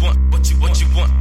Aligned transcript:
want? 0.00 0.18
What 0.32 0.50
you 0.50 0.56
what 0.56 0.80
you 0.80 0.86
want? 0.96 1.12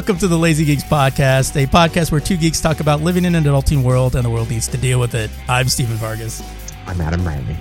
Welcome 0.00 0.16
to 0.20 0.28
the 0.28 0.38
Lazy 0.38 0.64
Geeks 0.64 0.82
Podcast, 0.82 1.62
a 1.62 1.66
podcast 1.66 2.10
where 2.10 2.22
two 2.22 2.38
geeks 2.38 2.58
talk 2.58 2.80
about 2.80 3.02
living 3.02 3.26
in 3.26 3.34
an 3.34 3.44
adulting 3.44 3.82
world 3.82 4.16
and 4.16 4.24
the 4.24 4.30
world 4.30 4.48
needs 4.48 4.66
to 4.68 4.78
deal 4.78 4.98
with 4.98 5.14
it. 5.14 5.30
I'm 5.46 5.68
Steven 5.68 5.96
Vargas. 5.96 6.42
I'm 6.86 6.98
Adam 7.02 7.22
Riley. 7.22 7.54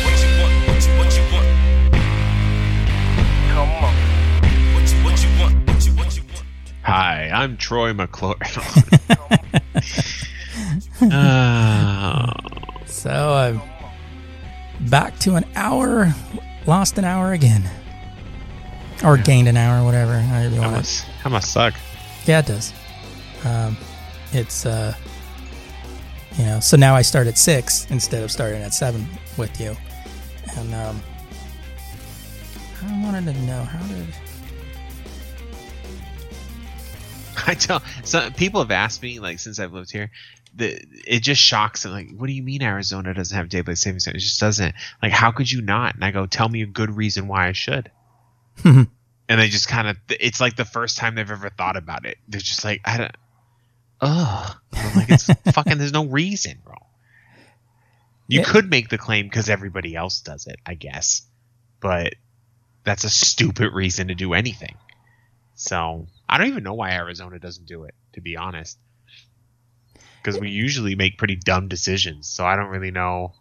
What 0.00 0.16
you 0.22 0.30
want? 0.40 0.54
What 0.96 1.12
you 1.18 1.22
want? 1.34 1.48
Come 3.52 3.70
on, 3.84 3.94
What 4.72 5.22
you 5.22 5.28
want? 5.38 5.54
What 5.68 6.16
you 6.16 6.22
want? 6.22 6.44
Hi, 6.80 7.28
I'm 7.30 7.58
Troy 7.58 7.92
McClure. 7.92 8.36
oh, 11.12 12.32
So 12.86 13.34
I'm 13.34 13.60
back 14.90 15.18
to 15.20 15.34
an 15.34 15.44
hour, 15.54 16.14
lost 16.66 16.98
an 16.98 17.04
hour 17.04 17.32
again, 17.32 17.68
or 19.04 19.16
gained 19.16 19.48
an 19.48 19.56
hour, 19.56 19.84
whatever. 19.84 20.18
How 20.18 20.42
want 20.60 20.74
that 20.74 21.28
must 21.28 21.52
suck. 21.52 21.74
Yeah, 22.24 22.40
it 22.40 22.46
does. 22.46 22.72
Um, 23.44 23.76
it's 24.32 24.66
uh, 24.66 24.94
you 26.38 26.44
know, 26.44 26.60
so 26.60 26.76
now 26.76 26.94
I 26.94 27.02
start 27.02 27.26
at 27.26 27.38
six 27.38 27.86
instead 27.90 28.22
of 28.22 28.30
starting 28.30 28.62
at 28.62 28.74
seven 28.74 29.06
with 29.36 29.60
you, 29.60 29.76
and 30.56 30.74
um, 30.74 31.02
I 32.82 33.02
wanted 33.02 33.32
to 33.32 33.40
know 33.42 33.62
how 33.62 33.86
did. 33.86 34.06
I 37.46 37.54
tell 37.54 37.82
so 38.02 38.30
people 38.30 38.60
have 38.60 38.70
asked 38.70 39.02
me 39.02 39.20
like 39.20 39.38
since 39.38 39.58
I've 39.58 39.72
lived 39.72 39.92
here, 39.92 40.10
the 40.56 40.80
it 41.06 41.20
just 41.20 41.40
shocks 41.40 41.82
them. 41.82 41.92
Like, 41.92 42.08
what 42.16 42.26
do 42.26 42.32
you 42.32 42.42
mean 42.42 42.62
Arizona 42.62 43.14
doesn't 43.14 43.36
have 43.36 43.48
daylight 43.48 43.78
savings 43.78 44.04
time? 44.06 44.14
It 44.16 44.20
just 44.20 44.40
doesn't. 44.40 44.74
Like, 45.02 45.12
how 45.12 45.30
could 45.30 45.50
you 45.50 45.60
not? 45.62 45.94
And 45.94 46.04
I 46.04 46.10
go, 46.10 46.26
tell 46.26 46.48
me 46.48 46.62
a 46.62 46.66
good 46.66 46.96
reason 46.96 47.28
why 47.28 47.46
I 47.48 47.52
should. 47.52 47.90
and 48.64 48.88
they 49.28 49.48
just 49.48 49.68
kind 49.68 49.86
of, 49.88 49.96
it's 50.08 50.40
like 50.40 50.56
the 50.56 50.64
first 50.64 50.96
time 50.96 51.14
they've 51.14 51.30
ever 51.30 51.50
thought 51.50 51.76
about 51.76 52.06
it. 52.06 52.16
They're 52.26 52.40
just 52.40 52.64
like, 52.64 52.80
I 52.84 52.96
don't. 52.96 53.16
Ugh. 54.00 54.56
I'm 54.72 54.96
like, 54.96 55.10
it's 55.10 55.26
fucking. 55.52 55.78
There's 55.78 55.92
no 55.92 56.06
reason, 56.06 56.58
bro. 56.64 56.74
You 58.28 58.40
Yeah. 58.40 58.46
could 58.46 58.68
make 58.70 58.88
the 58.88 58.98
claim 58.98 59.26
because 59.26 59.48
everybody 59.48 59.94
else 59.94 60.20
does 60.20 60.46
it, 60.46 60.56
I 60.66 60.74
guess, 60.74 61.22
but 61.80 62.14
that's 62.82 63.04
a 63.04 63.10
stupid 63.10 63.72
reason 63.72 64.08
to 64.08 64.14
do 64.14 64.32
anything. 64.34 64.74
So 65.54 66.06
I 66.28 66.38
don't 66.38 66.48
even 66.48 66.64
know 66.64 66.74
why 66.74 66.90
Arizona 66.92 67.38
doesn't 67.38 67.66
do 67.66 67.84
it, 67.84 67.94
to 68.14 68.20
be 68.20 68.36
honest. 68.36 68.78
Because 70.26 70.40
we 70.40 70.50
usually 70.50 70.96
make 70.96 71.18
pretty 71.18 71.36
dumb 71.36 71.68
decisions, 71.68 72.26
so 72.28 72.44
I 72.44 72.56
don't 72.56 72.68
really 72.68 72.90
know 72.90 73.32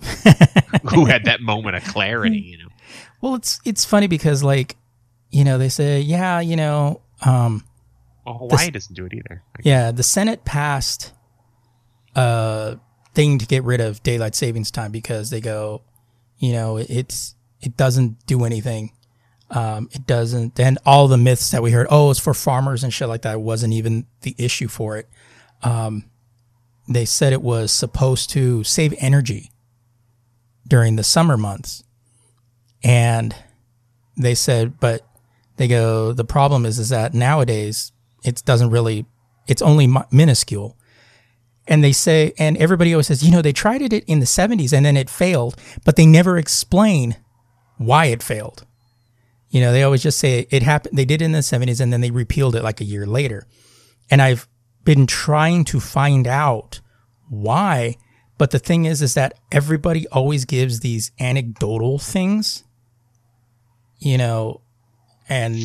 who 0.92 1.04
had 1.06 1.24
that 1.24 1.40
moment 1.40 1.76
of 1.76 1.84
clarity. 1.84 2.38
You 2.38 2.58
know, 2.58 2.68
Well, 3.20 3.34
it's 3.36 3.60
it's 3.64 3.84
funny 3.84 4.06
because 4.08 4.42
like, 4.42 4.76
you 5.30 5.44
know, 5.44 5.58
they 5.58 5.68
say, 5.68 6.00
yeah, 6.00 6.40
you 6.40 6.56
know, 6.56 7.00
um, 7.24 7.64
well, 8.24 8.38
Hawaii 8.38 8.66
This- 8.66 8.72
doesn't 8.84 8.94
do 8.96 9.06
it 9.06 9.14
either. 9.14 9.42
yeah, 9.62 9.90
the 9.92 10.02
Senate 10.02 10.44
passed 10.44 11.12
a 12.14 12.78
thing 13.14 13.38
to 13.38 13.46
get 13.46 13.62
rid 13.64 13.80
of 13.80 14.02
daylight 14.02 14.34
savings 14.34 14.70
time 14.70 14.90
because 14.92 15.30
they 15.30 15.40
go, 15.40 15.82
you 16.38 16.52
know, 16.52 16.76
it's 16.78 17.34
it 17.60 17.76
doesn't 17.76 18.26
do 18.26 18.44
anything. 18.44 18.92
Um, 19.48 19.88
it 19.92 20.08
doesn't, 20.08 20.58
and 20.58 20.76
all 20.84 21.06
the 21.06 21.16
myths 21.16 21.52
that 21.52 21.62
we 21.62 21.70
heard, 21.70 21.86
oh, 21.88 22.10
it's 22.10 22.18
for 22.18 22.34
farmers 22.34 22.82
and 22.82 22.92
shit 22.92 23.06
like 23.08 23.22
that, 23.22 23.40
wasn't 23.40 23.74
even 23.74 24.06
the 24.22 24.34
issue 24.38 24.66
for 24.66 24.96
it. 24.96 25.08
Um, 25.62 26.04
they 26.88 27.04
said 27.04 27.32
it 27.32 27.42
was 27.42 27.72
supposed 27.72 28.30
to 28.30 28.62
save 28.64 28.94
energy 28.98 29.50
during 30.68 30.96
the 30.96 31.02
summer 31.02 31.36
months, 31.36 31.82
and 32.82 33.34
they 34.16 34.34
said, 34.34 34.78
but 34.80 35.06
they 35.56 35.68
go, 35.68 36.12
the 36.12 36.24
problem 36.24 36.66
is, 36.66 36.78
is 36.78 36.90
that 36.90 37.14
nowadays 37.14 37.92
it 38.24 38.42
doesn't 38.44 38.70
really, 38.70 39.06
it's 39.46 39.62
only 39.62 39.88
minuscule. 40.10 40.76
And 41.68 41.82
they 41.82 41.92
say, 41.92 42.32
and 42.38 42.56
everybody 42.58 42.94
always 42.94 43.08
says, 43.08 43.24
you 43.24 43.32
know, 43.32 43.42
they 43.42 43.52
tried 43.52 43.82
it 43.82 43.92
in 44.04 44.20
the 44.20 44.26
70s 44.26 44.72
and 44.72 44.86
then 44.86 44.96
it 44.96 45.10
failed, 45.10 45.56
but 45.84 45.96
they 45.96 46.06
never 46.06 46.38
explain 46.38 47.16
why 47.76 48.06
it 48.06 48.22
failed. 48.22 48.64
You 49.50 49.60
know, 49.60 49.72
they 49.72 49.82
always 49.82 50.02
just 50.02 50.18
say 50.18 50.46
it 50.50 50.62
happened, 50.62 50.96
they 50.96 51.04
did 51.04 51.22
it 51.22 51.24
in 51.24 51.32
the 51.32 51.38
70s 51.38 51.80
and 51.80 51.92
then 51.92 52.00
they 52.00 52.10
repealed 52.10 52.54
it 52.54 52.62
like 52.62 52.80
a 52.80 52.84
year 52.84 53.06
later. 53.06 53.46
And 54.10 54.22
I've 54.22 54.46
been 54.86 55.06
trying 55.06 55.64
to 55.66 55.80
find 55.80 56.26
out 56.26 56.80
why, 57.28 57.96
but 58.38 58.52
the 58.52 58.58
thing 58.58 58.86
is, 58.86 59.02
is 59.02 59.12
that 59.12 59.34
everybody 59.52 60.08
always 60.08 60.46
gives 60.46 60.80
these 60.80 61.10
anecdotal 61.20 61.98
things, 61.98 62.64
you 63.98 64.16
know, 64.16 64.62
and 65.28 65.56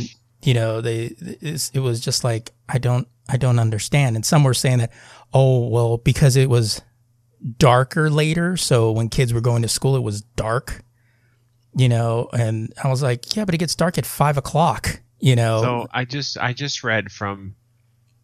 you 0.44 0.54
know 0.54 0.82
they 0.82 1.16
it 1.52 1.80
was 1.80 2.00
just 2.02 2.24
like 2.24 2.52
i 2.68 2.80
don't 2.80 3.08
i 3.30 3.38
don't 3.38 3.60
understand. 3.60 4.16
And 4.16 4.26
some 4.26 4.44
were 4.44 4.56
saying 4.56 4.80
that 4.80 4.92
oh 5.34 5.68
well 5.68 5.98
because 5.98 6.36
it 6.36 6.50
was 6.50 6.82
darker 7.58 8.10
later 8.10 8.58
so 8.58 8.92
when 8.92 9.10
kids 9.10 9.34
were 9.34 9.42
going 9.42 9.62
to 9.62 9.68
school 9.68 9.96
it 9.96 10.04
was 10.04 10.22
dark 10.36 10.84
you 11.76 11.90
know 11.90 12.30
and 12.34 12.72
i 12.84 12.88
was 12.88 13.02
like 13.02 13.36
yeah 13.36 13.46
but 13.46 13.56
it 13.56 13.58
gets 13.58 13.74
dark 13.74 13.98
at 13.98 14.06
five 14.06 14.38
o'clock 14.38 15.02
you 15.22 15.36
know? 15.36 15.62
So 15.62 15.88
I 15.92 16.04
just 16.04 16.38
I 16.38 16.52
just 16.52 16.84
read 16.84 17.12
from 17.12 17.56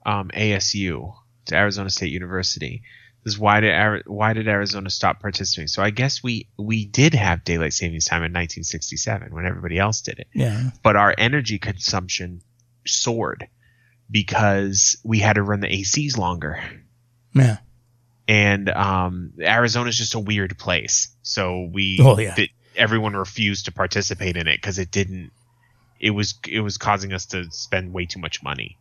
um, 0.07 0.29
ASU 0.33 1.13
to 1.45 1.55
Arizona 1.55 1.89
State 1.91 2.11
University. 2.11 2.81
This 3.23 3.33
is 3.33 3.39
why 3.39 3.59
did 3.59 4.03
why 4.07 4.33
did 4.33 4.47
Arizona 4.47 4.89
stop 4.89 5.19
participating? 5.21 5.67
So 5.67 5.83
I 5.83 5.89
guess 5.91 6.23
we 6.23 6.47
we 6.57 6.85
did 6.85 7.13
have 7.13 7.43
daylight 7.43 7.73
savings 7.73 8.05
time 8.05 8.23
in 8.23 8.31
1967 8.31 9.33
when 9.33 9.45
everybody 9.45 9.77
else 9.77 10.01
did 10.01 10.17
it, 10.19 10.27
yeah 10.33 10.71
but 10.81 10.95
our 10.95 11.13
energy 11.17 11.59
consumption 11.59 12.41
soared 12.85 13.47
because 14.09 14.97
we 15.03 15.19
had 15.19 15.33
to 15.33 15.43
run 15.43 15.59
the 15.59 15.67
ACs 15.67 16.17
longer. 16.17 16.57
yeah 17.33 17.57
And 18.27 18.69
um, 18.69 19.33
Arizona 19.41 19.89
is 19.89 19.97
just 19.97 20.15
a 20.15 20.19
weird 20.19 20.57
place, 20.57 21.09
so 21.21 21.67
we 21.71 21.97
Oh, 22.01 22.17
yeah. 22.19 22.33
th- 22.35 22.51
everyone 22.75 23.13
refused 23.13 23.65
to 23.65 23.71
participate 23.71 24.37
in 24.37 24.47
it 24.47 24.57
because 24.57 24.79
it 24.79 24.91
didn't. 24.91 25.31
It 25.99 26.11
was 26.11 26.35
it 26.47 26.61
was 26.61 26.77
causing 26.77 27.11
us 27.13 27.25
to 27.27 27.45
spend 27.51 27.91
way 27.93 28.05
too 28.05 28.19
much 28.19 28.43
money, 28.43 28.77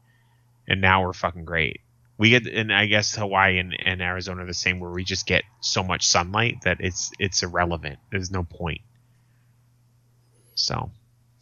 and 0.69 0.81
now 0.81 1.03
we're 1.04 1.12
fucking 1.12 1.44
great. 1.44 1.81
We 2.19 2.31
get 2.31 2.47
and 2.47 2.72
I 2.72 2.87
guess 2.87 3.15
Hawaii 3.15 3.59
and, 3.59 3.77
and 3.84 4.00
Arizona 4.00 4.43
are 4.44 4.47
the 4.47 4.54
same 4.54 4.81
where 4.81 4.91
we 4.91 5.04
just 5.04 5.27
get 5.27 5.44
so 5.60 5.82
much 5.82 6.06
sunlight 6.06 6.56
that 6.65 6.78
it's 6.81 7.10
it's 7.19 7.43
irrelevant. 7.43 7.99
There's 8.10 8.31
no 8.31 8.43
point. 8.43 8.81
So, 10.55 10.91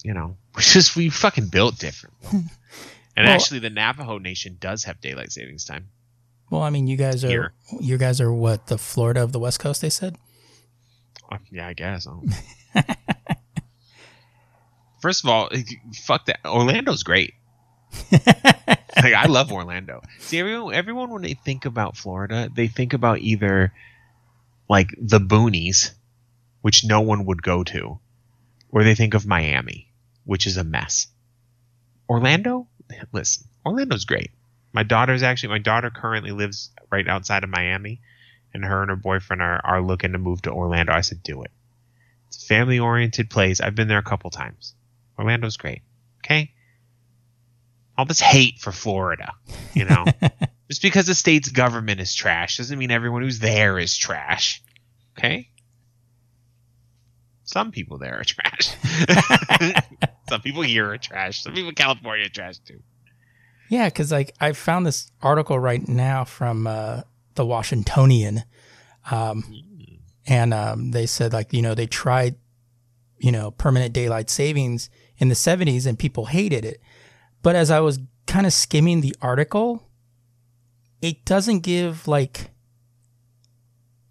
you 0.03 0.15
know, 0.15 0.37
we 0.57 0.63
just 0.63 0.97
we 0.97 1.09
fucking 1.11 1.49
built 1.49 1.79
different. 1.79 2.15
And 3.17 3.27
Well- 3.27 3.35
actually, 3.37 3.61
the 3.61 3.71
Navajo 3.71 4.19
Nation 4.19 4.57
does 4.59 4.83
have 4.85 5.01
daylight 5.01 5.31
savings 5.31 5.65
time. 5.65 5.87
well 6.51 6.63
i 6.63 6.71
mean 6.71 6.89
you 6.89 6.97
guys 6.97 7.25
are 7.25 7.29
Here. 7.29 7.53
you 7.81 7.97
guys 7.97 8.21
are 8.21 8.33
what 8.33 8.67
the 8.67 8.77
florida 8.77 9.23
of 9.23 9.31
the 9.31 9.39
west 9.39 9.61
coast 9.61 9.81
they 9.83 9.89
said 9.91 10.17
Uh, 11.31 11.39
Yeah, 11.53 11.69
I 11.69 11.75
guess. 11.75 12.09
oh. 12.09 12.25
First 15.01 15.23
of 15.23 15.31
all, 15.31 15.49
eh, 15.53 15.63
fuck 16.03 16.27
that. 16.27 16.41
Orlando's 16.45 17.03
great. 17.05 17.35
Like 18.97 19.15
I 19.15 19.27
love 19.27 19.53
Orlando. 19.53 20.03
See, 20.19 20.39
everyone, 20.39 20.75
everyone 20.75 21.11
when 21.11 21.23
they 21.23 21.35
think 21.35 21.65
about 21.65 21.97
Florida, 21.97 22.49
they 22.55 22.69
think 22.69 22.93
about 22.93 23.19
either 23.21 23.73
like 24.69 24.95
the 24.99 25.21
boonies, 25.21 25.93
which 26.63 26.85
no 26.85 27.01
one 27.01 27.27
would 27.27 27.43
go 27.43 27.65
to, 27.65 27.99
or 28.71 28.85
they 28.85 28.95
think 28.95 29.15
of 29.15 29.27
Miami, 29.27 29.89
which 30.25 30.47
is 30.47 30.57
a 30.57 30.65
mess. 30.65 31.07
Orlando, 32.09 32.69
listen, 33.13 33.47
Orlando's 33.65 34.05
great. 34.05 34.31
My 34.73 34.83
daughter's 34.83 35.23
actually 35.23 35.51
my 35.51 35.59
daughter 35.59 35.91
currently 35.91 36.33
lives 36.33 36.71
right 36.91 37.07
outside 37.07 37.45
of 37.45 37.51
Miami, 37.51 38.01
and 38.53 38.65
her 38.65 38.83
and 38.83 38.91
her 38.91 38.97
boyfriend 38.97 39.43
are, 39.43 39.61
are 39.65 39.83
looking 39.83 40.13
to 40.13 40.19
move 40.19 40.43
to 40.43 40.51
Orlando. 40.51 40.93
I 40.93 41.01
said, 41.01 41.23
do 41.23 41.43
it. 41.43 41.51
It's 42.29 42.43
a 42.43 42.47
family 42.47 42.79
oriented 42.79 43.31
place. 43.31 43.61
I've 43.61 43.75
been 43.75 43.89
there 43.89 43.99
a 43.99 44.03
couple 44.03 44.31
times. 44.31 44.75
Orlando's 45.19 45.57
great. 45.57 45.83
Okay? 46.25 46.53
All 47.97 48.05
this 48.05 48.21
hate 48.21 48.59
for 48.59 48.73
Florida, 48.73 49.35
you 49.73 49.85
know? 49.85 50.05
Just 50.69 50.83
because 50.83 51.07
the 51.07 51.15
state's 51.15 51.51
government 51.51 52.01
is 52.01 52.15
trash 52.15 52.57
doesn't 52.57 52.79
mean 52.79 52.91
everyone 52.91 53.23
who's 53.23 53.39
there 53.39 53.79
is 53.79 53.97
trash. 53.97 54.63
Okay? 55.19 55.51
some 57.45 57.71
people 57.71 57.99
there 57.99 58.19
are 58.19 58.25
trash. 58.25 58.75
some 60.29 60.41
people 60.41 60.63
here 60.63 60.91
are 60.91 60.99
trash. 60.99 61.43
Some 61.43 61.55
people 61.55 61.69
in 61.69 61.75
California 61.75 62.27
are 62.27 62.31
trash 62.31 62.59
too. 62.59 62.81
Yeah, 63.69 63.87
because 63.89 64.11
like 64.11 64.35
I 64.41 64.53
found 64.53 64.87
this 64.87 65.11
article 65.23 65.59
right 65.59 65.87
now 65.87 66.25
from 66.25 66.67
uh, 66.67 67.03
the 67.35 67.47
Washingtonian, 67.47 68.45
um, 69.11 69.45
and 70.27 70.53
um, 70.53 70.91
they 70.91 71.07
said 71.07 71.33
like 71.33 71.53
you 71.53 71.63
know 71.63 71.75
they 71.75 71.87
tried, 71.87 72.37
you 73.19 73.31
know, 73.33 73.51
permanent 73.53 73.93
daylight 73.93 74.31
savings 74.31 74.91
in 75.19 75.29
the 75.29 75.35
'70s 75.35 75.87
and 75.87 75.99
people 75.99 76.27
hated 76.27 76.65
it, 76.65 76.81
but 77.45 77.55
as 77.55 77.71
I 77.71 77.79
was 77.81 78.01
kind 78.27 78.47
of 78.47 78.53
skimming 78.53 79.03
the 79.03 79.15
article, 79.23 79.87
it 81.01 81.25
doesn't 81.25 81.61
give 81.61 82.09
like 82.09 82.51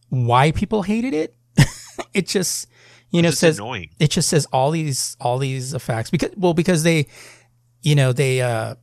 why 0.09 0.51
people 0.51 0.83
hated 0.83 1.13
it. 1.13 1.35
it 2.13 2.27
just 2.27 2.69
you 3.09 3.21
know 3.21 3.31
says 3.31 3.57
annoying. 3.57 3.89
it 3.99 4.11
just 4.11 4.29
says 4.29 4.45
all 4.53 4.71
these 4.71 5.17
all 5.19 5.39
these 5.39 5.73
effects 5.73 6.09
because 6.09 6.31
well 6.37 6.53
because 6.53 6.83
they 6.83 7.07
you 7.81 7.95
know 7.95 8.13
they 8.13 8.41
uh 8.41 8.75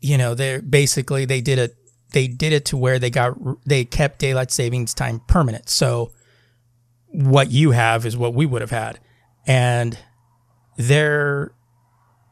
you 0.00 0.16
know 0.16 0.34
they're 0.34 0.62
basically 0.62 1.24
they 1.24 1.40
did 1.40 1.58
it 1.58 1.76
they 2.12 2.26
did 2.26 2.52
it 2.52 2.64
to 2.66 2.76
where 2.76 2.98
they 2.98 3.10
got 3.10 3.34
they 3.66 3.84
kept 3.84 4.18
daylight 4.18 4.50
savings 4.50 4.94
time 4.94 5.20
permanent 5.26 5.68
so 5.68 6.10
what 7.08 7.50
you 7.50 7.72
have 7.72 8.06
is 8.06 8.16
what 8.16 8.32
we 8.32 8.46
would 8.46 8.62
have 8.62 8.70
had 8.70 8.98
and 9.46 9.98
they're 10.78 11.52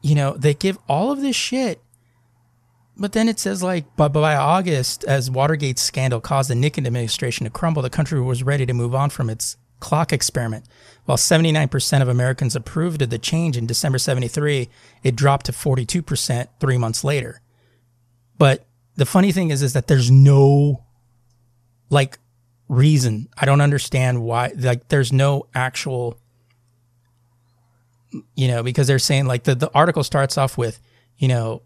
you 0.07 0.15
know 0.15 0.33
they 0.33 0.53
give 0.53 0.77
all 0.87 1.11
of 1.11 1.21
this 1.21 1.35
shit 1.35 1.81
but 2.95 3.11
then 3.11 3.29
it 3.29 3.39
says 3.39 3.61
like 3.61 3.85
but 3.95 4.09
by 4.09 4.35
august 4.35 5.03
as 5.03 5.29
watergate's 5.29 5.81
scandal 5.81 6.21
caused 6.21 6.49
the 6.49 6.55
nixon 6.55 6.87
administration 6.87 7.43
to 7.43 7.49
crumble 7.49 7.81
the 7.81 7.89
country 7.89 8.21
was 8.21 8.43
ready 8.43 8.65
to 8.65 8.73
move 8.73 8.95
on 8.95 9.09
from 9.09 9.29
its 9.29 9.57
clock 9.79 10.11
experiment. 10.11 10.65
While 11.05 11.17
79% 11.17 12.01
of 12.01 12.07
americans 12.07 12.55
approved 12.55 13.01
of 13.01 13.09
the 13.09 13.19
change 13.19 13.57
in 13.57 13.67
december 13.67 13.97
73 13.97 14.69
it 15.03 15.15
dropped 15.15 15.45
to 15.47 15.51
42% 15.51 16.47
three 16.59 16.77
months 16.77 17.03
later. 17.03 17.41
But 18.37 18.67
the 18.95 19.05
funny 19.05 19.31
thing 19.31 19.51
is 19.51 19.61
is 19.61 19.73
that 19.73 19.87
there's 19.87 20.11
no 20.11 20.83
like 21.89 22.19
reason. 22.67 23.29
I 23.37 23.45
don't 23.45 23.61
understand 23.61 24.21
why 24.23 24.51
like 24.57 24.89
there's 24.89 25.13
no 25.13 25.47
actual 25.53 26.19
you 28.35 28.47
know 28.47 28.63
because 28.63 28.87
they're 28.87 28.99
saying 28.99 29.25
like 29.25 29.43
the, 29.43 29.55
the 29.55 29.71
article 29.73 30.03
starts 30.03 30.37
off 30.37 30.57
with 30.57 30.79
you 31.17 31.27
know 31.27 31.61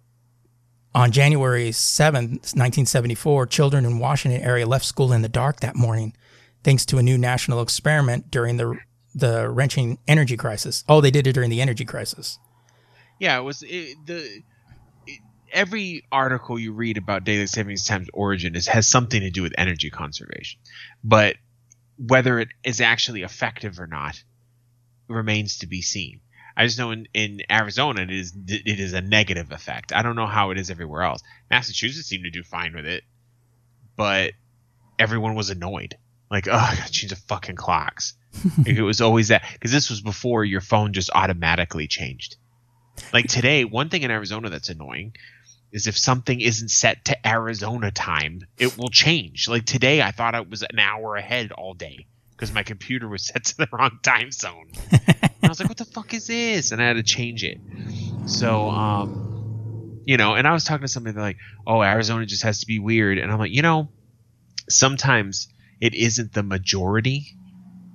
on 0.93 1.11
January 1.11 1.69
7th, 1.69 2.53
1974, 2.53 3.47
children 3.47 3.85
in 3.85 3.97
Washington 3.97 4.41
area 4.41 4.67
left 4.67 4.83
school 4.83 5.13
in 5.13 5.21
the 5.21 5.29
dark 5.29 5.61
that 5.61 5.73
morning 5.73 6.13
thanks 6.63 6.85
to 6.88 6.97
a 6.97 7.03
new 7.03 7.17
national 7.17 7.61
experiment 7.61 8.29
during 8.29 8.57
the 8.57 8.77
the 9.13 9.49
wrenching 9.49 9.97
energy 10.07 10.38
crisis. 10.38 10.83
Oh, 10.88 11.01
they 11.01 11.11
did 11.11 11.27
it 11.27 11.33
during 11.33 11.49
the 11.49 11.61
energy 11.61 11.85
crisis. 11.85 12.39
Yeah, 13.19 13.38
it 13.38 13.41
was 13.41 13.63
it, 13.63 13.97
the 14.05 14.41
it, 15.05 15.19
every 15.51 16.05
article 16.11 16.57
you 16.57 16.71
read 16.73 16.97
about 16.97 17.23
daylight 17.23 17.49
savings 17.49 17.85
time's 17.85 18.09
origin 18.13 18.55
is 18.55 18.67
has 18.67 18.88
something 18.88 19.21
to 19.21 19.29
do 19.29 19.41
with 19.41 19.53
energy 19.57 19.89
conservation, 19.89 20.59
but 21.03 21.35
whether 21.97 22.39
it 22.39 22.49
is 22.63 22.79
actually 22.79 23.21
effective 23.21 23.79
or 23.79 23.88
not 23.88 24.21
remains 25.07 25.57
to 25.59 25.67
be 25.67 25.81
seen. 25.81 26.21
I 26.56 26.65
just 26.65 26.77
know 26.77 26.92
in, 26.92 27.07
in 27.13 27.42
Arizona 27.50 28.01
it 28.01 28.12
is 28.12 28.33
it 28.48 28.80
is 28.80 28.94
a 28.94 29.01
negative 29.01 29.51
effect. 29.51 29.94
I 29.94 30.01
don't 30.01 30.15
know 30.15 30.27
how 30.27 30.51
it 30.51 30.57
is 30.57 30.69
everywhere 30.69 31.03
else. 31.03 31.21
Massachusetts 31.50 32.07
seemed 32.07 32.25
to 32.25 32.31
do 32.31 32.44
fine 32.44 32.75
with 32.75 32.86
it, 32.86 33.03
but 33.95 34.33
everyone 35.00 35.36
was 35.36 35.50
annoyed. 35.50 35.95
Like, 36.30 36.48
oh, 36.51 36.53
I 36.53 36.75
gotta 36.75 36.92
change 36.92 37.12
the 37.12 37.15
fucking 37.15 37.56
clocks. 37.56 38.13
Like, 38.57 38.77
it 38.77 38.81
was 38.81 39.01
always 39.01 39.27
that 39.27 39.44
because 39.53 39.71
this 39.71 39.89
was 39.89 40.01
before 40.01 40.45
your 40.45 40.62
phone 40.62 40.94
just 40.94 41.09
automatically 41.13 41.88
changed. 41.88 42.38
Like 43.12 43.27
today, 43.27 43.65
one 43.65 43.89
thing 43.89 44.03
in 44.03 44.12
Arizona 44.12 44.50
that's 44.50 44.69
annoying 44.69 45.15
is 45.71 45.88
if 45.88 45.98
something 45.98 46.39
isn't 46.39 46.69
set 46.69 47.06
to 47.06 47.27
Arizona 47.27 47.92
time, 47.92 48.42
it 48.57 48.77
will 48.77 48.89
change. 48.89 49.48
Like 49.48 49.65
today, 49.65 50.01
I 50.01 50.12
thought 50.12 50.36
I 50.36 50.42
was 50.42 50.62
an 50.62 50.80
hour 50.80 51.15
ahead 51.15 51.51
all 51.51 51.74
day 51.74 52.07
because 52.41 52.55
my 52.55 52.63
computer 52.63 53.07
was 53.07 53.27
set 53.27 53.43
to 53.43 53.57
the 53.57 53.67
wrong 53.71 53.99
time 54.01 54.31
zone. 54.31 54.71
and 54.91 55.29
I 55.43 55.47
was 55.47 55.59
like, 55.59 55.69
"What 55.69 55.77
the 55.77 55.85
fuck 55.85 56.11
is 56.15 56.25
this?" 56.25 56.71
And 56.71 56.81
I 56.81 56.88
had 56.88 56.95
to 56.95 57.03
change 57.03 57.43
it. 57.43 57.59
So, 58.25 58.67
um, 58.67 60.01
you 60.05 60.17
know, 60.17 60.33
and 60.33 60.47
I 60.47 60.51
was 60.51 60.63
talking 60.63 60.81
to 60.81 60.88
somebody 60.88 61.13
they're 61.13 61.23
like, 61.23 61.38
"Oh, 61.67 61.83
Arizona 61.83 62.25
just 62.25 62.41
has 62.41 62.61
to 62.61 62.65
be 62.65 62.79
weird," 62.79 63.19
and 63.19 63.31
I'm 63.31 63.38
like, 63.38 63.51
you 63.51 63.61
know, 63.61 63.89
sometimes 64.67 65.49
it 65.79 65.93
isn't 65.93 66.33
the 66.33 66.41
majority 66.41 67.27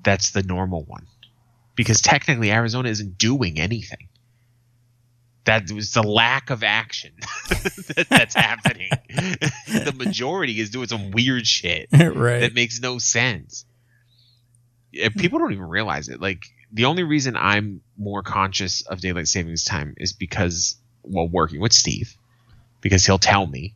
that's 0.05 0.31
the 0.31 0.45
normal 0.45 0.85
one 0.85 1.09
because 1.75 2.01
technically 2.01 2.53
Arizona 2.53 2.89
isn't 2.89 3.19
doing 3.19 3.59
anything. 3.59 4.09
That 5.45 5.71
was 5.73 5.93
the 5.93 6.03
lack 6.03 6.51
of 6.51 6.63
action 6.63 7.13
that, 7.49 8.07
that's 8.09 8.35
happening. 8.35 8.91
the 9.11 9.95
majority 9.97 10.61
is 10.61 10.71
doing 10.71 10.89
some 10.89 11.11
weird 11.11 11.47
shit 11.47 11.89
right. 11.93 12.41
that 12.41 12.55
makes 12.55 12.81
no 12.81 12.99
sense. 12.99 13.65
People 15.17 15.39
don't 15.39 15.53
even 15.53 15.69
realize 15.69 16.09
it. 16.09 16.21
Like 16.21 16.45
the 16.73 16.85
only 16.85 17.03
reason 17.03 17.37
I'm 17.37 17.81
more 17.97 18.23
conscious 18.23 18.83
of 18.83 19.01
daylight 19.01 19.29
savings 19.29 19.65
time 19.65 19.95
is 19.99 20.13
because 20.13 20.77
well, 21.03 21.29
working 21.29 21.61
with 21.61 21.73
Steve, 21.73 22.17
because 22.81 23.07
he'll 23.07 23.19
tell 23.19 23.47
me, 23.47 23.75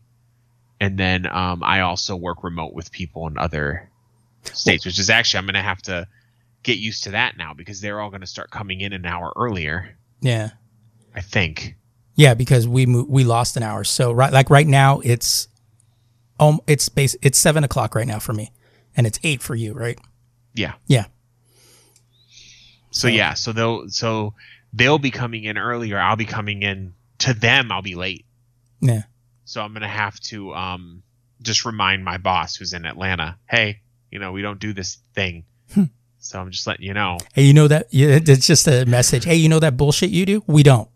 and 0.81 0.99
then 0.99 1.27
um, 1.27 1.63
I 1.63 1.81
also 1.81 2.17
work 2.17 2.43
remote 2.43 2.75
with 2.75 2.91
people 2.91 3.27
in 3.27 3.39
other 3.39 3.89
states, 4.45 4.85
which 4.85 4.99
is 4.99 5.11
actually 5.11 5.39
I'm 5.39 5.47
going 5.47 5.55
to 5.55 5.63
have 5.63 5.83
to 5.83 6.07
get 6.63 6.79
used 6.79 7.05
to 7.05 7.11
that 7.13 7.37
now 7.37 7.55
because 7.55 7.81
they're 7.81 8.01
all 8.01 8.11
going 8.11 8.21
to 8.21 8.27
start 8.27 8.51
coming 8.51 8.81
in 8.81 8.93
an 8.93 9.07
hour 9.07 9.33
earlier. 9.37 9.97
yeah. 10.21 10.51
I 11.15 11.21
think. 11.21 11.77
Yeah, 12.15 12.35
because 12.35 12.69
we 12.69 12.87
mo- 12.87 13.07
we 13.09 13.25
lost 13.25 13.57
an 13.57 13.63
hour. 13.63 13.83
So 13.83 14.13
right, 14.13 14.33
like 14.33 14.51
right 14.51 14.67
now, 14.67 15.01
it's 15.01 15.49
um, 16.39 16.61
it's 16.67 16.89
base 16.89 17.17
it's 17.23 17.39
seven 17.39 17.65
o'clock 17.65 17.95
right 17.95 18.07
now 18.07 18.19
for 18.19 18.33
me, 18.33 18.53
and 18.97 19.07
it's 19.07 19.19
eight 19.25 19.43
for 19.43 19.55
you, 19.55 19.73
right? 19.73 19.99
Yeah. 20.55 20.75
Yeah. 20.87 21.07
So 22.91 23.09
yeah, 23.09 23.35
so 23.35 23.53
they'll 23.53 23.89
so 23.89 24.35
they'll 24.73 24.99
be 24.99 25.11
coming 25.11 25.45
in 25.45 25.57
earlier. 25.57 25.99
I'll 25.99 26.17
be 26.17 26.25
coming 26.25 26.63
in 26.63 26.95
to 27.19 27.35
them. 27.35 27.71
I'll 27.71 27.83
be 27.83 27.95
late. 27.95 28.27
Yeah. 28.81 29.03
So 29.45 29.63
I'm 29.63 29.73
gonna 29.73 29.89
have 29.89 30.19
to 30.21 30.53
um 30.55 31.03
just 31.43 31.65
remind 31.65 32.05
my 32.05 32.19
boss 32.19 32.57
who's 32.57 32.73
in 32.73 32.85
Atlanta, 32.85 33.39
hey, 33.49 33.81
you 34.11 34.19
know, 34.19 34.33
we 34.33 34.43
don't 34.43 34.61
do 34.61 34.73
this 34.73 34.99
thing. 35.15 35.45
so 36.19 36.41
I'm 36.41 36.51
just 36.51 36.67
letting 36.67 36.85
you 36.85 36.95
know. 36.95 37.19
Hey, 37.33 37.45
you 37.45 37.55
know 37.55 37.69
that? 37.69 37.87
It's 37.93 38.47
just 38.47 38.67
a 38.67 38.85
message. 38.87 39.25
Hey, 39.25 39.37
you 39.37 39.49
know 39.49 39.61
that 39.61 39.77
bullshit 39.77 40.11
you 40.11 40.27
do? 40.27 40.43
We 40.47 40.63
don't. 40.63 40.89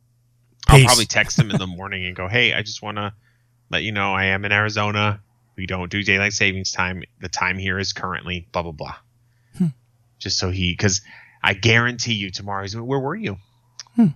I'll 0.66 0.82
probably 0.84 1.06
text 1.06 1.36
them 1.36 1.50
in 1.50 1.58
the 1.58 1.66
morning 1.78 2.04
and 2.06 2.16
go, 2.16 2.26
hey, 2.28 2.54
I 2.54 2.62
just 2.62 2.82
want 2.82 2.96
to 2.96 3.12
let 3.70 3.82
you 3.82 3.92
know 3.92 4.14
I 4.14 4.26
am 4.26 4.44
in 4.44 4.52
Arizona. 4.52 5.20
We 5.56 5.66
don't 5.66 5.90
do 5.90 6.02
daylight 6.02 6.32
savings 6.32 6.72
time. 6.72 7.02
The 7.20 7.28
time 7.28 7.58
here 7.58 7.78
is 7.78 7.92
currently 7.92 8.48
blah 8.52 8.62
blah 8.62 8.72
blah. 8.72 8.94
Hmm. 9.56 9.66
Just 10.18 10.38
so 10.38 10.50
he, 10.50 10.72
because 10.72 11.00
I 11.42 11.54
guarantee 11.54 12.14
you 12.14 12.30
tomorrow 12.30 12.62
he's 12.62 12.76
where 12.76 12.98
were 12.98 13.14
you? 13.14 13.38
Hmm. 13.96 14.08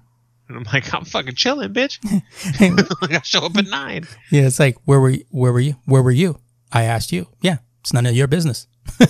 And 0.48 0.56
I'm 0.56 0.64
like, 0.72 0.92
I'm 0.94 1.04
fucking 1.04 1.34
chilling, 1.34 1.74
bitch. 1.74 1.98
like 3.02 3.12
I 3.12 3.20
show 3.22 3.44
up 3.44 3.56
at 3.56 3.66
nine. 3.66 4.06
Yeah, 4.30 4.46
it's 4.46 4.58
like 4.58 4.76
where 4.84 5.00
were 5.00 5.10
you, 5.10 5.24
where 5.30 5.52
were 5.52 5.60
you? 5.60 5.76
Where 5.84 6.02
were 6.02 6.10
you? 6.10 6.40
I 6.72 6.84
asked 6.84 7.12
you. 7.12 7.28
Yeah, 7.40 7.58
it's 7.80 7.92
none 7.92 8.06
of 8.06 8.14
your 8.14 8.26
business. 8.26 8.66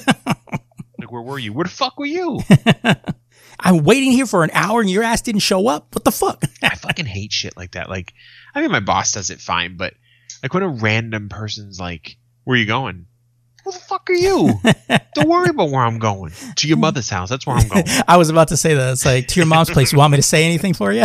Like, 0.98 1.12
where 1.12 1.22
were 1.22 1.38
you? 1.38 1.52
Where 1.52 1.64
the 1.64 1.70
fuck 1.70 1.98
were 1.98 2.06
you? 2.06 2.40
I'm 3.60 3.84
waiting 3.84 4.12
here 4.12 4.26
for 4.26 4.44
an 4.44 4.50
hour 4.52 4.80
and 4.80 4.90
your 4.90 5.02
ass 5.02 5.22
didn't 5.22 5.40
show 5.40 5.66
up. 5.68 5.94
What 5.94 6.04
the 6.04 6.12
fuck? 6.12 6.44
I 6.62 6.74
fucking 6.74 7.06
hate 7.06 7.32
shit 7.32 7.56
like 7.56 7.72
that. 7.72 7.88
Like, 7.88 8.12
I 8.54 8.60
mean, 8.60 8.70
my 8.70 8.80
boss 8.80 9.12
does 9.12 9.30
it 9.30 9.40
fine, 9.40 9.76
but 9.76 9.94
like 10.42 10.54
when 10.54 10.62
a 10.62 10.68
random 10.68 11.28
person's 11.28 11.80
like, 11.80 12.16
"Where 12.44 12.56
are 12.56 12.58
you 12.58 12.66
going?" 12.66 13.06
Who 13.68 13.72
the 13.72 13.78
fuck 13.80 14.08
are 14.08 14.14
you? 14.14 14.54
Don't 15.14 15.28
worry 15.28 15.50
about 15.50 15.68
where 15.68 15.82
I'm 15.82 15.98
going. 15.98 16.32
To 16.56 16.66
your 16.68 16.78
mother's 16.78 17.10
house. 17.10 17.28
That's 17.28 17.46
where 17.46 17.54
I'm 17.56 17.68
going. 17.68 17.84
I 18.08 18.16
was 18.16 18.30
about 18.30 18.48
to 18.48 18.56
say 18.56 18.72
that. 18.72 18.92
It's 18.92 19.04
like 19.04 19.28
to 19.28 19.40
your 19.40 19.46
mom's 19.46 19.68
place. 19.68 19.92
You 19.92 19.98
want 19.98 20.12
me 20.12 20.16
to 20.16 20.22
say 20.22 20.46
anything 20.46 20.72
for 20.72 20.90
you? 20.90 21.04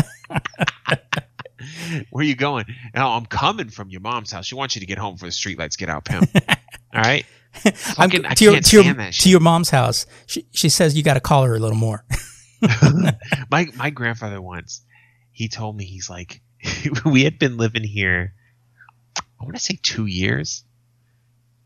Where 2.09 2.21
are 2.21 2.23
you 2.23 2.35
going? 2.37 2.63
No, 2.95 3.09
I'm 3.09 3.25
coming 3.25 3.67
from 3.67 3.89
your 3.89 3.99
mom's 3.99 4.31
house. 4.31 4.45
She 4.45 4.55
wants 4.55 4.75
you 4.77 4.79
to 4.79 4.85
get 4.85 4.97
home 4.97 5.15
before 5.15 5.27
the 5.27 5.33
streetlights 5.33 5.77
get 5.77 5.89
out, 5.89 6.05
pimp. 6.05 6.29
All 6.47 7.01
right. 7.01 7.25
I'm 7.65 7.73
Fucking- 7.73 8.23
to 8.23 8.43
your 8.45 8.61
to 8.61 8.81
your, 8.81 9.11
to 9.11 9.29
your 9.29 9.39
mom's 9.41 9.69
house. 9.69 10.05
She 10.25 10.47
she 10.53 10.69
says 10.69 10.95
you 10.95 11.03
got 11.03 11.15
to 11.15 11.19
call 11.19 11.43
her 11.43 11.55
a 11.55 11.59
little 11.59 11.77
more. 11.77 12.05
my 13.51 13.67
my 13.75 13.89
grandfather 13.89 14.41
once 14.41 14.83
he 15.33 15.49
told 15.49 15.75
me 15.75 15.83
he's 15.83 16.09
like 16.09 16.41
we 17.03 17.25
had 17.25 17.37
been 17.37 17.57
living 17.57 17.83
here 17.83 18.33
i 19.17 19.43
want 19.43 19.53
to 19.53 19.61
say 19.61 19.77
two 19.83 20.05
years 20.05 20.63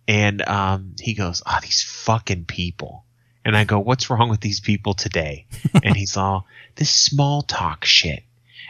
and 0.07 0.47
um 0.47 0.95
he 0.99 1.13
goes 1.13 1.41
oh 1.45 1.57
these 1.61 1.83
fucking 1.83 2.45
people 2.45 3.03
and 3.45 3.55
i 3.55 3.63
go 3.63 3.79
what's 3.79 4.09
wrong 4.09 4.29
with 4.29 4.41
these 4.41 4.59
people 4.59 4.93
today 4.93 5.45
and 5.83 5.95
he's 5.95 6.17
all 6.17 6.45
this 6.75 6.89
small 6.89 7.41
talk 7.41 7.85
shit 7.85 8.23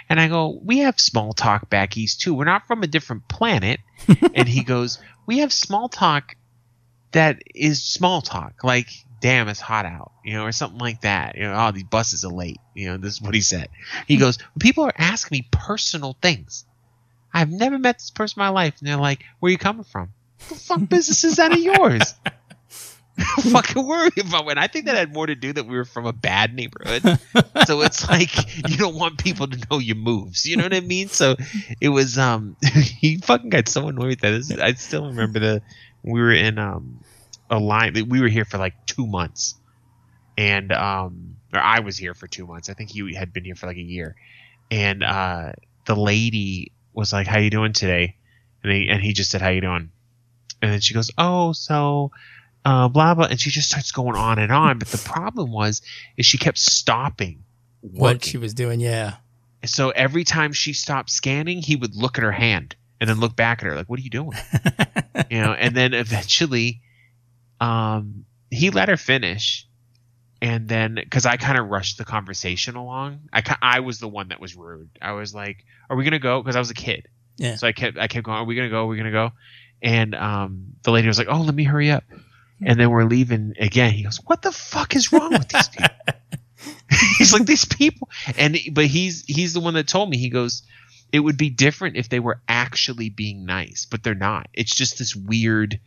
and 0.09 0.19
i 0.19 0.27
go 0.27 0.59
we 0.63 0.79
have 0.79 0.99
small 0.99 1.33
talk 1.33 1.69
back 1.69 1.97
east 1.97 2.21
too 2.21 2.33
we're 2.33 2.45
not 2.45 2.67
from 2.67 2.83
a 2.83 2.87
different 2.87 3.27
planet 3.27 3.79
and 4.33 4.47
he 4.47 4.63
goes 4.63 4.99
we 5.25 5.39
have 5.39 5.53
small 5.53 5.89
talk 5.89 6.35
that 7.11 7.41
is 7.55 7.83
small 7.83 8.21
talk 8.21 8.63
like 8.63 8.89
damn, 9.19 9.47
it's 9.47 9.59
hot 9.59 9.85
out, 9.85 10.11
you 10.23 10.33
know, 10.33 10.43
or 10.43 10.51
something 10.51 10.79
like 10.79 11.01
that. 11.01 11.35
You 11.35 11.43
know, 11.43 11.55
oh, 11.57 11.71
these 11.71 11.83
buses 11.83 12.23
are 12.23 12.31
late. 12.31 12.59
You 12.75 12.89
know, 12.89 12.97
this 12.97 13.13
is 13.13 13.21
what 13.21 13.33
he 13.33 13.41
said. 13.41 13.69
He 14.05 14.17
goes, 14.17 14.37
people 14.59 14.83
are 14.83 14.93
asking 14.97 15.37
me 15.37 15.47
personal 15.51 16.15
things. 16.21 16.65
I've 17.33 17.51
never 17.51 17.77
met 17.77 17.97
this 17.99 18.11
person 18.11 18.39
in 18.39 18.45
my 18.45 18.49
life, 18.49 18.75
and 18.79 18.87
they're 18.87 18.97
like, 18.97 19.23
"Where 19.39 19.51
you 19.51 19.57
coming 19.57 19.83
from? 19.83 20.13
What 20.47 20.59
fuck 20.59 20.89
business 20.89 21.23
is 21.23 21.35
that 21.37 21.51
of 21.51 21.59
yours?" 21.59 22.15
fucking 23.51 23.85
worry 23.85 24.11
about 24.19 24.47
it. 24.47 24.57
I 24.57 24.67
think 24.67 24.85
that 24.85 24.95
had 24.95 25.11
more 25.13 25.25
to 25.25 25.33
do 25.35 25.51
that 25.53 25.65
we 25.65 25.75
were 25.75 25.85
from 25.85 26.05
a 26.05 26.13
bad 26.13 26.53
neighborhood. 26.53 27.01
so 27.65 27.81
it's 27.81 28.07
like 28.07 28.31
you 28.69 28.77
don't 28.77 28.95
want 28.95 29.17
people 29.17 29.47
to 29.47 29.57
know 29.71 29.79
your 29.79 29.95
moves. 29.95 30.45
You 30.45 30.57
know 30.57 30.63
what 30.63 30.73
I 30.73 30.81
mean? 30.81 31.07
So 31.07 31.35
it 31.81 31.89
was 31.89 32.17
um 32.17 32.55
he 32.61 33.17
fucking 33.17 33.49
got 33.49 33.67
so 33.67 33.87
annoyed 33.87 34.07
with 34.07 34.19
that. 34.21 34.31
This- 34.31 34.51
I 34.51 34.73
still 34.73 35.07
remember 35.07 35.39
the 35.39 35.61
we 36.03 36.21
were 36.21 36.33
in 36.33 36.59
um 36.59 36.99
a 37.49 37.57
line 37.59 37.93
we 38.07 38.21
were 38.21 38.27
here 38.27 38.45
for 38.45 38.57
like 38.57 38.85
two 38.85 39.07
months. 39.07 39.55
And 40.37 40.71
um 40.71 41.37
or 41.53 41.59
I 41.59 41.79
was 41.79 41.97
here 41.97 42.13
for 42.13 42.27
two 42.27 42.45
months. 42.45 42.69
I 42.69 42.73
think 42.73 42.91
he 42.91 43.15
had 43.15 43.33
been 43.33 43.45
here 43.45 43.55
for 43.55 43.65
like 43.65 43.77
a 43.77 43.81
year. 43.81 44.15
And 44.69 45.03
uh 45.03 45.53
the 45.85 45.95
lady 45.95 46.71
was 46.93 47.13
like, 47.13 47.25
How 47.25 47.39
you 47.39 47.49
doing 47.49 47.73
today? 47.73 48.15
And 48.63 48.71
he 48.71 48.89
and 48.89 49.01
he 49.01 49.13
just 49.13 49.31
said, 49.31 49.41
How 49.41 49.49
you 49.49 49.61
doing? 49.61 49.89
And 50.61 50.71
then 50.71 50.81
she 50.81 50.93
goes, 50.93 51.11
Oh, 51.17 51.53
so 51.53 52.11
uh, 52.67 52.89
blah 52.89 53.15
blah, 53.15 53.27
and 53.27 53.39
she 53.39 53.49
just 53.49 53.69
starts 53.69 53.91
going 53.93 54.17
on 54.17 54.39
and 54.39 54.51
on. 54.51 54.77
But 54.77 54.89
the 54.89 54.97
problem 55.09 55.51
was, 55.51 55.81
is 56.17 56.25
she 56.25 56.37
kept 56.37 56.57
stopping. 56.57 57.43
What 57.79 58.25
she 58.25 58.37
was 58.37 58.53
doing, 58.53 58.81
yeah. 58.81 59.15
so 59.63 59.91
every 59.91 60.25
time 60.25 60.51
she 60.51 60.73
stopped 60.73 61.09
scanning, 61.09 61.61
he 61.61 61.77
would 61.77 61.95
look 61.95 62.17
at 62.17 62.23
her 62.23 62.31
hand 62.31 62.75
and 62.99 63.09
then 63.09 63.21
look 63.21 63.37
back 63.37 63.59
at 63.59 63.67
her 63.67 63.75
like, 63.75 63.89
"What 63.89 63.99
are 63.99 64.03
you 64.03 64.09
doing?" 64.09 64.33
you 65.29 65.39
know. 65.39 65.53
And 65.53 65.75
then 65.75 65.93
eventually, 65.93 66.81
um, 67.61 68.25
he 68.51 68.69
let 68.69 68.89
her 68.89 68.97
finish, 68.97 69.65
and 70.41 70.67
then 70.67 70.95
because 70.95 71.25
I 71.25 71.37
kind 71.37 71.57
of 71.57 71.69
rushed 71.69 71.97
the 71.97 72.05
conversation 72.05 72.75
along, 72.75 73.29
I 73.31 73.43
I 73.61 73.79
was 73.79 73.99
the 73.99 74.09
one 74.09 74.29
that 74.29 74.41
was 74.41 74.57
rude. 74.57 74.89
I 75.01 75.13
was 75.13 75.33
like, 75.33 75.63
"Are 75.89 75.95
we 75.95 76.03
gonna 76.03 76.19
go?" 76.19 76.41
Because 76.41 76.57
I 76.57 76.59
was 76.59 76.71
a 76.71 76.75
kid. 76.75 77.07
Yeah. 77.37 77.55
So 77.55 77.67
I 77.67 77.71
kept 77.71 77.97
I 77.97 78.07
kept 78.07 78.25
going. 78.25 78.39
Are 78.39 78.43
we 78.43 78.55
gonna 78.55 78.69
go? 78.69 78.83
Are 78.83 78.87
we 78.87 78.97
gonna 78.97 79.11
go? 79.11 79.31
And 79.81 80.15
um, 80.15 80.73
the 80.83 80.91
lady 80.91 81.07
was 81.07 81.17
like, 81.17 81.27
"Oh, 81.29 81.41
let 81.41 81.53
me 81.53 81.63
hurry 81.63 81.91
up." 81.91 82.03
And 82.65 82.79
then 82.79 82.89
we're 82.89 83.05
leaving 83.05 83.53
again. 83.59 83.91
He 83.91 84.03
goes, 84.03 84.17
"What 84.25 84.41
the 84.41 84.51
fuck 84.51 84.95
is 84.95 85.11
wrong 85.11 85.31
with 85.31 85.49
these 85.49 85.69
people?" 85.69 85.95
he's 87.17 87.33
like 87.33 87.45
these 87.45 87.65
people, 87.65 88.09
and 88.37 88.57
but 88.71 88.85
he's 88.85 89.23
he's 89.25 89.53
the 89.53 89.59
one 89.59 89.75
that 89.75 89.87
told 89.87 90.09
me. 90.09 90.17
He 90.17 90.29
goes, 90.29 90.63
"It 91.11 91.19
would 91.19 91.37
be 91.37 91.49
different 91.49 91.97
if 91.97 92.09
they 92.09 92.19
were 92.19 92.41
actually 92.47 93.09
being 93.09 93.45
nice, 93.45 93.85
but 93.89 94.03
they're 94.03 94.15
not. 94.15 94.47
It's 94.53 94.73
just 94.73 94.97
this 94.97 95.15
weird, 95.15 95.79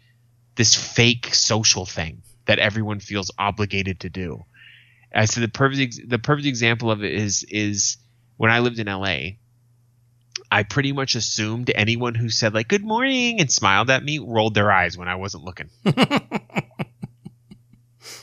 this 0.54 0.74
fake 0.74 1.34
social 1.34 1.86
thing 1.86 2.22
that 2.46 2.58
everyone 2.58 3.00
feels 3.00 3.30
obligated 3.38 4.00
to 4.00 4.08
do." 4.08 4.44
I 5.14 5.24
said 5.24 5.42
the 5.42 5.48
perfect 5.48 6.08
the 6.08 6.18
perfect 6.18 6.46
example 6.46 6.90
of 6.90 7.02
it 7.02 7.12
is 7.12 7.44
is 7.48 7.96
when 8.36 8.50
I 8.50 8.60
lived 8.60 8.78
in 8.78 8.86
LA. 8.86 9.32
I 10.50 10.64
pretty 10.64 10.92
much 10.92 11.14
assumed 11.14 11.70
anyone 11.74 12.14
who 12.14 12.28
said 12.28 12.54
like 12.54 12.68
"Good 12.68 12.84
morning" 12.84 13.40
and 13.40 13.50
smiled 13.50 13.90
at 13.90 14.02
me 14.02 14.18
rolled 14.18 14.54
their 14.54 14.70
eyes 14.70 14.96
when 14.98 15.08
I 15.08 15.16
wasn't 15.16 15.44
looking. 15.44 15.70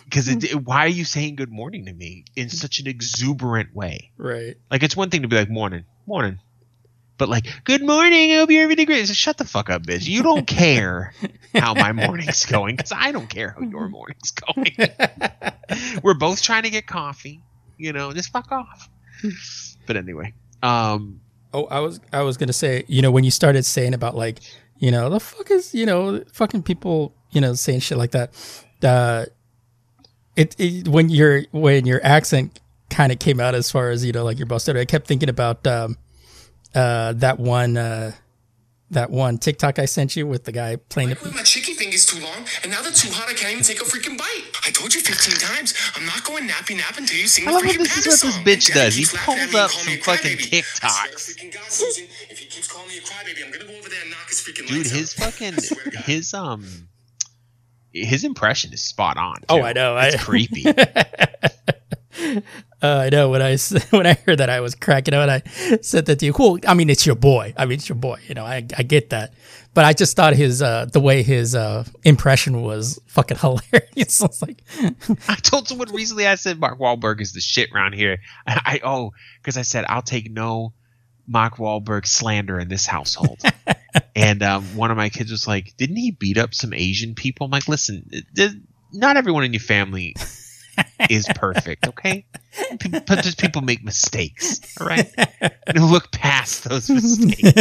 Because 0.06 0.54
why 0.54 0.86
are 0.86 0.90
you 0.90 1.04
saying 1.04 1.36
good 1.36 1.52
morning 1.52 1.86
to 1.86 1.94
me 1.94 2.24
in 2.36 2.50
such 2.50 2.80
an 2.80 2.88
exuberant 2.88 3.76
way? 3.76 4.12
Right. 4.18 4.56
Like 4.72 4.82
it's 4.82 4.96
one 4.96 5.10
thing 5.10 5.24
to 5.24 5.28
be 5.28 5.36
like 5.36 5.50
morning, 5.50 5.84
morning, 6.06 6.40
but 7.18 7.28
like 7.30 7.46
good 7.66 7.84
morning, 7.84 8.32
I 8.32 8.36
hope 8.38 8.50
you're 8.50 8.64
everything 8.64 8.86
great. 8.86 9.06
So 9.08 9.14
shut 9.14 9.38
the 9.38 9.46
fuck 9.46 9.70
up, 9.70 9.84
bitch. 9.84 10.08
You 10.08 10.24
don't 10.24 10.48
care 10.48 11.14
how 11.54 11.74
my 11.74 11.92
morning's 11.92 12.46
going 12.46 12.78
because 12.78 12.94
I 12.96 13.12
don't 13.12 13.28
care 13.30 13.52
how 13.52 13.62
your 13.62 13.90
morning's 13.90 14.32
going. 14.32 14.76
We're 16.04 16.14
both 16.14 16.42
trying 16.42 16.64
to 16.64 16.70
get 16.70 16.88
coffee, 16.88 17.42
you 17.78 17.92
know. 17.92 18.14
Just 18.14 18.32
fuck 18.32 18.52
off. 18.52 18.90
But 19.86 19.98
anyway, 19.98 20.34
um, 20.64 21.22
Oh, 21.58 21.66
I 21.72 21.80
was 21.80 22.00
I 22.14 22.22
was 22.22 22.38
gonna 22.38 22.54
say, 22.54 22.84
you 22.88 23.02
know, 23.02 23.10
when 23.10 23.24
you 23.24 23.32
started 23.32 23.66
saying 23.66 23.96
about 23.96 24.16
like, 24.16 24.42
you 24.78 24.92
know, 24.92 25.10
the 25.10 25.20
fuck 25.20 25.50
is, 25.50 25.74
you 25.74 25.88
know, 25.88 26.24
fucking 26.32 26.62
people, 26.62 27.16
you 27.32 27.42
know, 27.42 27.56
saying 27.56 27.80
shit 27.80 27.98
like 27.98 28.12
that. 28.12 28.30
Uh, 28.84 29.26
it, 30.36 30.56
it 30.60 30.88
when 30.88 31.10
your 31.10 31.46
when 31.52 31.88
your 31.88 32.00
accent 32.06 32.60
kind 32.92 33.12
of 33.12 33.18
came 33.18 33.40
out 33.40 33.56
as 33.56 33.72
far 33.72 33.90
as 33.90 34.06
you 34.06 34.12
know, 34.12 34.24
like 34.24 34.38
your 34.38 34.46
boss 34.46 34.70
I 34.70 34.86
kept 34.86 35.08
thinking 35.08 35.30
about 35.30 35.66
um, 35.66 35.98
uh, 36.76 37.14
that 37.14 37.40
one 37.40 37.76
uh, 37.76 38.12
that 38.92 39.10
one 39.10 39.38
TikTok 39.38 39.80
I 39.80 39.86
sent 39.86 40.16
you 40.16 40.26
with 40.26 40.46
the 40.46 40.52
guy 40.52 40.78
playing 40.78 41.10
Wait, 41.10 41.20
the. 41.20 41.32
my 41.32 41.44
chicky 41.44 41.74
finger's 41.74 42.06
too 42.06 42.24
long, 42.24 42.46
and 42.64 42.72
now 42.72 42.82
they're 42.82 42.92
too 42.92 43.12
hot. 43.12 43.30
I 43.30 43.34
can't 43.34 43.52
even 43.52 43.64
take 43.64 43.82
a 43.82 43.84
freaking 43.86 44.18
bite. 44.18 44.44
I 44.66 44.72
told 44.72 44.94
you 44.94 45.02
15 45.02 45.36
times. 45.40 45.74
I'm 45.96 46.06
not 46.06 46.24
going 46.24 46.48
nappy 46.48 46.78
nap 46.78 46.98
until 46.98 47.18
you 47.18 47.28
sing 47.28 47.48
I 47.48 47.52
the 47.52 47.56
love 47.58 47.64
how 47.66 47.72
freaking 47.72 47.80
this 48.04 48.08
is 48.08 48.24
what 48.24 48.46
this 48.46 48.70
bitch 48.70 48.74
does. 48.74 48.96
He 48.96 49.02
keeps 49.02 49.14
laughing 49.14 49.34
at 49.40 49.50
pulls 49.52 49.54
me 49.54 49.60
and 49.60 49.66
up 49.66 49.72
some 49.72 50.16
fucking 50.16 50.38
crybaby. 50.38 50.54
I 50.58 50.62
swear 50.62 50.62
TikToks. 50.62 51.26
to 51.28 51.34
freaking 51.34 51.54
God, 51.54 51.64
Susan, 51.72 52.04
if 52.30 52.40
he 52.40 52.46
keeps 52.48 52.72
calling 52.72 52.88
me 52.88 52.98
a 52.98 53.02
crybaby, 53.02 53.46
I'm 53.46 53.52
gonna 53.52 53.66
go 53.66 53.78
over 53.78 53.90
there 53.90 54.02
and 54.02 54.12
knock 54.12 54.28
his 54.30 54.40
freaking 54.42 54.68
dude, 54.68 54.88
his 54.88 55.14
fucking 55.14 55.54
I 55.56 55.58
swear 55.58 55.84
to 55.84 55.92
God. 55.92 56.04
his 56.06 56.34
um 56.34 56.66
his 57.92 58.24
impression 58.24 58.72
is 58.74 58.82
spot 58.84 59.18
on. 59.18 59.38
Oh. 59.50 59.64
I 59.64 59.74
know. 59.74 59.98
It's 59.98 60.16
I- 60.16 60.20
creepy. 60.20 60.64
Uh, 62.82 63.04
I 63.06 63.10
know 63.10 63.30
when 63.30 63.42
I 63.42 63.58
when 63.90 64.06
I 64.06 64.14
heard 64.26 64.38
that 64.38 64.50
I 64.50 64.60
was 64.60 64.76
cracking 64.76 65.14
up. 65.14 65.28
and 65.28 65.32
I 65.32 65.78
said 65.82 66.06
that 66.06 66.20
to 66.20 66.26
you. 66.26 66.34
Cool. 66.34 66.60
I 66.68 66.74
mean, 66.74 66.90
it's 66.90 67.06
your 67.06 67.16
boy. 67.16 67.54
I 67.58 67.66
mean, 67.66 67.78
it's 67.78 67.90
your 67.90 67.96
boy. 67.96 68.20
You 68.28 68.36
know, 68.36 68.46
I 68.46 68.66
I 68.78 68.84
get 68.84 69.10
that. 69.10 69.34
But 69.74 69.86
I 69.86 69.94
just 69.94 70.16
thought 70.16 70.34
his 70.36 70.62
uh 70.62 70.86
the 70.86 71.00
way 71.00 71.24
his 71.24 71.56
uh 71.56 71.86
impression 72.04 72.62
was 72.62 73.00
fucking 73.08 73.38
hilarious. 73.42 74.22
I 74.22 74.28
was 74.28 74.42
like, 74.42 74.64
I 75.28 75.36
told 75.36 75.68
someone 75.68 75.92
recently. 75.94 76.28
I 76.28 76.36
said 76.36 76.60
Mark 76.60 76.80
Wahlberg 76.80 77.22
is 77.22 77.34
the 77.34 77.42
shit 77.42 77.70
around 77.74 77.94
here. 77.94 78.20
I, 78.46 78.62
I 78.66 78.80
oh, 78.84 79.12
because 79.42 79.58
I 79.58 79.64
said 79.64 79.86
I'll 79.88 80.04
take 80.04 80.32
no 80.32 80.74
Mark 81.28 81.58
Wahlberg 81.58 82.06
slander 82.06 82.60
in 82.60 82.68
this 82.68 82.86
household. 82.86 83.42
and 84.16 84.44
um, 84.44 84.64
one 84.76 84.92
of 84.92 84.98
my 84.98 85.10
kids 85.10 85.32
was 85.32 85.48
like, 85.48 85.76
"Didn't 85.78 85.98
he 85.98 86.12
beat 86.12 86.38
up 86.38 86.54
some 86.54 86.74
Asian 86.74 87.16
people?" 87.16 87.46
I'm 87.46 87.52
like, 87.52 87.68
"Listen, 87.68 88.10
not 88.94 89.18
everyone 89.18 89.44
in 89.44 89.54
your 89.54 89.62
family 89.62 90.16
is 91.10 91.28
perfect, 91.36 91.88
okay? 91.88 92.26
But 93.08 93.24
just 93.24 93.40
people 93.40 93.62
make 93.62 93.84
mistakes, 93.84 94.62
all 94.80 94.88
right? 94.88 95.08
And 95.68 95.92
look 95.92 96.12
past 96.12 96.64
those 96.64 96.90
mistakes." 96.90 97.54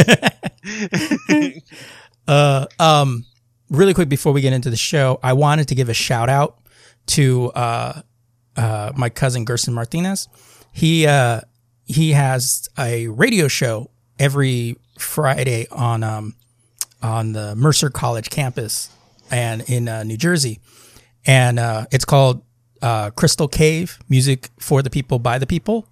Uh, 2.26 2.66
um, 2.78 3.24
really 3.70 3.94
quick 3.94 4.08
before 4.08 4.32
we 4.32 4.40
get 4.40 4.52
into 4.52 4.70
the 4.70 4.76
show, 4.76 5.20
I 5.22 5.32
wanted 5.32 5.68
to 5.68 5.74
give 5.74 5.88
a 5.88 5.94
shout 5.94 6.28
out 6.28 6.58
to 7.06 7.50
uh, 7.54 8.02
uh, 8.56 8.92
my 8.96 9.08
cousin 9.08 9.44
Gerson 9.44 9.74
Martinez. 9.74 10.28
He 10.72 11.06
uh, 11.06 11.42
he 11.84 12.12
has 12.12 12.68
a 12.78 13.08
radio 13.08 13.48
show 13.48 13.90
every 14.18 14.76
Friday 14.98 15.66
on 15.70 16.02
um, 16.02 16.34
on 17.02 17.32
the 17.32 17.54
Mercer 17.54 17.90
College 17.90 18.30
campus 18.30 18.90
and 19.30 19.62
in 19.68 19.88
uh, 19.88 20.02
New 20.02 20.16
Jersey, 20.16 20.60
and 21.26 21.58
uh, 21.58 21.86
it's 21.90 22.04
called 22.04 22.42
uh, 22.82 23.10
Crystal 23.10 23.48
Cave 23.48 23.98
Music 24.08 24.50
for 24.58 24.82
the 24.82 24.90
People 24.90 25.18
by 25.18 25.38
the 25.38 25.46
People, 25.46 25.88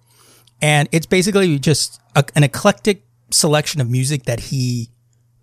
and 0.61 0.87
it's 0.91 1.05
basically 1.05 1.57
just 1.59 1.99
a, 2.15 2.23
an 2.35 2.43
eclectic 2.43 3.03
selection 3.31 3.81
of 3.81 3.89
music 3.89 4.23
that 4.23 4.39
he 4.39 4.89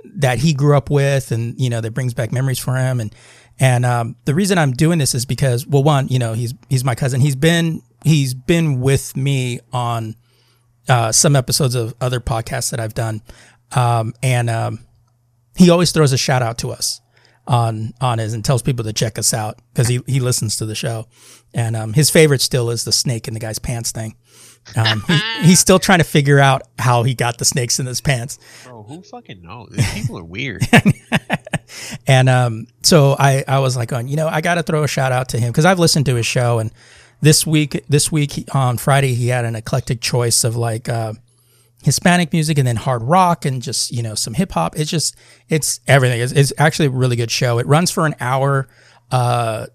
that 0.04 0.38
he 0.38 0.52
grew 0.52 0.76
up 0.76 0.90
with 0.90 1.30
and 1.30 1.58
you 1.60 1.70
know 1.70 1.80
that 1.80 1.92
brings 1.92 2.14
back 2.14 2.32
memories 2.32 2.58
for 2.58 2.76
him. 2.76 3.00
And 3.00 3.14
and 3.58 3.84
um, 3.84 4.16
the 4.24 4.34
reason 4.34 4.58
I'm 4.58 4.72
doing 4.72 4.98
this 4.98 5.14
is 5.14 5.24
because 5.24 5.66
well 5.66 5.82
one 5.82 6.08
you 6.08 6.18
know 6.18 6.32
he's 6.32 6.54
he's 6.68 6.84
my 6.84 6.94
cousin. 6.94 7.20
He's 7.20 7.36
been 7.36 7.82
he's 8.04 8.34
been 8.34 8.80
with 8.80 9.16
me 9.16 9.60
on 9.72 10.16
uh, 10.88 11.12
some 11.12 11.36
episodes 11.36 11.74
of 11.74 11.94
other 12.00 12.20
podcasts 12.20 12.70
that 12.70 12.80
I've 12.80 12.94
done. 12.94 13.22
Um, 13.72 14.14
and 14.22 14.50
um, 14.50 14.80
he 15.56 15.70
always 15.70 15.92
throws 15.92 16.12
a 16.12 16.18
shout 16.18 16.42
out 16.42 16.58
to 16.58 16.70
us 16.70 17.01
on 17.46 17.92
on 18.00 18.18
his 18.18 18.34
and 18.34 18.44
tells 18.44 18.62
people 18.62 18.84
to 18.84 18.92
check 18.92 19.18
us 19.18 19.34
out 19.34 19.58
because 19.72 19.88
he 19.88 20.00
he 20.06 20.20
listens 20.20 20.56
to 20.56 20.66
the 20.66 20.74
show 20.74 21.06
and 21.54 21.74
um, 21.76 21.92
his 21.92 22.08
favorite 22.10 22.40
still 22.40 22.70
is 22.70 22.84
the 22.84 22.92
snake 22.92 23.26
in 23.28 23.34
the 23.34 23.40
guy's 23.40 23.58
pants 23.58 23.90
thing 23.90 24.14
um, 24.76 25.02
he, 25.08 25.18
he's 25.42 25.58
still 25.58 25.80
trying 25.80 25.98
to 25.98 26.04
figure 26.04 26.38
out 26.38 26.62
how 26.78 27.02
he 27.02 27.14
got 27.14 27.38
the 27.38 27.44
snakes 27.44 27.80
in 27.80 27.86
his 27.86 28.00
pants 28.00 28.38
Bro, 28.64 28.84
who 28.84 29.02
fucking 29.02 29.42
knows? 29.42 29.70
These 29.72 29.92
people 29.92 30.18
are 30.18 30.24
weird. 30.24 30.62
And 32.06 32.28
um, 32.28 32.66
so 32.82 33.16
I, 33.18 33.44
I 33.48 33.60
was 33.60 33.76
like, 33.76 33.92
on, 33.92 34.06
you 34.08 34.16
know, 34.16 34.28
I 34.28 34.40
got 34.42 34.56
to 34.56 34.62
throw 34.62 34.82
a 34.82 34.88
shout 34.88 35.10
out 35.12 35.30
to 35.30 35.38
him 35.38 35.50
because 35.50 35.64
I've 35.64 35.78
listened 35.78 36.04
to 36.06 36.14
his 36.16 36.26
show. 36.26 36.58
And 36.58 36.70
this 37.22 37.46
week, 37.46 37.82
this 37.88 38.12
week 38.12 38.32
he- 38.32 38.46
on 38.52 38.76
Friday, 38.76 39.14
he 39.14 39.28
had 39.28 39.44
an 39.46 39.54
eclectic 39.56 40.00
choice 40.00 40.44
of 40.44 40.54
like 40.54 40.88
uh, 40.90 41.14
Hispanic 41.82 42.32
music 42.32 42.58
and 42.58 42.66
then 42.66 42.76
hard 42.76 43.02
rock 43.02 43.44
and 43.44 43.60
just 43.60 43.90
you 43.90 44.02
know 44.02 44.14
some 44.14 44.34
hip 44.34 44.52
hop. 44.52 44.78
It's 44.78 44.90
just 44.90 45.16
it's 45.48 45.80
everything. 45.86 46.20
It's, 46.20 46.32
it's 46.32 46.52
actually 46.58 46.86
a 46.86 46.90
really 46.90 47.16
good 47.16 47.30
show. 47.30 47.58
It 47.58 47.66
runs 47.66 47.90
for 47.90 48.06
an 48.06 48.14
hour, 48.20 48.68
uh, 49.10 49.66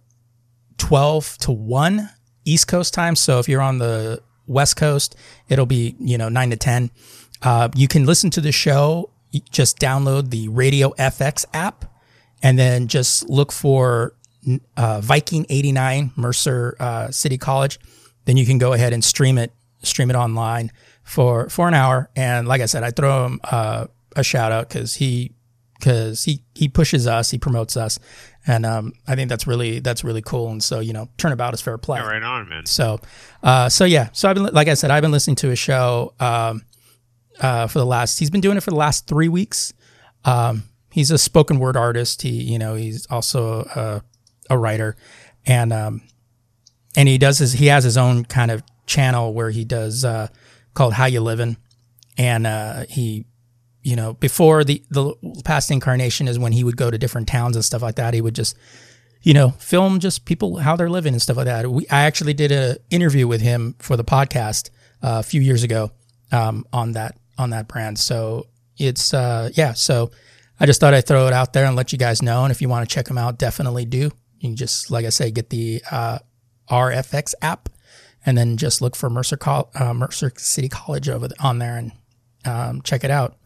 twelve 0.78 1.38
to 1.40 1.52
one 1.52 2.10
East 2.46 2.68
Coast 2.68 2.94
time. 2.94 3.16
So 3.16 3.40
if 3.40 3.50
you're 3.50 3.62
on 3.62 3.78
the 3.78 4.22
West 4.48 4.78
Coast, 4.78 5.16
it'll 5.50 5.66
be 5.66 5.96
you 6.00 6.18
know 6.18 6.30
nine 6.30 6.50
to 6.50 6.58
ten. 6.58 6.92
Uh, 7.42 7.70
you 7.76 7.88
can 7.88 8.06
listen 8.06 8.30
to 8.32 8.42
the 8.42 8.52
show. 8.52 9.12
Just 9.52 9.78
download 9.78 10.30
the 10.30 10.48
Radio 10.48 10.92
FX 10.92 11.46
app, 11.54 11.86
and 12.42 12.58
then 12.58 12.88
just 12.88 13.30
look 13.30 13.52
for 13.52 14.14
uh, 14.78 15.02
Viking 15.02 15.46
eighty 15.50 15.72
nine 15.72 16.12
Mercer 16.16 16.76
uh, 16.80 17.12
City 17.12 17.38
College, 17.38 17.80
then 18.26 18.38
you 18.38 18.46
can 18.46 18.58
go 18.58 18.74
ahead 18.74 18.94
and 18.94 19.04
stream 19.04 19.38
it 19.38 19.52
stream 19.84 20.10
it 20.10 20.16
online 20.16 20.72
for 21.08 21.48
for 21.50 21.68
an 21.70 21.74
hour. 21.74 22.10
And 22.16 22.48
like 22.48 22.62
I 22.62 22.66
said, 22.66 22.84
I 22.84 22.92
throw 22.92 23.26
him 23.26 23.40
uh, 23.50 23.88
a 24.16 24.24
shout 24.24 24.52
out 24.52 24.68
because 24.68 24.96
he 24.96 25.32
because 25.80 26.26
he 26.26 26.44
he 26.54 26.68
pushes 26.68 27.08
us, 27.08 27.32
he 27.32 27.38
promotes 27.38 27.78
us, 27.78 27.98
and 28.46 28.66
um, 28.66 28.92
I 29.08 29.16
think 29.16 29.30
that's 29.30 29.48
really 29.48 29.80
that's 29.80 30.04
really 30.04 30.22
cool. 30.22 30.50
And 30.50 30.62
so 30.62 30.82
you 30.82 30.92
know, 30.92 31.08
turnabout 31.18 31.54
is 31.54 31.62
fair 31.62 31.78
play. 31.78 32.00
Yeah, 32.00 32.08
right 32.08 32.22
on, 32.22 32.50
man. 32.50 32.66
So, 32.66 33.00
uh, 33.42 33.70
so 33.70 33.86
yeah. 33.86 34.10
So 34.12 34.30
I've 34.30 34.36
been, 34.36 34.54
like 34.54 34.68
I 34.68 34.74
said, 34.74 34.92
I've 34.92 35.02
been 35.02 35.12
listening 35.12 35.38
to 35.38 35.48
his 35.48 35.58
show 35.58 36.14
um, 36.20 36.66
uh, 37.40 37.68
for 37.68 37.80
the 37.80 37.86
last. 37.86 38.20
He's 38.20 38.30
been 38.30 38.42
doing 38.42 38.58
it 38.58 38.64
for 38.64 38.72
the 38.72 38.78
last 38.78 39.08
three 39.08 39.30
weeks. 39.30 39.74
Um, 40.26 40.64
he's 40.92 41.10
a 41.10 41.18
spoken 41.18 41.58
word 41.58 41.78
artist. 41.78 42.22
He, 42.22 42.32
you 42.32 42.60
know, 42.60 42.76
he's 42.76 43.08
also 43.08 43.62
a, 43.62 44.04
a 44.50 44.58
writer, 44.58 44.98
and 45.46 45.72
um, 45.72 46.02
and 46.98 47.08
he 47.08 47.18
does 47.18 47.40
his. 47.40 47.54
He 47.54 47.68
has 47.68 47.86
his 47.86 47.96
own 47.96 48.26
kind 48.26 48.52
of 48.52 48.62
channel 48.88 49.34
where 49.34 49.52
he 49.52 49.64
does 49.64 50.04
uh, 50.04 50.28
called 50.78 50.94
How 50.94 51.06
You 51.06 51.22
Living, 51.22 51.58
and 52.18 52.48
uh, 52.48 52.86
he 52.88 53.26
you 53.88 53.96
know, 53.96 54.16
before 54.16 54.66
the 54.66 54.84
the 54.90 55.16
past 55.46 55.72
incarnation 55.72 56.28
is 56.28 56.38
when 56.38 56.52
he 56.52 56.62
would 56.62 56.76
go 56.76 56.92
to 56.92 56.98
different 56.98 57.30
towns 57.30 57.56
and 57.56 57.64
stuff 57.64 57.82
like 57.82 57.96
that. 57.96 58.14
He 58.14 58.20
would 58.20 58.36
just, 58.36 58.58
you 59.22 59.34
know, 59.34 59.52
film 59.52 60.02
just 60.02 60.26
people 60.26 60.58
how 60.58 60.76
they're 60.76 60.90
living 60.90 61.14
and 61.14 61.22
stuff 61.22 61.38
like 61.38 61.46
that. 61.46 61.72
We 61.72 61.88
I 61.88 62.02
actually 62.02 62.34
did 62.34 62.52
a 62.52 62.80
interview 62.90 63.30
with 63.30 63.40
him 63.40 63.76
for 63.80 63.96
the 63.96 64.04
podcast 64.04 64.72
uh, 65.02 65.20
a 65.20 65.24
few 65.24 65.40
years 65.40 65.64
ago 65.64 65.92
um, 66.34 66.66
on 66.74 66.92
that 66.94 67.18
on 67.38 67.52
that 67.52 67.70
brand. 67.70 67.98
So 67.98 68.48
it's 68.78 69.14
uh, 69.14 69.52
yeah. 69.54 69.72
So 69.72 70.12
I 70.60 70.66
just 70.66 70.82
thought 70.82 70.94
I'd 70.94 71.08
throw 71.08 71.28
it 71.28 71.34
out 71.34 71.54
there 71.54 71.64
and 71.64 71.78
let 71.78 71.94
you 71.94 71.98
guys 71.98 72.22
know. 72.22 72.44
And 72.44 72.52
if 72.52 72.62
you 72.62 72.68
want 72.68 72.90
to 72.90 72.94
check 72.94 73.10
him 73.10 73.18
out, 73.18 73.40
definitely 73.40 73.86
do. 73.86 74.12
You 74.40 74.50
can 74.50 74.58
just 74.58 74.92
like 74.92 75.06
I 75.06 75.10
say, 75.10 75.32
get 75.32 75.50
the 75.50 75.82
uh, 75.90 76.20
RFX 76.70 77.36
app, 77.42 77.70
and 78.28 78.38
then 78.38 78.58
just 78.58 78.82
look 78.82 78.96
for 78.96 79.10
Mercer 79.10 79.38
Col- 79.38 79.72
uh, 79.74 79.94
Mercer 79.94 80.32
City 80.38 80.70
College 80.70 81.10
over 81.10 81.28
th- 81.30 81.40
on 81.40 81.58
there 81.58 81.78
and 81.78 81.92
um, 82.46 82.82
check 82.84 83.04
it 83.04 83.10
out. 83.10 83.38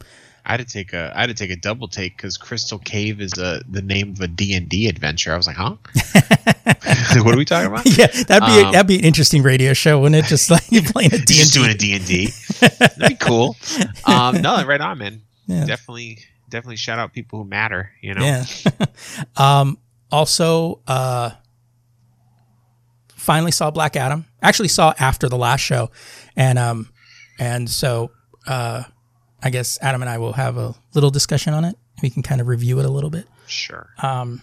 I 0.44 0.54
had 0.54 0.58
to 0.58 0.66
take 0.66 0.92
a 0.92 1.14
I 1.16 1.22
had 1.22 1.28
to 1.28 1.36
take 1.36 1.52
a 1.52 1.56
double 1.56 1.88
take 1.88 2.18
because 2.18 2.36
Crystal 2.36 2.80
Cave 2.80 3.22
is 3.22 3.38
a 3.38 3.62
the 3.70 3.84
name 3.84 4.10
of 4.10 4.20
a 4.22 4.28
D 4.28 4.56
and 4.56 4.68
D 4.68 4.88
adventure. 4.88 5.32
I 5.34 5.38
was 5.38 5.46
like, 5.46 5.56
huh? 5.56 5.76
what 7.24 7.36
are 7.36 7.38
we 7.38 7.46
talking 7.46 7.68
about? 7.72 7.86
Yeah, 7.98 8.08
that'd 8.08 8.48
be 8.48 8.64
Um, 8.64 8.72
that'd 8.72 8.88
be 8.88 8.98
an 8.98 9.06
interesting 9.06 9.44
radio 9.44 9.74
show, 9.74 10.00
wouldn't 10.00 10.26
it? 10.26 10.28
Just 10.28 10.50
like 10.50 10.64
you 10.72 10.82
playing 10.86 11.14
a 11.14 11.20
D 11.20 11.36
Just 11.36 11.54
doing 11.54 11.68
a 11.68 11.72
and 11.72 11.80
D. 11.80 11.88
D 11.88 11.96
and 11.96 12.06
D. 12.08 12.68
That'd 12.80 13.08
be 13.08 13.16
cool. 13.16 13.56
Um, 14.06 14.42
no, 14.42 14.66
right 14.66 14.82
on, 14.82 14.98
man. 14.98 15.22
Yeah. 15.46 15.66
Definitely, 15.66 16.20
definitely 16.50 16.78
shout 16.78 16.98
out 16.98 17.14
people 17.14 17.38
who 17.44 17.46
matter. 17.46 17.92
You 18.02 18.16
know. 18.16 18.24
Yeah. 18.24 18.46
um. 19.38 19.78
Also, 20.12 20.82
uh, 20.88 21.30
finally 23.22 23.52
saw 23.52 23.72
Black 23.72 23.96
Adam. 23.96 24.26
Actually, 24.42 24.68
saw 24.70 24.94
after 25.00 25.30
the 25.30 25.38
last 25.38 25.62
show, 25.62 25.92
and 26.36 26.58
um, 26.58 26.90
and 27.40 27.70
so 27.70 28.12
uh, 28.48 28.84
I 29.42 29.50
guess 29.50 29.78
Adam 29.82 30.02
and 30.02 30.10
I 30.10 30.18
will 30.18 30.34
have 30.34 30.58
a 30.58 30.76
little 30.94 31.12
discussion 31.12 31.54
on 31.54 31.64
it. 31.64 31.78
We 32.02 32.10
can 32.10 32.24
kind 32.24 32.42
of 32.42 32.48
review 32.48 32.80
it 32.80 32.86
a 32.86 32.90
little 32.90 33.10
bit. 33.10 33.28
Sure. 33.48 33.90
Um, 34.02 34.42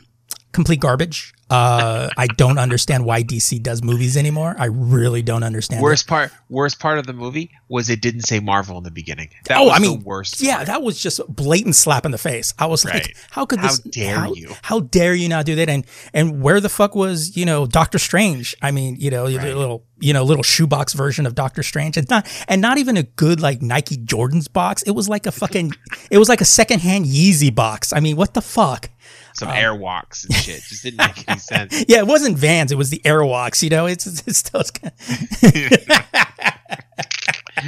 complete 0.52 0.80
garbage. 0.80 1.34
Uh, 1.50 2.10
I 2.16 2.26
don't 2.26 2.58
understand 2.58 3.04
why 3.04 3.22
DC 3.22 3.62
does 3.62 3.82
movies 3.82 4.16
anymore. 4.16 4.54
I 4.58 4.66
really 4.66 5.22
don't 5.22 5.42
understand. 5.42 5.80
it. 5.80 5.82
Worst 5.82 6.06
part, 6.06 6.30
worst 6.50 6.78
part 6.78 6.98
of 6.98 7.06
the 7.06 7.12
movie 7.14 7.50
was 7.68 7.88
it 7.88 8.02
didn't 8.02 8.22
say 8.22 8.38
Marvel 8.40 8.76
in 8.78 8.84
the 8.84 8.90
beginning. 8.90 9.30
That 9.46 9.58
oh, 9.58 9.64
was 9.64 9.72
I 9.74 9.78
mean, 9.78 9.98
the 10.00 10.04
worst. 10.04 10.40
Yeah, 10.42 10.56
part. 10.56 10.66
that 10.66 10.82
was 10.82 11.00
just 11.00 11.20
blatant 11.28 11.74
slap 11.74 12.04
in 12.04 12.12
the 12.12 12.18
face. 12.18 12.52
I 12.58 12.66
was 12.66 12.84
like, 12.84 13.16
how 13.30 13.46
could 13.46 13.60
How 13.60 13.68
this? 13.68 13.78
dare 13.78 14.14
how, 14.16 14.26
dare 14.26 14.36
you. 14.36 14.54
How 14.62 14.80
dare 14.80 15.14
you 15.14 15.28
not 15.28 15.46
do 15.46 15.54
that? 15.56 15.68
And 15.68 15.86
and 16.12 16.42
where 16.42 16.60
the 16.60 16.68
fuck 16.68 16.94
was 16.94 17.36
you 17.36 17.46
know 17.46 17.66
Doctor 17.66 17.98
Strange? 17.98 18.54
I 18.60 18.70
mean, 18.70 18.96
you 18.98 19.10
know, 19.10 19.24
Right. 19.24 19.54
little 19.56 19.84
you 20.00 20.12
know 20.12 20.24
little 20.24 20.42
shoebox 20.42 20.92
version 20.92 21.24
of 21.26 21.34
Doctor 21.34 21.62
Strange. 21.62 21.96
It's 21.96 22.10
not 22.10 22.26
and 22.46 22.60
not 22.60 22.78
even 22.78 22.96
a 22.96 23.02
good 23.02 23.40
like 23.40 23.62
Nike 23.62 23.96
Jordans 23.96 24.52
box. 24.52 24.82
It 24.82 24.92
was 24.92 25.08
like 25.08 25.26
a 25.26 25.32
fucking. 25.32 25.72
it 26.10 26.18
was 26.18 26.28
like 26.28 26.40
a 26.40 26.46
secondhand 26.46 27.06
Yeezy 27.06 27.54
box. 27.54 27.92
I 27.92 28.00
mean, 28.00 28.16
what 28.16 28.34
the 28.34 28.42
fuck? 28.42 28.90
Some 29.38 29.48
um, 29.48 29.54
airwalks 29.54 30.24
and 30.24 30.34
shit 30.34 30.62
just 30.62 30.82
didn't 30.82 30.98
make 30.98 31.28
any 31.28 31.38
sense. 31.38 31.84
Yeah, 31.88 31.98
it 31.98 32.06
wasn't 32.06 32.36
Vans. 32.36 32.72
It 32.72 32.78
was 32.78 32.90
the 32.90 33.00
Airwalks. 33.04 33.62
You 33.62 33.70
know, 33.70 33.86
it's 33.86 34.06
it's. 34.06 34.22
It's 34.26 34.70
kind 34.70 34.92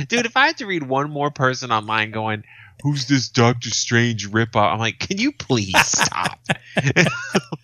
Dude, 0.09 0.27
if 0.27 0.37
I 0.37 0.47
had 0.47 0.59
to 0.59 0.67
read 0.67 0.85
one 0.85 1.11
more 1.11 1.31
person 1.31 1.73
online 1.73 2.11
going, 2.11 2.45
"Who's 2.83 3.07
this 3.07 3.29
Doctor 3.29 3.71
Strange 3.71 4.29
ripoff?" 4.31 4.73
I'm 4.73 4.79
like, 4.79 4.99
can 4.99 5.19
you 5.19 5.33
please 5.33 5.75
stop? 5.87 6.39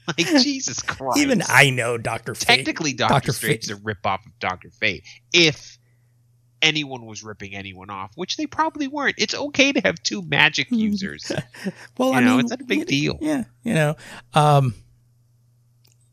like 0.09 0.27
Jesus 0.43 0.83
Christ. 0.83 1.19
even 1.19 1.43
I 1.49 1.71
know 1.71 1.99
Doctor 1.99 2.35
Fate. 2.35 2.47
technically 2.47 2.93
Doctor, 2.93 3.15
Dr. 3.15 3.33
Strange 3.33 3.65
is 3.65 3.71
a 3.71 3.77
ripoff 3.77 4.27
of 4.27 4.39
Doctor 4.39 4.71
Fate. 4.71 5.05
If 5.33 5.76
anyone 6.63 7.07
was 7.07 7.23
ripping 7.23 7.55
anyone 7.55 7.91
off, 7.91 8.13
which 8.17 8.37
they 8.37 8.47
probably 8.47 8.89
weren't, 8.89 9.17
it's 9.19 9.35
okay 9.35 9.73
to 9.73 9.81
have 9.81 10.03
two 10.03 10.23
magic 10.23 10.69
users. 10.71 11.31
Well, 11.99 12.11
You 12.11 12.15
I 12.17 12.21
know, 12.21 12.31
mean, 12.37 12.41
it's 12.41 12.51
not 12.51 12.61
a 12.61 12.65
big 12.65 12.87
deal. 12.87 13.19
Yeah, 13.21 13.45
you 13.63 13.75
know, 13.75 13.97
um, 14.35 14.75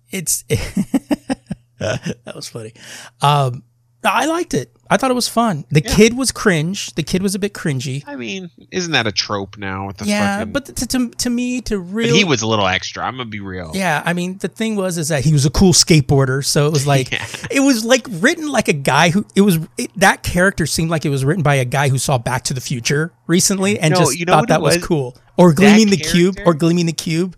it's 0.09 0.43
that 1.79 2.33
was 2.35 2.47
funny. 2.47 2.73
Um, 3.21 3.63
I 4.05 4.25
liked 4.25 4.53
it. 4.53 4.69
I 4.89 4.97
thought 4.97 5.09
it 5.09 5.15
was 5.15 5.27
fun. 5.29 5.65
The 5.71 5.81
Yeah. 5.83 5.95
kid 5.95 6.17
was 6.17 6.31
cringe. 6.31 6.93
The 6.95 7.03
kid 7.03 7.23
was 7.23 7.33
a 7.35 7.39
bit 7.39 7.53
cringy. 7.53 8.03
I 8.05 8.15
mean, 8.15 8.51
isn't 8.69 8.91
that 8.91 9.07
a 9.07 9.11
trope 9.11 9.57
now 9.57 9.87
with 9.87 9.97
the 9.97 10.05
Yeah, 10.05 10.39
fucking? 10.39 10.51
but 10.53 10.65
to, 10.75 10.85
to 10.87 11.09
to 11.09 11.29
me 11.29 11.61
to 11.61 11.79
but 11.79 11.93
really 11.93 12.17
he 12.17 12.23
was 12.23 12.41
a 12.41 12.47
little 12.47 12.67
extra. 12.67 13.03
I'm 13.03 13.13
gonna 13.17 13.25
be 13.29 13.39
real. 13.39 13.71
Yeah, 13.73 14.03
I 14.05 14.13
mean 14.13 14.37
the 14.39 14.49
thing 14.49 14.75
was 14.75 14.97
is 14.97 15.07
that 15.07 15.23
he 15.23 15.31
was 15.33 15.45
a 15.45 15.49
cool 15.49 15.73
skateboarder, 15.73 16.45
so 16.45 16.67
it 16.67 16.73
was 16.73 16.85
like 16.85 17.11
Yeah. 17.11 17.25
it 17.49 17.61
was 17.61 17.83
like 17.85 18.05
written 18.09 18.49
like 18.49 18.67
a 18.67 18.73
guy 18.73 19.09
who 19.09 19.25
it 19.35 19.41
was 19.41 19.57
it, 19.77 19.89
that 19.95 20.21
character 20.21 20.65
seemed 20.67 20.91
like 20.91 21.05
it 21.05 21.09
was 21.09 21.25
written 21.25 21.43
by 21.43 21.55
a 21.55 21.65
guy 21.65 21.89
who 21.89 21.97
saw 21.97 22.17
Back 22.19 22.43
to 22.45 22.53
the 22.53 22.61
Future 22.61 23.13
recently 23.25 23.79
and 23.79 23.93
No, 23.93 23.99
just 24.01 24.19
you 24.19 24.25
know 24.25 24.33
thought 24.33 24.49
that 24.49 24.61
was 24.61 24.75
was? 24.75 24.85
cool. 24.85 25.17
Or 25.35 25.51
gleaming 25.53 25.89
the 25.89 25.97
cube, 25.97 26.37
or 26.45 26.53
gleaming 26.53 26.85
the 26.85 26.93
cube. 26.93 27.35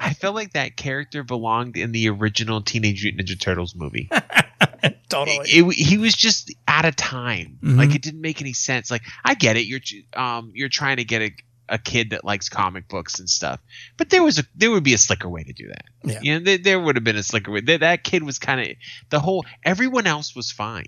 I 0.00 0.12
felt 0.14 0.34
like 0.34 0.54
that 0.54 0.76
character 0.76 1.22
belonged 1.22 1.76
in 1.76 1.92
the 1.92 2.08
original 2.08 2.60
Teenage 2.62 3.04
Mutant 3.04 3.28
Ninja 3.28 3.38
Turtles 3.40 3.76
movie. 3.76 4.10
Totally. 5.08 5.38
it, 5.48 5.72
he 5.74 5.98
was 5.98 6.14
just 6.14 6.52
out 6.66 6.84
of 6.84 6.96
time. 6.96 7.58
Mhm. 7.62 7.76
Like 7.78 7.94
it 7.94 8.02
didn't 8.02 8.20
make 8.20 8.40
any 8.40 8.52
sense. 8.52 8.90
Like 8.90 9.02
I 9.24 9.34
get 9.34 9.56
it. 9.56 9.66
You're 9.66 9.80
um 10.14 10.50
you're 10.54 10.68
trying 10.68 10.96
to 10.96 11.04
get 11.04 11.22
a, 11.22 11.30
a 11.68 11.78
kid 11.78 12.10
that 12.10 12.24
likes 12.24 12.48
comic 12.48 12.88
books 12.88 13.18
and 13.18 13.28
stuff, 13.28 13.60
but 13.96 14.10
there 14.10 14.22
was 14.22 14.38
a 14.38 14.44
there 14.54 14.70
would 14.70 14.84
be 14.84 14.94
a 14.94 14.98
slicker 14.98 15.28
way 15.28 15.42
to 15.44 15.52
do 15.52 15.68
that. 15.68 15.84
Yeah. 16.04 16.18
You 16.22 16.34
know, 16.38 16.44
there, 16.44 16.58
there 16.58 16.80
would 16.80 16.96
have 16.96 17.04
been 17.04 17.16
a 17.16 17.22
slicker 17.22 17.50
way. 17.52 17.60
That, 17.60 17.80
that 17.80 18.04
kid 18.04 18.22
was 18.22 18.38
kind 18.38 18.60
of 18.60 18.76
the 19.10 19.20
whole. 19.20 19.44
Everyone 19.64 20.06
else 20.06 20.34
was 20.34 20.50
fine. 20.50 20.86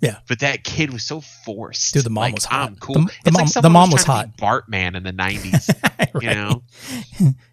Yeah. 0.00 0.18
But 0.28 0.40
that 0.40 0.64
kid 0.64 0.92
was 0.94 1.02
so 1.04 1.20
forced. 1.20 1.92
Dude, 1.92 2.04
the 2.04 2.10
mom 2.10 2.22
Like, 2.22 2.34
was 2.34 2.44
hot. 2.46 2.68
I'm 2.70 2.76
cool. 2.76 2.94
The- 2.94 3.00
the 3.00 3.12
it's 3.26 3.32
mom- 3.36 3.44
like 3.44 3.62
the 3.62 3.70
mom 3.70 3.90
was 3.90 4.04
to 4.04 4.30
be 4.36 4.42
Bartman 4.42 4.96
in 4.96 5.02
the 5.02 5.12
'90s. 5.12 5.68
You 6.22 6.30
know, 6.30 6.62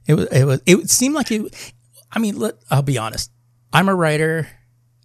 It 0.08 0.14
was. 0.16 0.26
It 0.32 0.46
was. 0.46 0.62
It 0.66 0.90
seemed 0.90 1.14
like 1.16 1.30
it. 1.32 1.74
I 2.12 2.20
mean, 2.20 2.38
look. 2.38 2.60
I'll 2.72 2.82
be 2.82 2.98
honest. 2.98 3.30
I'm 3.74 3.88
a 3.90 3.94
writer. 3.96 4.48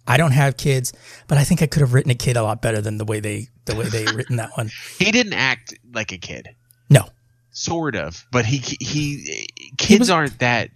I 0.07 0.17
don't 0.17 0.31
have 0.31 0.57
kids, 0.57 0.91
but 1.27 1.37
I 1.37 1.43
think 1.43 1.61
I 1.61 1.67
could 1.67 1.79
have 1.81 1.93
written 1.93 2.11
a 2.11 2.15
kid 2.15 2.35
a 2.37 2.43
lot 2.43 2.61
better 2.61 2.81
than 2.81 2.97
the 2.97 3.05
way 3.05 3.19
they 3.19 3.47
the 3.65 3.75
way 3.75 3.85
they 3.85 4.05
written 4.13 4.35
that 4.37 4.51
one. 4.55 4.69
he 4.99 5.11
didn't 5.11 5.33
act 5.33 5.73
like 5.93 6.11
a 6.11 6.17
kid. 6.17 6.49
No, 6.89 7.05
Sort 7.51 7.95
of, 7.95 8.25
but 8.31 8.45
he 8.45 8.57
he 8.79 9.47
kids 9.77 9.99
was- 9.99 10.09
aren't 10.09 10.39
that. 10.39 10.69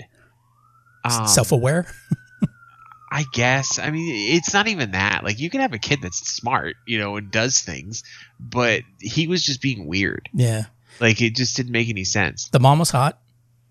Um, 1.04 1.28
self 1.28 1.52
aware. 1.52 1.86
I 3.12 3.24
guess. 3.34 3.80
I 3.80 3.90
mean, 3.92 4.36
it's 4.36 4.54
not 4.54 4.68
even 4.68 4.92
that. 4.92 5.24
Like, 5.24 5.40
you 5.40 5.50
can 5.50 5.62
have 5.62 5.72
a 5.74 5.78
kid 5.78 6.00
that's 6.02 6.18
smart, 6.30 6.76
you 6.86 7.00
know, 7.00 7.16
and 7.16 7.32
does 7.32 7.60
things, 7.62 8.04
but 8.40 8.82
he 9.00 9.28
was 9.28 9.44
just 9.46 9.62
being 9.62 9.88
weird. 9.88 10.28
Yeah. 10.34 10.66
Like, 11.00 11.22
it 11.22 11.34
just 11.36 11.56
didn't 11.56 11.72
make 11.72 11.88
any 11.90 12.04
sense. 12.04 12.50
The 12.50 12.60
mom 12.60 12.80
was 12.80 12.90
hot. 12.92 13.20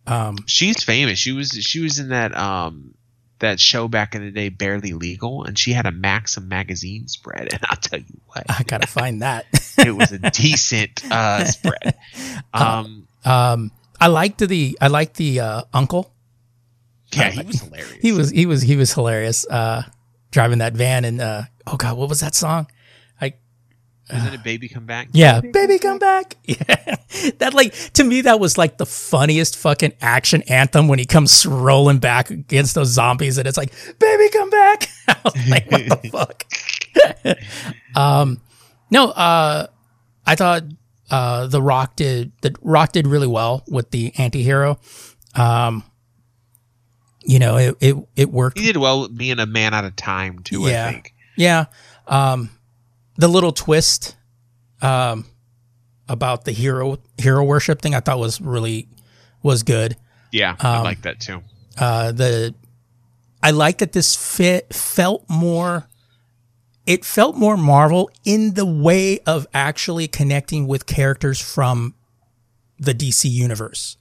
Um. 0.06 0.36
She's 0.46 0.82
famous. 0.84 1.18
She 1.18 1.32
was 1.32 1.50
she 1.50 1.80
was 1.80 1.98
in 1.98 2.08
that 2.10 2.34
um 2.36 2.94
that 3.40 3.60
show 3.60 3.86
back 3.88 4.14
in 4.14 4.22
the 4.24 4.30
day, 4.30 4.48
Barely 4.48 4.92
Legal, 4.92 5.44
and 5.44 5.58
she 5.58 5.72
had 5.72 5.86
a 5.86 5.92
Maxim 5.92 6.48
magazine 6.48 7.08
spread. 7.08 7.48
And 7.52 7.60
I'll 7.68 7.76
tell 7.76 7.98
you 7.98 8.20
what, 8.26 8.44
I 8.48 8.62
gotta 8.62 8.86
find 8.86 9.22
that. 9.22 9.46
it 9.78 9.90
was 9.94 10.12
a 10.12 10.18
decent 10.30 11.02
uh, 11.10 11.44
spread. 11.44 11.94
Um, 12.54 13.08
Um. 13.24 13.72
I 14.00 14.08
liked 14.08 14.38
the. 14.38 14.76
I 14.80 14.88
liked 14.88 15.16
the 15.16 15.40
uh, 15.40 15.62
uncle. 15.72 16.12
yeah, 17.12 17.30
he 17.30 17.42
was 17.42 17.60
hilarious. 17.62 17.92
He 18.02 18.12
was. 18.12 18.30
He 18.30 18.46
was. 18.46 18.62
He 18.62 18.76
was 18.76 18.92
hilarious. 18.92 19.46
Uh, 19.46 19.82
driving 20.30 20.58
that 20.58 20.74
van 20.74 21.04
and 21.04 21.20
uh. 21.20 21.42
Oh 21.66 21.76
God, 21.76 21.96
what 21.96 22.08
was 22.08 22.20
that 22.20 22.34
song? 22.34 22.66
Isn't 24.12 24.34
it 24.34 24.42
Baby 24.44 24.68
Come 24.68 24.86
Back? 24.86 25.08
Yeah, 25.12 25.40
baby, 25.40 25.78
come 25.78 25.98
back. 25.98 26.36
Yeah, 26.46 26.96
that 27.38 27.54
like 27.54 27.72
to 27.94 28.04
me 28.04 28.20
that 28.22 28.38
was 28.38 28.56
like 28.56 28.78
the 28.78 28.86
funniest 28.86 29.56
fucking 29.56 29.94
action 30.00 30.42
anthem 30.42 30.86
when 30.86 30.98
he 30.98 31.04
comes 31.04 31.44
rolling 31.44 31.98
back 31.98 32.30
against 32.30 32.74
those 32.74 32.88
zombies 32.88 33.36
and 33.38 33.48
it's 33.48 33.56
like, 33.56 33.72
baby, 33.98 34.28
come 34.30 34.50
back. 34.50 34.88
I 35.08 35.16
was 35.24 35.48
like, 35.48 35.70
what 35.70 36.02
the 36.02 36.08
fuck? 37.94 37.96
um, 38.00 38.40
no, 38.90 39.10
uh, 39.10 39.66
I 40.26 40.34
thought 40.36 40.62
uh 41.10 41.46
the 41.46 41.62
Rock 41.62 41.96
did 41.96 42.32
the 42.42 42.54
Rock 42.62 42.92
did 42.92 43.06
really 43.06 43.26
well 43.28 43.64
with 43.68 43.90
the 43.90 44.12
anti-hero. 44.18 44.78
Um, 45.34 45.82
you 47.24 47.38
know, 47.38 47.56
it 47.56 47.76
it, 47.80 47.96
it 48.14 48.30
worked. 48.30 48.58
He 48.58 48.66
did 48.66 48.76
well 48.76 49.08
being 49.08 49.38
a 49.40 49.46
man 49.46 49.74
out 49.74 49.84
of 49.84 49.96
time 49.96 50.40
too. 50.40 50.62
Yeah. 50.62 50.86
I 50.86 50.92
think. 50.92 51.14
Yeah. 51.36 51.64
Um, 52.06 52.50
the 53.16 53.28
little 53.28 53.52
twist 53.52 54.16
um, 54.82 55.26
about 56.08 56.44
the 56.44 56.52
hero 56.52 56.98
hero 57.18 57.44
worship 57.44 57.80
thing 57.80 57.94
I 57.94 58.00
thought 58.00 58.18
was 58.18 58.40
really 58.40 58.88
was 59.42 59.62
good. 59.62 59.96
Yeah, 60.32 60.56
I 60.60 60.78
Um, 60.78 60.84
like 60.84 61.02
that 61.02 61.20
too. 61.20 61.42
Uh, 61.78 62.12
the 62.12 62.54
I 63.42 63.50
like 63.50 63.78
that 63.78 63.92
this 63.92 64.16
fit 64.16 64.72
felt 64.74 65.24
more. 65.28 65.88
It 66.86 67.04
felt 67.04 67.36
more 67.36 67.56
Marvel 67.56 68.10
in 68.24 68.54
the 68.54 68.66
way 68.66 69.18
of 69.20 69.46
actually 69.52 70.08
connecting 70.08 70.66
with 70.66 70.86
characters 70.86 71.40
from 71.40 71.94
the 72.78 72.94
DC 72.94 73.28
universe, 73.28 73.96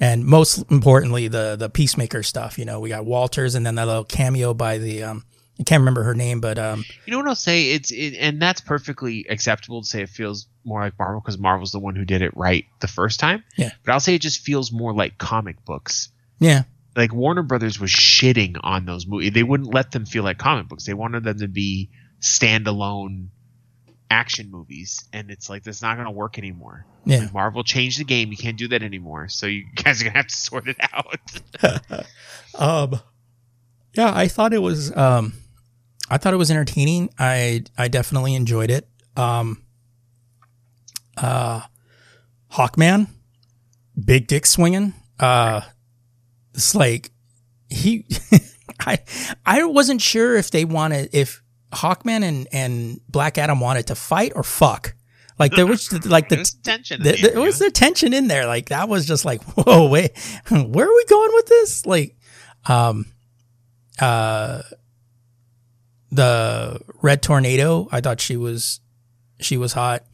and 0.00 0.24
most 0.24 0.58
importantly, 0.70 1.28
the 1.28 1.56
the 1.56 1.68
Peacemaker 1.68 2.22
stuff. 2.22 2.58
You 2.58 2.64
know, 2.64 2.80
we 2.80 2.88
got 2.88 3.04
Walters, 3.04 3.54
and 3.54 3.66
then 3.66 3.74
that 3.74 3.86
little 3.86 4.04
cameo 4.04 4.54
by 4.54 4.78
the 4.78 5.02
um, 5.02 5.24
I 5.62 5.64
can't 5.64 5.80
remember 5.82 6.02
her 6.02 6.14
name, 6.14 6.40
but 6.40 6.58
um, 6.58 6.84
You 7.06 7.12
know 7.12 7.18
what 7.18 7.28
I'll 7.28 7.34
say? 7.36 7.70
It's 7.70 7.92
it, 7.92 8.16
and 8.18 8.42
that's 8.42 8.60
perfectly 8.60 9.24
acceptable 9.30 9.80
to 9.82 9.88
say 9.88 10.02
it 10.02 10.08
feels 10.08 10.48
more 10.64 10.80
like 10.80 10.98
Marvel 10.98 11.20
because 11.20 11.38
Marvel's 11.38 11.70
the 11.70 11.78
one 11.78 11.94
who 11.94 12.04
did 12.04 12.20
it 12.20 12.36
right 12.36 12.64
the 12.80 12.88
first 12.88 13.20
time. 13.20 13.44
Yeah. 13.56 13.70
But 13.84 13.92
I'll 13.92 14.00
say 14.00 14.14
it 14.16 14.22
just 14.22 14.40
feels 14.40 14.72
more 14.72 14.92
like 14.92 15.18
comic 15.18 15.64
books. 15.64 16.08
yeah, 16.40 16.64
Like 16.96 17.12
Warner 17.14 17.42
Brothers 17.44 17.78
was 17.78 17.90
shitting 17.90 18.56
on 18.62 18.86
those 18.86 19.06
movies. 19.06 19.32
They 19.32 19.44
wouldn't 19.44 19.72
let 19.72 19.92
them 19.92 20.04
feel 20.04 20.24
like 20.24 20.38
comic 20.38 20.68
books. 20.68 20.84
They 20.84 20.94
wanted 20.94 21.22
them 21.22 21.38
to 21.38 21.48
be 21.48 21.90
standalone 22.20 23.28
action 24.10 24.50
movies, 24.50 25.08
and 25.12 25.30
it's 25.30 25.48
like 25.48 25.62
that's 25.62 25.80
not 25.80 25.94
going 25.94 26.06
to 26.06 26.10
work 26.10 26.38
anymore. 26.38 26.84
yeah. 27.06 27.20
Like, 27.20 27.32
Marvel 27.32 27.62
changed 27.64 27.98
the 28.00 28.04
game. 28.04 28.30
You 28.30 28.36
can't 28.36 28.58
do 28.58 28.68
that 28.68 28.82
anymore. 28.82 29.28
So 29.28 29.46
you 29.46 29.64
guys 29.76 30.00
are 30.00 30.06
gonna 30.06 30.16
have 30.16 30.26
to 30.26 30.36
sort 30.36 30.68
it 30.68 30.76
out. 30.92 32.04
Um, 32.58 33.00
yeah, 33.94 34.12
I 34.14 34.28
thought 34.28 34.52
it 34.52 34.58
was. 34.58 34.94
Um, 34.96 35.32
I 36.10 36.18
thought 36.18 36.34
it 36.34 36.38
was 36.38 36.50
entertaining. 36.50 37.10
I 37.18 37.64
I 37.78 37.88
definitely 37.88 38.34
enjoyed 38.34 38.70
it. 38.70 38.88
Um, 39.16 39.62
uh, 41.16 41.62
Hawkman, 42.52 43.08
big 44.02 44.26
dick 44.26 44.46
swinging. 44.46 44.94
Uh, 45.18 45.62
it's 46.54 46.74
like 46.74 47.10
he. 47.68 48.06
I 48.80 48.98
I 49.46 49.64
wasn't 49.64 50.00
sure 50.00 50.36
if 50.36 50.50
they 50.50 50.64
wanted 50.64 51.10
if 51.12 51.42
Hawkman 51.72 52.22
and 52.22 52.48
and 52.52 53.00
Black 53.08 53.38
Adam 53.38 53.60
wanted 53.60 53.86
to 53.88 53.94
fight 53.94 54.32
or 54.34 54.42
fuck. 54.42 54.94
Like 55.38 55.52
there 55.52 55.66
was 55.66 55.92
like 56.06 56.28
the 56.28 56.44
tension. 56.62 57.00
in 57.00 57.04
th- 57.04 57.22
the 57.22 57.30
there 57.30 57.40
was 57.40 57.58
the 57.58 57.70
tension 57.70 58.12
in 58.12 58.28
there. 58.28 58.46
Like 58.46 58.68
that 58.68 58.88
was 58.88 59.06
just 59.06 59.24
like, 59.24 59.42
whoa, 59.56 59.88
wait, 59.88 60.12
where 60.50 60.86
are 60.86 60.94
we 60.94 61.04
going 61.06 61.30
with 61.34 61.46
this? 61.46 61.86
Like, 61.86 62.16
um, 62.66 63.06
uh, 63.98 64.62
the 66.12 66.80
red 67.02 67.22
tornado. 67.22 67.88
I 67.90 68.00
thought 68.00 68.20
she 68.20 68.36
was, 68.36 68.80
she 69.40 69.56
was 69.56 69.72
hot. 69.72 70.04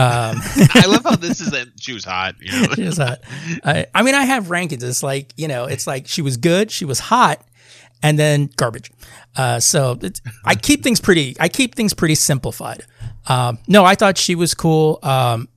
Um, 0.00 0.36
I 0.74 0.84
love 0.86 1.02
how 1.02 1.16
this 1.16 1.40
is. 1.40 1.50
that 1.50 1.68
she 1.80 1.92
was 1.92 2.04
hot. 2.04 2.36
You 2.40 2.52
know? 2.52 2.68
she 2.74 2.84
was 2.84 2.98
hot. 2.98 3.18
I, 3.64 3.86
I 3.92 4.02
mean, 4.02 4.14
I 4.14 4.24
have 4.26 4.46
rankings. 4.46 4.84
It's 4.84 5.02
like 5.02 5.34
you 5.36 5.48
know, 5.48 5.64
it's 5.64 5.88
like 5.88 6.06
she 6.06 6.22
was 6.22 6.36
good, 6.36 6.70
she 6.70 6.84
was 6.84 7.00
hot, 7.00 7.44
and 8.00 8.16
then 8.16 8.48
garbage. 8.56 8.92
Uh, 9.36 9.58
so 9.58 9.98
it's, 10.00 10.20
I 10.44 10.54
keep 10.54 10.84
things 10.84 11.00
pretty. 11.00 11.36
I 11.40 11.48
keep 11.48 11.74
things 11.74 11.94
pretty 11.94 12.14
simplified. 12.14 12.84
Um, 13.26 13.58
no, 13.66 13.84
I 13.84 13.96
thought 13.96 14.18
she 14.18 14.36
was 14.36 14.54
cool. 14.54 15.00
Um, 15.02 15.48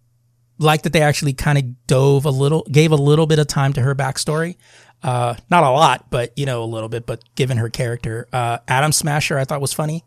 like 0.58 0.84
that 0.84 0.94
they 0.94 1.02
actually 1.02 1.34
kind 1.34 1.58
of 1.58 1.88
dove 1.88 2.26
a 2.26 2.30
little, 2.30 2.64
gave 2.72 2.92
a 2.92 2.96
little 2.96 3.28
bit 3.28 3.40
of 3.40 3.48
time 3.48 3.74
to 3.74 3.82
her 3.82 3.96
backstory. 3.96 4.58
Uh, 5.04 5.36
not 5.50 5.64
a 5.64 5.70
lot, 5.72 6.12
but 6.12 6.32
you 6.38 6.46
know, 6.46 6.64
a 6.64 6.66
little 6.66 6.90
bit. 6.90 7.06
But 7.06 7.24
given 7.36 7.58
her 7.58 7.70
character, 7.70 8.28
uh, 8.32 8.60
Atom 8.68 8.92
Smasher, 8.92 9.38
I 9.38 9.46
thought 9.46 9.60
was 9.62 9.74
funny. 9.74 10.04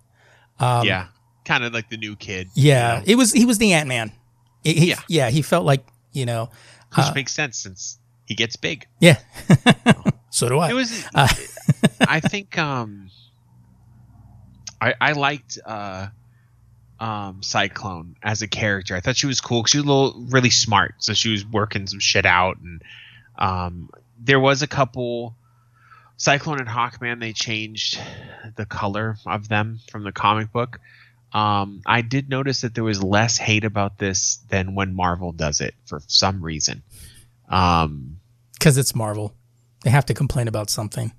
Um, 0.60 0.86
yeah, 0.86 1.06
kind 1.44 1.64
of 1.64 1.72
like 1.72 1.90
the 1.90 1.96
new 1.96 2.14
kid. 2.16 2.48
Yeah, 2.54 2.94
you 2.94 2.98
know, 3.00 3.04
it 3.12 3.14
was. 3.16 3.32
He 3.32 3.44
was 3.44 3.58
the 3.58 3.72
Ant 3.72 3.88
Man. 3.88 4.12
Yeah. 4.62 5.00
yeah, 5.08 5.30
he 5.30 5.42
felt 5.42 5.64
like 5.66 5.84
you 6.12 6.24
know. 6.26 6.48
which 6.96 7.06
uh, 7.06 7.12
makes 7.14 7.32
sense 7.32 7.58
since 7.58 7.98
he 8.26 8.34
gets 8.34 8.56
big. 8.56 8.86
Yeah. 9.00 9.18
so 10.30 10.48
do 10.48 10.58
I. 10.58 10.70
It 10.70 10.74
was. 10.74 11.04
Uh, 11.14 11.28
I 12.08 12.20
think. 12.20 12.56
Um, 12.56 13.10
I 14.80 14.94
I 15.00 15.12
liked 15.12 15.58
uh, 15.66 16.06
um, 17.00 17.42
Cyclone 17.42 18.16
as 18.22 18.42
a 18.42 18.48
character. 18.48 18.94
I 18.94 19.00
thought 19.00 19.16
she 19.16 19.26
was 19.26 19.40
cool. 19.40 19.62
'cause 19.62 19.70
She 19.70 19.78
was 19.78 19.84
a 19.86 19.88
little 19.88 20.26
really 20.30 20.50
smart, 20.50 20.94
so 20.98 21.14
she 21.14 21.30
was 21.30 21.44
working 21.44 21.86
some 21.86 21.98
shit 22.00 22.26
out, 22.26 22.58
and 22.58 22.80
um, 23.38 23.90
there 24.24 24.40
was 24.40 24.62
a 24.62 24.66
couple. 24.66 25.36
Cyclone 26.16 26.60
and 26.60 26.68
Hawkman, 26.68 27.20
they 27.20 27.32
changed 27.32 28.00
the 28.56 28.64
color 28.64 29.16
of 29.26 29.48
them 29.48 29.80
from 29.90 30.04
the 30.04 30.12
comic 30.12 30.52
book. 30.52 30.78
Um, 31.32 31.82
I 31.84 32.02
did 32.02 32.28
notice 32.28 32.60
that 32.60 32.74
there 32.76 32.84
was 32.84 33.02
less 33.02 33.36
hate 33.36 33.64
about 33.64 33.98
this 33.98 34.36
than 34.48 34.76
when 34.76 34.94
Marvel 34.94 35.32
does 35.32 35.60
it 35.60 35.74
for 35.86 36.00
some 36.06 36.42
reason. 36.42 36.84
Um, 37.48 38.18
because 38.52 38.78
it's 38.78 38.94
Marvel. 38.94 39.34
They 39.82 39.90
have 39.90 40.06
to 40.06 40.14
complain 40.14 40.48
about 40.48 40.70
something. 40.70 41.12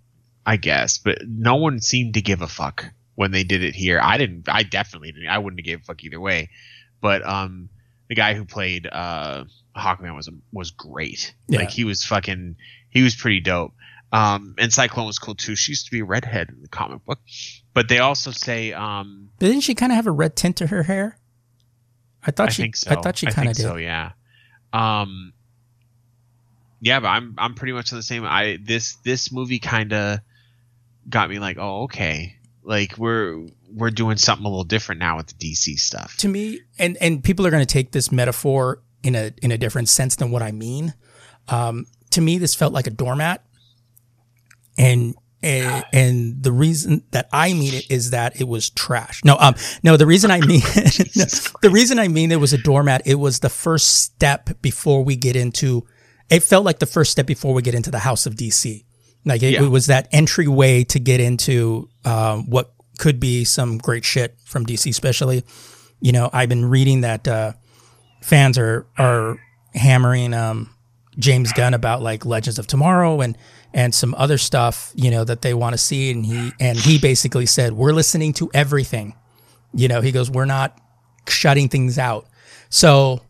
I 0.45 0.57
guess, 0.57 0.97
but 0.97 1.19
no 1.27 1.55
one 1.55 1.81
seemed 1.81 2.13
to 2.13 2.21
give 2.21 2.41
a 2.41 2.47
fuck 2.47 2.85
when 3.15 3.31
they 3.31 3.43
did 3.43 3.63
it 3.63 3.75
here. 3.75 3.99
I 4.01 4.17
didn't. 4.17 4.47
I 4.47 4.63
definitely 4.63 5.11
didn't. 5.11 5.27
I 5.27 5.37
wouldn't 5.37 5.59
have 5.59 5.65
gave 5.65 5.81
a 5.81 5.83
fuck 5.83 6.03
either 6.03 6.19
way. 6.19 6.49
But 7.01 7.25
um, 7.27 7.69
the 8.07 8.15
guy 8.15 8.33
who 8.33 8.45
played 8.45 8.87
uh 8.89 9.45
Hawkman 9.75 10.15
was 10.15 10.29
was 10.51 10.71
great. 10.71 11.33
Yeah. 11.47 11.59
Like 11.59 11.69
he 11.69 11.83
was 11.83 12.03
fucking. 12.03 12.55
He 12.95 13.03
was 13.03 13.13
pretty 13.13 13.41
dope. 13.41 13.73
Um, 14.13 14.55
and 14.57 14.71
Cyclone 14.71 15.05
was 15.05 15.19
cool 15.19 15.35
too. 15.35 15.57
She 15.57 15.73
used 15.73 15.85
to 15.87 15.91
be 15.91 15.99
a 15.99 16.05
redhead 16.05 16.49
in 16.49 16.61
the 16.61 16.69
comic 16.69 17.03
book, 17.03 17.19
but 17.73 17.89
they 17.89 17.99
also 17.99 18.31
say 18.31 18.71
um, 18.71 19.31
But 19.37 19.47
didn't 19.47 19.63
she 19.63 19.75
kind 19.75 19.91
of 19.91 19.97
have 19.97 20.07
a 20.07 20.11
red 20.11 20.37
tint 20.37 20.55
to 20.57 20.67
her 20.67 20.83
hair? 20.83 21.19
I 22.25 22.31
thought 22.31 22.47
I 22.47 22.51
she. 22.51 22.61
think 22.61 22.77
so. 22.77 22.91
I 22.91 23.01
thought 23.01 23.17
she 23.17 23.25
kind 23.25 23.49
of 23.49 23.55
did. 23.57 23.63
So 23.63 23.75
yeah. 23.75 24.13
Um. 24.71 25.33
Yeah, 26.79 27.01
but 27.01 27.09
I'm 27.09 27.35
I'm 27.37 27.53
pretty 27.55 27.73
much 27.73 27.91
on 27.91 27.99
the 27.99 28.03
same. 28.03 28.23
I 28.23 28.59
this 28.63 28.95
this 29.03 29.29
movie 29.29 29.59
kind 29.59 29.91
of 29.91 30.19
got 31.09 31.29
me 31.29 31.39
like, 31.39 31.57
oh 31.59 31.83
okay, 31.83 32.37
like 32.63 32.97
we're 32.97 33.45
we're 33.69 33.91
doing 33.91 34.15
something 34.15 34.45
a 34.45 34.49
little 34.49 34.63
different 34.63 34.99
now 34.99 35.17
with 35.17 35.27
the 35.27 35.33
DC 35.33 35.77
stuff. 35.77 36.15
To 36.17 36.29
me, 36.29 36.61
and 36.79 36.95
and 37.01 37.21
people 37.21 37.45
are 37.45 37.51
going 37.51 37.65
to 37.65 37.73
take 37.73 37.91
this 37.91 38.09
metaphor 38.13 38.81
in 39.03 39.15
a 39.15 39.33
in 39.41 39.51
a 39.51 39.57
different 39.57 39.89
sense 39.89 40.15
than 40.15 40.31
what 40.31 40.41
I 40.41 40.53
mean. 40.53 40.93
Um, 41.49 41.85
to 42.15 42.21
me, 42.21 42.37
this 42.37 42.55
felt 42.55 42.73
like 42.73 42.87
a 42.87 42.91
doormat, 42.91 43.43
and. 44.77 45.15
And, 45.43 45.85
and 45.93 46.41
the 46.41 46.51
reason 46.51 47.03
that 47.11 47.29
I 47.31 47.53
mean 47.53 47.75
it 47.75 47.91
is 47.91 48.09
that 48.09 48.41
it 48.41 48.47
was 48.47 48.71
trash. 48.71 49.23
No, 49.23 49.37
um, 49.39 49.53
no. 49.83 49.95
The 49.95 50.07
reason 50.07 50.31
I 50.31 50.39
mean 50.41 50.61
no, 51.15 51.25
the 51.61 51.69
reason 51.71 51.99
I 51.99 52.07
mean 52.07 52.31
it 52.31 52.39
was 52.39 52.51
a 52.51 52.57
doormat. 52.57 53.03
It 53.05 53.15
was 53.15 53.41
the 53.41 53.49
first 53.49 54.01
step 54.01 54.59
before 54.63 55.03
we 55.03 55.15
get 55.15 55.35
into. 55.35 55.85
It 56.31 56.41
felt 56.41 56.65
like 56.65 56.79
the 56.79 56.87
first 56.87 57.11
step 57.11 57.27
before 57.27 57.53
we 57.53 57.61
get 57.61 57.75
into 57.75 57.91
the 57.91 57.99
House 57.99 58.25
of 58.25 58.33
DC. 58.33 58.85
Like 59.23 59.43
it, 59.43 59.53
Yeah. 59.53 59.63
it 59.63 59.67
was 59.67 59.85
that 59.85 60.07
entryway 60.11 60.83
to 60.85 60.99
get 60.99 61.19
into 61.19 61.89
um, 62.05 62.49
what 62.49 62.73
could 62.97 63.19
be 63.19 63.43
some 63.43 63.77
great 63.77 64.03
shit 64.03 64.35
from 64.45 64.65
DC, 64.65 64.89
especially. 64.89 65.43
You 66.01 66.11
know, 66.11 66.27
I've 66.33 66.49
been 66.49 66.65
reading 66.65 67.01
that 67.01 67.27
uh, 67.27 67.51
fans 68.23 68.57
are 68.57 68.87
are 68.97 69.37
hammering 69.75 70.33
um, 70.33 70.74
James 71.17 71.51
Gunn 71.53 71.73
about 71.73 72.01
like 72.01 72.25
Legends 72.25 72.59
of 72.59 72.67
Tomorrow 72.67 73.21
and 73.21 73.37
and 73.73 73.93
some 73.93 74.13
other 74.15 74.37
stuff. 74.37 74.91
You 74.95 75.11
know 75.11 75.23
that 75.23 75.41
they 75.41 75.53
want 75.53 75.73
to 75.73 75.77
see, 75.77 76.11
and 76.11 76.25
he 76.25 76.51
and 76.59 76.77
he 76.77 76.97
basically 76.99 77.45
said 77.45 77.73
we're 77.73 77.93
listening 77.93 78.33
to 78.33 78.49
everything. 78.53 79.15
You 79.73 79.87
know, 79.87 80.01
he 80.01 80.11
goes, 80.11 80.29
we're 80.31 80.45
not 80.45 80.79
shutting 81.27 81.67
things 81.69 81.97
out. 81.97 82.27
So 82.69 83.21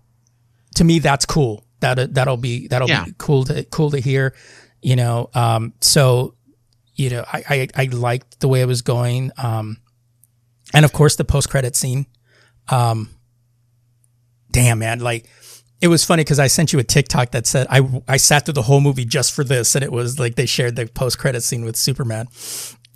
to 0.76 0.84
me, 0.84 1.00
that's 1.00 1.26
cool. 1.26 1.64
That 1.80 2.14
that'll 2.14 2.38
be 2.38 2.68
that'll 2.68 2.88
Yeah. 2.90 3.06
be 3.06 3.14
cool 3.18 3.44
to 3.46 3.64
cool 3.66 3.92
to 3.92 4.00
hear. 4.00 4.34
You 4.82 4.96
know, 4.96 5.30
um, 5.34 5.74
so 5.82 6.36
you 6.96 7.10
know, 7.10 7.26
I, 7.32 7.44
I 7.76 7.84
I 7.84 7.86
liked 7.86 8.40
the 8.40 8.48
way 8.48 8.62
it 8.62 8.68
was 8.68 8.82
going. 8.82 9.32
Um, 9.38 9.78
and 10.74 10.86
of 10.86 10.94
course 10.94 11.16
the 11.16 11.26
post 11.26 11.50
credit 11.50 11.76
scene. 11.76 12.06
Um, 12.70 13.10
damn 14.52 14.80
man, 14.80 15.00
like 15.00 15.28
it 15.86 15.88
was 15.88 16.04
funny 16.04 16.24
because 16.24 16.40
I 16.40 16.48
sent 16.48 16.74
you 16.74 16.80
a 16.80 16.84
TikTok 16.84 17.30
that 17.32 17.46
said 17.46 17.68
I 17.70 18.02
I 18.08 18.18
sat 18.18 18.46
through 18.46 18.56
the 18.56 18.64
whole 18.64 18.82
movie 18.82 19.06
just 19.06 19.34
for 19.34 19.44
this, 19.44 19.76
and 19.76 19.84
it 19.84 19.92
was 19.92 20.20
like 20.20 20.34
they 20.34 20.48
shared 20.48 20.76
the 20.76 20.88
post 20.88 21.20
credit 21.20 21.42
scene 21.42 21.64
with 21.64 21.76
Superman. 21.76 22.28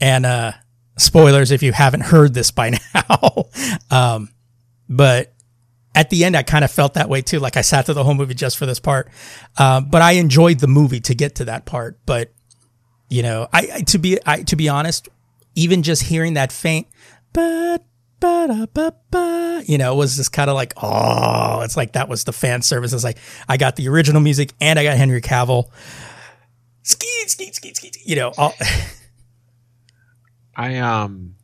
And 0.02 0.25
uh, 0.25 0.54
spoilers 0.97 1.52
if 1.52 1.62
you 1.62 1.71
haven't 1.71 2.02
heard 2.02 2.34
this 2.34 2.49
by 2.49 2.71
now, 2.95 3.45
um, 3.91 4.30
but 4.89 5.36
at 5.93 6.10
the 6.10 6.25
end 6.25 6.36
I 6.36 6.41
kind 6.41 6.65
of 6.65 6.71
felt 6.71 6.95
that 6.95 7.10
way 7.10 7.21
too. 7.21 7.38
Like 7.38 7.58
I 7.58 7.62
sat 7.62 7.86
through 7.86 7.93
the 7.93 8.04
whole 8.04 8.15
movie 8.15 8.34
just 8.34 8.58
for 8.58 8.65
this 8.65 8.80
part, 8.80 9.12
um, 9.60 9.86
but 9.91 10.02
I 10.02 10.13
enjoyed 10.13 10.60
the 10.60 10.67
movie 10.67 11.02
to 11.02 11.13
get 11.13 11.36
to 11.36 11.45
that 11.45 11.67
part. 11.67 11.99
But 12.08 12.34
you 13.08 13.21
know, 13.21 13.47
I, 13.54 13.69
I 13.71 13.82
to 13.82 13.99
be 13.99 14.17
I 14.25 14.41
to 14.43 14.56
be 14.56 14.67
honest, 14.67 15.10
even 15.54 15.84
just 15.84 16.02
hearing 16.02 16.34
that 16.34 16.52
faint, 16.52 16.88
but 17.34 17.84
you 19.67 19.77
know, 19.77 19.93
it 19.93 19.97
was 19.97 20.15
just 20.15 20.32
kind 20.32 20.49
of 20.49 20.55
like, 20.55 20.73
oh, 20.82 21.62
it's 21.62 21.77
like 21.77 21.93
that 21.93 22.10
was 22.10 22.23
the 22.23 22.34
fan 22.34 22.62
service. 22.62 22.93
It's 22.93 23.03
like 23.03 23.17
I 23.47 23.58
got 23.58 23.75
the 23.75 23.88
original 23.88 24.21
music 24.21 24.53
and 24.60 24.79
I 24.79 24.84
got 24.84 24.97
Henry 24.97 25.21
Cavill. 25.21 25.69
skeet, 26.84 27.29
skeet, 27.29 27.55
skeet, 27.55 27.77
skeet. 27.77 27.97
You 28.05 28.15
know, 28.15 28.34
all, 28.38 28.53
I 30.55 30.77
um 30.77 31.36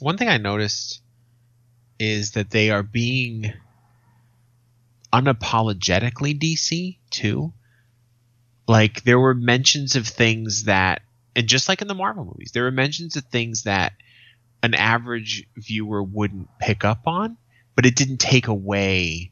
one 0.00 0.18
thing 0.18 0.28
I 0.28 0.38
noticed 0.38 1.00
is 1.98 2.32
that 2.32 2.50
they 2.50 2.70
are 2.70 2.82
being 2.82 3.52
unapologetically 5.12 6.38
DC 6.38 6.98
too. 7.10 7.52
Like 8.66 9.04
there 9.04 9.20
were 9.20 9.34
mentions 9.34 9.96
of 9.96 10.06
things 10.06 10.64
that 10.64 11.02
and 11.36 11.46
just 11.46 11.68
like 11.68 11.82
in 11.82 11.88
the 11.88 11.94
Marvel 11.94 12.24
movies, 12.24 12.52
there 12.52 12.64
were 12.64 12.70
mentions 12.70 13.16
of 13.16 13.24
things 13.24 13.62
that 13.62 13.92
an 14.64 14.74
average 14.74 15.46
viewer 15.56 16.02
wouldn't 16.02 16.48
pick 16.58 16.84
up 16.84 17.06
on, 17.06 17.36
but 17.76 17.84
it 17.84 17.94
didn't 17.94 18.16
take 18.16 18.48
away 18.48 19.30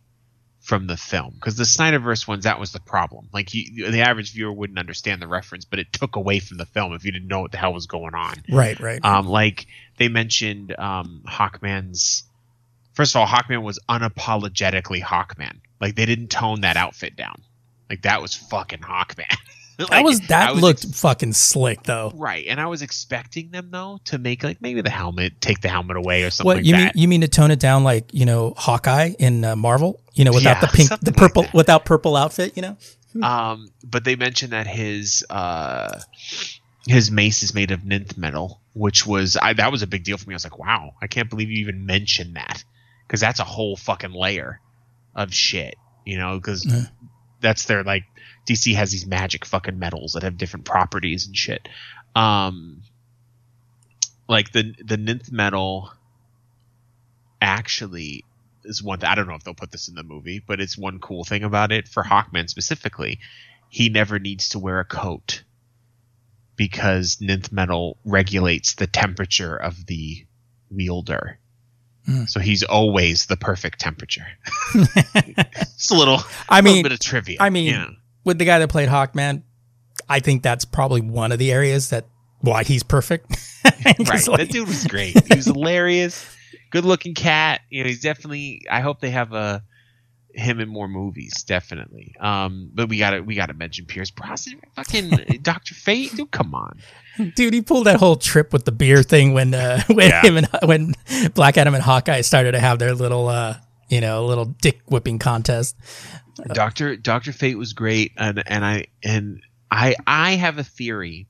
from 0.60 0.86
the 0.86 0.96
film 0.96 1.32
because 1.34 1.56
the 1.56 1.64
Snyderverse 1.64 2.28
ones 2.28 2.44
that 2.44 2.60
was 2.60 2.72
the 2.72 2.80
problem. 2.80 3.28
Like 3.32 3.54
you, 3.54 3.90
the 3.90 4.02
average 4.02 4.32
viewer 4.32 4.52
wouldn't 4.52 4.78
understand 4.78 5.22
the 5.22 5.26
reference, 5.26 5.64
but 5.64 5.78
it 5.78 5.90
took 5.90 6.16
away 6.16 6.38
from 6.38 6.58
the 6.58 6.66
film 6.66 6.92
if 6.92 7.04
you 7.06 7.12
didn't 7.12 7.28
know 7.28 7.40
what 7.40 7.50
the 7.50 7.56
hell 7.56 7.72
was 7.72 7.86
going 7.86 8.14
on. 8.14 8.34
right, 8.50 8.78
right. 8.78 9.02
Um, 9.02 9.26
like 9.26 9.66
they 9.96 10.08
mentioned 10.08 10.78
um, 10.78 11.22
Hawkman's. 11.26 12.24
First 12.92 13.16
of 13.16 13.20
all, 13.20 13.26
Hawkman 13.26 13.62
was 13.62 13.78
unapologetically 13.88 15.02
Hawkman. 15.02 15.60
Like 15.80 15.96
they 15.96 16.04
didn't 16.04 16.28
tone 16.28 16.60
that 16.60 16.76
outfit 16.76 17.16
down. 17.16 17.42
Like 17.88 18.02
that 18.02 18.20
was 18.20 18.34
fucking 18.34 18.80
Hawkman. 18.80 19.34
that 19.90 20.04
was 20.04 20.20
that 20.28 20.52
was 20.54 20.62
looked 20.62 20.84
ex- 20.84 21.00
fucking 21.00 21.32
slick 21.32 21.82
though. 21.84 22.12
right, 22.14 22.46
and 22.46 22.60
I 22.60 22.66
was 22.66 22.82
expecting 22.82 23.50
them 23.50 23.70
though 23.70 23.98
to 24.06 24.18
make 24.18 24.42
like 24.42 24.60
maybe 24.62 24.80
the 24.80 24.90
helmet, 24.90 25.40
take 25.40 25.60
the 25.60 25.68
helmet 25.68 25.96
away 25.96 26.22
or 26.24 26.30
something 26.30 26.46
What 26.46 26.56
like 26.58 26.66
you 26.66 26.72
that. 26.72 26.94
mean? 26.94 27.02
You 27.02 27.08
mean 27.08 27.20
to 27.22 27.28
tone 27.28 27.50
it 27.50 27.60
down 27.60 27.84
like 27.84 28.12
you 28.12 28.24
know 28.26 28.54
Hawkeye 28.56 29.12
in 29.18 29.44
uh, 29.44 29.56
Marvel? 29.56 30.00
You 30.14 30.24
know, 30.24 30.32
without 30.32 30.56
Yeah, 30.56 30.60
the 30.60 30.66
pink, 30.68 30.88
the 30.88 30.96
something 30.96 31.14
like 31.14 31.16
purple, 31.16 31.46
without 31.54 31.84
purple 31.84 32.16
outfit. 32.16 32.56
You 32.56 32.62
know. 32.62 32.76
Um, 33.22 33.68
but 33.84 34.04
they 34.04 34.16
mentioned 34.16 34.52
that 34.52 34.66
his 34.66 35.24
uh, 35.28 36.00
his 36.86 37.10
mace 37.10 37.42
is 37.42 37.54
made 37.54 37.70
of 37.70 37.84
ninth 37.84 38.16
metal, 38.16 38.60
which 38.74 39.06
was 39.06 39.36
I, 39.36 39.52
that 39.54 39.70
was 39.70 39.82
a 39.82 39.86
big 39.86 40.04
deal 40.04 40.16
for 40.16 40.28
me. 40.28 40.34
I 40.34 40.36
was 40.36 40.44
like, 40.44 40.58
wow, 40.58 40.94
I 41.00 41.06
can't 41.06 41.28
believe 41.30 41.50
you 41.50 41.58
even 41.58 41.86
mentioned 41.86 42.36
that 42.36 42.64
because 43.06 43.20
that's 43.20 43.38
a 43.40 43.44
whole 43.44 43.76
fucking 43.76 44.12
layer 44.12 44.60
of 45.14 45.32
shit, 45.34 45.74
you 46.06 46.16
know? 46.18 46.36
Because 46.36 46.66
that's 47.40 47.66
their 47.66 47.84
like 47.84 48.04
DC 48.46 48.74
has 48.74 48.90
these 48.90 49.06
magic 49.06 49.44
fucking 49.44 49.78
metals 49.78 50.12
that 50.12 50.22
have 50.22 50.36
different 50.36 50.64
properties 50.64 51.26
and 51.26 51.36
shit. 51.36 51.68
Um, 52.14 52.82
like 54.28 54.52
the 54.52 54.74
the 54.84 54.96
ninth 54.96 55.30
metal 55.30 55.92
actually 57.40 58.24
is 58.64 58.82
one. 58.82 59.00
Th- 59.00 59.10
I 59.10 59.14
don't 59.14 59.28
know 59.28 59.34
if 59.34 59.44
they'll 59.44 59.54
put 59.54 59.70
this 59.70 59.88
in 59.88 59.94
the 59.94 60.02
movie, 60.02 60.42
but 60.44 60.60
it's 60.60 60.76
one 60.76 60.98
cool 60.98 61.24
thing 61.24 61.44
about 61.44 61.72
it 61.72 61.88
for 61.88 62.02
Hawkman 62.02 62.48
specifically. 62.48 63.18
He 63.68 63.88
never 63.88 64.18
needs 64.18 64.50
to 64.50 64.58
wear 64.58 64.80
a 64.80 64.84
coat 64.84 65.42
because 66.56 67.18
ninth 67.20 67.52
metal 67.52 67.96
regulates 68.04 68.74
the 68.74 68.86
temperature 68.86 69.56
of 69.56 69.86
the 69.86 70.26
wielder. 70.70 71.38
Hmm. 72.06 72.24
So 72.24 72.40
he's 72.40 72.62
always 72.62 73.26
the 73.26 73.36
perfect 73.36 73.78
temperature. 73.80 74.26
it's 74.74 75.90
a 75.90 75.94
little, 75.94 76.20
I 76.48 76.58
a 76.58 76.62
little 76.62 76.74
mean, 76.74 76.82
bit 76.82 76.92
of 76.92 77.00
trivia. 77.00 77.38
I 77.40 77.50
mean, 77.50 77.72
know. 77.72 77.94
With 78.24 78.38
the 78.38 78.44
guy 78.44 78.58
that 78.58 78.68
played 78.68 78.88
Hawkman, 78.88 79.42
I 80.08 80.20
think 80.20 80.42
that's 80.42 80.64
probably 80.64 81.00
one 81.00 81.32
of 81.32 81.38
the 81.38 81.52
areas 81.52 81.90
that 81.90 82.06
why 82.40 82.64
he's 82.64 82.82
perfect. 82.82 83.30
right. 83.86 83.98
like- 84.28 84.38
that 84.38 84.48
dude 84.50 84.66
was 84.68 84.86
great. 84.86 85.16
He 85.28 85.36
was 85.36 85.46
hilarious. 85.46 86.24
Good 86.70 86.84
looking 86.84 87.14
cat. 87.14 87.60
You 87.70 87.82
know, 87.84 87.88
he's 87.88 88.00
definitely. 88.00 88.62
I 88.70 88.80
hope 88.80 89.00
they 89.00 89.10
have 89.10 89.32
a 89.32 89.62
him 90.34 90.60
in 90.60 90.68
more 90.70 90.88
movies. 90.88 91.42
Definitely. 91.42 92.14
Um, 92.18 92.70
but 92.72 92.88
we 92.88 92.96
gotta 92.96 93.22
we 93.22 93.34
gotta 93.34 93.52
mention 93.52 93.84
Pierce 93.84 94.10
Brosnan. 94.10 94.60
Fucking 94.74 95.10
Doctor 95.42 95.74
Fate. 95.74 96.16
Dude, 96.16 96.30
come 96.30 96.54
on. 96.54 96.80
Dude, 97.36 97.52
he 97.52 97.60
pulled 97.60 97.86
that 97.86 98.00
whole 98.00 98.16
trip 98.16 98.52
with 98.54 98.64
the 98.64 98.72
beer 98.72 99.02
thing 99.02 99.34
when 99.34 99.52
uh, 99.52 99.82
when 99.88 100.08
Yeah. 100.08 100.22
him 100.22 100.38
and 100.38 100.48
when 100.64 100.94
Black 101.34 101.58
Adam 101.58 101.74
and 101.74 101.82
Hawkeye 101.82 102.22
started 102.22 102.52
to 102.52 102.58
have 102.60 102.78
their 102.78 102.94
little 102.94 103.28
uh, 103.28 103.56
you 103.92 104.00
know 104.00 104.24
a 104.24 104.26
little 104.26 104.46
dick 104.46 104.80
whipping 104.86 105.18
contest. 105.18 105.76
Doctor 106.54 106.96
Doctor 106.96 107.30
Fate 107.30 107.58
was 107.58 107.74
great, 107.74 108.12
and 108.16 108.42
and 108.46 108.64
I 108.64 108.86
and 109.04 109.42
I 109.70 109.94
I 110.06 110.32
have 110.32 110.58
a 110.58 110.64
theory. 110.64 111.26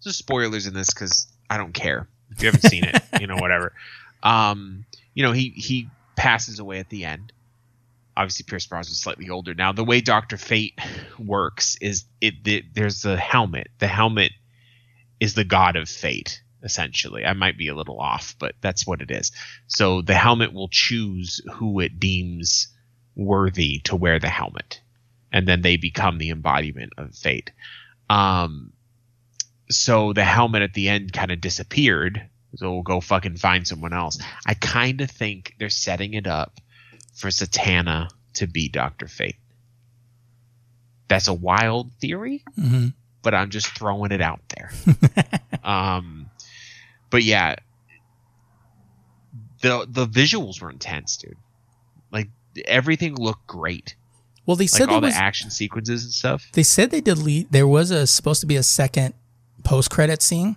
So 0.00 0.10
spoilers 0.10 0.66
in 0.66 0.72
this 0.72 0.88
because 0.92 1.28
I 1.50 1.58
don't 1.58 1.74
care 1.74 2.08
if 2.30 2.42
you 2.42 2.46
haven't 2.46 2.62
seen 2.62 2.84
it. 2.84 3.02
You 3.20 3.26
know, 3.26 3.36
whatever. 3.36 3.72
Um, 4.22 4.84
you 5.14 5.22
know, 5.22 5.32
he 5.32 5.48
he 5.48 5.88
passes 6.14 6.58
away 6.58 6.78
at 6.78 6.90
the 6.90 7.06
end. 7.06 7.32
Obviously, 8.18 8.44
Pierce 8.46 8.66
Brosnan's 8.66 9.00
slightly 9.00 9.30
older 9.30 9.54
now. 9.54 9.72
The 9.72 9.82
way 9.82 10.02
Doctor 10.02 10.36
Fate 10.36 10.78
works 11.18 11.78
is 11.80 12.04
it, 12.20 12.44
the 12.44 12.62
there's 12.74 13.00
the 13.00 13.16
helmet. 13.16 13.68
The 13.78 13.86
helmet 13.86 14.32
is 15.20 15.32
the 15.32 15.44
god 15.44 15.76
of 15.76 15.88
fate 15.88 16.42
essentially. 16.62 17.24
I 17.24 17.32
might 17.32 17.56
be 17.58 17.68
a 17.68 17.74
little 17.74 17.98
off, 18.00 18.34
but 18.38 18.54
that's 18.60 18.86
what 18.86 19.00
it 19.00 19.10
is. 19.10 19.32
So 19.66 20.02
the 20.02 20.14
helmet 20.14 20.52
will 20.52 20.68
choose 20.68 21.40
who 21.54 21.80
it 21.80 21.98
deems 22.00 22.68
worthy 23.16 23.78
to 23.80 23.96
wear 23.96 24.18
the 24.18 24.28
helmet 24.28 24.80
and 25.32 25.46
then 25.46 25.62
they 25.62 25.76
become 25.76 26.18
the 26.18 26.30
embodiment 26.30 26.92
of 26.96 27.14
fate. 27.14 27.50
Um 28.08 28.72
so 29.70 30.12
the 30.12 30.24
helmet 30.24 30.62
at 30.62 30.74
the 30.74 30.88
end 30.88 31.12
kind 31.12 31.30
of 31.30 31.40
disappeared 31.40 32.28
so 32.56 32.72
we'll 32.72 32.82
go 32.82 33.00
fucking 33.00 33.36
find 33.36 33.66
someone 33.66 33.92
else. 33.92 34.18
I 34.44 34.54
kind 34.54 35.00
of 35.00 35.10
think 35.10 35.54
they're 35.58 35.70
setting 35.70 36.14
it 36.14 36.26
up 36.26 36.58
for 37.14 37.28
Zatanna 37.28 38.08
to 38.34 38.46
be 38.46 38.68
dr 38.68 39.06
fate. 39.06 39.36
That's 41.08 41.28
a 41.28 41.34
wild 41.34 41.92
theory 42.00 42.44
hmm 42.54 42.88
but 43.22 43.34
i'm 43.34 43.50
just 43.50 43.66
throwing 43.76 44.12
it 44.12 44.22
out 44.22 44.40
there. 44.56 44.70
Um 45.62 46.29
but 47.10 47.22
yeah 47.22 47.54
the 49.62 49.86
the 49.88 50.06
visuals 50.06 50.60
were 50.62 50.70
intense 50.70 51.16
dude 51.16 51.36
like 52.10 52.28
everything 52.66 53.14
looked 53.16 53.46
great 53.46 53.94
Well, 54.46 54.56
they 54.56 54.64
like 54.64 54.70
said 54.70 54.88
all 54.88 55.00
there 55.00 55.00
the 55.02 55.06
was, 55.08 55.14
action 55.16 55.50
sequences 55.50 56.02
and 56.04 56.12
stuff. 56.12 56.46
they 56.52 56.62
said 56.64 56.90
they 56.90 57.00
delete. 57.00 57.52
There 57.52 57.66
was 57.68 57.90
a 57.90 58.06
supposed 58.06 58.40
to 58.40 58.46
be 58.46 58.56
a 58.56 58.62
second 58.62 59.14
post 59.62 59.90
credit 59.90 60.22
scene 60.22 60.56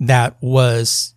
that 0.00 0.36
was 0.40 1.14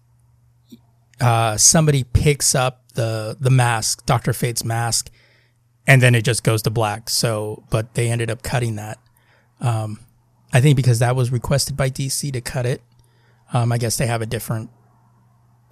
uh, 1.22 1.56
somebody 1.58 2.04
picks 2.04 2.54
up 2.54 2.82
the 2.96 3.36
the 3.40 3.50
mask, 3.50 4.06
Doctor 4.06 4.34
Fate's 4.34 4.64
mask, 4.64 5.10
and 5.88 6.02
then 6.02 6.14
it 6.14 6.24
just 6.24 6.44
goes 6.44 6.62
to 6.64 6.70
black. 6.70 7.10
So, 7.10 7.64
but 7.72 7.94
they 7.96 8.10
ended 8.12 8.30
up 8.30 8.44
cutting 8.44 8.76
that. 8.76 9.00
Um, 9.62 10.00
I 10.52 10.60
think 10.62 10.76
because 10.76 11.00
that 11.00 11.16
was 11.16 11.32
requested 11.32 11.76
by 11.78 11.90
DC 11.90 12.32
to 12.34 12.42
cut 12.42 12.66
it. 12.66 12.82
Um, 13.54 13.72
I 13.72 13.78
guess 13.78 13.98
they 13.98 14.08
have 14.08 14.22
a 14.22 14.26
different 14.26 14.70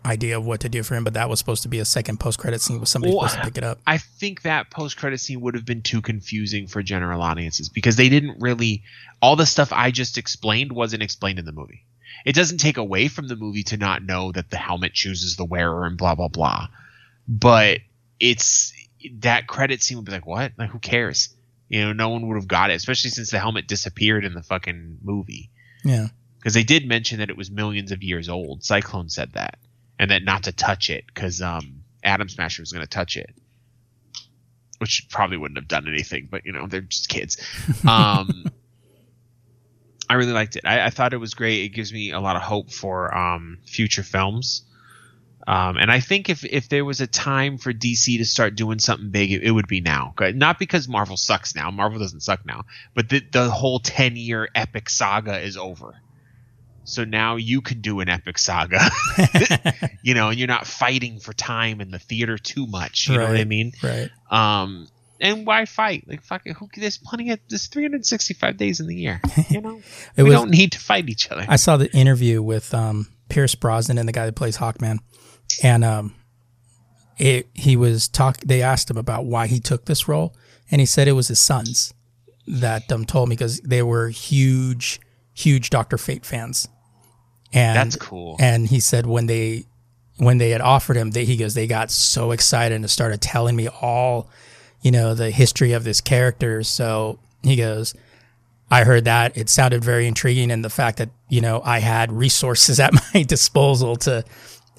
idea 0.05 0.37
of 0.37 0.45
what 0.45 0.61
to 0.61 0.69
do 0.69 0.83
for 0.83 0.95
him, 0.95 1.03
but 1.03 1.13
that 1.13 1.29
was 1.29 1.39
supposed 1.39 1.63
to 1.63 1.69
be 1.69 1.79
a 1.79 1.85
second 1.85 2.19
post 2.19 2.39
credit 2.39 2.61
scene 2.61 2.79
with 2.79 2.89
somebody 2.89 3.13
Well, 3.13 3.27
supposed 3.27 3.43
to 3.43 3.45
pick 3.45 3.57
it 3.57 3.63
up. 3.63 3.79
I 3.85 3.97
think 3.97 4.43
that 4.43 4.69
post 4.71 4.97
credit 4.97 5.19
scene 5.19 5.41
would 5.41 5.55
have 5.55 5.65
been 5.65 5.81
too 5.81 6.01
confusing 6.01 6.67
for 6.67 6.81
general 6.81 7.21
audiences 7.21 7.69
because 7.69 7.95
they 7.95 8.09
didn't 8.09 8.39
really 8.39 8.83
all 9.21 9.35
the 9.35 9.45
stuff 9.45 9.71
I 9.71 9.91
just 9.91 10.17
explained 10.17 10.71
wasn't 10.71 11.03
explained 11.03 11.39
in 11.39 11.45
the 11.45 11.51
movie. 11.51 11.85
It 12.25 12.35
doesn't 12.35 12.59
take 12.59 12.77
away 12.77 13.07
from 13.07 13.27
the 13.27 13.35
movie 13.35 13.63
to 13.63 13.77
not 13.77 14.03
know 14.03 14.31
that 14.31 14.49
the 14.49 14.57
helmet 14.57 14.93
chooses 14.93 15.35
the 15.35 15.45
wearer 15.45 15.85
and 15.85 15.97
blah 15.97 16.15
blah 16.15 16.27
blah. 16.27 16.67
But 17.27 17.79
it's 18.19 18.73
that 19.19 19.47
credit 19.47 19.81
scene 19.81 19.97
would 19.97 20.05
be 20.05 20.11
like, 20.11 20.27
what? 20.27 20.53
Like 20.57 20.69
who 20.69 20.79
cares? 20.79 21.35
You 21.69 21.85
know, 21.85 21.93
no 21.93 22.09
one 22.09 22.27
would 22.27 22.35
have 22.35 22.47
got 22.47 22.69
it, 22.69 22.75
especially 22.75 23.11
since 23.11 23.31
the 23.31 23.39
helmet 23.39 23.67
disappeared 23.67 24.25
in 24.25 24.33
the 24.33 24.43
fucking 24.43 24.97
movie. 25.01 25.49
Yeah. 25.85 26.07
Because 26.41 26.55
they 26.55 26.63
did 26.63 26.87
mention 26.87 27.19
that 27.19 27.29
it 27.29 27.37
was 27.37 27.51
millions 27.51 27.91
of 27.91 28.01
years 28.01 28.27
old. 28.27 28.63
Cyclone 28.63 29.09
said 29.09 29.33
that, 29.33 29.59
and 29.99 30.09
that 30.09 30.23
not 30.23 30.43
to 30.43 30.51
touch 30.51 30.89
it 30.89 31.05
because 31.05 31.39
um, 31.39 31.83
Atom 32.03 32.29
Smasher 32.29 32.63
was 32.63 32.71
going 32.71 32.83
to 32.83 32.89
touch 32.89 33.15
it, 33.15 33.29
which 34.79 35.05
probably 35.11 35.37
wouldn't 35.37 35.59
have 35.59 35.67
done 35.67 35.87
anything. 35.87 36.27
But 36.31 36.45
you 36.45 36.51
know, 36.51 36.65
they're 36.65 36.81
just 36.81 37.09
kids. 37.09 37.37
Um, 37.87 38.45
I 40.09 40.15
really 40.15 40.33
liked 40.33 40.55
it. 40.55 40.63
I, 40.65 40.87
I 40.87 40.89
thought 40.89 41.13
it 41.13 41.17
was 41.17 41.35
great. 41.35 41.63
It 41.63 41.69
gives 41.69 41.93
me 41.93 42.09
a 42.11 42.19
lot 42.19 42.35
of 42.35 42.41
hope 42.41 42.71
for 42.71 43.15
um, 43.15 43.59
future 43.65 44.03
films. 44.03 44.63
Um, 45.47 45.77
and 45.77 45.91
I 45.91 45.99
think 45.99 46.27
if 46.29 46.43
if 46.43 46.69
there 46.69 46.83
was 46.83 47.01
a 47.01 47.07
time 47.07 47.59
for 47.59 47.71
DC 47.71 48.17
to 48.17 48.25
start 48.25 48.55
doing 48.55 48.79
something 48.79 49.11
big, 49.11 49.31
it, 49.31 49.43
it 49.43 49.51
would 49.51 49.67
be 49.67 49.79
now. 49.79 50.13
Not 50.19 50.57
because 50.57 50.87
Marvel 50.87 51.17
sucks 51.17 51.55
now. 51.55 51.69
Marvel 51.69 51.99
doesn't 51.99 52.21
suck 52.21 52.45
now. 52.47 52.63
But 52.95 53.09
the 53.09 53.21
the 53.31 53.51
whole 53.51 53.79
ten 53.79 54.15
year 54.15 54.49
epic 54.55 54.89
saga 54.89 55.39
is 55.39 55.55
over. 55.55 56.01
So 56.83 57.03
now 57.03 57.35
you 57.35 57.61
can 57.61 57.81
do 57.81 57.99
an 57.99 58.09
epic 58.09 58.37
saga, 58.37 58.89
you 60.03 60.13
know, 60.13 60.29
and 60.29 60.39
you're 60.39 60.47
not 60.47 60.65
fighting 60.65 61.19
for 61.19 61.33
time 61.33 61.79
in 61.79 61.91
the 61.91 61.99
theater 61.99 62.37
too 62.37 62.65
much. 62.67 63.07
You 63.07 63.17
know 63.17 63.27
what 63.27 63.37
I 63.37 63.45
mean? 63.45 63.73
Right. 63.83 64.09
Um, 64.29 64.87
and 65.19 65.45
why 65.45 65.65
fight? 65.65 66.05
Like 66.07 66.23
fuck 66.23 66.41
it. 66.45 66.55
Who? 66.57 66.67
There's 66.75 66.97
plenty 66.97 67.29
of 67.29 67.39
there's 67.47 67.67
365 67.67 68.57
days 68.57 68.79
in 68.79 68.87
the 68.87 68.95
year. 68.95 69.21
You 69.49 69.61
know, 69.61 69.81
we 70.17 70.23
was. 70.23 70.33
don't 70.33 70.49
need 70.49 70.71
to 70.73 70.79
fight 70.79 71.07
each 71.07 71.31
other. 71.31 71.45
I 71.47 71.57
saw 71.57 71.77
the 71.77 71.91
interview 71.95 72.41
with 72.41 72.73
um, 72.73 73.07
Pierce 73.29 73.55
Brosnan 73.55 73.97
and 73.97 74.07
the 74.07 74.13
guy 74.13 74.25
that 74.25 74.35
plays 74.35 74.57
Hawkman, 74.57 74.97
and 75.61 75.85
um, 75.85 76.15
it, 77.17 77.49
he 77.53 77.75
was 77.75 78.07
talk. 78.07 78.37
They 78.39 78.63
asked 78.63 78.89
him 78.89 78.97
about 78.97 79.25
why 79.25 79.45
he 79.47 79.59
took 79.59 79.85
this 79.85 80.07
role, 80.07 80.35
and 80.71 80.81
he 80.81 80.87
said 80.87 81.07
it 81.07 81.13
was 81.13 81.27
his 81.27 81.39
sons 81.39 81.93
that 82.47 82.91
um, 82.91 83.05
told 83.05 83.29
me 83.29 83.35
because 83.35 83.61
they 83.61 83.83
were 83.83 84.09
huge 84.09 84.99
huge 85.33 85.69
Doctor 85.69 85.97
Fate 85.97 86.25
fans, 86.25 86.67
and 87.53 87.75
That's 87.75 87.95
cool. 87.95 88.35
and 88.39 88.67
he 88.67 88.79
said 88.79 89.05
when 89.05 89.25
they 89.27 89.65
when 90.17 90.37
they 90.37 90.51
had 90.51 90.61
offered 90.61 90.97
him, 90.97 91.11
they, 91.11 91.25
he 91.25 91.35
goes, 91.35 91.53
they 91.55 91.65
got 91.65 91.89
so 91.89 92.31
excited 92.31 92.75
and 92.75 92.87
started 92.89 93.21
telling 93.21 93.55
me 93.55 93.67
all, 93.67 94.29
you 94.83 94.91
know, 94.91 95.15
the 95.15 95.31
history 95.31 95.71
of 95.71 95.83
this 95.83 95.99
character. 95.99 96.61
So 96.61 97.17
he 97.41 97.55
goes, 97.55 97.95
I 98.69 98.83
heard 98.83 99.05
that 99.05 99.35
it 99.35 99.49
sounded 99.49 99.83
very 99.83 100.05
intriguing, 100.07 100.51
and 100.51 100.63
the 100.63 100.69
fact 100.69 100.97
that 100.99 101.09
you 101.27 101.41
know 101.41 101.61
I 101.65 101.79
had 101.79 102.11
resources 102.11 102.79
at 102.85 102.93
my 103.13 103.23
disposal 103.23 103.95
to 103.97 104.23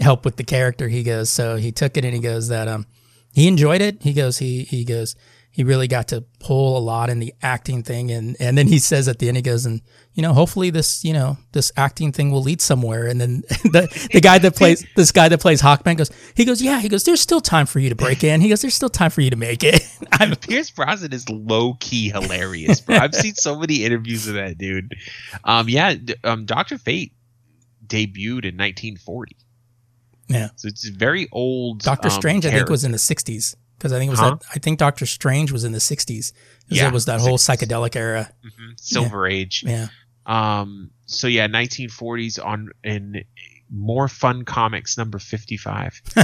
help 0.01 0.25
with 0.25 0.37
the 0.37 0.45
character. 0.45 0.88
He 0.88 1.03
goes, 1.03 1.29
so 1.31 1.57
he 1.57 1.73
took 1.73 1.97
it 1.97 2.05
and 2.05 2.15
he 2.15 2.21
goes 2.21 2.49
that 2.49 2.69
um 2.69 2.87
he 3.35 3.49
enjoyed 3.49 3.81
it. 3.81 4.03
He 4.03 4.12
goes, 4.12 4.38
he 4.38 4.62
he 4.65 4.85
goes, 4.85 5.17
he 5.55 5.65
really 5.65 5.87
got 5.87 6.09
to 6.09 6.25
pull 6.41 6.79
a 6.79 6.81
lot 6.81 7.11
in 7.11 7.19
the 7.19 7.35
acting 7.43 7.83
thing, 7.83 8.11
and 8.11 8.37
and 8.41 8.57
then 8.57 8.67
he 8.67 8.79
says 8.79 9.07
at 9.07 9.19
the 9.19 9.29
end, 9.29 9.37
he 9.37 9.43
goes, 9.43 9.67
and 9.67 9.83
you 10.15 10.23
know, 10.23 10.33
hopefully 10.33 10.71
this 10.71 11.05
you 11.05 11.12
know 11.12 11.37
this 11.53 11.71
acting 11.77 12.11
thing 12.11 12.31
will 12.31 12.43
lead 12.43 12.62
somewhere. 12.62 13.07
And 13.07 13.21
then 13.21 13.41
the 13.65 14.09
the 14.15 14.23
guy 14.23 14.38
that 14.38 14.57
plays 14.57 14.85
this 14.97 15.12
guy 15.12 15.29
that 15.29 15.41
plays 15.41 15.61
Hawkman 15.61 15.99
goes, 15.99 16.11
he 16.35 16.47
goes, 16.47 16.62
yeah, 16.62 16.81
he 16.81 16.88
goes, 16.88 17.05
there's 17.05 17.21
still 17.21 17.43
time 17.43 17.67
for 17.67 17.81
you 17.81 17.91
to 17.91 17.95
break 17.95 18.25
in. 18.25 18.41
He 18.41 18.49
goes, 18.49 18.62
there's 18.62 18.75
still 18.75 18.88
time 18.88 19.11
for 19.11 19.21
you 19.21 19.29
to 19.29 19.37
make 19.37 19.62
it. 19.62 19.87
I'm 20.12 20.35
Pierce 20.37 20.71
Brosnan 20.71 21.12
is 21.12 21.29
low 21.29 21.75
key 21.81 22.09
hilarious, 22.09 22.81
bro. 22.81 22.97
I've 22.97 23.15
seen 23.15 23.35
so 23.35 23.59
many 23.59 23.85
interviews 23.85 24.27
of 24.27 24.35
that 24.35 24.57
dude. 24.57 24.95
Um, 25.45 25.69
yeah, 25.69 25.95
um, 26.25 26.47
Doctor 26.47 26.79
Fate 26.79 27.12
debuted 27.87 28.47
in 28.47 28.57
1940, 28.57 29.37
yeah. 30.29 30.49
so 30.57 30.67
it's 30.67 30.88
very 30.88 31.29
old. 31.31 31.81
Doctor 31.81 32.09
um, 32.09 32.15
Strange, 32.15 32.47
I 32.47 32.53
think, 32.53 32.71
was 32.71 32.85
in 32.85 32.93
the 32.93 32.97
'60s 32.97 33.55
because 33.83 33.92
I 33.92 33.99
think 33.99 34.09
it 34.09 34.12
was 34.12 34.21
Huh? 34.21 34.37
that. 34.37 34.42
I 34.55 34.59
think 34.61 34.79
Doctor 34.79 35.07
Strange 35.07 35.51
was 35.51 35.64
in 35.64 35.73
the 35.73 35.79
'60s. 35.81 36.33
Yeah, 36.68 36.87
it 36.87 36.92
was 36.92 37.07
that 37.07 37.18
whole 37.21 37.37
psychedelic 37.37 37.97
era. 37.97 38.31
Mhm, 38.45 38.79
Silver 38.81 39.27
Age. 39.27 39.64
Yeah, 39.66 39.88
Um, 40.25 40.90
so 41.07 41.27
yeah, 41.27 41.49
1940s 41.49 42.38
on 42.38 42.68
in 42.85 43.25
more 43.68 44.07
fun 44.07 44.45
comics 44.45 44.97
number 44.97 45.18
55 45.18 46.01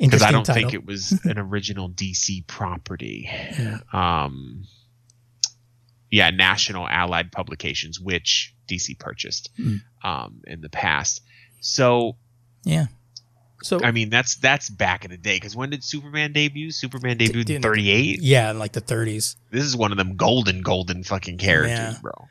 because 0.00 0.22
I 0.22 0.30
don't 0.32 0.44
title. 0.44 0.54
think 0.54 0.74
it 0.74 0.84
was 0.84 1.12
an 1.24 1.38
original 1.38 1.88
DC 1.90 2.46
property. 2.48 3.28
Yeah. 3.30 3.78
Um, 3.92 4.64
yeah, 6.10 6.30
National 6.30 6.88
Allied 6.88 7.30
Publications, 7.32 8.00
which 8.00 8.54
DC 8.66 8.98
purchased 8.98 9.50
Mm. 9.58 9.82
um, 10.02 10.40
in 10.46 10.60
the 10.62 10.70
past. 10.70 11.20
So 11.60 12.16
yeah. 12.64 12.86
So 13.62 13.82
I 13.82 13.90
mean, 13.90 14.08
that's 14.10 14.36
that's 14.36 14.68
back 14.70 15.04
in 15.04 15.10
the 15.10 15.16
day. 15.16 15.36
Because 15.36 15.56
when 15.56 15.70
did 15.70 15.82
Superman 15.82 16.32
debut? 16.32 16.70
Superman 16.70 17.18
debuted 17.18 17.50
in 17.50 17.62
38. 17.62 18.20
yeah, 18.22 18.50
in 18.50 18.58
like 18.58 18.72
the 18.72 18.80
30s. 18.80 19.36
This 19.50 19.64
is 19.64 19.76
one 19.76 19.90
of 19.90 19.98
them 19.98 20.16
golden, 20.16 20.62
golden 20.62 21.02
fucking 21.02 21.38
characters, 21.38 21.94
Yeah. 21.94 21.98
bro. 22.00 22.28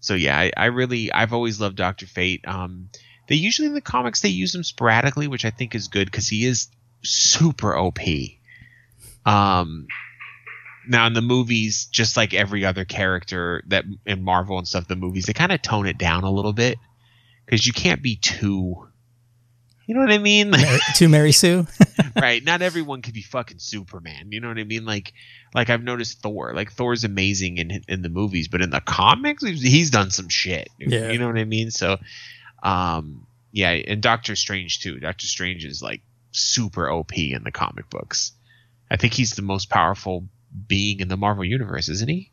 So 0.00 0.14
yeah, 0.14 0.38
I, 0.38 0.52
I 0.56 0.64
really, 0.66 1.12
I've 1.12 1.32
always 1.32 1.60
loved 1.60 1.76
Doctor 1.76 2.06
Fate. 2.06 2.42
Um, 2.46 2.88
they 3.28 3.34
usually 3.34 3.68
in 3.68 3.74
the 3.74 3.80
comics 3.80 4.20
they 4.20 4.28
use 4.28 4.54
him 4.54 4.62
sporadically, 4.64 5.28
which 5.28 5.44
I 5.44 5.50
think 5.50 5.74
is 5.74 5.88
good 5.88 6.06
because 6.06 6.28
he 6.28 6.44
is 6.46 6.68
super 7.02 7.76
OP. 7.76 7.98
Um, 9.24 9.86
now 10.88 11.06
in 11.06 11.12
the 11.14 11.22
movies, 11.22 11.86
just 11.86 12.16
like 12.16 12.32
every 12.34 12.64
other 12.64 12.84
character 12.84 13.62
that 13.66 13.84
in 14.04 14.22
Marvel 14.22 14.58
and 14.58 14.66
stuff, 14.68 14.86
the 14.86 14.96
movies 14.96 15.26
they 15.26 15.32
kind 15.32 15.52
of 15.52 15.60
tone 15.62 15.86
it 15.86 15.98
down 15.98 16.24
a 16.24 16.30
little 16.30 16.52
bit 16.52 16.78
because 17.44 17.66
you 17.66 17.72
can't 17.72 18.02
be 18.02 18.16
too. 18.16 18.85
You 19.86 19.94
know 19.94 20.00
what 20.00 20.10
I 20.10 20.18
mean? 20.18 20.50
Mary, 20.50 20.78
to 20.96 21.08
Mary 21.08 21.32
Sue. 21.32 21.66
right 22.20 22.42
not 22.44 22.62
everyone 22.62 23.02
could 23.02 23.12
be 23.14 23.22
fucking 23.22 23.58
superman 23.58 24.28
you 24.30 24.40
know 24.40 24.48
what 24.48 24.58
i 24.58 24.64
mean 24.64 24.84
like 24.86 25.12
like 25.54 25.68
i've 25.70 25.82
noticed 25.82 26.20
thor 26.22 26.52
like 26.54 26.72
thor's 26.72 27.04
amazing 27.04 27.58
in 27.58 27.82
in 27.88 28.00
the 28.02 28.08
movies 28.08 28.48
but 28.48 28.62
in 28.62 28.70
the 28.70 28.80
comics 28.80 29.44
he's, 29.44 29.60
he's 29.62 29.90
done 29.90 30.10
some 30.10 30.28
shit 30.28 30.68
Yeah. 30.78 31.10
you 31.10 31.18
know 31.18 31.26
what 31.26 31.36
i 31.38 31.44
mean 31.44 31.70
so 31.70 31.98
um 32.62 33.26
yeah 33.52 33.70
and 33.70 34.00
doctor 34.02 34.34
strange 34.36 34.80
too 34.80 34.98
doctor 34.98 35.26
strange 35.26 35.64
is 35.64 35.82
like 35.82 36.00
super 36.32 36.90
op 36.90 37.12
in 37.18 37.44
the 37.44 37.50
comic 37.52 37.88
books 37.90 38.32
i 38.90 38.96
think 38.96 39.12
he's 39.12 39.32
the 39.32 39.42
most 39.42 39.68
powerful 39.68 40.24
being 40.68 41.00
in 41.00 41.08
the 41.08 41.16
marvel 41.18 41.44
universe 41.44 41.88
isn't 41.88 42.08
he 42.08 42.30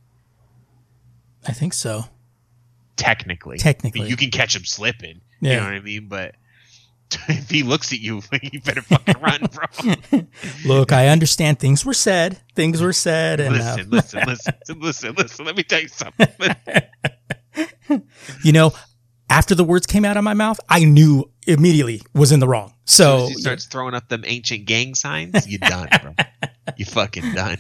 I 1.48 1.52
think 1.52 1.74
so. 1.74 2.06
technically 2.96 3.58
Technically. 3.58 4.08
you 4.08 4.16
can 4.16 4.30
catch 4.32 4.56
him 4.56 4.66
slipping 4.66 5.20
Yeah. 5.42 5.52
you 5.52 5.58
know 5.58 5.64
what 5.66 5.74
i 5.74 5.80
mean 5.82 6.08
but 6.08 6.36
if 7.30 7.50
he 7.50 7.64
looks 7.64 7.94
at 7.94 8.00
you 8.00 8.22
you 8.42 8.62
better 8.62 8.82
fucking 8.82 9.16
run 9.22 9.48
bro 9.52 10.24
Look, 10.66 10.92
I 10.92 11.08
understand 11.08 11.60
things 11.60 11.86
were 11.86 11.94
said. 11.94 12.42
Things 12.56 12.82
were 12.82 12.94
said, 12.94 13.40
and 13.40 13.56
uh, 13.56 13.78
listen, 13.88 13.90
listen, 13.90 14.24
listen, 14.28 14.80
listen, 14.80 15.16
listen. 15.16 15.46
Let 15.46 15.56
me 15.56 15.64
tell 15.64 15.82
you 15.82 15.88
something. 15.88 16.28
you 18.44 18.52
know, 18.52 18.74
after 19.30 19.56
the 19.56 19.64
words 19.64 19.86
came 19.86 20.06
out 20.06 20.18
of 20.18 20.24
my 20.24 20.34
mouth, 20.34 20.60
I 20.70 20.86
knew 20.86 21.30
immediately 21.48 22.02
was 22.14 22.32
in 22.32 22.40
the 22.40 22.48
wrong. 22.48 22.74
So 22.86 23.28
he 23.28 23.36
starts 23.36 23.66
throwing 23.66 23.94
up 23.94 24.08
them 24.10 24.24
ancient 24.26 24.66
gang 24.66 24.96
signs, 24.96 25.48
you 25.48 25.58
done, 25.58 25.90
bro. 26.02 26.16
You 26.78 26.86
fucking 26.86 27.34
done. 27.34 27.58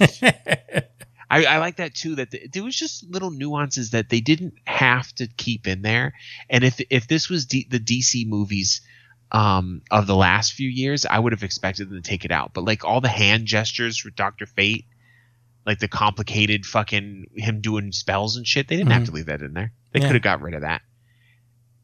I, 1.33 1.45
I 1.45 1.57
like 1.57 1.77
that 1.77 1.95
too. 1.95 2.15
That 2.15 2.29
the, 2.29 2.47
there 2.51 2.63
was 2.63 2.75
just 2.75 3.09
little 3.09 3.31
nuances 3.31 3.89
that 3.89 4.09
they 4.09 4.21
didn't 4.21 4.53
have 4.65 5.11
to 5.15 5.27
keep 5.27 5.67
in 5.67 5.81
there. 5.81 6.13
And 6.47 6.63
if 6.63 6.79
if 6.91 7.07
this 7.07 7.27
was 7.27 7.47
D, 7.47 7.65
the 7.67 7.79
DC 7.79 8.27
movies 8.27 8.81
um, 9.33 9.81
of 9.89 10.05
the 10.07 10.15
last 10.15 10.53
few 10.53 10.69
years, 10.69 11.05
I 11.05 11.17
would 11.19 11.33
have 11.33 11.43
expected 11.43 11.89
them 11.89 12.01
to 12.01 12.07
take 12.07 12.23
it 12.23 12.31
out. 12.31 12.53
But 12.53 12.65
like 12.65 12.83
all 12.85 13.01
the 13.01 13.07
hand 13.09 13.45
gestures 13.47 13.97
for 13.97 14.09
Doctor 14.11 14.45
Fate, 14.45 14.85
like 15.65 15.79
the 15.79 15.87
complicated 15.87 16.65
fucking 16.65 17.27
him 17.35 17.61
doing 17.61 17.91
spells 17.91 18.37
and 18.37 18.45
shit, 18.45 18.67
they 18.67 18.77
didn't 18.77 18.91
have 18.91 19.05
to 19.05 19.11
leave 19.11 19.25
that 19.25 19.41
in 19.41 19.53
there. 19.53 19.71
They 19.91 19.99
Yeah. 19.99 20.07
could 20.07 20.15
have 20.15 20.23
got 20.23 20.41
rid 20.41 20.53
of 20.53 20.61
that. 20.61 20.81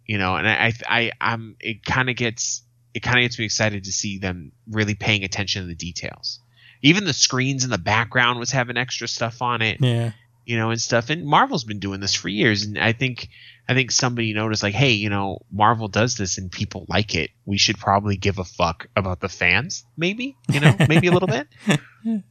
You 0.06 0.18
know, 0.18 0.36
and 0.36 0.48
I, 0.48 0.54
I, 0.54 0.74
I 0.88 1.12
I'm. 1.22 1.56
It 1.60 1.84
kind 1.86 2.10
of 2.10 2.16
gets 2.16 2.64
it 2.94 3.02
kind 3.02 3.18
of 3.20 3.24
gets 3.24 3.38
me 3.38 3.46
excited 3.46 3.84
to 3.84 3.92
see 3.92 4.18
them 4.18 4.52
really 4.68 4.96
paying 4.96 5.24
attention 5.24 5.62
to 5.62 5.68
the 5.68 5.76
details. 5.76 6.40
Even 6.82 7.04
the 7.06 7.14
screens 7.14 7.64
in 7.64 7.70
the 7.70 7.78
background 7.78 8.40
was 8.40 8.50
having 8.52 8.78
extra 8.78 9.08
stuff 9.08 9.42
on 9.42 9.62
it 9.62 9.78
yeah, 9.82 10.12
you 10.46 10.58
know, 10.58 10.72
and 10.72 10.82
stuff. 10.82 11.10
And 11.12 11.26
Marvel's 11.26 11.64
been 11.64 11.80
doing 11.80 12.00
this 12.00 12.16
for 12.16 12.28
years, 12.30 12.64
and 12.64 12.80
I 12.80 12.94
think 12.94 13.30
I 13.70 13.76
think 13.76 13.92
somebody 13.92 14.34
noticed 14.34 14.64
like, 14.64 14.74
hey, 14.74 14.94
you 14.94 15.10
know, 15.10 15.40
Marvel 15.52 15.88
does 15.88 16.16
this 16.16 16.38
and 16.40 16.52
people 16.52 16.86
like 16.90 17.14
it. 17.14 17.30
We 17.46 17.58
should 17.60 17.78
probably 17.78 18.18
give 18.18 18.40
a 18.40 18.44
fuck 18.44 18.88
about 18.96 19.20
the 19.22 19.30
fans, 19.30 19.86
maybe, 19.96 20.36
you 20.52 20.60
know, 20.60 20.76
maybe 20.90 21.06
a 21.08 21.12
little 21.12 21.28
bit. 21.28 21.48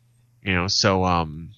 You 0.45 0.55
know, 0.55 0.67
so 0.69 1.05
um, 1.05 1.51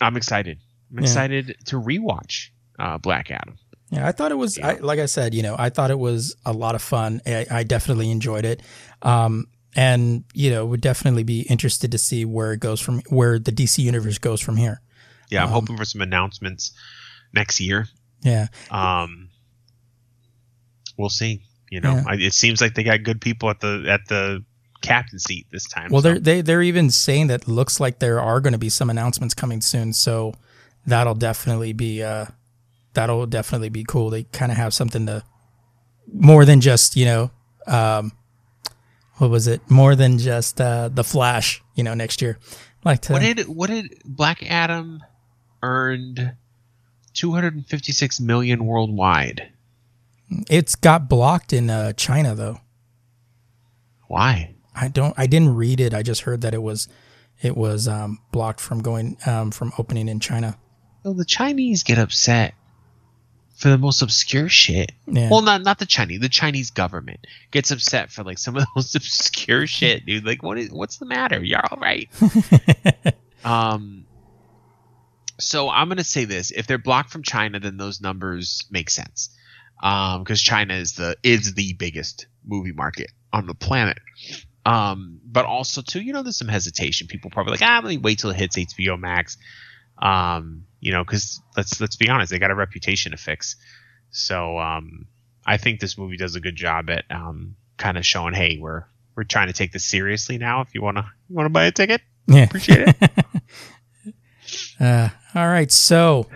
I'm 0.00 0.16
excited. 0.16 0.58
I'm 0.90 0.98
Yeah. 0.98 1.02
excited 1.02 1.56
to 1.66 1.76
rewatch 1.80 2.48
uh, 2.78 2.98
Black 2.98 3.30
Adam. 3.30 3.56
yeah. 3.90 4.06
I 4.06 4.12
thought 4.12 4.30
it 4.30 4.36
was, 4.36 4.58
I, 4.58 4.74
like 4.74 4.98
I 4.98 5.06
said, 5.06 5.34
you 5.34 5.42
know, 5.42 5.56
I 5.58 5.70
thought 5.70 5.90
it 5.90 5.98
was 5.98 6.36
a 6.44 6.52
lot 6.52 6.74
of 6.74 6.82
fun. 6.82 7.20
I, 7.26 7.46
I 7.50 7.62
definitely 7.64 8.10
enjoyed 8.10 8.44
it, 8.44 8.60
um, 9.02 9.46
and 9.74 10.24
you 10.34 10.50
know, 10.50 10.66
would 10.66 10.82
definitely 10.82 11.22
be 11.24 11.40
interested 11.42 11.90
to 11.92 11.98
see 11.98 12.24
where 12.24 12.52
it 12.52 12.60
goes 12.60 12.80
from, 12.80 13.00
where 13.08 13.38
the 13.38 13.50
DC 13.50 13.78
universe 13.78 14.18
goes 14.18 14.40
from 14.40 14.56
here. 14.56 14.82
Yeah, 15.30 15.40
I'm 15.42 15.48
Um, 15.48 15.54
hoping 15.54 15.76
for 15.78 15.84
some 15.86 16.02
announcements 16.02 16.72
next 17.32 17.58
year. 17.60 17.88
Yeah, 18.22 18.46
Um, 18.70 19.28
we'll 20.96 21.08
see. 21.10 21.42
You 21.70 21.80
know, 21.80 21.94
Yeah. 21.94 22.04
I, 22.06 22.14
it 22.16 22.34
seems 22.34 22.60
like 22.60 22.74
they 22.74 22.82
got 22.84 23.02
good 23.02 23.20
people 23.20 23.48
at 23.50 23.60
the 23.60 23.86
at 23.88 24.06
the 24.08 24.44
captain 24.82 25.18
seat 25.18 25.46
this 25.50 25.66
time. 25.68 25.90
Well, 25.90 26.02
so- 26.02 26.10
they're 26.10 26.18
they 26.20 26.40
they're 26.40 26.62
even 26.62 26.90
saying 26.90 27.28
that 27.28 27.48
looks 27.48 27.80
like 27.80 27.98
there 27.98 28.20
are 28.20 28.40
going 28.40 28.52
to 28.52 28.58
be 28.58 28.68
some 28.68 28.90
announcements 28.90 29.34
coming 29.34 29.60
soon. 29.60 29.92
So 29.92 30.34
that'll 30.86 31.14
definitely 31.14 31.72
be 31.72 32.02
uh 32.02 32.26
that'll 32.94 33.26
definitely 33.26 33.70
be 33.70 33.84
cool. 33.84 34.10
They 34.10 34.24
kind 34.24 34.52
of 34.52 34.58
have 34.58 34.74
something 34.74 35.06
to 35.06 35.24
more 36.12 36.44
than 36.44 36.60
just 36.60 36.94
you 36.96 37.04
know 37.06 37.30
um 37.66 38.12
what 39.16 39.30
was 39.30 39.46
it 39.46 39.62
more 39.70 39.94
than 39.94 40.18
just 40.18 40.60
uh 40.60 40.88
the 40.92 41.04
Flash. 41.04 41.62
You 41.74 41.84
know, 41.84 41.94
next 41.94 42.20
year. 42.20 42.38
Like 42.84 43.00
to, 43.02 43.12
What 43.14 43.22
did 43.22 43.48
what 43.48 43.70
did 43.70 44.02
Black 44.04 44.42
Adam 44.42 45.02
earned? 45.62 46.34
Two 47.14 47.32
hundred 47.32 47.54
and 47.54 47.66
fifty 47.66 47.92
six 47.92 48.20
million 48.20 48.64
worldwide. 48.66 49.50
it's 50.48 50.74
got 50.74 51.08
blocked 51.08 51.52
in 51.52 51.68
uh, 51.70 51.92
China 51.92 52.34
though. 52.34 52.60
Why? 54.08 54.54
I 54.74 54.88
don't. 54.88 55.14
I 55.18 55.26
didn't 55.26 55.54
read 55.54 55.80
it. 55.80 55.94
I 55.94 56.02
just 56.02 56.22
heard 56.22 56.40
that 56.42 56.54
it 56.54 56.62
was 56.62 56.88
it 57.42 57.56
was 57.56 57.88
um 57.88 58.18
blocked 58.30 58.60
from 58.60 58.80
going 58.82 59.16
um 59.26 59.50
from 59.50 59.72
opening 59.78 60.08
in 60.08 60.20
China. 60.20 60.58
Well, 61.04 61.14
the 61.14 61.24
Chinese 61.24 61.82
get 61.82 61.98
upset 61.98 62.54
for 63.56 63.68
the 63.68 63.78
most 63.78 64.02
obscure 64.02 64.48
shit. 64.48 64.92
Yeah. 65.06 65.28
Well, 65.30 65.42
not 65.42 65.62
not 65.62 65.78
the 65.78 65.86
Chinese. 65.86 66.20
The 66.20 66.28
Chinese 66.28 66.70
government 66.70 67.26
gets 67.50 67.70
upset 67.70 68.10
for 68.10 68.22
like 68.24 68.38
some 68.38 68.56
of 68.56 68.62
the 68.64 68.68
most 68.74 68.94
obscure 68.96 69.66
shit, 69.66 70.06
dude. 70.06 70.24
Like, 70.24 70.42
what 70.42 70.58
is 70.58 70.70
what's 70.70 70.96
the 70.96 71.06
matter? 71.06 71.42
You're 71.44 71.64
all 71.70 71.78
right. 71.78 72.08
um. 73.44 74.06
So 75.38 75.68
I'm 75.70 75.88
gonna 75.88 76.04
say 76.04 76.24
this: 76.24 76.50
if 76.50 76.66
they're 76.66 76.78
blocked 76.78 77.10
from 77.10 77.22
China, 77.22 77.58
then 77.60 77.76
those 77.76 78.00
numbers 78.00 78.64
make 78.70 78.90
sense, 78.90 79.36
um, 79.82 80.22
because 80.22 80.40
China 80.40 80.74
is 80.74 80.94
the 80.94 81.16
is 81.22 81.54
the 81.54 81.72
biggest 81.74 82.26
movie 82.44 82.72
market 82.72 83.10
on 83.32 83.46
the 83.46 83.54
planet. 83.54 83.98
Um, 84.64 85.20
but 85.24 85.44
also 85.44 85.82
too, 85.82 86.00
you 86.00 86.12
know, 86.12 86.22
there's 86.22 86.36
some 86.36 86.48
hesitation. 86.48 87.08
People 87.08 87.30
probably 87.30 87.52
like, 87.52 87.62
ah, 87.62 87.80
let 87.82 87.88
me 87.90 87.98
wait 87.98 88.18
till 88.20 88.30
it 88.30 88.36
hits 88.36 88.56
HBO 88.56 88.98
Max. 88.98 89.36
Um, 90.00 90.64
you 90.80 90.92
know, 90.92 91.02
because 91.04 91.40
let's 91.56 91.80
let's 91.80 91.96
be 91.96 92.08
honest, 92.08 92.30
they 92.30 92.38
got 92.38 92.50
a 92.50 92.54
reputation 92.54 93.12
to 93.12 93.18
fix. 93.18 93.56
So 94.10 94.58
um, 94.58 95.06
I 95.46 95.56
think 95.56 95.80
this 95.80 95.96
movie 95.98 96.16
does 96.16 96.36
a 96.36 96.40
good 96.40 96.56
job 96.56 96.90
at 96.90 97.04
um, 97.10 97.56
kind 97.78 97.96
of 97.98 98.04
showing, 98.06 98.34
hey, 98.34 98.58
we're 98.60 98.84
we're 99.16 99.24
trying 99.24 99.48
to 99.48 99.52
take 99.52 99.72
this 99.72 99.84
seriously 99.84 100.38
now. 100.38 100.60
If 100.60 100.74
you 100.74 100.82
wanna 100.82 101.10
you 101.28 101.34
wanna 101.34 101.50
buy 101.50 101.64
a 101.64 101.72
ticket, 101.72 102.00
Yeah. 102.28 102.44
appreciate 102.44 102.88
it. 102.88 102.96
Uh, 104.78 105.08
all 105.34 105.48
right. 105.48 105.70
So, 105.70 106.28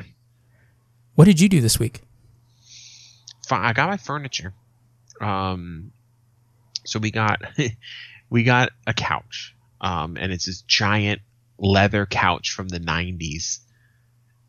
what 1.14 1.24
did 1.26 1.40
you 1.40 1.48
do 1.48 1.60
this 1.60 1.78
week? 1.78 2.02
I 3.50 3.72
got 3.72 3.88
my 3.88 3.96
furniture. 3.96 4.52
Um, 5.20 5.92
so 6.84 6.98
we 6.98 7.10
got 7.10 7.40
we 8.30 8.42
got 8.44 8.70
a 8.86 8.94
couch, 8.94 9.54
um, 9.80 10.16
and 10.18 10.32
it's 10.32 10.46
this 10.46 10.62
giant 10.62 11.20
leather 11.58 12.06
couch 12.06 12.50
from 12.50 12.68
the 12.68 12.80
'90s, 12.80 13.58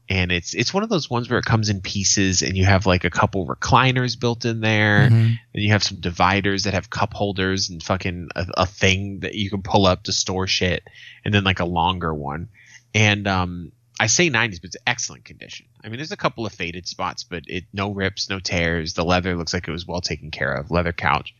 and 0.09 0.31
it's 0.31 0.53
it's 0.55 0.73
one 0.73 0.83
of 0.83 0.89
those 0.89 1.09
ones 1.09 1.29
where 1.29 1.39
it 1.39 1.45
comes 1.45 1.69
in 1.69 1.81
pieces, 1.81 2.41
and 2.41 2.57
you 2.57 2.65
have 2.65 2.85
like 2.85 3.03
a 3.05 3.09
couple 3.09 3.45
recliners 3.47 4.19
built 4.19 4.45
in 4.45 4.61
there, 4.61 5.09
Mhm. 5.09 5.37
and 5.53 5.63
you 5.63 5.71
have 5.71 5.83
some 5.83 5.99
dividers 5.99 6.63
that 6.63 6.73
have 6.73 6.89
cup 6.89 7.13
holders 7.13 7.69
and 7.69 7.81
fucking 7.83 8.29
a, 8.35 8.47
a 8.57 8.65
thing 8.65 9.19
that 9.21 9.35
you 9.35 9.49
can 9.49 9.61
pull 9.61 9.85
up 9.85 10.03
to 10.03 10.11
store 10.13 10.47
shit, 10.47 10.83
and 11.23 11.33
then 11.33 11.43
like 11.43 11.59
a 11.59 11.65
longer 11.65 12.13
one, 12.13 12.49
and 12.93 13.27
um. 13.27 13.71
I 13.99 14.07
say 14.07 14.29
90s, 14.29 14.61
but 14.61 14.65
it's 14.65 14.77
excellent 14.85 15.25
condition. 15.25 15.65
I 15.83 15.87
mean, 15.87 15.97
there's 15.97 16.11
a 16.11 16.17
couple 16.17 16.45
of 16.45 16.53
faded 16.53 16.87
spots, 16.87 17.23
but 17.23 17.43
it 17.47 17.65
no 17.73 17.91
rips, 17.91 18.29
no 18.29 18.39
tears. 18.39 18.93
The 18.93 19.03
leather 19.03 19.35
looks 19.35 19.53
like 19.53 19.67
it 19.67 19.71
was 19.71 19.87
well 19.87 20.01
taken 20.01 20.31
care 20.31 20.53
of. 20.53 20.69
Leather 20.69 20.93
couch. 20.93 21.33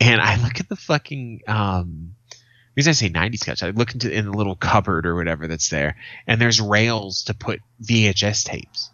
And 0.00 0.20
I 0.20 0.42
look 0.42 0.60
at 0.60 0.68
the 0.68 0.76
fucking 0.76 1.42
um 1.46 2.14
the 2.74 2.80
reason 2.80 2.90
I 2.90 2.94
say 2.94 3.10
90s 3.10 3.46
couch, 3.46 3.62
I 3.62 3.70
look 3.70 3.94
into 3.94 4.12
in 4.12 4.24
the 4.24 4.36
little 4.36 4.56
cupboard 4.56 5.06
or 5.06 5.14
whatever 5.14 5.46
that's 5.46 5.68
there, 5.68 5.96
and 6.26 6.40
there's 6.40 6.60
rails 6.60 7.24
to 7.24 7.34
put 7.34 7.60
VHS 7.82 8.44
tapes. 8.44 8.90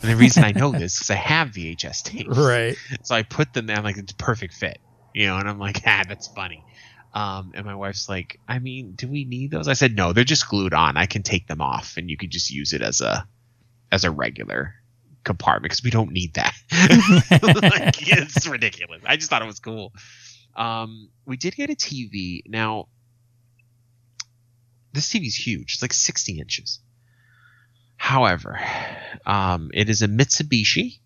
And 0.00 0.10
the 0.10 0.16
reason 0.16 0.44
I 0.44 0.52
know 0.52 0.70
this 0.70 1.00
is 1.00 1.10
I 1.10 1.14
have 1.14 1.48
VHS 1.48 2.04
tapes. 2.04 2.28
Right. 2.38 2.76
So 3.02 3.14
I 3.14 3.24
put 3.24 3.52
them 3.52 3.66
there, 3.66 3.76
I'm 3.76 3.82
like, 3.82 3.96
it's 3.96 4.12
a 4.12 4.16
perfect 4.16 4.54
fit. 4.54 4.78
You 5.12 5.26
know, 5.26 5.38
and 5.38 5.48
I'm 5.48 5.58
like, 5.58 5.80
ah, 5.86 6.04
that's 6.06 6.28
funny. 6.28 6.62
Um, 7.16 7.52
and 7.54 7.64
my 7.64 7.74
wife's 7.74 8.10
like, 8.10 8.38
I 8.46 8.58
mean, 8.58 8.92
do 8.92 9.08
we 9.08 9.24
need 9.24 9.50
those? 9.50 9.68
I 9.68 9.72
said, 9.72 9.96
no, 9.96 10.12
they're 10.12 10.22
just 10.22 10.50
glued 10.50 10.74
on. 10.74 10.98
I 10.98 11.06
can 11.06 11.22
take 11.22 11.48
them 11.48 11.62
off 11.62 11.96
and 11.96 12.10
you 12.10 12.18
could 12.18 12.30
just 12.30 12.50
use 12.50 12.74
it 12.74 12.82
as 12.82 13.00
a 13.00 13.26
as 13.90 14.04
a 14.04 14.10
regular 14.10 14.74
compartment 15.24 15.62
because 15.62 15.82
we 15.82 15.88
don't 15.88 16.12
need 16.12 16.34
that. 16.34 16.52
like, 17.62 17.96
it's 18.06 18.46
ridiculous. 18.46 19.00
I 19.06 19.16
just 19.16 19.30
thought 19.30 19.40
it 19.40 19.46
was 19.46 19.60
cool. 19.60 19.94
Um, 20.54 21.08
we 21.24 21.38
did 21.38 21.56
get 21.56 21.70
a 21.70 21.74
TV. 21.74 22.42
Now, 22.46 22.88
this 24.92 25.10
TV's 25.10 25.36
huge. 25.36 25.74
It's 25.74 25.82
like 25.82 25.94
60 25.94 26.38
inches. 26.38 26.80
However, 27.96 28.60
um, 29.24 29.70
it 29.72 29.88
is 29.88 30.02
a 30.02 30.08
Mitsubishi, 30.08 30.98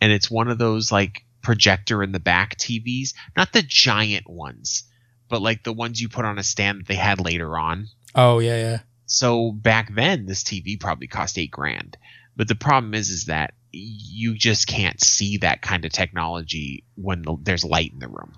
and 0.00 0.10
it's 0.10 0.28
one 0.28 0.48
of 0.48 0.58
those 0.58 0.90
like 0.90 1.24
projector 1.40 2.02
in 2.02 2.10
the 2.10 2.18
back 2.18 2.56
TVs, 2.56 3.14
not 3.36 3.52
the 3.52 3.62
giant 3.62 4.28
ones, 4.28 4.89
but 5.30 5.40
like 5.40 5.62
the 5.62 5.72
ones 5.72 6.00
you 6.00 6.10
put 6.10 6.26
on 6.26 6.38
a 6.38 6.42
stand 6.42 6.80
that 6.80 6.88
they 6.88 6.96
had 6.96 7.20
later 7.20 7.56
on. 7.56 7.88
Oh 8.14 8.40
yeah, 8.40 8.56
yeah. 8.56 8.78
So 9.06 9.52
back 9.52 9.94
then, 9.94 10.26
this 10.26 10.44
TV 10.44 10.78
probably 10.78 11.06
cost 11.06 11.38
eight 11.38 11.50
grand. 11.50 11.96
But 12.36 12.48
the 12.48 12.54
problem 12.54 12.94
is, 12.94 13.10
is 13.10 13.24
that 13.26 13.54
you 13.72 14.34
just 14.34 14.66
can't 14.66 15.00
see 15.02 15.38
that 15.38 15.62
kind 15.62 15.84
of 15.84 15.92
technology 15.92 16.84
when 16.96 17.22
the, 17.22 17.36
there's 17.40 17.64
light 17.64 17.92
in 17.92 17.98
the 17.98 18.08
room. 18.08 18.36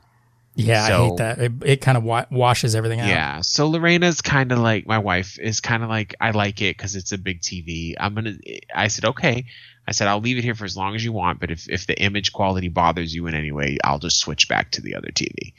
Yeah, 0.54 0.84
I 0.84 1.08
hate 1.08 1.16
that. 1.16 1.38
It, 1.38 1.52
it 1.64 1.80
kind 1.80 1.96
of 1.96 2.04
wa- 2.04 2.26
washes 2.30 2.74
everything 2.74 3.00
out. 3.00 3.08
Yeah. 3.08 3.40
So 3.40 3.68
Lorena's 3.68 4.20
kind 4.20 4.52
of 4.52 4.58
like 4.58 4.86
my 4.86 4.98
wife 4.98 5.38
is 5.38 5.60
kind 5.60 5.82
of 5.82 5.88
like 5.88 6.14
I 6.20 6.32
like 6.32 6.60
it 6.60 6.76
because 6.76 6.94
it's 6.94 7.12
a 7.12 7.18
big 7.18 7.40
TV. 7.40 7.94
I'm 7.98 8.14
gonna. 8.14 8.34
I 8.74 8.88
said 8.88 9.06
okay. 9.06 9.46
I 9.86 9.92
said 9.92 10.08
I'll 10.08 10.20
leave 10.20 10.36
it 10.36 10.44
here 10.44 10.54
for 10.54 10.64
as 10.64 10.76
long 10.76 10.94
as 10.94 11.04
you 11.04 11.12
want, 11.12 11.40
but 11.40 11.50
if 11.50 11.68
if 11.70 11.86
the 11.86 11.98
image 12.00 12.32
quality 12.32 12.68
bothers 12.68 13.14
you 13.14 13.26
in 13.26 13.34
any 13.34 13.50
way, 13.50 13.78
I'll 13.82 13.98
just 13.98 14.18
switch 14.18 14.48
back 14.48 14.72
to 14.72 14.82
the 14.82 14.94
other 14.94 15.08
TV. 15.08 15.54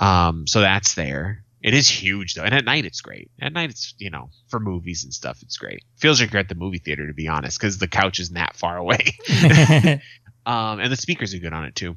Um. 0.00 0.46
So 0.46 0.60
that's 0.60 0.94
there. 0.94 1.44
It 1.62 1.74
is 1.74 1.88
huge 1.88 2.34
though, 2.34 2.44
and 2.44 2.54
at 2.54 2.64
night 2.64 2.84
it's 2.84 3.00
great. 3.00 3.30
At 3.40 3.52
night 3.52 3.70
it's 3.70 3.94
you 3.98 4.10
know 4.10 4.30
for 4.48 4.60
movies 4.60 5.04
and 5.04 5.12
stuff 5.12 5.42
it's 5.42 5.56
great. 5.56 5.82
Feels 5.96 6.20
like 6.20 6.32
you're 6.32 6.40
at 6.40 6.48
the 6.48 6.54
movie 6.54 6.78
theater 6.78 7.06
to 7.06 7.14
be 7.14 7.28
honest, 7.28 7.58
because 7.58 7.78
the 7.78 7.88
couch 7.88 8.20
isn't 8.20 8.34
that 8.34 8.56
far 8.56 8.76
away. 8.76 9.18
um, 10.46 10.80
and 10.80 10.92
the 10.92 10.96
speakers 10.96 11.34
are 11.34 11.38
good 11.38 11.52
on 11.52 11.64
it 11.64 11.74
too. 11.74 11.96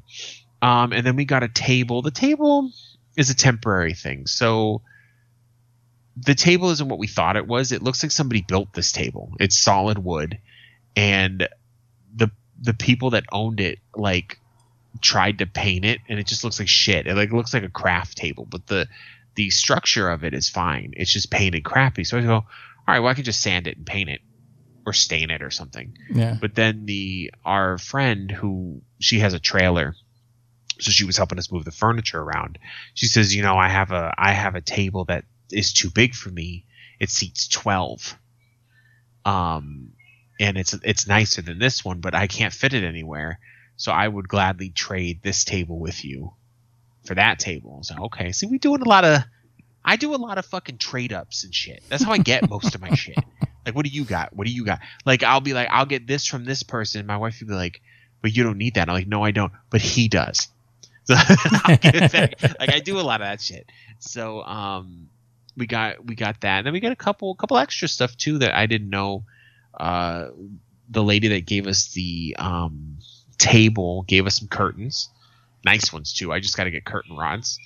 Um, 0.62 0.92
and 0.92 1.06
then 1.06 1.16
we 1.16 1.24
got 1.24 1.42
a 1.42 1.48
table. 1.48 2.02
The 2.02 2.10
table 2.10 2.70
is 3.16 3.30
a 3.30 3.34
temporary 3.34 3.94
thing. 3.94 4.26
So 4.26 4.82
the 6.16 6.34
table 6.34 6.70
isn't 6.70 6.88
what 6.88 6.98
we 6.98 7.06
thought 7.06 7.36
it 7.36 7.46
was. 7.46 7.72
It 7.72 7.82
looks 7.82 8.02
like 8.02 8.12
somebody 8.12 8.44
built 8.46 8.72
this 8.72 8.92
table. 8.92 9.32
It's 9.40 9.58
solid 9.58 9.98
wood, 9.98 10.38
and 10.96 11.48
the 12.14 12.30
the 12.60 12.74
people 12.74 13.10
that 13.10 13.24
owned 13.32 13.60
it 13.60 13.78
like 13.94 14.38
tried 15.00 15.38
to 15.38 15.46
paint 15.46 15.84
it, 15.84 16.00
and 16.08 16.18
it 16.18 16.26
just 16.26 16.44
looks 16.44 16.58
like 16.58 16.68
shit. 16.68 17.06
It 17.06 17.14
like 17.14 17.32
looks 17.32 17.54
like 17.54 17.64
a 17.64 17.68
craft 17.70 18.16
table, 18.16 18.46
but 18.48 18.66
the 18.66 18.88
the 19.34 19.50
structure 19.50 20.08
of 20.10 20.24
it 20.24 20.34
is 20.34 20.48
fine. 20.48 20.92
It's 20.96 21.12
just 21.12 21.30
painted 21.30 21.64
crappy. 21.64 22.04
So 22.04 22.18
I 22.18 22.22
go, 22.22 22.34
all 22.34 22.44
right, 22.88 23.00
well 23.00 23.10
I 23.10 23.14
can 23.14 23.24
just 23.24 23.42
sand 23.42 23.66
it 23.66 23.76
and 23.76 23.86
paint 23.86 24.10
it, 24.10 24.20
or 24.86 24.92
stain 24.92 25.30
it 25.30 25.42
or 25.42 25.50
something. 25.50 25.96
yeah. 26.12 26.36
But 26.40 26.54
then 26.54 26.86
the 26.86 27.32
our 27.44 27.78
friend 27.78 28.30
who 28.30 28.82
she 28.98 29.20
has 29.20 29.34
a 29.34 29.40
trailer, 29.40 29.94
so 30.80 30.90
she 30.90 31.04
was 31.04 31.16
helping 31.16 31.38
us 31.38 31.52
move 31.52 31.64
the 31.64 31.70
furniture 31.70 32.20
around. 32.20 32.58
She 32.94 33.06
says, 33.06 33.34
you 33.34 33.42
know, 33.42 33.56
I 33.56 33.68
have 33.68 33.92
a 33.92 34.12
I 34.16 34.32
have 34.32 34.54
a 34.54 34.60
table 34.60 35.04
that 35.06 35.24
is 35.50 35.72
too 35.72 35.90
big 35.90 36.14
for 36.14 36.30
me. 36.30 36.64
It 36.98 37.10
seats 37.10 37.48
twelve. 37.48 38.16
Um, 39.24 39.92
and 40.40 40.56
it's 40.56 40.74
it's 40.82 41.06
nicer 41.06 41.42
than 41.42 41.58
this 41.58 41.84
one, 41.84 42.00
but 42.00 42.14
I 42.14 42.26
can't 42.26 42.52
fit 42.52 42.72
it 42.72 42.82
anywhere. 42.84 43.38
So 43.80 43.92
I 43.92 44.06
would 44.06 44.28
gladly 44.28 44.68
trade 44.68 45.22
this 45.22 45.42
table 45.42 45.78
with 45.78 46.04
you 46.04 46.34
for 47.06 47.14
that 47.14 47.38
table. 47.38 47.80
So 47.82 47.94
okay, 48.04 48.30
see, 48.30 48.44
we 48.44 48.58
doing 48.58 48.82
a 48.82 48.88
lot 48.88 49.06
of. 49.06 49.22
I 49.82 49.96
do 49.96 50.14
a 50.14 50.16
lot 50.16 50.36
of 50.36 50.44
fucking 50.44 50.76
trade 50.76 51.14
ups 51.14 51.44
and 51.44 51.54
shit. 51.54 51.82
That's 51.88 52.02
how 52.04 52.12
I 52.12 52.18
get 52.18 52.50
most 52.50 52.74
of 52.74 52.82
my 52.82 52.92
shit. 52.94 53.16
Like, 53.64 53.74
what 53.74 53.86
do 53.86 53.90
you 53.90 54.04
got? 54.04 54.36
What 54.36 54.46
do 54.46 54.52
you 54.52 54.66
got? 54.66 54.80
Like, 55.06 55.22
I'll 55.22 55.40
be 55.40 55.54
like, 55.54 55.68
I'll 55.70 55.86
get 55.86 56.06
this 56.06 56.26
from 56.26 56.44
this 56.44 56.62
person. 56.62 57.06
My 57.06 57.16
wife 57.16 57.38
would 57.40 57.48
be 57.48 57.54
like, 57.54 57.80
but 58.20 58.36
you 58.36 58.42
don't 58.42 58.58
need 58.58 58.74
that. 58.74 58.90
I'm 58.90 58.94
like, 58.94 59.06
no, 59.06 59.24
I 59.24 59.30
don't. 59.30 59.52
But 59.70 59.80
he 59.80 60.08
does. 60.08 60.48
So. 61.06 61.14
Like, 61.14 62.74
I 62.74 62.80
do 62.84 63.00
a 63.00 63.02
lot 63.02 63.22
of 63.22 63.26
that 63.26 63.40
shit. 63.40 63.66
So, 63.98 64.42
um, 64.42 65.08
we 65.56 65.66
got 65.66 66.04
we 66.04 66.14
got 66.14 66.42
that, 66.42 66.58
and 66.58 66.66
then 66.66 66.74
we 66.74 66.80
got 66.80 66.92
a 66.92 66.96
couple 66.96 67.34
couple 67.34 67.56
extra 67.56 67.88
stuff 67.88 68.16
too 68.16 68.38
that 68.38 68.54
I 68.54 68.66
didn't 68.66 68.90
know. 68.90 69.24
Uh, 69.72 70.28
the 70.90 71.02
lady 71.02 71.28
that 71.28 71.46
gave 71.46 71.66
us 71.66 71.88
the 71.92 72.36
um 72.38 72.98
table 73.40 74.02
gave 74.02 74.26
us 74.26 74.38
some 74.38 74.48
curtains, 74.48 75.08
nice 75.64 75.92
ones 75.92 76.12
too. 76.12 76.32
I 76.32 76.40
just 76.40 76.56
got 76.56 76.64
to 76.64 76.70
get 76.70 76.84
curtain 76.84 77.16
rods, 77.16 77.58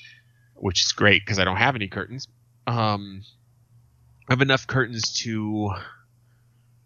which 0.55 0.85
is 0.85 0.93
great 0.93 1.23
because 1.25 1.39
I 1.39 1.45
don't 1.45 1.57
have 1.57 1.75
any 1.75 1.89
curtains. 1.89 2.27
Um, 2.67 3.23
I 4.29 4.33
have 4.33 4.41
enough 4.41 4.67
curtains 4.67 5.13
to 5.21 5.73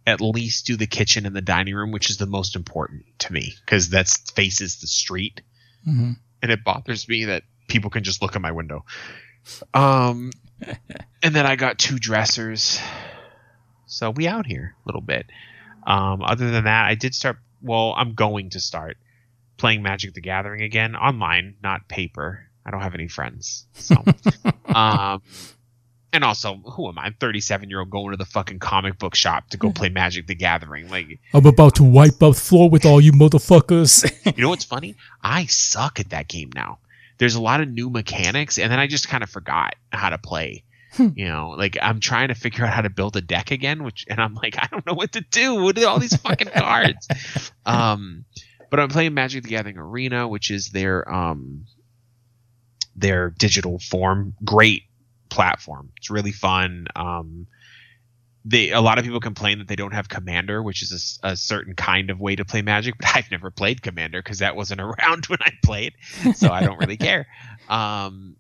at 0.06 0.20
least 0.20 0.66
do 0.66 0.76
the 0.76 0.86
kitchen 0.86 1.26
and 1.26 1.36
the 1.36 1.42
dining 1.42 1.74
room, 1.74 1.92
which 1.92 2.08
is 2.10 2.16
the 2.16 2.26
most 2.26 2.56
important 2.56 3.04
to 3.20 3.32
me 3.32 3.52
because 3.64 3.90
that 3.90 4.08
faces 4.34 4.80
the 4.80 4.86
street, 4.86 5.42
hmm 5.84 6.12
and 6.40 6.52
it 6.52 6.62
bothers 6.62 7.08
me 7.08 7.24
that 7.24 7.42
people 7.66 7.90
can 7.90 8.04
just 8.04 8.22
look 8.22 8.36
at 8.36 8.40
my 8.40 8.52
window. 8.52 8.84
Um, 9.74 10.30
and 11.22 11.34
then 11.34 11.46
I 11.46 11.56
got 11.56 11.78
two 11.78 11.98
dressers, 11.98 12.80
so 13.86 14.10
we 14.10 14.28
out 14.28 14.46
here 14.46 14.76
a 14.84 14.88
little 14.88 15.00
bit. 15.00 15.26
Um, 15.84 16.22
other 16.22 16.50
than 16.50 16.64
that, 16.64 16.86
I 16.86 16.94
did 16.94 17.14
start. 17.14 17.38
Well, 17.62 17.94
I'm 17.96 18.14
going 18.14 18.50
to 18.50 18.60
start 18.60 18.96
playing 19.56 19.82
Magic: 19.82 20.14
The 20.14 20.20
Gathering 20.20 20.62
again 20.62 20.96
online, 20.96 21.56
not 21.62 21.88
paper. 21.88 22.46
I 22.64 22.70
don't 22.70 22.80
have 22.80 22.94
any 22.94 23.08
friends, 23.08 23.66
so. 23.72 23.96
um, 24.74 25.22
and 26.12 26.24
also, 26.24 26.54
who 26.56 26.88
am 26.88 26.98
I? 26.98 27.04
I'm 27.04 27.14
37 27.14 27.68
year 27.68 27.80
old 27.80 27.90
going 27.90 28.12
to 28.12 28.16
the 28.16 28.24
fucking 28.24 28.60
comic 28.60 28.98
book 28.98 29.14
shop 29.14 29.50
to 29.50 29.56
go 29.56 29.70
play 29.70 29.88
Magic: 29.88 30.26
The 30.26 30.34
Gathering. 30.34 30.88
Like, 30.88 31.18
I'm 31.34 31.46
about 31.46 31.74
to 31.76 31.84
wipe 31.84 32.22
out 32.22 32.34
the 32.34 32.40
floor 32.40 32.70
with 32.70 32.86
all 32.86 33.00
you 33.00 33.12
motherfuckers. 33.12 34.10
you 34.36 34.42
know 34.42 34.48
what's 34.48 34.64
funny? 34.64 34.96
I 35.22 35.46
suck 35.46 36.00
at 36.00 36.10
that 36.10 36.28
game 36.28 36.50
now. 36.54 36.78
There's 37.18 37.34
a 37.34 37.42
lot 37.42 37.60
of 37.60 37.68
new 37.68 37.90
mechanics, 37.90 38.58
and 38.58 38.70
then 38.72 38.78
I 38.78 38.86
just 38.86 39.08
kind 39.08 39.22
of 39.22 39.28
forgot 39.28 39.74
how 39.92 40.10
to 40.10 40.18
play. 40.18 40.64
You 40.96 41.28
know, 41.28 41.54
like 41.56 41.76
I'm 41.80 42.00
trying 42.00 42.28
to 42.28 42.34
figure 42.34 42.64
out 42.64 42.72
how 42.72 42.82
to 42.82 42.90
build 42.90 43.16
a 43.16 43.20
deck 43.20 43.50
again, 43.50 43.84
which, 43.84 44.06
and 44.08 44.20
I'm 44.20 44.34
like, 44.34 44.56
I 44.58 44.68
don't 44.70 44.86
know 44.86 44.94
what 44.94 45.12
to 45.12 45.20
do. 45.20 45.62
What 45.62 45.78
are 45.78 45.86
all 45.86 45.98
these 45.98 46.16
fucking 46.16 46.48
cards? 46.56 47.08
Um, 47.66 48.24
but 48.70 48.80
I'm 48.80 48.88
playing 48.88 49.14
Magic: 49.14 49.44
The 49.44 49.50
Gathering 49.50 49.78
Arena, 49.78 50.26
which 50.28 50.50
is 50.50 50.70
their 50.70 51.10
um, 51.12 51.66
their 52.96 53.30
digital 53.30 53.78
form. 53.78 54.34
Great 54.44 54.84
platform. 55.28 55.92
It's 55.98 56.10
really 56.10 56.32
fun. 56.32 56.86
Um, 56.96 57.46
they 58.44 58.70
a 58.70 58.80
lot 58.80 58.98
of 58.98 59.04
people 59.04 59.20
complain 59.20 59.58
that 59.58 59.68
they 59.68 59.76
don't 59.76 59.92
have 59.92 60.08
Commander, 60.08 60.62
which 60.62 60.82
is 60.82 61.18
a 61.22 61.36
certain 61.36 61.74
kind 61.74 62.10
of 62.10 62.18
way 62.18 62.36
to 62.36 62.44
play 62.44 62.62
Magic. 62.62 62.94
But 62.98 63.10
I've 63.14 63.30
never 63.30 63.50
played 63.50 63.82
Commander 63.82 64.22
because 64.22 64.38
that 64.38 64.56
wasn't 64.56 64.80
around 64.80 65.26
when 65.26 65.38
I 65.42 65.52
played, 65.64 65.94
so 66.34 66.50
I 66.50 66.64
don't 66.64 66.78
really 66.78 66.96
care. 66.96 67.26
Um, 67.68 68.36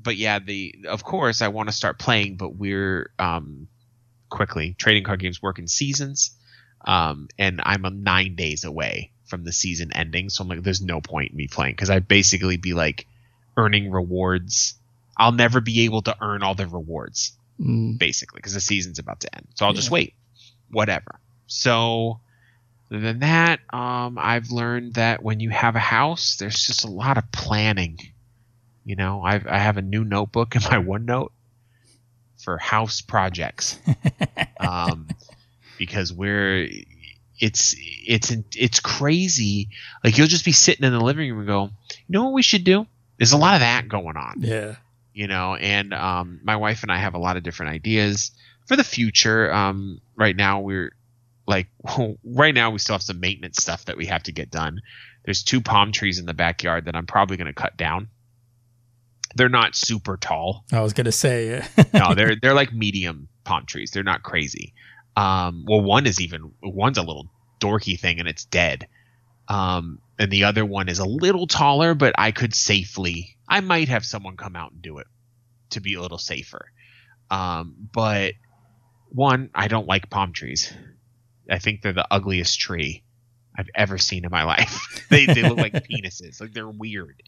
but 0.00 0.16
yeah, 0.16 0.38
the 0.38 0.74
of 0.88 1.04
course 1.04 1.42
I 1.42 1.48
want 1.48 1.68
to 1.68 1.74
start 1.74 1.98
playing, 1.98 2.36
but 2.36 2.56
we're 2.56 3.10
um, 3.18 3.68
quickly 4.28 4.74
trading 4.78 5.04
card 5.04 5.20
games 5.20 5.42
work 5.42 5.58
in 5.58 5.68
seasons, 5.68 6.30
um, 6.84 7.28
and 7.38 7.60
I'm 7.62 7.84
uh, 7.84 7.90
nine 7.90 8.36
days 8.36 8.64
away 8.64 9.12
from 9.26 9.44
the 9.44 9.52
season 9.52 9.92
ending. 9.92 10.30
So 10.30 10.42
I'm 10.42 10.48
like, 10.48 10.62
there's 10.62 10.82
no 10.82 11.00
point 11.00 11.32
in 11.32 11.36
me 11.36 11.48
playing 11.48 11.74
because 11.74 11.90
I'd 11.90 12.08
basically 12.08 12.56
be 12.56 12.74
like 12.74 13.06
earning 13.56 13.90
rewards. 13.90 14.74
I'll 15.16 15.32
never 15.32 15.60
be 15.60 15.84
able 15.84 16.02
to 16.02 16.16
earn 16.20 16.42
all 16.42 16.54
the 16.54 16.66
rewards 16.66 17.32
Mm, 17.60 17.98
basically 17.98 18.38
because 18.38 18.54
the 18.54 18.60
season's 18.60 19.00
about 19.00 19.20
to 19.20 19.34
end. 19.34 19.48
So 19.54 19.66
I'll 19.66 19.72
just 19.72 19.90
wait, 19.90 20.14
whatever. 20.70 21.18
So 21.48 22.20
other 22.88 23.00
than 23.00 23.18
that, 23.20 23.60
um, 23.72 24.16
I've 24.16 24.50
learned 24.50 24.94
that 24.94 25.24
when 25.24 25.40
you 25.40 25.50
have 25.50 25.74
a 25.74 25.80
house, 25.80 26.36
there's 26.36 26.62
just 26.62 26.84
a 26.84 26.90
lot 26.90 27.18
of 27.18 27.30
planning. 27.32 27.98
You 28.88 28.96
know, 28.96 29.22
I've, 29.22 29.46
I 29.46 29.58
have 29.58 29.76
a 29.76 29.82
new 29.82 30.04
notebook 30.04 30.56
in 30.56 30.62
my 30.70 30.82
OneNote 30.82 31.30
for 32.38 32.56
house 32.56 33.00
projects, 33.00 33.78
um, 34.60 35.08
because 35.76 36.12
we're 36.12 36.68
it's 37.38 37.74
it's 37.78 38.32
it's 38.56 38.80
crazy. 38.80 39.68
Like 40.02 40.16
you'll 40.16 40.26
just 40.26 40.44
be 40.44 40.52
sitting 40.52 40.84
in 40.84 40.92
the 40.92 41.00
living 41.00 41.30
room 41.30 41.40
and 41.40 41.48
go, 41.48 41.64
you 41.64 42.04
know 42.08 42.24
what 42.24 42.32
we 42.32 42.42
should 42.42 42.64
do? 42.64 42.86
There's 43.18 43.32
a 43.32 43.36
lot 43.36 43.54
of 43.54 43.60
that 43.60 43.88
going 43.88 44.16
on 44.16 44.36
yeah. 44.38 44.76
you 45.12 45.26
know 45.26 45.56
and 45.56 45.92
um, 45.92 46.40
my 46.42 46.56
wife 46.56 46.82
and 46.82 46.92
i 46.92 46.96
have 46.96 47.14
a 47.14 47.18
lot 47.18 47.36
of 47.36 47.42
different 47.42 47.72
ideas 47.72 48.30
for 48.66 48.76
the 48.76 48.84
future 48.84 49.52
um, 49.52 50.00
right 50.16 50.36
now 50.36 50.60
we're 50.60 50.92
like 51.46 51.66
right 52.24 52.54
now 52.54 52.70
we 52.70 52.78
still 52.78 52.94
have 52.94 53.02
some 53.02 53.20
maintenance 53.20 53.58
stuff 53.58 53.84
that 53.86 53.96
we 53.96 54.06
have 54.06 54.22
to 54.22 54.32
get 54.32 54.50
done 54.50 54.80
there's 55.24 55.42
two 55.42 55.60
palm 55.60 55.92
trees 55.92 56.18
in 56.18 56.26
the 56.26 56.34
backyard 56.34 56.86
that 56.86 56.96
i'm 56.96 57.06
probably 57.06 57.36
going 57.36 57.46
to 57.46 57.52
cut 57.52 57.76
down 57.76 58.08
they're 59.34 59.48
not 59.48 59.74
super 59.74 60.16
tall. 60.16 60.64
I 60.72 60.80
was 60.80 60.92
gonna 60.92 61.12
say. 61.12 61.62
no 61.94 62.14
they're 62.14 62.36
they're 62.40 62.54
like 62.54 62.72
medium 62.72 63.28
palm 63.44 63.66
trees. 63.66 63.90
They're 63.90 64.02
not 64.02 64.22
crazy. 64.22 64.74
Um, 65.16 65.64
well 65.66 65.80
one 65.80 66.06
is 66.06 66.20
even 66.20 66.52
one's 66.62 66.98
a 66.98 67.02
little 67.02 67.28
dorky 67.60 67.98
thing 67.98 68.20
and 68.20 68.28
it's 68.28 68.44
dead. 68.44 68.86
Um, 69.48 70.00
and 70.18 70.30
the 70.30 70.44
other 70.44 70.64
one 70.64 70.88
is 70.88 70.98
a 70.98 71.06
little 71.06 71.46
taller 71.46 71.94
but 71.94 72.12
i 72.18 72.32
could 72.32 72.54
safely 72.54 73.36
i 73.48 73.60
might 73.60 73.88
have 73.88 74.04
someone 74.04 74.36
come 74.36 74.56
out 74.56 74.72
and 74.72 74.82
do 74.82 74.98
it 74.98 75.06
to 75.70 75.80
be 75.80 75.94
a 75.94 76.02
little 76.02 76.18
safer. 76.18 76.70
Um, 77.30 77.74
but 77.92 78.34
one 79.10 79.50
i 79.54 79.68
don't 79.68 79.86
like 79.86 80.10
palm 80.10 80.32
trees. 80.32 80.72
I 81.50 81.58
think 81.58 81.82
they're 81.82 81.92
the 81.92 82.06
ugliest 82.10 82.60
tree 82.60 83.04
i've 83.56 83.70
ever 83.74 83.98
seen 83.98 84.24
in 84.24 84.30
my 84.30 84.44
life. 84.54 85.06
They, 85.10 85.26
they 85.26 85.42
look 85.42 85.58
like 85.58 85.72
penises. 85.90 86.40
Like 86.40 86.52
they're 86.52 86.68
weird 86.68 87.22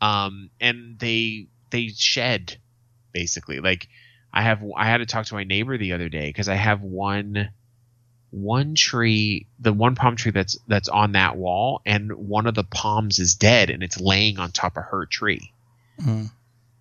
um, 0.00 0.50
and 0.60 0.98
they 0.98 1.48
they 1.70 1.88
shed 1.88 2.58
basically. 3.12 3.60
Like 3.60 3.88
i 4.32 4.42
have 4.42 4.62
i 4.76 4.84
had 4.84 4.98
to 4.98 5.06
talk 5.06 5.26
to 5.26 5.34
my 5.34 5.44
neighbor 5.44 5.78
the 5.78 5.92
other 5.92 6.08
day 6.08 6.28
because 6.28 6.48
i 6.48 6.54
have 6.54 6.82
one 6.82 7.50
one 8.30 8.74
tree 8.74 9.46
the 9.58 9.72
one 9.72 9.94
palm 9.94 10.16
tree 10.16 10.32
that's 10.32 10.58
that's 10.66 10.88
on 10.88 11.12
that 11.12 11.36
wall 11.36 11.80
and 11.86 12.12
one 12.12 12.46
of 12.46 12.54
the 12.54 12.64
palms 12.64 13.18
is 13.18 13.34
dead 13.34 13.70
and 13.70 13.82
it's 13.82 13.98
laying 14.00 14.38
on 14.38 14.52
top 14.52 14.76
of 14.76 14.84
her 14.84 15.06
tree. 15.06 15.52
Mm. 16.00 16.30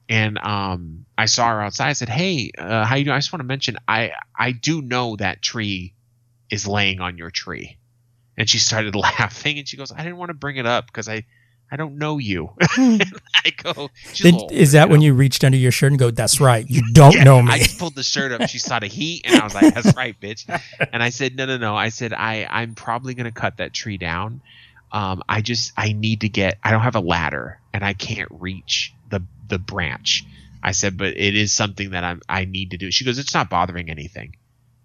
and 0.09 0.37
um 0.37 1.05
i 1.17 1.25
saw 1.25 1.47
her 1.49 1.61
outside 1.61 1.89
i 1.89 1.93
said 1.93 2.09
hey 2.09 2.51
uh, 2.55 2.85
how 2.85 2.95
you 2.95 3.05
doing? 3.05 3.15
I 3.15 3.17
just 3.17 3.33
want 3.33 3.39
to 3.39 3.47
mention 3.47 3.77
i 3.87 4.11
i 4.37 4.51
do 4.51 4.81
know 4.81 5.15
that 5.15 5.41
tree 5.41 5.95
is 6.51 6.67
laying 6.67 7.01
on 7.01 7.17
your 7.17 7.31
tree. 7.31 7.77
And 8.37 8.47
she 8.47 8.59
started 8.59 8.95
laughing 9.07 9.57
and 9.57 9.67
she 9.67 9.77
goes 9.77 9.91
i 9.91 10.03
didn't 10.03 10.17
want 10.17 10.29
to 10.29 10.35
bring 10.35 10.57
it 10.57 10.67
up 10.67 10.85
because 10.85 11.09
i 11.09 11.25
i 11.71 11.75
don't 11.75 11.97
know 11.97 12.17
you 12.17 12.49
i 12.61 13.51
go 13.63 13.89
Then, 14.21 14.35
is 14.51 14.71
that 14.73 14.85
you 14.85 14.91
when 14.91 14.99
know? 14.99 15.05
you 15.07 15.13
reached 15.13 15.43
under 15.43 15.57
your 15.57 15.71
shirt 15.71 15.91
and 15.91 15.99
go, 15.99 16.11
"That's 16.11 16.39
right, 16.41 16.65
you 16.69 16.81
don't 16.93 17.13
Yeah, 17.13 17.23
know 17.23 17.41
me"? 17.41 17.51
I 17.51 17.57
just 17.59 17.79
pulled 17.79 17.95
the 17.95 18.03
shirt 18.03 18.31
up. 18.31 18.49
She 18.49 18.57
saw 18.59 18.79
the 18.79 18.87
heat, 18.87 19.23
and 19.25 19.39
I 19.39 19.43
was 19.43 19.53
like, 19.53 19.73
"That's 19.73 19.95
right, 19.95 20.19
bitch." 20.19 20.45
And 20.93 21.01
I 21.03 21.09
said, 21.09 21.35
"No, 21.35 21.45
no, 21.45 21.57
no." 21.57 21.75
I 21.75 21.89
said, 21.89 22.13
"I 22.13 22.47
I'm 22.49 22.75
probably 22.75 23.13
gonna 23.13 23.31
cut 23.31 23.57
that 23.57 23.73
tree 23.73 23.97
down. 23.97 24.41
Um, 24.91 25.23
I 25.27 25.41
just 25.41 25.73
I 25.77 25.91
need 25.93 26.21
to 26.21 26.29
get. 26.29 26.57
I 26.63 26.71
don't 26.71 26.81
have 26.81 26.95
a 26.95 27.01
ladder, 27.01 27.59
and 27.73 27.83
I 27.83 27.93
can't 27.93 28.29
reach 28.31 28.93
the 29.09 29.21
the 29.47 29.59
branch." 29.59 30.23
I 30.63 30.71
said, 30.71 30.97
"But 30.97 31.17
it 31.17 31.35
is 31.35 31.51
something 31.53 31.91
that 31.91 32.03
I'm 32.03 32.21
I 32.27 32.45
need 32.45 32.71
to 32.71 32.77
do." 32.77 32.91
She 32.91 33.05
goes, 33.05 33.17
"It's 33.19 33.33
not 33.33 33.49
bothering 33.49 33.89
anything. 33.89 34.35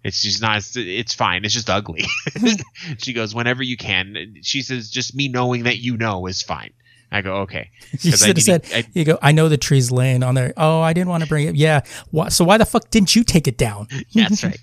It's 0.03 0.21
just 0.21 0.41
not. 0.41 0.57
It's, 0.57 0.75
it's 0.75 1.13
fine. 1.13 1.45
It's 1.45 1.53
just 1.53 1.69
ugly." 1.69 2.05
she 2.97 3.13
goes, 3.13 3.33
"Whenever 3.33 3.63
you 3.63 3.77
can." 3.77 4.35
She 4.41 4.61
says, 4.61 4.89
"Just 4.89 5.15
me 5.15 5.27
knowing 5.27 5.63
that 5.63 5.77
you 5.77 5.97
know 5.97 6.25
is 6.27 6.41
fine." 6.41 6.73
I 7.11 7.21
go, 7.21 7.37
"Okay." 7.41 7.69
you 8.01 8.11
I 8.11 8.15
should 8.15 8.37
have 8.37 8.43
said, 8.43 8.63
to- 8.63 8.77
I- 8.79 8.87
"You 8.93 9.05
go." 9.05 9.19
I 9.21 9.31
know 9.31 9.47
the 9.49 9.57
tree's 9.57 9.91
laying 9.91 10.23
on 10.23 10.35
there. 10.35 10.53
Oh, 10.57 10.81
I 10.81 10.93
didn't 10.93 11.09
want 11.09 11.23
to 11.23 11.29
bring 11.29 11.47
it. 11.47 11.55
Yeah. 11.55 11.81
Why, 12.11 12.29
so 12.29 12.43
why 12.43 12.57
the 12.57 12.65
fuck 12.65 12.89
didn't 12.89 13.15
you 13.15 13.23
take 13.23 13.47
it 13.47 13.57
down? 13.57 13.87
That's 14.13 14.43
right. 14.43 14.59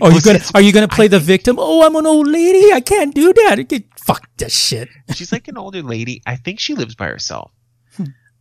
Are 0.00 0.12
you 0.12 0.20
gonna 0.20 0.40
Are 0.54 0.60
you 0.62 0.72
gonna 0.72 0.88
play 0.88 1.08
the 1.08 1.18
victim? 1.18 1.56
Oh, 1.58 1.84
I'm 1.84 1.96
an 1.96 2.06
old 2.06 2.28
lady. 2.28 2.72
I 2.72 2.80
can't 2.80 3.14
do 3.14 3.32
that. 3.32 3.56
Get, 3.68 3.84
fuck 3.98 4.28
that 4.38 4.52
shit. 4.52 4.88
she's 5.14 5.32
like 5.32 5.48
an 5.48 5.58
older 5.58 5.82
lady. 5.82 6.22
I 6.26 6.36
think 6.36 6.60
she 6.60 6.74
lives 6.74 6.94
by 6.94 7.06
herself. 7.06 7.50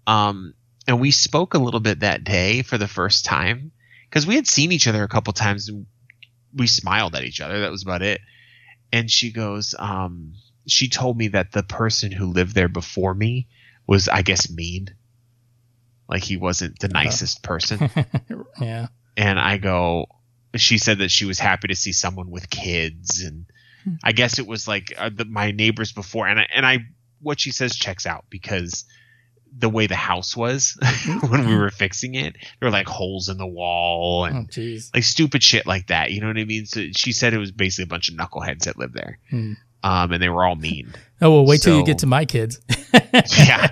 Um, 0.08 0.54
and 0.88 1.00
we 1.00 1.12
spoke 1.12 1.54
a 1.54 1.60
little 1.60 1.80
bit 1.80 2.00
that 2.00 2.24
day 2.24 2.62
for 2.64 2.78
the 2.78 2.88
first 2.88 3.26
time 3.26 3.72
because 4.10 4.26
we 4.26 4.36
had 4.36 4.48
seen 4.48 4.72
each 4.72 4.88
other 4.88 5.04
a 5.04 5.08
couple 5.08 5.34
times 5.34 5.70
and 5.70 5.86
we 6.54 6.68
smiled 6.68 7.16
at 7.16 7.24
each 7.24 7.42
other. 7.42 7.62
That 7.62 7.72
was 7.72 7.84
about 7.84 8.02
it. 8.02 8.22
And 8.92 9.10
she 9.10 9.32
goes, 9.32 9.76
um, 9.78 10.34
she 10.68 10.90
told 10.90 11.18
me 11.18 11.30
that 11.30 11.52
the 11.52 11.64
person 11.64 12.12
who 12.12 12.28
lived 12.28 12.56
there 12.56 12.68
before 12.68 13.14
me 13.14 13.48
was, 13.88 14.08
I 14.08 14.22
guess, 14.22 14.50
mean. 14.52 14.90
Like 16.08 16.24
he 16.24 16.38
wasn't 16.38 16.80
the 16.80 16.88
nicest 16.88 17.44
person. 17.44 17.90
Yeah. 18.62 18.88
and 19.16 19.40
I 19.40 19.58
go, 19.58 20.08
she 20.56 20.78
said 20.78 21.00
that 21.00 21.12
she 21.12 21.26
was 21.26 21.40
happy 21.40 21.70
to 21.70 21.76
see 21.76 21.94
someone 21.94 22.30
with 22.30 22.50
kids, 22.50 23.22
and 23.22 23.46
I 24.04 24.12
guess 24.12 24.40
it 24.40 24.48
was 24.48 24.68
like 24.68 24.94
uh, 24.98 25.10
the, 25.14 25.26
my 25.26 25.52
neighbors 25.52 25.92
before, 25.94 26.28
and 26.28 26.40
I, 26.40 26.48
and 26.54 26.66
I, 26.66 26.80
what 27.22 27.40
she 27.40 27.52
says 27.52 27.76
checks 27.76 28.06
out 28.06 28.26
because 28.30 28.86
the 29.58 29.70
way 29.70 29.88
the 29.88 29.96
house 29.96 30.38
was 30.38 30.78
when 31.30 31.48
we 31.48 31.56
were 31.56 31.70
fixing 31.72 32.16
it, 32.16 32.34
there 32.60 32.68
were 32.68 32.72
like 32.72 32.88
holes 32.88 33.30
in 33.30 33.38
the 33.38 33.48
wall 33.48 34.22
Oh, 34.22 34.24
and 34.26 34.50
jeez. 34.50 34.90
like 34.94 35.04
stupid 35.04 35.44
shit 35.44 35.66
like 35.66 35.88
that. 35.88 36.12
You 36.12 36.22
know 36.22 36.28
what 36.28 36.38
I 36.38 36.46
mean? 36.46 36.66
So 36.66 36.86
she 36.96 37.12
said 37.12 37.34
it 37.34 37.38
was 37.40 37.52
basically 37.52 37.84
a 37.84 37.88
bunch 37.88 38.10
of 38.10 38.16
knuckleheads 38.16 38.64
that 38.66 38.78
lived 38.78 38.94
there, 38.94 39.20
Hmm. 39.30 39.54
um, 39.84 40.12
and 40.12 40.22
they 40.24 40.30
were 40.30 40.46
all 40.46 40.56
mean. 40.56 40.94
Oh 41.22 41.32
well, 41.32 41.46
wait 41.46 41.62
till 41.62 41.78
you 41.78 41.86
get 41.86 41.98
to 41.98 42.06
my 42.08 42.24
kids. 42.24 42.62
yeah. 43.38 43.68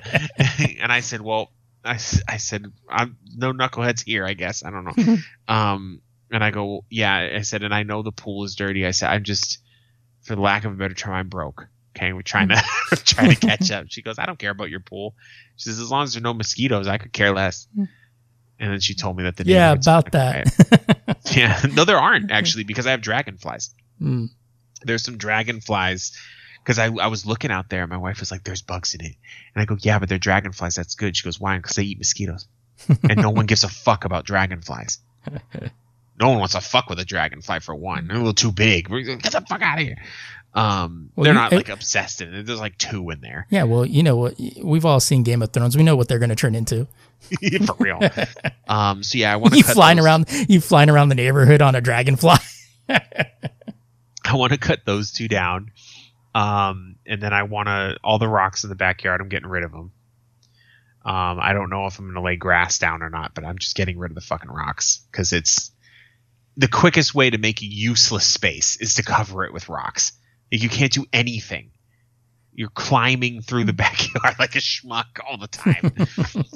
and 0.82 0.92
I 0.92 1.00
said, 1.00 1.22
well, 1.22 1.52
I 1.86 1.96
said, 1.96 2.66
I'm 2.90 3.16
no 3.38 3.54
knuckleheads 3.54 4.04
here, 4.04 4.26
I 4.26 4.34
guess. 4.34 4.66
I 4.66 4.70
don't 4.70 4.84
know. 4.84 5.16
um, 5.48 6.02
and 6.30 6.44
I 6.44 6.52
go, 6.52 6.84
yeah, 6.90 7.30
I 7.38 7.42
said, 7.44 7.64
and 7.64 7.74
I 7.74 7.84
know 7.84 8.02
the 8.04 8.12
pool 8.12 8.44
is 8.44 8.56
dirty. 8.56 8.86
I 8.86 8.92
said, 8.92 9.10
I'm 9.12 9.24
just, 9.24 9.60
for 10.24 10.36
lack 10.36 10.66
of 10.66 10.74
a 10.74 10.76
better 10.76 10.94
term, 10.94 11.14
I'm 11.14 11.30
broke. 11.30 11.68
Okay. 11.98 12.14
We're 12.14 12.22
trying 12.22 12.50
to, 12.50 12.62
trying 13.06 13.30
to 13.32 13.36
catch 13.36 13.72
up. 13.72 13.88
She 13.90 14.02
goes, 14.02 14.20
I 14.20 14.26
don't 14.26 14.40
care 14.40 14.52
about 14.52 14.70
your 14.70 14.80
pool. 14.80 15.16
She 15.56 15.70
says, 15.70 15.80
as 15.80 15.90
long 15.92 16.04
as 16.04 16.14
there 16.14 16.22
are 16.22 16.24
no 16.24 16.34
mosquitoes, 16.34 16.88
I 16.88 16.98
could 16.98 17.12
care 17.14 17.34
less. 17.34 17.68
And 18.60 18.72
then 18.72 18.80
she 18.80 18.94
told 18.96 19.18
me 19.18 19.24
that 19.24 19.36
the 19.38 19.46
yeah, 19.46 19.74
about 19.74 20.12
that. 20.14 21.18
yeah. 21.36 21.62
No, 21.74 21.86
there 21.86 21.98
aren't 22.00 22.32
actually 22.40 22.64
because 22.64 22.88
I 22.88 22.92
have 22.92 23.02
dragonflies 23.02 23.74
Mm. 24.02 24.30
there's 24.84 25.04
some 25.04 25.18
dragonflies 25.18 26.16
because 26.64 26.78
I, 26.78 26.86
I 26.86 27.08
was 27.08 27.26
looking 27.26 27.50
out 27.50 27.68
there 27.70 27.82
and 27.82 27.90
my 27.90 27.98
wife 27.98 28.20
was 28.20 28.30
like 28.30 28.44
there's 28.44 28.62
bugs 28.62 28.94
in 28.94 29.02
it 29.04 29.16
and 29.56 29.62
i 29.62 29.66
go 29.66 29.76
yeah 29.82 29.98
but 29.98 30.08
they're 30.08 30.20
dragonflies 30.20 30.76
that's 30.76 30.94
good 30.94 31.18
she 31.18 31.24
goes 31.24 31.40
why 31.40 31.58
because 31.58 31.76
they 31.78 31.82
eat 31.84 31.98
mosquitoes 31.98 32.48
and 33.10 33.20
no 33.20 33.32
one 33.32 33.48
gives 33.48 33.64
a 33.64 33.70
fuck 33.70 34.06
about 34.06 34.24
dragonflies 34.24 35.00
no 36.20 36.30
one 36.30 36.38
wants 36.38 36.54
to 36.54 36.62
fuck 36.62 36.90
with 36.92 37.00
a 37.00 37.06
dragonfly 37.06 37.60
for 37.60 37.74
one 37.74 38.06
they're 38.06 38.18
a 38.18 38.20
little 38.20 38.36
too 38.36 38.52
big 38.52 38.88
get 38.88 39.24
the 39.24 39.44
fuck 39.50 39.64
out 39.64 39.80
of 39.80 39.86
here 39.88 39.98
um 40.58 41.12
Well, 41.16 41.24
they're 41.26 41.34
you- 41.34 41.40
not 41.40 41.54
it- 41.54 41.58
like 41.58 41.70
obsessed 41.70 42.22
in 42.22 42.34
it 42.34 42.46
there's 42.46 42.60
like 42.60 42.78
two 42.78 43.10
in 43.12 43.22
there 43.22 43.46
Yeah, 43.50 43.64
well, 43.64 43.86
you 43.86 44.04
know 44.04 44.16
what? 44.18 44.36
We've 44.62 44.86
all 44.86 45.00
seen 45.00 45.24
Game 45.24 45.42
of 45.42 45.52
Thrones. 45.54 45.78
We 45.78 45.84
know 45.84 45.96
what 45.96 46.08
they're 46.08 46.20
going 46.20 46.30
to 46.30 46.36
turn 46.36 46.56
into. 46.56 46.88
for 47.66 47.76
real 47.80 48.00
um 48.68 49.02
so 49.04 49.18
yeah 49.18 49.34
i 49.34 49.36
want 49.38 49.54
to 49.54 49.58
You 49.58 49.64
cut 49.64 49.74
flying 49.74 49.98
those- 49.98 50.06
around, 50.06 50.26
you 50.50 50.60
flying 50.62 50.90
around 50.90 51.10
the 51.10 51.16
neighborhood 51.16 51.62
on 51.62 51.76
a 51.76 51.82
dragonfly. 51.82 52.36
I 52.90 54.36
want 54.36 54.52
to 54.54 54.58
cut 54.60 54.80
those 54.86 55.12
two 55.12 55.28
down. 55.28 55.72
Um, 56.36 56.98
and 57.06 57.22
then 57.22 57.34
I 57.34 57.44
want 57.44 57.68
to 57.68 57.98
all 58.04 58.20
the 58.20 58.28
rocks 58.28 58.64
in 58.64 58.70
the 58.70 58.76
backyard. 58.76 59.22
I'm 59.22 59.30
getting 59.30 59.50
rid 59.50 59.64
of 59.64 59.72
them. 59.72 59.92
Um, 61.06 61.40
I 61.40 61.54
don't 61.54 61.70
know 61.70 61.86
if 61.88 61.98
I'm 61.98 62.06
going 62.06 62.16
to 62.16 62.22
lay 62.22 62.36
grass 62.36 62.78
down 62.80 63.02
or 63.02 63.10
not, 63.10 63.34
but 63.34 63.46
I'm 63.46 63.58
just 63.58 63.76
getting 63.76 63.98
rid 63.98 64.12
of 64.12 64.16
the 64.16 64.22
fucking 64.22 64.52
rocks 64.52 65.02
because 65.12 65.32
it's 65.32 65.72
the 66.58 66.68
quickest 66.68 67.16
way 67.16 67.30
to 67.30 67.38
make 67.38 67.62
a 67.62 67.66
useless 67.66 68.26
space 68.26 68.76
is 68.82 68.96
to 68.96 69.04
cover 69.04 69.46
it 69.46 69.54
with 69.54 69.70
rocks. 69.70 70.12
Like, 70.52 70.64
you 70.64 70.70
can't 70.70 70.92
do 70.92 71.06
anything. 71.12 71.72
You're 72.54 72.70
climbing 72.70 73.42
through 73.42 73.66
the 73.66 73.74
backyard 73.74 74.36
like 74.40 74.56
a 74.56 74.60
schmuck 74.60 75.20
all 75.28 75.38
the 75.38 75.48
time. 75.48 75.94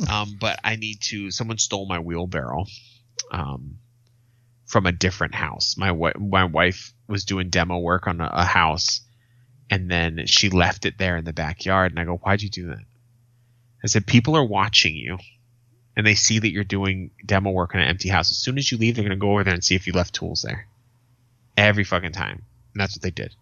um, 0.10 0.38
but 0.40 0.60
I 0.64 0.76
need 0.76 1.02
to. 1.02 1.32
Someone 1.32 1.58
stole 1.58 1.86
my 1.88 2.00
wheelbarrow. 2.00 2.66
Um, 3.32 3.78
from 4.72 4.86
a 4.86 4.92
different 4.94 5.36
house. 5.36 5.76
My 5.78 5.90
wi- 5.90 6.14
my 6.18 6.46
wife 6.46 6.94
was 7.08 7.26
doing 7.26 7.50
demo 7.50 7.78
work 7.80 8.08
on 8.08 8.22
a, 8.22 8.30
a 8.32 8.46
house, 8.46 9.02
and 9.70 9.92
then 9.92 10.26
she 10.28 10.50
left 10.50 10.86
it 10.86 10.98
there 10.98 11.18
in 11.18 11.26
the 11.26 11.34
backyard. 11.34 11.92
And 11.92 12.00
I 12.00 12.06
go, 12.06 12.16
"Why'd 12.16 12.42
you 12.42 12.50
do 12.50 12.68
that?" 12.68 12.86
I 13.84 13.88
said, 13.88 14.08
"People 14.08 14.38
are 14.38 14.46
watching 14.46 14.96
you, 14.96 15.18
and 15.98 16.08
they 16.08 16.16
see 16.16 16.40
that 16.40 16.52
you're 16.52 16.64
doing 16.64 17.12
demo 17.26 17.52
work 17.52 17.76
on 17.76 17.82
an 17.82 17.90
empty 17.90 18.08
house. 18.08 18.32
As 18.32 18.38
soon 18.38 18.58
as 18.58 18.72
you 18.72 18.78
leave, 18.78 18.96
they're 18.96 19.04
gonna 19.04 19.18
go 19.18 19.34
over 19.34 19.44
there 19.44 19.54
and 19.54 19.64
see 19.64 19.76
if 19.76 19.88
you 19.88 19.94
left 19.94 20.16
tools 20.16 20.42
there. 20.42 20.68
Every 21.58 21.84
fucking 21.84 22.14
time. 22.14 22.44
And 22.74 22.82
that's 22.82 22.96
what 22.96 23.02
they 23.02 23.12
did. 23.12 23.36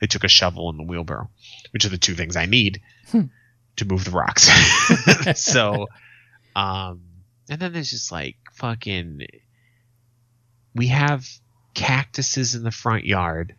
They 0.00 0.06
took 0.06 0.24
a 0.24 0.28
shovel 0.28 0.68
and 0.68 0.78
the 0.78 0.82
wheelbarrow, 0.84 1.30
which 1.72 1.84
are 1.84 1.90
the 1.90 1.98
two 1.98 2.14
things 2.14 2.36
I 2.36 2.46
need 2.46 2.80
to 3.76 3.84
move 3.84 4.04
the 4.04 4.10
rocks. 4.10 4.48
so, 5.40 5.88
um, 6.54 7.02
and 7.48 7.60
then 7.60 7.72
there's 7.72 7.90
just 7.90 8.12
like 8.12 8.36
fucking. 8.54 9.26
We 10.74 10.88
have 10.88 11.26
cactuses 11.74 12.54
in 12.54 12.62
the 12.62 12.70
front 12.70 13.04
yard. 13.04 13.54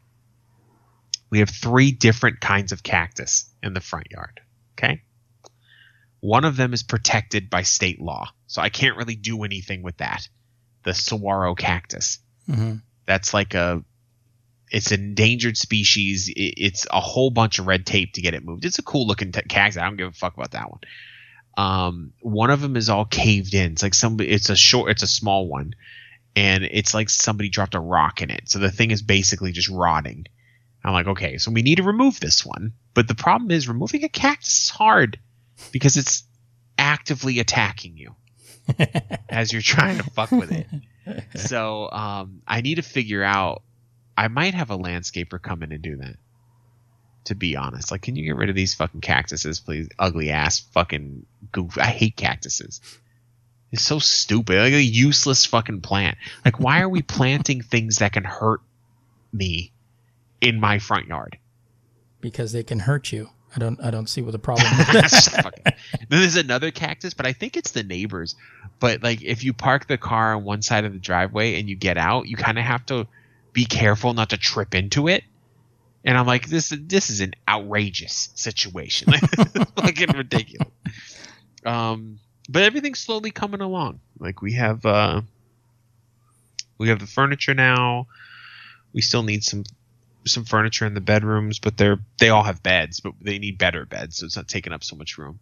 We 1.30 1.40
have 1.40 1.50
three 1.50 1.92
different 1.92 2.40
kinds 2.40 2.72
of 2.72 2.84
cactus 2.84 3.50
in 3.64 3.74
the 3.74 3.82
front 3.82 4.12
yard. 4.12 4.42
Okay. 4.78 5.02
One 6.20 6.46
of 6.46 6.56
them 6.56 6.74
is 6.74 6.84
protected 6.84 7.50
by 7.50 7.64
state 7.64 8.02
law, 8.02 8.30
so 8.48 8.62
I 8.62 8.70
can't 8.70 8.98
really 8.98 9.16
do 9.16 9.44
anything 9.44 9.84
with 9.84 9.98
that. 9.98 10.28
The 10.84 10.94
saguaro 10.94 11.56
cactus. 11.56 12.20
Mhm. 12.50 12.82
That's 13.06 13.34
like 13.34 13.54
a. 13.54 13.84
It's 14.76 14.92
an 14.92 15.00
endangered 15.02 15.58
species. 15.58 16.30
I- 16.30 16.54
It's 16.58 16.86
a 16.92 17.00
whole 17.00 17.32
bunch 17.32 17.60
of 17.60 17.66
red 17.68 17.86
tape 17.86 18.14
to 18.14 18.22
get 18.22 18.34
it 18.34 18.44
moved. 18.44 18.66
It's 18.66 18.80
a 18.80 18.84
cool 18.84 19.08
looking 19.08 19.32
t- 19.32 19.42
cactus. 19.48 19.78
I 19.82 19.86
don't 19.86 19.96
give 19.98 20.10
a 20.10 20.12
fuck 20.12 20.36
about 20.36 20.52
that 20.52 20.70
one. 20.70 20.80
Um, 21.58 22.12
one 22.22 22.50
of 22.52 22.60
them 22.62 22.76
is 22.76 22.90
all 22.90 23.06
caved 23.06 23.54
in. 23.54 23.72
It's 23.74 23.84
like 23.84 23.94
somebody. 23.94 24.30
It's 24.30 24.50
a 24.50 24.56
short. 24.56 24.92
It's 24.92 25.04
a 25.04 25.08
small 25.08 25.48
one, 25.48 25.74
and 26.36 26.64
it's 26.66 26.94
like 26.94 27.10
somebody 27.10 27.48
dropped 27.50 27.76
a 27.76 27.80
rock 27.80 28.22
in 28.22 28.30
it. 28.30 28.50
So 28.50 28.60
the 28.60 28.72
thing 28.72 28.92
is 28.92 29.02
basically 29.02 29.54
just 29.54 29.70
rotting. 29.70 30.26
I'm 30.84 30.94
like, 30.94 31.08
okay, 31.08 31.38
so 31.38 31.52
we 31.52 31.62
need 31.64 31.76
to 31.78 31.84
remove 31.84 32.20
this 32.20 32.46
one. 32.46 32.74
But 32.94 33.08
the 33.08 33.16
problem 33.16 33.52
is 33.52 33.68
removing 33.70 34.04
a 34.04 34.10
cactus 34.10 34.66
is 34.66 34.70
hard 34.70 35.18
because 35.72 35.96
it's 35.98 36.24
actively 36.78 37.40
attacking 37.40 37.98
you 37.98 38.16
as 39.30 39.52
you're 39.54 39.62
trying 39.62 39.98
to 39.98 40.04
fuck 40.12 40.32
with 40.32 40.52
it. 40.52 40.68
So 41.36 41.88
um, 41.92 42.42
I 42.48 42.62
need 42.62 42.76
to 42.76 42.82
figure 42.82 43.24
out. 43.24 43.62
I 44.18 44.28
might 44.28 44.54
have 44.54 44.72
a 44.72 44.78
landscaper 44.78 45.42
come 45.42 45.64
in 45.64 45.72
and 45.72 45.82
do 45.82 45.98
that. 45.98 46.16
To 47.26 47.36
be 47.36 47.56
honest, 47.56 47.90
like, 47.92 48.04
can 48.04 48.16
you 48.16 48.24
get 48.24 48.36
rid 48.36 48.50
of 48.50 48.56
these 48.56 48.76
fucking 48.76 49.02
cactuses, 49.02 49.60
please? 49.60 49.90
Ugly 49.98 50.30
ass 50.30 50.60
fucking 50.60 51.26
goof. 51.52 51.78
I 51.78 51.88
hate 51.88 52.16
cactuses. 52.16 52.82
It's 53.72 53.82
so 53.82 53.98
stupid. 53.98 54.58
Like 54.60 54.74
a 54.74 54.82
useless 54.82 55.44
fucking 55.46 55.82
plant. 55.82 56.18
Like, 56.46 56.60
why 56.60 56.82
are 56.82 56.90
we 56.90 57.02
planting 57.18 57.62
things 57.62 57.98
that 57.98 58.14
can 58.14 58.24
hurt 58.24 58.62
me 59.34 59.72
in 60.42 60.60
my 60.60 60.80
front 60.80 61.08
yard? 61.08 61.38
because 62.22 62.52
they 62.54 62.64
can 62.64 62.80
hurt 62.80 63.12
you. 63.12 63.30
I 63.56 63.60
don't 63.60 63.80
I 63.84 63.92
don't 63.92 64.08
see 64.08 64.22
what 64.24 64.32
the 64.32 64.40
problem 64.50 64.68
is. 64.80 64.88
That's 64.94 65.28
fucking- 65.30 65.64
then 65.64 65.76
there's 66.22 66.36
another 66.38 66.72
cactus, 66.72 67.14
but 67.14 67.26
I 67.28 67.34
think 67.34 67.56
it's 67.56 67.72
the 67.72 67.84
neighbors. 67.84 68.36
But 68.80 69.04
like, 69.04 69.22
if 69.22 69.44
you 69.44 69.54
park 69.54 69.88
the 69.88 69.98
car 69.98 70.36
on 70.36 70.44
one 70.44 70.62
side 70.64 70.86
of 70.86 70.94
the 70.94 71.00
driveway 71.00 71.60
and 71.60 71.70
you 71.70 71.76
get 71.76 71.98
out, 71.98 72.28
you 72.28 72.36
kind 72.36 72.58
of 72.58 72.66
have 72.66 72.86
to 72.88 73.08
be 73.56 73.66
careful 73.66 74.14
not 74.14 74.30
to 74.32 74.38
trip 74.38 74.76
into 74.76 75.08
it. 75.08 75.24
And 76.04 76.16
I'm 76.16 76.28
like, 76.28 76.48
this 76.48 76.70
this 76.70 77.10
is 77.10 77.22
an 77.22 77.34
outrageous 77.48 78.30
situation, 78.36 79.12
like 79.12 79.22
fucking 79.76 80.16
ridiculous. 80.16 80.70
Um, 81.66 82.20
but 82.48 82.62
everything's 82.62 83.00
slowly 83.00 83.32
coming 83.32 83.62
along. 83.62 84.02
Like 84.20 84.44
we 84.44 84.54
have 84.54 84.86
uh, 84.86 85.22
we 86.78 86.90
have 86.90 87.00
the 87.00 87.08
furniture 87.08 87.56
now. 87.56 88.06
We 88.94 89.02
still 89.02 89.24
need 89.24 89.44
some 89.44 89.64
some 90.28 90.46
furniture 90.46 90.86
in 90.86 90.94
the 90.94 91.02
bedrooms, 91.02 91.58
but 91.58 91.76
they're 91.78 91.98
they 92.20 92.30
all 92.30 92.44
have 92.44 92.62
beds, 92.62 93.00
but 93.00 93.14
they 93.20 93.40
need 93.40 93.58
better 93.58 93.86
beds, 93.86 94.18
so 94.18 94.28
it's 94.28 94.36
not 94.36 94.48
taking 94.48 94.74
up 94.74 94.84
so 94.84 94.96
much 94.96 95.18
room. 95.18 95.40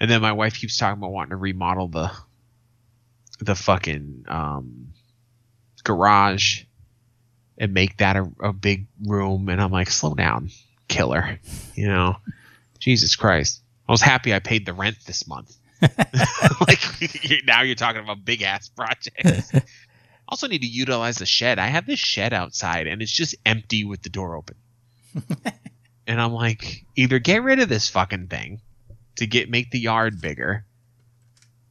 And 0.00 0.10
then 0.10 0.22
my 0.22 0.32
wife 0.32 0.54
keeps 0.54 0.76
talking 0.76 0.98
about 0.98 1.12
wanting 1.12 1.30
to 1.30 1.36
remodel 1.36 1.86
the 1.86 2.10
the 3.38 3.54
fucking 3.54 4.24
um, 4.26 4.88
garage 5.84 6.64
and 7.60 7.74
make 7.74 7.98
that 7.98 8.16
a, 8.16 8.28
a 8.40 8.52
big 8.52 8.86
room, 9.04 9.48
and 9.50 9.60
I'm 9.60 9.70
like, 9.70 9.90
slow 9.90 10.14
down, 10.14 10.50
killer, 10.88 11.38
you 11.74 11.86
know, 11.86 12.16
Jesus 12.80 13.14
Christ. 13.14 13.60
I 13.86 13.92
was 13.92 14.00
happy 14.00 14.34
I 14.34 14.38
paid 14.38 14.64
the 14.66 14.72
rent 14.72 14.96
this 15.06 15.28
month. 15.28 15.54
like 15.82 16.80
now 17.44 17.62
you're 17.62 17.74
talking 17.74 18.02
about 18.02 18.24
big 18.24 18.42
ass 18.42 18.68
projects. 18.68 19.52
Also 20.28 20.46
need 20.46 20.62
to 20.62 20.68
utilize 20.68 21.18
the 21.18 21.26
shed. 21.26 21.58
I 21.58 21.66
have 21.66 21.86
this 21.86 21.98
shed 21.98 22.32
outside 22.32 22.86
and 22.86 23.02
it's 23.02 23.12
just 23.12 23.34
empty 23.44 23.84
with 23.84 24.02
the 24.02 24.08
door 24.08 24.36
open. 24.36 24.56
and 26.06 26.20
I'm 26.20 26.32
like, 26.32 26.84
either 26.96 27.18
get 27.18 27.42
rid 27.42 27.58
of 27.58 27.68
this 27.68 27.88
fucking 27.88 28.28
thing 28.28 28.60
to 29.16 29.26
get 29.26 29.50
make 29.50 29.70
the 29.70 29.80
yard 29.80 30.20
bigger, 30.20 30.64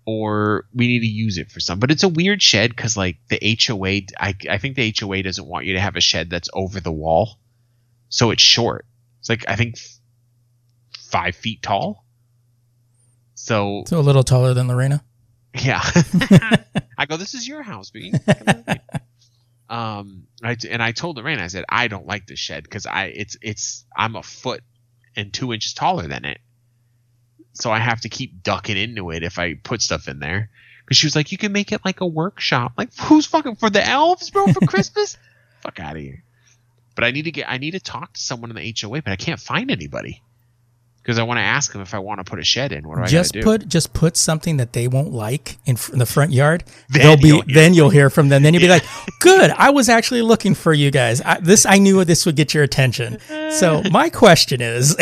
or 0.10 0.66
we 0.74 0.88
need 0.88 1.01
to 1.01 1.07
use 1.07 1.38
it 1.38 1.51
for 1.51 1.60
some. 1.60 1.80
But 1.80 1.91
it's 1.91 2.03
a 2.03 2.10
weird 2.10 2.41
shed 2.41 2.72
because 2.72 2.97
like 2.97 3.18
the 3.30 3.57
HOA, 3.66 4.01
I 4.20 4.34
I 4.49 4.57
think 4.57 4.76
the 4.76 4.93
HOA 4.97 5.22
doesn't 5.24 5.45
want 5.45 5.66
you 5.66 5.74
to 5.74 5.80
have 5.80 5.95
a 5.95 6.01
shed 6.01 6.30
that's 6.30 6.49
over 6.53 6.80
the 6.80 6.91
wall, 6.91 7.38
so 8.10 8.32
it's 8.32 8.41
short. 8.41 8.86
It's 9.20 9.30
like 9.30 9.45
I 9.47 9.55
think 9.55 9.78
f- 9.78 9.99
five 10.97 11.36
feet 11.36 11.62
tall. 11.62 12.05
So 13.36 13.84
so 13.88 13.99
a 13.99 14.01
little 14.01 14.24
taller 14.24 14.53
than 14.53 14.68
Lorena. 14.68 15.03
yeah. 15.53 15.82
I 16.97 17.05
go, 17.07 17.18
this 17.18 17.34
is 17.34 17.47
your 17.47 17.62
house, 17.62 17.91
but 17.91 18.01
you 18.03 18.12
can 18.12 18.20
fucking 18.22 18.45
live 18.47 18.64
here." 18.66 19.01
Um, 19.70 20.24
I, 20.43 20.57
and 20.68 20.82
I 20.82 20.91
told 20.93 21.18
Lorena, 21.18 21.43
I 21.43 21.47
said, 21.47 21.64
I 21.70 21.88
don't 21.88 22.07
like 22.07 22.26
this 22.26 22.39
shed 22.39 22.64
because 22.64 22.88
I, 22.88 23.05
it's, 23.05 23.38
it's, 23.41 23.86
I'm 23.95 24.16
a 24.16 24.24
foot 24.24 24.64
and 25.16 25.32
two 25.32 25.53
inches 25.53 25.74
taller 25.74 26.07
than 26.07 26.26
it. 26.26 26.39
So 27.60 27.72
I 27.72 27.80
have 27.80 28.01
to 28.01 28.10
keep 28.10 28.41
ducking 28.41 28.78
into 28.78 29.12
it 29.12 29.24
if 29.24 29.38
I 29.38 29.53
put 29.55 29.82
stuff 29.82 30.07
in 30.07 30.20
there. 30.20 30.49
Cause 30.88 30.97
she 30.97 31.05
was 31.05 31.16
like, 31.16 31.32
you 31.32 31.38
can 31.38 31.51
make 31.51 31.72
it 31.72 31.82
like 31.86 32.01
a 32.01 32.05
workshop. 32.07 32.74
Like, 32.78 32.89
who's 32.97 33.28
fucking 33.28 33.57
for 33.57 33.70
the 33.70 33.86
elves, 33.86 34.32
bro, 34.32 34.47
for 34.47 34.62
Christmas? 34.66 35.18
Fuck 35.62 35.80
out 35.80 35.95
of 35.95 36.01
here. 36.01 36.24
But 36.95 37.03
I 37.03 37.12
need 37.12 37.24
to 37.24 37.32
get, 37.32 37.49
I 37.49 37.57
need 37.60 37.72
to 37.72 37.80
talk 37.80 38.14
to 38.14 38.20
someone 38.20 38.49
in 38.49 38.55
the 38.55 38.76
HOA, 38.82 39.03
but 39.03 39.12
I 39.12 39.16
can't 39.16 39.39
find 39.39 39.70
anybody. 39.70 40.24
Because 41.01 41.20
I 41.20 41.24
want 41.24 41.38
to 41.38 41.43
ask 41.43 41.72
them 41.72 41.82
if 41.82 41.93
I 41.93 41.99
want 41.99 42.20
to 42.20 42.24
put 42.24 42.39
a 42.39 42.43
shed 42.43 42.72
in. 42.72 42.88
What 42.88 42.97
do 42.97 43.03
I 43.03 43.07
just 43.07 43.34
gotta 43.34 43.41
do? 43.41 43.43
put 43.45 43.70
just 43.70 43.93
put 43.93 44.18
something 44.18 44.57
that 44.57 44.74
they 44.74 44.88
won't 44.88 45.12
like 45.12 45.57
in, 45.66 45.76
fr- 45.76 45.93
in 45.93 45.99
the 45.99 46.05
front 46.05 46.34
yard. 46.34 46.64
Then 46.89 47.01
They'll 47.01 47.18
be 47.18 47.28
you'll 47.30 47.43
then 47.47 47.74
you'll 47.74 47.89
hear 47.89 48.10
from 48.10 48.30
them. 48.30 48.43
Then 48.43 48.53
you'll 48.53 48.62
be 48.62 48.68
like, 48.80 48.84
"Good, 49.22 49.49
I 49.51 49.70
was 49.70 49.89
actually 49.89 50.22
looking 50.22 50.53
for 50.53 50.74
you 50.74 50.91
guys. 50.91 51.22
I, 51.22 51.39
this 51.39 51.66
I 51.66 51.78
knew 51.78 52.03
this 52.03 52.26
would 52.26 52.36
get 52.36 52.53
your 52.53 52.64
attention." 52.64 53.18
So 53.51 53.82
my 53.91 54.10
question 54.10 54.62
is, 54.62 54.95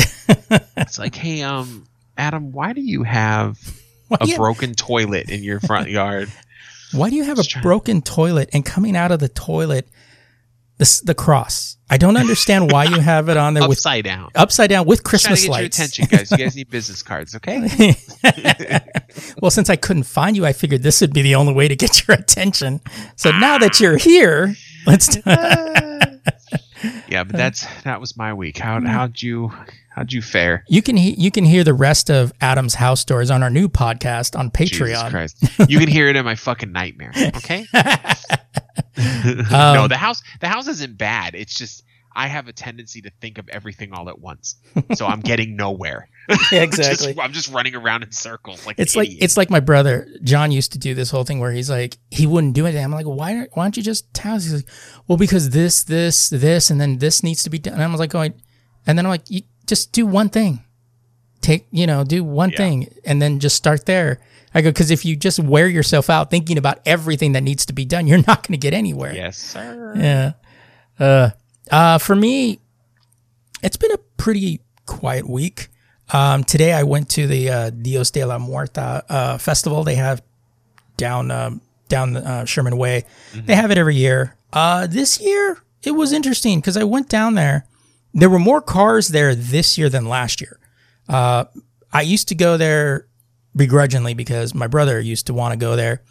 It's 0.78 1.00
like, 1.00 1.16
hey, 1.16 1.42
um, 1.42 1.88
Adam, 2.18 2.52
why 2.52 2.74
do 2.74 2.82
you 2.82 3.04
have 3.04 3.58
why 4.08 4.18
a 4.22 4.28
you, 4.28 4.36
broken 4.38 4.74
toilet 4.74 5.30
in 5.30 5.44
your 5.44 5.60
front 5.60 5.90
yard? 5.92 6.32
why 6.94 7.10
do 7.10 7.16
you 7.16 7.24
have 7.24 7.40
a 7.40 7.44
trying- 7.44 7.64
broken 7.64 8.02
toilet 8.02 8.50
and 8.54 8.66
coming 8.66 8.96
out 8.96 9.12
of 9.12 9.20
the 9.20 9.30
toilet, 9.30 9.88
this 10.78 11.00
the 11.02 11.14
cross? 11.14 11.78
I 11.90 11.96
don't 11.98 12.18
understand 12.18 12.70
why 12.70 12.84
you 12.84 13.00
have 13.00 13.30
it 13.30 13.38
on 13.38 13.54
there 13.54 13.66
with 13.68 13.78
Upside 13.78 14.04
down. 14.04 14.30
upside 14.36 14.70
down 14.70 14.86
with 14.86 15.00
Trying 15.00 15.04
to 15.04 15.10
Christmas 15.10 15.42
get 15.44 15.52
lights. 15.52 15.80
your 15.80 15.86
attention, 15.86 16.06
guys. 16.18 16.32
You 16.32 16.38
guys 16.38 16.56
need 16.56 16.70
business 16.72 17.02
cards, 17.02 17.34
okay? 17.36 17.96
well, 19.42 19.52
since 19.52 19.70
I 19.70 19.78
couldn't 19.78 20.04
find 20.04 20.36
you, 20.36 20.46
I 20.46 20.52
figured 20.52 20.84
this 20.84 21.00
would 21.00 21.14
be 21.14 21.22
the 21.22 21.36
only 21.36 21.54
way 21.54 21.70
to 21.70 21.78
get 21.78 22.06
your 22.06 22.18
attention. 22.18 22.82
So 23.16 23.32
now 23.32 23.58
that 23.60 23.80
you're 23.80 23.96
here, 23.96 24.54
let's. 24.86 25.16
yeah, 27.08 27.24
but 27.24 27.38
that's 27.38 27.66
that 27.84 28.02
was 28.02 28.18
my 28.18 28.34
week. 28.34 28.58
How 28.58 28.78
mm-hmm. 28.78 28.88
how'd 28.88 29.22
you 29.22 29.52
how'd 29.98 30.14
you 30.14 30.22
fare? 30.22 30.64
You 30.70 30.82
can 30.82 30.96
he- 30.96 31.16
you 31.18 31.32
can 31.32 31.44
hear 31.44 31.64
the 31.64 31.74
rest 31.74 32.10
of 32.12 32.32
Adam's 32.40 32.76
house 32.76 33.02
stories 33.02 33.32
on 33.32 33.42
our 33.44 33.50
new 33.50 33.68
podcast 33.68 34.38
on 34.38 34.52
Jesus 34.56 34.78
Patreon. 34.80 35.10
Christ. 35.10 35.44
You 35.70 35.80
can 35.80 35.90
hear 35.90 36.08
it 36.08 36.16
in 36.16 36.24
my 36.24 36.36
fucking 36.36 36.72
nightmare. 36.72 37.12
Okay? 37.38 37.66
Um, 38.98 39.46
no, 39.52 39.88
the 39.88 39.98
house 39.98 40.24
the 40.42 40.48
house 40.48 40.68
isn't 40.68 40.98
bad. 40.98 41.36
It's 41.36 41.54
just 41.54 41.84
I 42.16 42.28
have 42.28 42.48
a 42.48 42.54
tendency 42.54 43.00
to 43.04 43.12
think 43.22 43.38
of 43.38 43.48
everything 43.50 43.94
all 43.94 44.10
at 44.10 44.18
once. 44.20 44.56
So 44.96 45.06
I'm 45.06 45.20
getting 45.20 45.56
nowhere. 45.56 46.10
Yeah, 46.52 46.66
Just- 46.66 46.80
exactly. 46.80 47.16
I'm 47.22 47.32
just 47.32 47.52
running 47.54 47.76
around 47.76 48.02
in 48.04 48.12
circles 48.12 48.66
like 48.66 48.80
It's 48.80 48.96
like 48.96 49.08
idiot. 49.10 49.24
it's 49.24 49.38
like 49.38 49.52
my 49.52 49.60
brother 49.60 50.08
John 50.24 50.52
used 50.52 50.72
to 50.74 50.80
do 50.80 50.96
this 50.96 51.12
whole 51.12 51.24
thing 51.24 51.40
where 51.40 51.52
he's 51.52 51.70
like 51.70 51.98
he 52.10 52.26
wouldn't 52.26 52.54
do 52.56 52.66
anything. 52.66 52.84
I'm 52.84 52.92
like, 52.92 53.06
why 53.06 53.46
why 53.54 53.66
don't 53.66 53.78
you 53.78 53.84
just 53.84 54.12
tell 54.16 54.36
us? 54.36 54.44
He's 54.46 54.54
like, 54.56 54.70
well, 55.08 55.18
because 55.18 55.52
this 55.52 55.84
this 55.84 56.30
this 56.30 56.72
and 56.72 56.82
then 56.82 56.98
this 56.98 57.22
needs 57.22 57.44
to 57.44 57.52
be 57.52 57.60
done. 57.60 57.74
And 57.76 57.84
I 57.84 57.88
was 57.88 58.00
like 58.00 58.10
going, 58.10 58.34
and 58.88 58.98
then 58.98 59.06
I'm 59.06 59.12
like, 59.12 59.30
you 59.30 59.42
just 59.68 59.92
do 59.92 60.06
one 60.06 60.30
thing. 60.30 60.64
Take 61.42 61.68
you 61.72 61.86
know 61.88 62.04
do 62.04 62.24
one 62.24 62.50
Yeah. 62.52 62.58
thing 62.58 62.94
and 63.06 63.22
then 63.22 63.40
just 63.40 63.56
start 63.56 63.86
there. 63.86 64.20
I 64.54 64.62
go 64.62 64.70
because 64.72 64.90
if 64.92 65.06
you 65.06 65.16
just 65.16 65.40
wear 65.40 65.68
yourself 65.68 66.10
out 66.10 66.32
thinking 66.32 66.58
about 66.58 66.80
everything 66.86 67.34
that 67.34 67.44
needs 67.44 67.66
to 67.68 67.74
be 67.74 67.86
done, 67.86 68.08
you're 68.08 68.24
not 68.28 68.48
going 68.48 68.54
to 68.54 68.58
get 68.58 68.74
anywhere. 68.74 69.14
Yes, 69.14 69.38
sir. 69.38 69.94
Yeah. 69.96 70.32
Uh, 71.00 71.30
uh, 71.70 71.98
for 72.00 72.16
me, 72.16 72.60
it's 73.62 73.78
been 73.78 73.92
a 73.92 73.98
pretty 74.18 74.62
quiet 74.86 75.30
week. 75.30 75.68
Um, 76.12 76.44
today 76.44 76.74
I 76.74 76.84
went 76.84 77.10
to 77.12 77.28
the 77.28 77.50
uh, 77.50 77.70
Dios 77.70 78.10
de 78.12 78.24
la 78.26 78.40
Muerta 78.40 79.04
uh, 79.10 79.38
festival 79.38 79.84
they 79.84 79.96
have 79.96 80.22
down 80.96 81.30
um, 81.30 81.62
down 81.90 82.16
uh, 82.18 82.46
Sherman 82.46 82.78
Way. 82.78 83.04
They 83.36 83.56
have 83.56 83.70
it 83.72 83.78
every 83.78 83.96
year. 83.96 84.36
Uh, 84.54 84.88
this 84.88 85.20
year 85.20 85.58
it 85.84 85.92
was 85.92 86.14
interesting 86.14 86.60
because 86.60 86.78
I 86.78 86.84
went 86.86 87.10
down 87.10 87.36
there. 87.36 87.66
There 88.18 88.32
were 88.32 88.40
more 88.40 88.62
cars 88.62 89.10
there 89.10 89.36
this 89.36 89.78
year 89.78 89.90
than 89.90 90.10
last 90.10 90.42
year. 90.42 90.60
Uh, 91.08 91.46
I 91.94 92.02
used 92.02 92.30
to 92.30 92.36
go 92.36 92.58
there 92.58 93.08
begrudgingly 93.56 94.16
because 94.16 94.56
my 94.56 94.66
brother 94.66 95.00
used 95.00 95.28
to 95.28 95.36
want 95.36 95.54
to 95.54 95.58
go 95.58 95.76
there. 95.76 96.02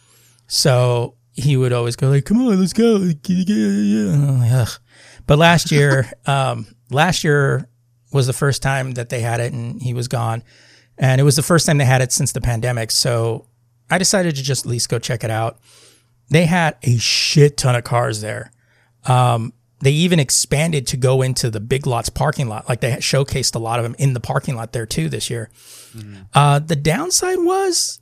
So 0.47 1.17
he 1.33 1.57
would 1.57 1.73
always 1.73 1.97
go 1.97 2.09
like, 2.09 2.25
"Come 2.25 2.47
on, 2.47 2.61
let's 2.61 2.73
go." 2.73 3.11
But 5.27 5.39
last 5.39 5.73
year, 5.73 6.13
um, 6.27 6.69
last 6.91 7.25
year 7.25 7.69
was 8.13 8.29
the 8.29 8.33
first 8.33 8.63
time 8.63 8.93
that 8.93 9.09
they 9.09 9.21
had 9.21 9.41
it, 9.41 9.53
and 9.53 9.83
he 9.83 9.93
was 9.93 10.07
gone, 10.07 10.45
and 10.97 11.21
it 11.21 11.25
was 11.25 11.35
the 11.35 11.43
first 11.43 11.67
time 11.67 11.79
they 11.79 11.85
had 11.85 12.03
it 12.03 12.13
since 12.13 12.31
the 12.31 12.41
pandemic. 12.41 12.93
So 12.93 13.49
I 13.91 13.99
decided 13.99 14.37
to 14.37 14.45
just 14.45 14.65
at 14.65 14.71
least 14.71 14.89
go 14.89 15.01
check 15.01 15.25
it 15.25 15.31
out. 15.31 15.59
They 16.31 16.47
had 16.47 16.77
a 16.85 16.99
shit 16.99 17.57
ton 17.57 17.75
of 17.75 17.83
cars 17.83 18.21
there. 18.21 18.53
Um, 19.07 19.53
they 19.87 19.93
even 19.93 20.19
expanded 20.19 20.85
to 20.89 20.97
go 20.97 21.23
into 21.23 21.49
the 21.49 21.61
Big 21.61 21.87
Lots 21.87 22.09
parking 22.09 22.49
lot. 22.49 22.69
Like 22.69 22.81
they 22.81 22.91
showcased 22.95 23.55
a 23.55 23.61
lot 23.61 23.79
of 23.79 23.85
them 23.85 23.95
in 24.01 24.15
the 24.15 24.21
parking 24.21 24.57
lot 24.57 24.73
there 24.73 24.85
too 24.85 25.09
this 25.09 25.31
year. 25.31 25.49
Uh, 26.35 26.59
the 26.59 26.75
downside 26.75 27.39
was 27.39 28.01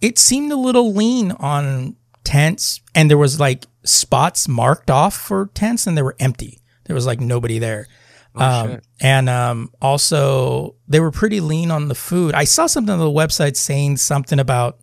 it 0.00 0.18
seemed 0.18 0.50
a 0.52 0.56
little 0.56 0.94
lean 0.94 1.32
on 1.32 1.96
tents, 2.24 2.80
and 2.94 3.10
there 3.10 3.18
was 3.18 3.38
like 3.38 3.66
spots 3.84 4.48
marked 4.48 4.90
off 4.90 5.14
for 5.14 5.50
tents, 5.52 5.86
and 5.86 5.98
they 5.98 6.02
were 6.02 6.16
empty. 6.18 6.62
There 6.86 6.94
was 6.94 7.04
like 7.04 7.20
nobody 7.20 7.58
there. 7.58 7.88
um, 8.34 8.80
and 8.98 9.28
um, 9.28 9.70
also, 9.82 10.76
they 10.86 10.98
were 10.98 11.10
pretty 11.10 11.40
lean 11.40 11.70
on 11.70 11.88
the 11.88 11.94
food. 11.94 12.34
I 12.34 12.44
saw 12.44 12.66
something 12.66 12.92
on 12.94 13.00
the 13.00 13.04
website 13.04 13.56
saying 13.56 13.98
something 13.98 14.40
about 14.40 14.78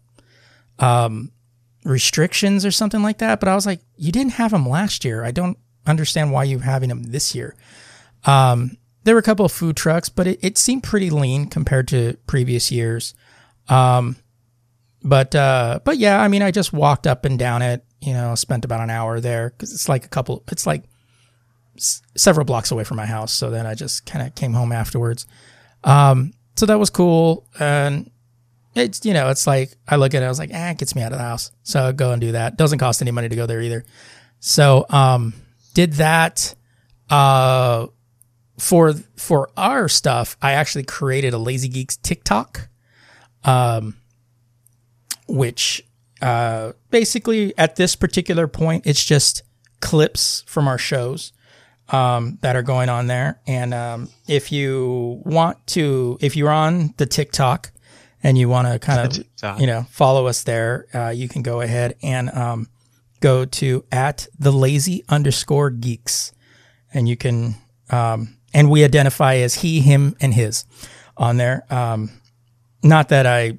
um, 0.78 1.32
restrictions 1.86 2.68
or 2.68 2.72
something 2.72 3.02
like 3.02 3.18
that, 3.18 3.40
but 3.40 3.50
I 3.50 3.56
was 3.56 3.66
like, 3.66 3.82
you 3.96 4.12
didn't 4.12 4.34
have 4.34 4.52
them 4.52 4.70
last 4.70 5.04
year. 5.04 5.24
I 5.24 5.32
don't 5.32 5.58
understand 5.86 6.32
why 6.32 6.44
you're 6.44 6.60
having 6.62 6.90
them 6.90 7.04
this 7.04 7.36
year. 7.36 7.56
Um, 8.26 8.78
there 9.04 9.14
were 9.14 9.20
a 9.20 9.24
couple 9.24 9.46
of 9.46 9.52
food 9.52 9.76
trucks, 9.78 10.10
but 10.10 10.28
it, 10.28 10.40
it 10.42 10.58
seemed 10.58 10.84
pretty 10.84 11.10
lean 11.10 11.48
compared 11.48 11.88
to 11.90 12.18
previous 12.26 12.72
years. 12.72 13.14
Um, 13.70 14.16
but 15.04 15.36
uh, 15.36 15.80
but 15.84 15.98
yeah, 15.98 16.20
I 16.22 16.28
mean, 16.28 16.42
I 16.42 16.52
just 16.52 16.74
walked 16.74 17.06
up 17.06 17.26
and 17.26 17.38
down 17.38 17.62
it. 17.62 17.84
You 18.02 18.14
know, 18.14 18.36
spent 18.36 18.66
about 18.66 18.82
an 18.82 18.90
hour 18.90 19.20
there 19.20 19.52
because 19.52 19.74
it's 19.74 19.88
like 19.88 20.06
a 20.06 20.10
couple. 20.10 20.44
It's 20.52 20.66
like 20.66 20.84
s- 21.78 22.02
several 22.18 22.46
blocks 22.46 22.72
away 22.72 22.84
from 22.84 22.98
my 22.98 23.06
house. 23.06 23.32
So 23.32 23.50
then 23.52 23.66
I 23.68 23.76
just 23.76 24.06
kind 24.06 24.26
of 24.28 24.34
came 24.36 24.54
home 24.54 24.72
afterwards. 24.72 25.26
Um, 25.84 26.34
so 26.56 26.66
that 26.66 26.80
was 26.80 26.90
cool, 26.90 27.48
and 27.60 28.10
it's 28.74 29.06
you 29.06 29.14
know, 29.14 29.30
it's 29.30 29.46
like 29.46 29.76
I 29.88 29.98
look 29.98 30.16
at 30.16 30.24
it, 30.24 30.26
I 30.26 30.30
was 30.30 30.40
like, 30.40 30.52
ah, 30.54 30.74
gets 30.74 30.96
me 30.96 31.04
out 31.04 31.12
of 31.12 31.20
the 31.20 31.24
house. 31.24 31.52
So 31.64 31.88
I 31.90 31.92
go 31.92 32.12
and 32.12 32.20
do 32.20 32.32
that. 32.32 32.58
Doesn't 32.58 32.80
cost 32.80 33.02
any 33.02 33.12
money 33.12 33.30
to 33.30 33.36
go 33.36 33.46
there 33.46 33.62
either. 33.62 33.86
So 34.40 34.86
um, 34.90 35.34
did 35.76 35.94
that. 35.94 36.56
Uh, 37.08 37.86
for 38.58 38.94
for 39.16 39.50
our 39.56 39.88
stuff, 39.88 40.38
I 40.42 40.54
actually 40.54 40.86
created 40.86 41.34
a 41.34 41.38
Lazy 41.38 41.68
Geeks 41.68 41.98
TikTok, 41.98 42.70
um, 43.44 43.98
which 45.28 45.86
uh, 46.22 46.72
basically 46.90 47.56
at 47.58 47.76
this 47.76 47.96
particular 47.96 48.48
point, 48.48 48.88
it's 48.88 49.04
just 49.06 49.44
clips 49.82 50.44
from 50.48 50.68
our 50.68 50.78
shows 50.78 51.34
um, 51.90 52.38
that 52.42 52.56
are 52.56 52.64
going 52.64 52.90
on 52.90 53.08
there. 53.08 53.40
And 53.46 53.74
um, 53.74 54.10
if 54.28 54.52
you 54.52 55.22
want 55.26 55.68
to, 55.68 56.18
if 56.22 56.36
you're 56.36 56.50
on 56.50 56.94
the 56.98 57.06
TikTok 57.06 57.72
and 58.24 58.38
you 58.38 58.50
want 58.50 58.68
to 58.68 58.80
kind 58.80 59.06
of, 59.06 59.60
you 59.60 59.68
know, 59.68 59.86
follow 59.90 60.28
us 60.28 60.44
there, 60.44 60.88
uh, 60.94 61.10
you 61.10 61.28
can 61.28 61.44
go 61.44 61.62
ahead 61.62 61.96
and 62.02 62.30
um, 62.32 62.70
go 63.20 63.46
to 63.46 63.86
at 63.92 64.28
the 64.38 64.52
lazy 64.52 65.04
underscore 65.10 65.70
geeks, 65.70 66.32
and 66.94 67.08
you 67.10 67.18
can, 67.18 67.56
um, 67.90 68.38
and 68.54 68.70
we 68.70 68.84
identify 68.84 69.36
as 69.36 69.56
he, 69.56 69.82
him, 69.82 70.16
and 70.20 70.34
his 70.34 70.66
on 71.18 71.38
there. 71.38 71.66
Um, 71.70 72.10
not 72.84 73.10
that 73.10 73.26
I, 73.26 73.58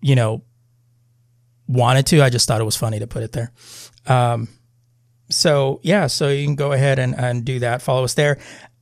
you 0.00 0.14
know, 0.14 0.42
wanted 1.68 2.06
to. 2.06 2.22
I 2.22 2.30
just 2.30 2.48
thought 2.48 2.60
it 2.60 2.64
was 2.64 2.76
funny 2.76 2.98
to 2.98 3.06
put 3.06 3.22
it 3.22 3.32
there. 3.32 3.52
Um, 4.06 4.48
so 5.30 5.80
yeah, 5.82 6.08
so 6.08 6.28
you 6.28 6.44
can 6.44 6.56
go 6.56 6.72
ahead 6.72 6.98
and, 6.98 7.14
and 7.14 7.44
do 7.44 7.60
that. 7.60 7.82
Follow 7.82 8.04
us 8.04 8.14
there. 8.14 8.38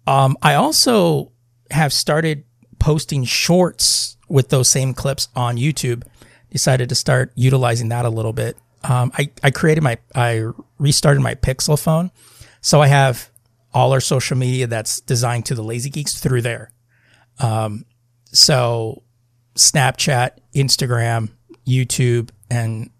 Um, 0.07 0.37
I 0.43 0.55
also 0.55 1.33
have 1.71 1.93
started 1.93 2.45
posting 2.79 3.25
shorts 3.25 4.17
with 4.29 4.49
those 4.49 4.69
same 4.69 4.95
clips 4.95 5.29
on 5.37 5.57
YouTube. 5.57 6.05
Decided 6.51 6.89
to 6.89 6.95
start 6.95 7.31
utilizing 7.35 7.91
that 7.91 8.07
a 8.07 8.09
little 8.11 8.33
bit. 8.33 8.57
Um, 8.85 9.13
I, 9.19 9.31
I 9.43 9.51
created 9.51 9.83
my, 9.83 9.99
I 10.15 10.45
restarted 10.79 11.23
my 11.23 11.35
Pixel 11.35 11.81
phone. 11.81 12.11
So 12.61 12.81
I 12.81 12.89
have 12.89 13.31
all 13.75 13.93
our 13.93 14.01
social 14.01 14.37
media 14.37 14.67
that's 14.67 15.01
designed 15.01 15.47
to 15.47 15.55
the 15.55 15.63
Lazy 15.63 15.91
Geeks 15.91 16.19
through 16.21 16.43
there. 16.43 16.71
Um, 17.39 17.85
so 18.33 19.03
Snapchat, 19.59 20.31
Instagram, 20.55 21.31
YouTube, 21.67 22.31
and 22.51 22.91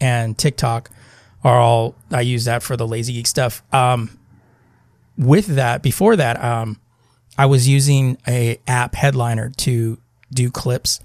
and 0.00 0.36
TikTok 0.36 0.90
are 1.44 1.58
all 1.58 1.94
I 2.10 2.20
use 2.20 2.44
that 2.44 2.62
for 2.62 2.76
the 2.76 2.86
lazy 2.86 3.14
geek 3.14 3.26
stuff. 3.26 3.62
Um, 3.72 4.18
with 5.16 5.46
that, 5.46 5.82
before 5.82 6.16
that, 6.16 6.42
um, 6.42 6.80
I 7.36 7.46
was 7.46 7.68
using 7.68 8.18
a 8.26 8.60
app 8.66 8.94
headliner 8.94 9.50
to 9.58 9.98
do 10.32 10.50
clips, 10.50 11.00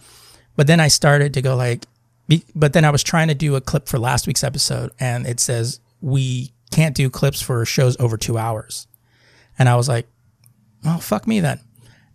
but 0.56 0.68
then 0.68 0.80
I 0.80 0.88
started 0.88 1.34
to 1.36 1.42
go 1.42 1.56
like, 1.56 1.86
but 2.56 2.74
then 2.74 2.86
I 2.86 2.90
was 2.90 3.04
trying 3.04 3.28
to 3.28 3.36
do 3.36 3.56
a 3.56 3.62
clip 3.62 3.88
for 3.88 4.00
last 4.00 4.28
week's 4.28 4.44
episode, 4.44 4.92
and 5.00 5.26
it 5.26 5.40
says 5.40 5.80
we 6.02 6.54
can't 6.72 6.96
do 6.96 7.10
clips 7.10 7.42
for 7.42 7.66
shows 7.66 8.00
over 8.00 8.18
two 8.18 8.38
hours, 8.38 8.88
and 9.58 9.70
I 9.70 9.76
was 9.76 9.88
like, 9.88 10.08
well, 10.84 11.00
fuck 11.00 11.28
me 11.28 11.40
then, 11.40 11.60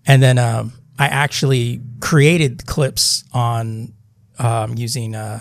and 0.06 0.22
then 0.22 0.38
um, 0.38 0.72
I 0.98 1.06
actually 1.06 1.80
created 2.00 2.66
clips 2.66 3.24
on 3.32 3.94
um, 4.38 4.76
using 4.76 5.14
uh, 5.14 5.40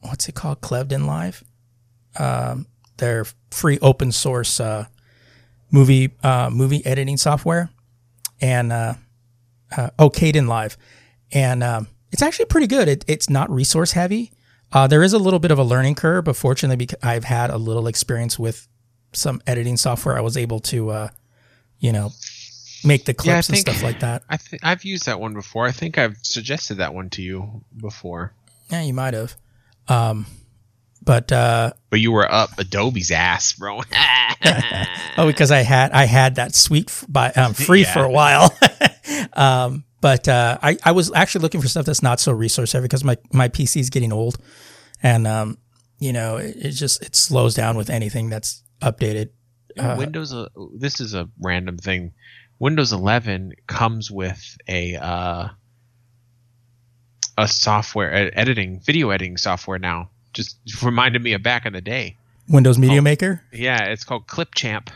what's 0.00 0.28
it 0.28 0.34
called? 0.34 0.60
Kdenlive. 0.60 1.42
Um, 2.18 2.66
their 2.98 3.26
free 3.50 3.78
open 3.80 4.12
source 4.12 4.60
uh, 4.60 4.86
movie 5.70 6.12
uh, 6.22 6.50
movie 6.50 6.84
editing 6.84 7.16
software, 7.16 7.70
and 8.40 8.72
uh, 8.72 8.94
uh, 9.76 9.90
oh, 9.98 10.10
Live, 10.22 10.76
and 11.32 11.62
um, 11.62 11.88
it's 12.10 12.22
actually 12.22 12.46
pretty 12.46 12.66
good. 12.66 12.88
It, 12.88 13.04
it's 13.08 13.28
not 13.30 13.50
resource 13.50 13.92
heavy. 13.92 14.32
Uh, 14.72 14.86
there 14.86 15.02
is 15.02 15.12
a 15.12 15.18
little 15.18 15.38
bit 15.38 15.50
of 15.50 15.58
a 15.58 15.64
learning 15.64 15.94
curve, 15.96 16.24
but 16.24 16.36
fortunately, 16.36 16.76
because 16.76 16.98
I've 17.02 17.24
had 17.24 17.50
a 17.50 17.58
little 17.58 17.86
experience 17.86 18.38
with 18.38 18.68
some 19.12 19.42
editing 19.46 19.76
software, 19.76 20.16
I 20.16 20.20
was 20.22 20.36
able 20.36 20.60
to, 20.60 20.90
uh, 20.90 21.08
you 21.78 21.92
know, 21.92 22.10
make 22.84 23.04
the 23.04 23.12
Yeah, 23.12 23.32
I 23.32 23.42
clips 23.42 23.48
and 23.50 23.58
stuff 23.58 23.82
like 23.82 24.00
that. 24.00 24.22
I 24.30 24.38
th- 24.38 24.62
I've 24.62 24.84
used 24.84 25.04
that 25.06 25.20
one 25.20 25.34
before. 25.34 25.66
I 25.66 25.72
think 25.72 25.98
I've 25.98 26.16
suggested 26.22 26.76
that 26.76 26.94
one 26.94 27.10
to 27.10 27.22
you 27.22 27.62
before. 27.76 28.32
Yeah, 28.70 28.80
you 28.82 28.94
might 28.94 29.12
have. 29.14 29.36
Um, 29.88 30.24
but 31.04 31.30
uh, 31.32 31.72
But 31.90 32.00
you 32.00 32.10
were 32.12 32.30
up 32.32 32.50
Adobe's 32.58 33.10
ass, 33.10 33.52
bro. 33.52 33.80
Oh, 35.18 35.26
because 35.26 35.50
I 35.50 35.58
had 35.58 35.92
I 35.92 36.04
had 36.06 36.36
that 36.36 36.54
suite 36.54 36.88
f- 36.88 37.04
by 37.08 37.30
um, 37.32 37.52
free 37.52 37.82
Yeah. 37.82 37.92
for 37.92 38.02
a 38.04 38.10
while. 38.10 38.50
um, 39.34 39.84
but 40.02 40.28
uh, 40.28 40.58
I 40.62 40.76
I 40.84 40.92
was 40.92 41.10
actually 41.14 41.40
looking 41.42 41.62
for 41.62 41.68
stuff 41.68 41.86
that's 41.86 42.02
not 42.02 42.20
so 42.20 42.32
resource 42.32 42.72
heavy 42.72 42.84
because 42.84 43.02
my 43.04 43.16
my 43.32 43.48
PC 43.48 43.80
is 43.80 43.88
getting 43.88 44.12
old, 44.12 44.36
and 45.02 45.26
um, 45.26 45.56
you 45.98 46.12
know 46.12 46.36
it, 46.36 46.56
it 46.56 46.70
just 46.72 47.02
it 47.02 47.16
slows 47.16 47.54
down 47.54 47.78
with 47.78 47.88
anything 47.88 48.28
that's 48.28 48.62
updated. 48.82 49.30
Uh, 49.78 49.94
Windows. 49.98 50.34
Uh, 50.34 50.48
this 50.76 51.00
is 51.00 51.14
a 51.14 51.26
random 51.40 51.78
thing. 51.78 52.12
Windows 52.58 52.92
11 52.92 53.52
comes 53.66 54.10
with 54.10 54.56
a 54.68 54.96
uh, 54.96 55.48
a 57.38 57.48
software 57.48 58.10
a- 58.10 58.30
editing 58.38 58.80
video 58.84 59.10
editing 59.10 59.36
software 59.36 59.78
now. 59.78 60.10
Just 60.32 60.58
reminded 60.82 61.22
me 61.22 61.32
of 61.32 61.42
back 61.42 61.66
in 61.66 61.72
the 61.72 61.80
day. 61.80 62.16
Windows 62.48 62.78
Media 62.78 62.98
Oh. 62.98 63.02
Maker. 63.02 63.42
Yeah, 63.52 63.84
it's 63.84 64.04
called 64.04 64.26
Clipchamp. 64.26 64.88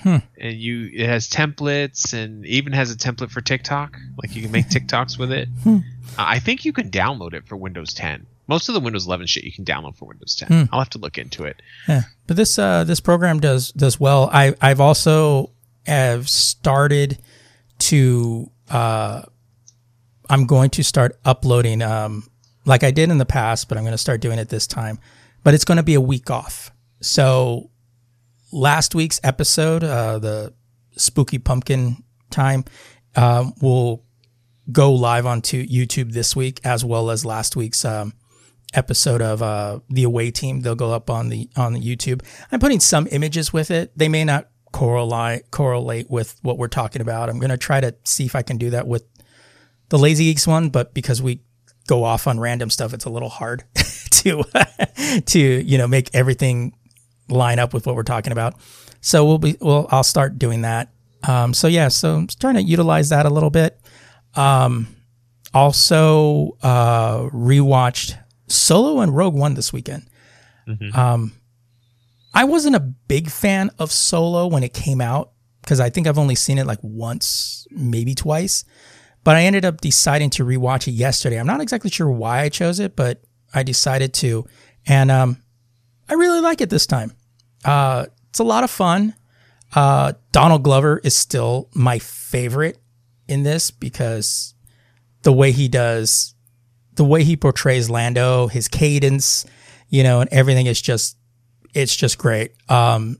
Hmm. 0.00 0.18
And 0.38 0.54
you, 0.58 0.90
it 0.92 1.06
has 1.06 1.28
templates 1.28 2.12
and 2.12 2.44
even 2.46 2.72
has 2.72 2.90
a 2.90 2.96
template 2.96 3.30
for 3.30 3.40
TikTok. 3.40 3.96
Like 4.22 4.34
you 4.34 4.42
can 4.42 4.50
make 4.50 4.68
TikToks 4.68 5.18
with 5.18 5.32
it. 5.32 5.48
Hmm. 5.62 5.78
Uh, 6.18 6.24
I 6.26 6.38
think 6.38 6.64
you 6.64 6.72
can 6.72 6.90
download 6.90 7.34
it 7.34 7.46
for 7.46 7.56
Windows 7.56 7.94
10. 7.94 8.26
Most 8.48 8.68
of 8.68 8.74
the 8.74 8.80
Windows 8.80 9.06
11 9.06 9.26
shit 9.26 9.44
you 9.44 9.52
can 9.52 9.64
download 9.64 9.96
for 9.96 10.06
Windows 10.06 10.34
10. 10.36 10.48
Hmm. 10.48 10.62
I'll 10.72 10.80
have 10.80 10.90
to 10.90 10.98
look 10.98 11.18
into 11.18 11.44
it. 11.44 11.62
Yeah, 11.88 12.02
but 12.26 12.36
this 12.36 12.58
uh, 12.58 12.84
this 12.84 13.00
program 13.00 13.38
does 13.40 13.70
does 13.72 14.00
well. 14.00 14.28
I 14.32 14.54
I've 14.60 14.80
also 14.80 15.50
have 15.86 16.28
started 16.28 17.18
to 17.78 18.50
uh, 18.70 19.22
I'm 20.28 20.46
going 20.46 20.70
to 20.70 20.82
start 20.82 21.18
uploading 21.24 21.82
um, 21.82 22.24
like 22.64 22.84
I 22.84 22.90
did 22.90 23.10
in 23.10 23.18
the 23.18 23.26
past, 23.26 23.68
but 23.68 23.76
I'm 23.76 23.84
going 23.84 23.92
to 23.92 23.98
start 23.98 24.20
doing 24.20 24.38
it 24.38 24.48
this 24.48 24.66
time. 24.66 24.98
But 25.44 25.54
it's 25.54 25.64
going 25.64 25.76
to 25.76 25.82
be 25.82 25.94
a 25.94 26.00
week 26.00 26.30
off. 26.30 26.70
So 27.00 27.70
last 28.52 28.94
week's 28.94 29.20
episode, 29.24 29.82
uh, 29.82 30.18
the 30.18 30.52
spooky 30.96 31.38
pumpkin 31.38 32.04
time, 32.30 32.64
um, 33.16 33.54
will 33.60 34.04
go 34.70 34.92
live 34.92 35.26
onto 35.26 35.66
YouTube 35.66 36.12
this 36.12 36.36
week, 36.36 36.60
as 36.64 36.84
well 36.84 37.10
as 37.10 37.24
last 37.24 37.56
week's 37.56 37.84
um, 37.84 38.12
episode 38.74 39.20
of 39.20 39.42
uh, 39.42 39.80
the 39.88 40.04
away 40.04 40.30
team. 40.30 40.60
They'll 40.60 40.74
go 40.74 40.92
up 40.92 41.10
on 41.10 41.28
the 41.28 41.48
on 41.56 41.72
the 41.72 41.80
YouTube. 41.80 42.22
I'm 42.50 42.60
putting 42.60 42.80
some 42.80 43.08
images 43.10 43.52
with 43.52 43.70
it. 43.70 43.96
They 43.96 44.08
may 44.08 44.24
not 44.24 44.48
correlate 44.72 45.50
correlate 45.50 46.10
with 46.10 46.36
what 46.42 46.58
we're 46.58 46.68
talking 46.68 47.02
about. 47.02 47.28
I'm 47.28 47.38
going 47.38 47.50
to 47.50 47.58
try 47.58 47.80
to 47.80 47.94
see 48.04 48.24
if 48.24 48.34
I 48.34 48.42
can 48.42 48.58
do 48.58 48.70
that 48.70 48.86
with 48.86 49.04
the 49.88 49.98
Lazy 49.98 50.24
Geeks 50.24 50.46
one, 50.46 50.70
but 50.70 50.94
because 50.94 51.20
we 51.20 51.40
go 51.86 52.04
off 52.04 52.26
on 52.26 52.40
random 52.40 52.70
stuff, 52.70 52.94
it's 52.94 53.04
a 53.04 53.10
little 53.10 53.28
hard 53.28 53.64
to 53.74 54.42
to 55.26 55.38
you 55.38 55.78
know 55.78 55.86
make 55.86 56.10
everything 56.14 56.74
line 57.32 57.58
up 57.58 57.74
with 57.74 57.86
what 57.86 57.96
we're 57.96 58.02
talking 58.02 58.32
about. 58.32 58.54
So 59.00 59.24
we'll 59.24 59.38
be 59.38 59.56
well. 59.60 59.88
I'll 59.90 60.04
start 60.04 60.38
doing 60.38 60.62
that. 60.62 60.92
Um, 61.26 61.54
so 61.54 61.68
yeah, 61.68 61.88
so 61.88 62.16
I'm 62.16 62.26
trying 62.26 62.54
to 62.54 62.62
utilize 62.62 63.08
that 63.10 63.26
a 63.26 63.30
little 63.30 63.50
bit. 63.50 63.80
Um, 64.34 64.88
also 65.54 66.56
uh, 66.62 67.28
rewatched 67.30 68.16
Solo 68.48 69.00
and 69.00 69.14
Rogue 69.14 69.34
One 69.34 69.54
this 69.54 69.72
weekend. 69.72 70.08
Um, 70.96 71.32
I 72.34 72.44
wasn't 72.44 72.76
a 72.76 72.80
big 72.80 73.28
fan 73.28 73.70
of 73.78 73.92
Solo 73.92 74.46
when 74.46 74.62
it 74.62 74.72
came 74.72 75.00
out 75.00 75.32
because 75.60 75.80
I 75.80 75.90
think 75.90 76.06
I've 76.06 76.18
only 76.18 76.34
seen 76.34 76.58
it 76.58 76.66
like 76.66 76.78
once, 76.82 77.66
maybe 77.70 78.14
twice. 78.14 78.64
But 79.24 79.36
I 79.36 79.42
ended 79.42 79.64
up 79.64 79.80
deciding 79.80 80.30
to 80.30 80.44
rewatch 80.44 80.88
it 80.88 80.92
yesterday. 80.92 81.38
I'm 81.38 81.46
not 81.46 81.60
exactly 81.60 81.90
sure 81.90 82.10
why 82.10 82.40
I 82.40 82.48
chose 82.48 82.80
it, 82.80 82.96
but 82.96 83.22
I 83.54 83.62
decided 83.62 84.14
to, 84.14 84.46
and 84.86 85.10
um, 85.10 85.42
I 86.08 86.14
really 86.14 86.40
like 86.40 86.60
it 86.60 86.70
this 86.70 86.86
time. 86.86 87.12
Uh, 87.64 88.06
it's 88.30 88.38
a 88.38 88.44
lot 88.44 88.64
of 88.64 88.70
fun. 88.70 89.14
Uh, 89.74 90.12
Donald 90.32 90.62
Glover 90.62 91.00
is 91.02 91.16
still 91.16 91.68
my 91.74 91.98
favorite 91.98 92.78
in 93.28 93.42
this 93.42 93.70
because 93.70 94.54
the 95.22 95.32
way 95.32 95.52
he 95.52 95.68
does, 95.68 96.34
the 96.94 97.04
way 97.04 97.24
he 97.24 97.36
portrays 97.36 97.88
Lando, 97.88 98.48
his 98.48 98.68
cadence, 98.68 99.46
you 99.88 100.02
know, 100.02 100.20
and 100.20 100.30
everything 100.32 100.66
is 100.66 100.80
just, 100.80 101.16
it's 101.74 101.96
just 101.96 102.18
great. 102.18 102.52
Um, 102.68 103.18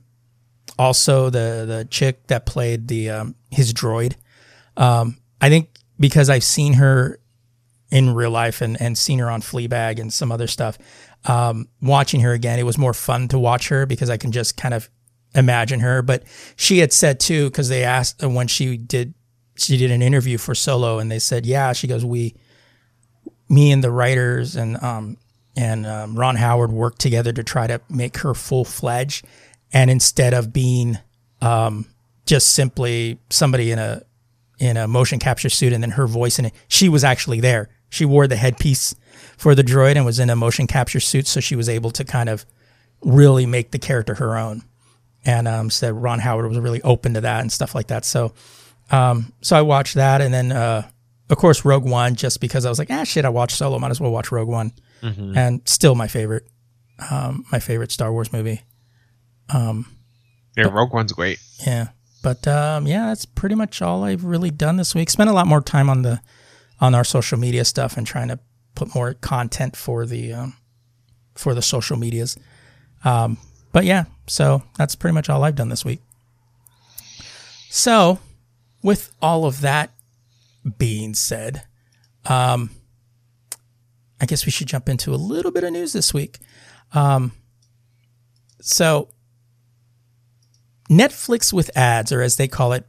also 0.77 1.29
the 1.29 1.65
the 1.67 1.87
chick 1.89 2.27
that 2.27 2.45
played 2.45 2.87
the 2.87 3.09
um, 3.09 3.35
his 3.51 3.73
droid, 3.73 4.15
um, 4.77 5.17
I 5.39 5.49
think 5.49 5.69
because 5.99 6.29
I've 6.29 6.43
seen 6.43 6.73
her 6.73 7.19
in 7.91 8.13
real 8.13 8.31
life 8.31 8.61
and, 8.61 8.79
and 8.81 8.97
seen 8.97 9.19
her 9.19 9.29
on 9.29 9.41
Fleabag 9.41 9.99
and 9.99 10.11
some 10.11 10.31
other 10.31 10.47
stuff. 10.47 10.77
Um, 11.25 11.67
watching 11.81 12.21
her 12.21 12.33
again, 12.33 12.59
it 12.59 12.65
was 12.65 12.77
more 12.77 12.93
fun 12.93 13.27
to 13.29 13.39
watch 13.39 13.69
her 13.69 13.85
because 13.85 14.09
I 14.09 14.17
can 14.17 14.31
just 14.31 14.57
kind 14.57 14.73
of 14.73 14.89
imagine 15.33 15.79
her. 15.79 16.01
But 16.01 16.23
she 16.55 16.79
had 16.79 16.91
said 16.91 17.19
too, 17.19 17.49
because 17.49 17.69
they 17.69 17.83
asked 17.83 18.23
uh, 18.23 18.29
when 18.29 18.47
she 18.47 18.77
did 18.77 19.13
she 19.55 19.77
did 19.77 19.91
an 19.91 20.01
interview 20.01 20.37
for 20.37 20.55
Solo, 20.55 20.97
and 20.99 21.11
they 21.11 21.19
said, 21.19 21.45
yeah, 21.45 21.73
she 21.73 21.85
goes, 21.87 22.03
we, 22.03 22.35
me 23.49 23.71
and 23.71 23.83
the 23.83 23.91
writers 23.91 24.55
and 24.55 24.81
um 24.83 25.17
and 25.55 25.85
um, 25.85 26.15
Ron 26.15 26.35
Howard 26.35 26.71
worked 26.71 26.99
together 26.99 27.31
to 27.31 27.43
try 27.43 27.67
to 27.67 27.79
make 27.89 28.17
her 28.17 28.33
full 28.33 28.65
fledged, 28.65 29.25
and 29.71 29.89
instead 29.89 30.33
of 30.33 30.51
being 30.51 30.97
um 31.41 31.85
just 32.25 32.49
simply 32.49 33.19
somebody 33.29 33.71
in 33.71 33.79
a 33.79 34.01
in 34.59 34.77
a 34.77 34.87
motion 34.87 35.19
capture 35.19 35.49
suit 35.49 35.73
and 35.73 35.83
then 35.83 35.91
her 35.91 36.07
voice 36.07 36.39
in 36.39 36.45
it. 36.45 36.53
She 36.67 36.87
was 36.87 37.03
actually 37.03 37.41
there. 37.41 37.69
She 37.89 38.05
wore 38.05 38.27
the 38.27 38.35
headpiece 38.35 38.95
for 39.37 39.55
the 39.55 39.63
droid 39.63 39.95
and 39.95 40.05
was 40.05 40.19
in 40.19 40.29
a 40.29 40.35
motion 40.35 40.67
capture 40.67 40.99
suit, 40.99 41.27
so 41.27 41.39
she 41.39 41.55
was 41.55 41.69
able 41.69 41.91
to 41.91 42.03
kind 42.03 42.29
of 42.29 42.45
really 43.01 43.45
make 43.45 43.71
the 43.71 43.79
character 43.79 44.15
her 44.15 44.37
own. 44.37 44.63
And 45.25 45.47
um, 45.47 45.69
said 45.69 45.93
Ron 45.93 46.19
Howard 46.19 46.49
was 46.49 46.59
really 46.59 46.81
open 46.81 47.13
to 47.13 47.21
that 47.21 47.41
and 47.41 47.51
stuff 47.51 47.73
like 47.73 47.87
that. 47.87 48.03
So, 48.03 48.33
um, 48.91 49.31
so 49.41 49.55
I 49.55 49.61
watched 49.61 49.95
that, 49.95 50.19
and 50.21 50.33
then 50.33 50.51
uh, 50.51 50.87
of 51.29 51.37
course 51.37 51.63
Rogue 51.63 51.85
One, 51.85 52.15
just 52.15 52.41
because 52.41 52.65
I 52.65 52.69
was 52.69 52.77
like, 52.77 52.91
ah, 52.91 53.05
shit, 53.05 53.23
I 53.23 53.29
watched 53.29 53.55
Solo, 53.57 53.79
might 53.79 53.91
as 53.91 54.01
well 54.01 54.11
watch 54.11 54.31
Rogue 54.31 54.49
One, 54.49 54.73
and 55.37 55.61
still 55.65 55.95
my 55.95 56.07
favorite, 56.07 56.43
um, 57.09 57.45
my 57.51 57.59
favorite 57.59 57.91
Star 57.91 58.11
Wars 58.11 58.33
movie. 58.33 58.61
Yeah, 60.57 60.65
Rogue 60.65 60.93
One's 60.93 61.13
great. 61.13 61.39
Yeah. 61.65 61.89
But 62.21 62.47
um, 62.47 62.87
yeah, 62.87 63.07
that's 63.07 63.25
pretty 63.25 63.55
much 63.55 63.81
all 63.81 64.03
I've 64.03 64.23
really 64.23 64.49
done 64.49 64.77
this 64.77 64.95
week. 64.95 65.09
Spent 65.09 65.29
a 65.29 65.33
lot 65.33 65.45
more 65.47 65.61
time 65.61 65.89
on 65.89 66.03
the 66.03 66.21
on 66.79 66.95
our 66.95 67.03
social 67.03 67.37
media 67.37 67.65
stuff 67.65 67.97
and 67.97 68.07
trying 68.07 68.29
to 68.29 68.39
put 68.75 68.93
more 68.95 69.13
content 69.13 69.75
for 69.75 70.05
the 70.05 70.33
um, 70.33 70.55
for 71.35 71.53
the 71.53 71.61
social 71.61 71.97
medias. 71.97 72.37
Um, 73.03 73.37
but 73.71 73.85
yeah, 73.85 74.05
so 74.27 74.63
that's 74.77 74.95
pretty 74.95 75.13
much 75.13 75.29
all 75.29 75.43
I've 75.43 75.55
done 75.55 75.69
this 75.69 75.83
week. 75.83 76.01
So, 77.69 78.19
with 78.83 79.11
all 79.21 79.45
of 79.45 79.61
that 79.61 79.91
being 80.77 81.15
said, 81.15 81.63
um, 82.25 82.69
I 84.21 84.25
guess 84.25 84.45
we 84.45 84.51
should 84.51 84.67
jump 84.67 84.87
into 84.87 85.13
a 85.13 85.17
little 85.17 85.51
bit 85.51 85.63
of 85.63 85.73
news 85.73 85.91
this 85.91 86.13
week. 86.13 86.37
Um, 86.93 87.31
so, 88.61 89.09
Netflix 90.89 91.51
with 91.51 91.75
ads, 91.75 92.11
or 92.11 92.21
as 92.21 92.35
they 92.35 92.47
call 92.47 92.73
it, 92.73 92.85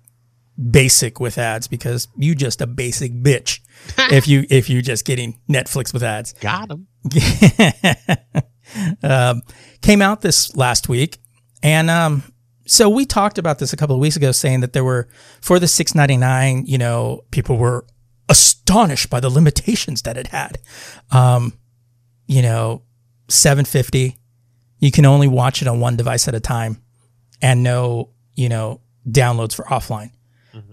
basic 0.70 1.20
with 1.20 1.38
ads, 1.38 1.68
because 1.68 2.08
you 2.16 2.34
just 2.34 2.60
a 2.60 2.66
basic 2.66 3.12
bitch 3.12 3.60
if 4.12 4.28
you 4.28 4.44
if 4.50 4.68
you 4.70 4.82
just 4.82 5.04
getting 5.04 5.38
Netflix 5.48 5.92
with 5.92 6.02
ads 6.02 6.32
Got 6.34 6.70
him. 6.70 6.86
um, 9.02 9.42
came 9.82 10.00
out 10.00 10.20
this 10.20 10.56
last 10.56 10.88
week, 10.88 11.18
and 11.62 11.90
um, 11.90 12.22
so 12.66 12.88
we 12.88 13.04
talked 13.04 13.38
about 13.38 13.58
this 13.58 13.72
a 13.72 13.76
couple 13.76 13.94
of 13.94 14.00
weeks 14.00 14.16
ago, 14.16 14.32
saying 14.32 14.60
that 14.60 14.72
there 14.72 14.84
were 14.84 15.08
for 15.40 15.58
the 15.58 15.68
six 15.68 15.94
ninety 15.94 16.16
nine. 16.16 16.64
You 16.66 16.78
know, 16.78 17.24
people 17.30 17.56
were 17.56 17.86
astonished 18.28 19.10
by 19.10 19.20
the 19.20 19.30
limitations 19.30 20.02
that 20.02 20.16
it 20.16 20.28
had. 20.28 20.58
Um, 21.10 21.58
you 22.26 22.42
know, 22.42 22.82
seven 23.28 23.64
fifty. 23.64 24.16
You 24.78 24.90
can 24.90 25.06
only 25.06 25.28
watch 25.28 25.62
it 25.62 25.68
on 25.68 25.80
one 25.80 25.96
device 25.96 26.28
at 26.28 26.34
a 26.34 26.40
time, 26.40 26.82
and 27.40 27.62
no, 27.62 28.10
you 28.34 28.48
know, 28.48 28.80
downloads 29.08 29.54
for 29.54 29.64
offline, 29.64 30.10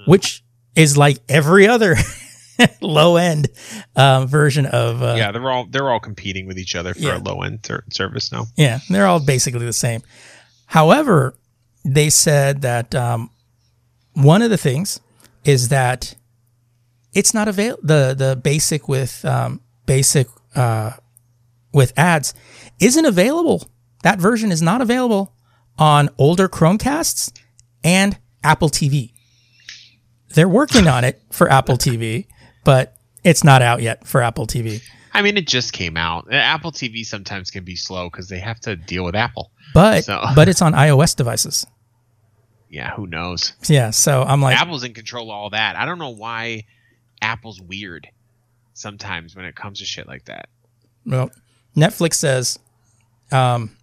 which 0.05 0.43
is 0.75 0.97
like 0.97 1.17
every 1.29 1.67
other 1.67 1.95
low 2.81 3.17
end 3.17 3.47
um, 3.95 4.27
version 4.27 4.65
of 4.65 5.01
uh, 5.01 5.15
yeah, 5.17 5.31
they're 5.31 5.49
all 5.49 5.65
they're 5.69 5.89
all 5.89 5.99
competing 5.99 6.47
with 6.47 6.57
each 6.59 6.75
other 6.75 6.93
for 6.93 6.99
Yeah. 7.01 7.17
a 7.17 7.19
low 7.19 7.41
end 7.41 7.63
ter- 7.63 7.83
service 7.91 8.31
now. 8.31 8.45
Yeah, 8.55 8.79
they're 8.89 9.07
all 9.07 9.19
basically 9.19 9.65
the 9.65 9.73
same. 9.73 10.01
However, 10.67 11.35
they 11.83 12.09
said 12.09 12.61
that 12.61 12.93
um, 12.95 13.29
one 14.13 14.41
of 14.41 14.49
the 14.49 14.57
things 14.57 14.99
is 15.43 15.69
that 15.69 16.15
it's 17.13 17.33
not 17.33 17.47
avail 17.47 17.77
the 17.81 18.13
the 18.17 18.35
basic 18.41 18.87
with 18.87 19.25
um, 19.25 19.61
basic 19.85 20.27
uh, 20.55 20.91
with 21.73 21.91
ads 21.97 22.33
isn't 22.79 23.05
available. 23.05 23.67
That 24.03 24.19
version 24.19 24.51
is 24.51 24.61
not 24.61 24.81
available 24.81 25.33
on 25.77 26.09
older 26.17 26.47
Chromecasts 26.47 27.31
and 27.83 28.17
Apple 28.43 28.69
TV. 28.69 29.10
They're 30.33 30.49
working 30.49 30.87
on 30.87 31.03
it 31.03 31.21
for 31.31 31.49
Apple 31.49 31.77
TV, 31.77 32.25
but 32.63 32.95
it's 33.23 33.43
not 33.43 33.61
out 33.61 33.81
yet 33.81 34.07
for 34.07 34.21
Apple 34.21 34.47
TV. 34.47 34.81
I 35.13 35.21
mean, 35.21 35.35
it 35.37 35.45
just 35.47 35.73
came 35.73 35.97
out. 35.97 36.27
Uh, 36.31 36.35
Apple 36.35 36.71
TV 36.71 37.05
sometimes 37.05 37.49
can 37.51 37.63
be 37.65 37.75
slow 37.75 38.09
because 38.09 38.29
they 38.29 38.39
have 38.39 38.59
to 38.61 38.75
deal 38.75 39.03
with 39.03 39.15
Apple. 39.15 39.51
But 39.73 40.05
So- 40.05 40.23
but 40.35 40.47
it's 40.47 40.61
on 40.61 40.73
iOS 40.73 41.15
devices. 41.15 41.65
Yeah, 42.73 42.91
who 42.95 43.05
knows? 43.05 43.51
Yeah, 43.67 43.89
so 43.89 44.23
I'm 44.23 44.41
like 44.41 44.55
Apple's 44.57 44.85
in 44.85 44.93
control 44.93 45.25
of 45.25 45.35
all 45.35 45.49
that. 45.49 45.75
I 45.75 45.85
don't 45.85 45.99
know 45.99 46.11
why 46.11 46.63
Apple's 47.21 47.59
weird 47.59 48.07
sometimes 48.73 49.35
when 49.35 49.43
it 49.43 49.55
comes 49.57 49.79
to 49.79 49.85
shit 49.85 50.07
like 50.07 50.23
that. 50.27 50.47
Well, 51.05 51.31
Netflix 51.75 52.13
says, 52.13 52.57
um, 53.29 53.75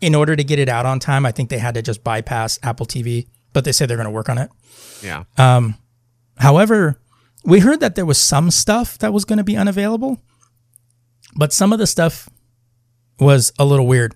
in 0.00 0.14
order 0.14 0.36
to 0.36 0.44
get 0.44 0.60
it 0.60 0.68
out 0.68 0.86
on 0.86 1.00
time, 1.00 1.26
I 1.26 1.32
think 1.32 1.50
they 1.50 1.58
had 1.58 1.74
to 1.74 1.82
just 1.82 2.04
bypass 2.04 2.60
Apple 2.62 2.86
TV, 2.86 3.26
but 3.52 3.64
they 3.64 3.72
say 3.72 3.86
they're 3.86 3.96
going 3.96 4.04
to 4.04 4.10
work 4.10 4.28
on 4.28 4.38
it. 4.38 4.50
Yeah. 5.02 5.24
Um, 5.36 5.76
however, 6.38 7.00
we 7.44 7.60
heard 7.60 7.80
that 7.80 7.94
there 7.94 8.06
was 8.06 8.18
some 8.18 8.50
stuff 8.50 8.98
that 8.98 9.12
was 9.12 9.24
going 9.24 9.38
to 9.38 9.44
be 9.44 9.56
unavailable, 9.56 10.20
but 11.36 11.52
some 11.52 11.72
of 11.72 11.78
the 11.78 11.86
stuff 11.86 12.28
was 13.18 13.52
a 13.58 13.64
little 13.64 13.86
weird. 13.86 14.14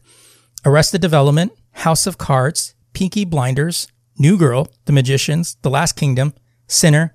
Arrested 0.64 1.01
Development, 1.01 1.53
House 1.72 2.07
of 2.07 2.18
Cards, 2.18 2.74
Peaky 2.93 3.24
Blinders, 3.24 3.89
New 4.18 4.37
Girl, 4.37 4.68
The 4.85 4.93
Magicians, 4.93 5.57
The 5.62 5.70
Last 5.70 5.93
Kingdom, 5.93 6.35
Sinner, 6.66 7.14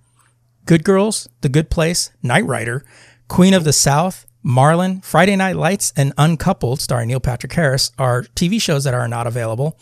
Good 0.66 0.84
Girls, 0.84 1.30
The 1.42 1.50
Good 1.50 1.70
Place, 1.70 2.12
Knight 2.22 2.46
Rider, 2.46 2.84
Queen 3.28 3.54
of 3.54 3.64
the 3.64 3.74
South, 3.74 4.26
Merlin, 4.44 5.02
Friday 5.02 5.36
Night 5.36 5.56
Lights, 5.56 5.94
and 5.96 6.14
Uncoupled, 6.18 6.80
starring 6.80 7.10
Neil 7.10 7.20
Patrick 7.20 7.54
Harris, 7.54 7.92
are 7.98 8.24
TV 8.24 8.62
shows 8.62 8.84
that 8.86 8.94
are 8.94 9.08
not 9.08 9.28
available. 9.28 9.78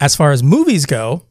As 0.00 0.16
far 0.16 0.32
as 0.32 0.42
movies 0.42 0.86
go, 0.86 1.22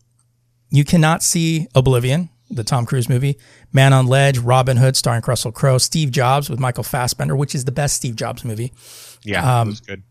you 0.70 0.84
cannot 0.84 1.24
see 1.24 1.68
Oblivion, 1.76 2.30
the 2.50 2.64
Tom 2.64 2.86
Cruise 2.86 3.10
movie, 3.10 3.38
Man 3.74 3.92
on 3.94 4.08
Ledge, 4.08 4.38
Robin 4.38 4.78
Hood, 4.78 4.96
starring 4.96 5.24
Russell 5.28 5.52
Crowe, 5.52 5.78
Steve 5.78 6.12
Jobs 6.12 6.50
with 6.50 6.60
Michael 6.60 6.84
Fassbender, 6.84 7.36
which 7.36 7.56
is 7.56 7.66
the 7.66 7.72
best 7.72 7.96
Steve 7.96 8.16
Jobs 8.16 8.44
movie. 8.46 8.72
Yeah, 9.24 9.62
Um, 9.62 9.76
good. 9.88 10.04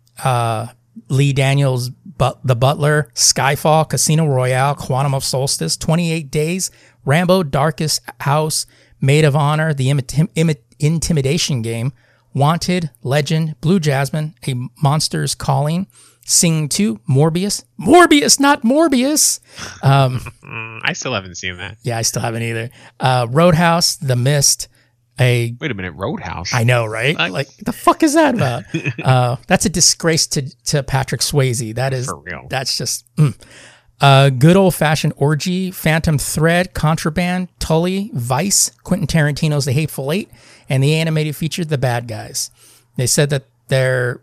Lee 1.09 1.33
Daniels, 1.33 1.91
but 1.91 2.39
The 2.47 2.55
Butler, 2.55 3.09
Skyfall, 3.15 3.89
Casino 3.89 4.27
Royale, 4.27 4.75
Quantum 4.77 5.13
of 5.15 5.25
Solstice, 5.25 5.77
28 5.77 6.31
Days, 6.31 6.71
Rambo, 7.05 7.43
Darkest 7.43 8.01
House, 8.21 8.65
Maid 9.01 9.25
of 9.25 9.35
Honor, 9.35 9.75
The 9.75 9.89
Imit- 9.89 10.29
Imit- 10.35 10.63
Intimidation 10.79 11.63
Game, 11.63 11.93
Wanted, 12.33 12.91
Legend, 13.03 13.57
Blue 13.61 13.81
Jasmine, 13.81 14.35
A 14.47 14.55
Monster's 14.83 15.35
Calling, 15.35 15.87
Sing 16.27 16.69
2, 16.71 17.01
Morbius, 17.09 17.65
Morbius, 17.79 18.41
not 18.41 18.63
Morbius. 18.63 19.41
Mm, 19.83 20.81
I 20.83 20.93
still 20.95 21.13
haven't 21.15 21.35
seen 21.37 21.59
that. 21.59 21.77
Yeah, 21.83 21.99
I 21.99 22.03
still 22.03 22.23
haven't 22.23 22.43
either. 22.43 22.71
Uh, 22.99 23.27
Roadhouse, 23.31 23.97
The 23.97 24.17
Mist, 24.17 24.69
a 25.21 25.55
Wait 25.61 25.71
a 25.71 25.75
minute, 25.75 25.93
Roadhouse. 25.93 26.53
I 26.55 26.65
know, 26.65 26.87
right? 26.87 27.17
Like- 27.17 27.33
Like, 27.33 27.57
the 27.59 27.73
fuck 27.73 28.03
is 28.03 28.15
that 28.15 28.35
about? 28.35 28.65
uh, 29.05 29.37
that's 29.47 29.65
a 29.67 29.69
disgrace 29.69 30.27
to 30.29 30.43
to 30.67 30.83
Patrick 30.83 31.21
Swayze. 31.21 31.75
That 31.75 31.93
is 31.93 32.07
For 32.07 32.17
real. 32.17 32.47
That's 32.49 32.77
just 32.77 33.05
mm. 33.17 33.35
uh, 34.01 34.31
good 34.31 34.57
old 34.57 34.75
fashioned 34.75 35.13
orgy, 35.17 35.71
Phantom 35.71 36.19
Thread, 36.19 36.75
Contraband, 36.75 37.49
Tully, 37.61 38.11
Vice, 38.15 38.71
Quentin 38.83 39.07
Tarantino's 39.07 39.67
The 39.67 39.73
Hateful 39.73 40.11
Eight, 40.11 40.31
and 40.69 40.83
the 40.83 40.95
animated 40.95 41.37
feature 41.37 41.65
The 41.65 41.79
Bad 41.79 42.09
Guys. 42.09 42.51
They 42.97 43.07
said 43.07 43.31
that 43.31 43.45
they're, 43.69 44.21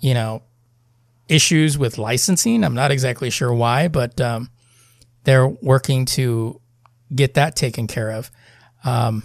you 0.00 0.14
know, 0.14 0.42
issues 1.28 1.76
with 1.76 1.98
licensing. 1.98 2.64
I'm 2.64 2.74
not 2.74 2.90
exactly 2.90 3.30
sure 3.30 3.52
why, 3.52 3.88
but 3.88 4.20
um, 4.20 4.50
they're 5.24 5.48
working 5.48 6.04
to 6.06 6.60
get 7.14 7.34
that 7.34 7.56
taken 7.56 7.86
care 7.86 8.10
of. 8.10 8.30
Um, 8.84 9.22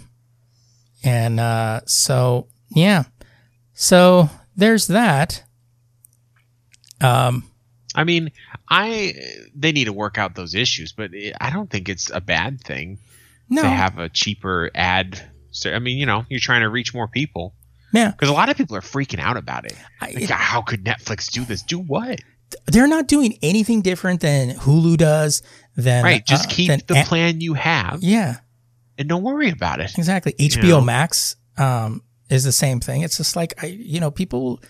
and 1.04 1.40
uh, 1.40 1.80
so, 1.86 2.48
yeah. 2.70 3.04
So 3.74 4.30
there's 4.56 4.88
that. 4.88 5.44
Um, 7.00 7.44
I 7.94 8.04
mean, 8.04 8.30
I 8.68 9.14
they 9.54 9.72
need 9.72 9.84
to 9.84 9.92
work 9.92 10.18
out 10.18 10.34
those 10.34 10.54
issues, 10.54 10.92
but 10.92 11.12
it, 11.12 11.34
I 11.40 11.50
don't 11.50 11.68
think 11.68 11.88
it's 11.88 12.10
a 12.10 12.20
bad 12.20 12.60
thing 12.60 12.98
no, 13.48 13.62
to 13.62 13.68
have 13.68 13.98
a 13.98 14.08
cheaper 14.08 14.70
ad. 14.74 15.20
So, 15.50 15.72
I 15.72 15.78
mean, 15.78 15.98
you 15.98 16.06
know, 16.06 16.24
you're 16.28 16.40
trying 16.40 16.62
to 16.62 16.70
reach 16.70 16.94
more 16.94 17.08
people 17.08 17.54
yeah, 17.92 18.10
because 18.10 18.28
a 18.28 18.32
lot 18.32 18.48
of 18.48 18.56
people 18.56 18.76
are 18.76 18.80
freaking 18.80 19.20
out 19.20 19.36
about 19.36 19.64
it. 19.66 19.74
I- 20.00 20.12
Like, 20.12 20.30
how 20.30 20.62
could 20.62 20.84
Netflix 20.84 21.30
do 21.30 21.44
this? 21.44 21.62
Do 21.62 21.78
what? 21.78 22.20
they're 22.66 22.86
not 22.86 23.08
doing 23.08 23.38
anything 23.40 23.80
different 23.80 24.20
than 24.20 24.50
Hulu 24.50 24.98
does. 24.98 25.42
Than 25.74 26.04
Right. 26.04 26.24
Just 26.26 26.48
uh, 26.50 26.52
keep 26.54 26.86
the 26.86 27.00
a- 27.00 27.04
plan 27.04 27.40
you 27.40 27.54
have 27.54 28.02
Yeah, 28.02 28.36
and 28.98 29.08
don't 29.08 29.22
worry 29.22 29.48
about 29.48 29.80
it. 29.80 29.96
exactly. 29.96 30.34
HBO 30.34 30.62
know? 30.68 30.80
Max 30.82 31.36
um, 31.56 32.02
is 32.28 32.44
the 32.44 32.52
same 32.52 32.78
thing. 32.80 33.00
It's 33.00 33.16
just 33.16 33.36
like 33.36 33.54
I, 33.62 33.66
you 33.66 34.00
know, 34.00 34.10
people. 34.10 34.60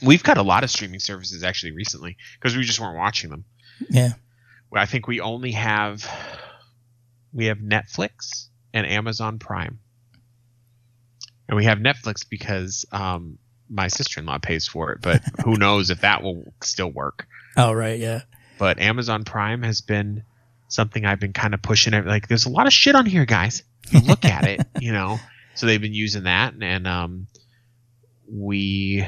We've 0.00 0.22
got 0.22 0.38
a 0.38 0.42
lot 0.42 0.62
of 0.62 0.70
streaming 0.70 1.00
services 1.00 1.42
actually 1.42 1.72
recently 1.72 2.16
because 2.38 2.56
we 2.56 2.62
just 2.62 2.78
weren't 2.78 2.96
watching 2.96 3.30
them. 3.30 3.44
Yeah, 3.90 4.12
I 4.72 4.86
think 4.86 5.08
we 5.08 5.20
only 5.20 5.50
have 5.52 6.08
we 7.32 7.46
have 7.46 7.58
Netflix 7.58 8.46
and 8.72 8.86
Amazon 8.86 9.38
Prime, 9.40 9.80
and 11.48 11.56
we 11.56 11.64
have 11.64 11.78
Netflix 11.78 12.28
because 12.28 12.84
um, 12.92 13.38
my 13.68 13.88
sister 13.88 14.20
in 14.20 14.26
law 14.26 14.38
pays 14.38 14.66
for 14.66 14.92
it. 14.92 15.00
But 15.02 15.22
who 15.44 15.56
knows 15.58 15.90
if 15.90 16.00
that 16.02 16.22
will 16.22 16.52
still 16.62 16.90
work? 16.90 17.26
Oh 17.56 17.72
right, 17.72 17.98
yeah. 17.98 18.22
But 18.58 18.78
Amazon 18.78 19.24
Prime 19.24 19.62
has 19.62 19.80
been 19.80 20.22
something 20.68 21.04
I've 21.04 21.20
been 21.20 21.32
kind 21.32 21.54
of 21.54 21.62
pushing. 21.62 21.92
it- 21.94 22.06
Like, 22.06 22.28
there's 22.28 22.46
a 22.46 22.50
lot 22.50 22.66
of 22.66 22.72
shit 22.72 22.94
on 22.94 23.06
here, 23.06 23.24
guys. 23.26 23.62
You 23.90 24.00
look 24.00 24.24
at 24.24 24.46
it, 24.46 24.60
you 24.80 24.92
know. 24.92 25.18
So 25.54 25.66
they've 25.66 25.80
been 25.80 25.94
using 25.94 26.24
that, 26.24 26.54
and, 26.54 26.64
and 26.64 26.86
um, 26.88 27.26
we 28.28 29.04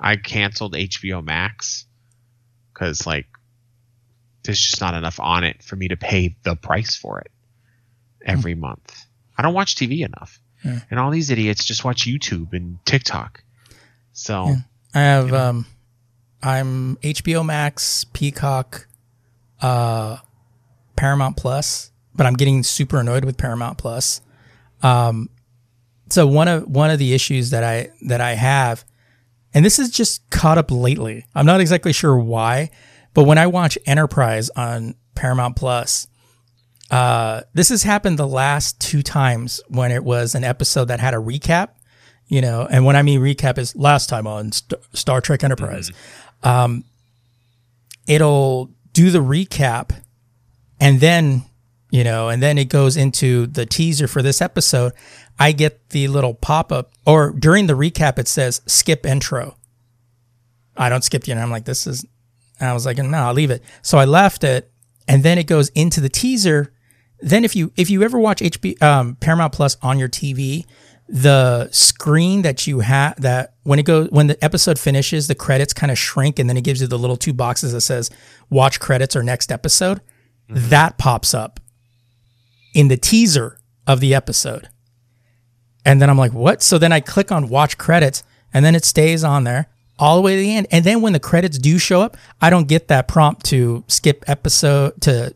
I 0.00 0.16
canceled 0.16 0.74
HBO 0.74 1.24
Max 1.24 1.86
because 2.72 3.06
like 3.06 3.26
there's 4.42 4.60
just 4.60 4.80
not 4.80 4.94
enough 4.94 5.18
on 5.20 5.44
it 5.44 5.62
for 5.62 5.76
me 5.76 5.88
to 5.88 5.96
pay 5.96 6.36
the 6.42 6.54
price 6.56 6.96
for 6.96 7.20
it 7.20 7.30
every 8.24 8.54
month. 8.54 8.94
I 9.36 9.42
don't 9.42 9.54
watch 9.54 9.74
TV 9.76 10.04
enough, 10.04 10.38
Yeah. 10.64 10.80
and 10.90 10.98
all 10.98 11.10
these 11.10 11.30
idiots 11.30 11.64
just 11.64 11.84
watch 11.84 12.06
YouTube 12.06 12.52
and 12.52 12.78
TikTok. 12.86 13.42
So 14.12 14.46
Yeah. 14.48 14.56
I 14.94 15.00
have 15.00 15.32
um 15.32 15.66
I'm 16.42 16.96
HBO 16.96 17.44
Max, 17.44 18.04
Peacock, 18.12 18.86
uh 19.60 20.18
Paramount 20.96 21.36
Plus, 21.36 21.90
but 22.14 22.26
I'm 22.26 22.34
getting 22.34 22.62
super 22.62 22.98
annoyed 23.00 23.24
with 23.24 23.36
Paramount 23.36 23.78
Plus. 23.78 24.20
Um 24.82 25.28
so 26.10 26.26
one 26.26 26.48
of 26.48 26.64
one 26.68 26.90
of 26.90 26.98
the 26.98 27.12
issues 27.14 27.50
that 27.50 27.64
I 27.64 27.90
that 28.06 28.20
I 28.20 28.34
have 28.34 28.84
and 29.52 29.64
this 29.64 29.78
is 29.78 29.90
just 29.90 30.28
caught 30.30 30.58
up 30.58 30.70
lately. 30.70 31.24
I'm 31.34 31.46
not 31.46 31.60
exactly 31.60 31.92
sure 31.92 32.16
why, 32.18 32.70
but 33.14 33.22
when 33.24 33.38
I 33.38 33.46
watch 33.46 33.78
Enterprise 33.86 34.50
on 34.50 34.94
Paramount 35.14 35.54
Plus, 35.56 36.06
uh, 36.94 37.42
this 37.54 37.70
has 37.70 37.82
happened 37.82 38.20
the 38.20 38.28
last 38.28 38.80
two 38.80 39.02
times 39.02 39.60
when 39.66 39.90
it 39.90 40.04
was 40.04 40.36
an 40.36 40.44
episode 40.44 40.84
that 40.84 41.00
had 41.00 41.12
a 41.12 41.16
recap, 41.16 41.70
you 42.28 42.40
know, 42.40 42.68
and 42.70 42.84
when 42.84 42.94
I 42.94 43.02
mean 43.02 43.20
recap 43.20 43.58
is 43.58 43.74
last 43.74 44.08
time 44.08 44.28
on 44.28 44.52
St- 44.52 44.80
Star 44.92 45.20
Trek 45.20 45.42
Enterprise. 45.42 45.90
Um, 46.44 46.84
it'll 48.06 48.70
do 48.92 49.10
the 49.10 49.18
recap 49.18 49.90
and 50.78 51.00
then, 51.00 51.42
you 51.90 52.04
know, 52.04 52.28
and 52.28 52.40
then 52.40 52.58
it 52.58 52.68
goes 52.68 52.96
into 52.96 53.48
the 53.48 53.66
teaser 53.66 54.06
for 54.06 54.22
this 54.22 54.40
episode. 54.40 54.92
I 55.36 55.50
get 55.50 55.88
the 55.88 56.06
little 56.06 56.34
pop 56.34 56.70
up, 56.70 56.92
or 57.04 57.32
during 57.32 57.66
the 57.66 57.74
recap, 57.74 58.20
it 58.20 58.28
says 58.28 58.60
skip 58.66 59.04
intro. 59.04 59.56
I 60.76 60.88
don't 60.90 61.02
skip 61.02 61.24
the 61.24 61.32
intro. 61.32 61.42
I'm 61.42 61.50
like, 61.50 61.64
this 61.64 61.88
is, 61.88 62.06
I 62.60 62.72
was 62.72 62.86
like, 62.86 62.98
no, 62.98 63.18
I'll 63.18 63.34
leave 63.34 63.50
it. 63.50 63.64
So 63.82 63.98
I 63.98 64.04
left 64.04 64.44
it, 64.44 64.70
and 65.08 65.24
then 65.24 65.38
it 65.38 65.48
goes 65.48 65.70
into 65.70 66.00
the 66.00 66.08
teaser. 66.08 66.72
Then 67.24 67.42
if 67.42 67.56
you 67.56 67.72
if 67.74 67.88
you 67.88 68.02
ever 68.02 68.18
watch 68.18 68.40
HB 68.40 68.82
um, 68.82 69.16
Paramount 69.16 69.54
Plus 69.54 69.78
on 69.80 69.98
your 69.98 70.10
TV, 70.10 70.66
the 71.08 71.70
screen 71.72 72.42
that 72.42 72.66
you 72.66 72.80
have 72.80 73.18
that 73.22 73.54
when 73.62 73.78
it 73.78 73.84
goes 73.84 74.10
when 74.10 74.26
the 74.26 74.44
episode 74.44 74.78
finishes, 74.78 75.26
the 75.26 75.34
credits 75.34 75.72
kind 75.72 75.90
of 75.90 75.98
shrink, 75.98 76.38
and 76.38 76.50
then 76.50 76.58
it 76.58 76.64
gives 76.64 76.82
you 76.82 76.86
the 76.86 76.98
little 76.98 77.16
two 77.16 77.32
boxes 77.32 77.72
that 77.72 77.80
says 77.80 78.10
watch 78.50 78.78
credits 78.78 79.16
or 79.16 79.22
next 79.22 79.50
episode. 79.50 80.02
That 80.50 80.98
pops 80.98 81.32
up 81.32 81.60
in 82.74 82.88
the 82.88 82.98
teaser 82.98 83.58
of 83.86 84.00
the 84.00 84.14
episode. 84.14 84.68
And 85.86 86.02
then 86.02 86.10
I'm 86.10 86.18
like, 86.18 86.34
what? 86.34 86.62
So 86.62 86.76
then 86.76 86.92
I 86.92 87.00
click 87.00 87.32
on 87.32 87.48
watch 87.48 87.78
credits 87.78 88.22
and 88.52 88.62
then 88.66 88.74
it 88.74 88.84
stays 88.84 89.24
on 89.24 89.44
there 89.44 89.68
all 89.98 90.16
the 90.16 90.22
way 90.22 90.36
to 90.36 90.42
the 90.42 90.54
end. 90.54 90.66
And 90.70 90.84
then 90.84 91.00
when 91.00 91.14
the 91.14 91.20
credits 91.20 91.56
do 91.56 91.78
show 91.78 92.02
up, 92.02 92.18
I 92.42 92.50
don't 92.50 92.68
get 92.68 92.88
that 92.88 93.08
prompt 93.08 93.46
to 93.46 93.82
skip 93.88 94.24
episode 94.26 95.00
to 95.02 95.34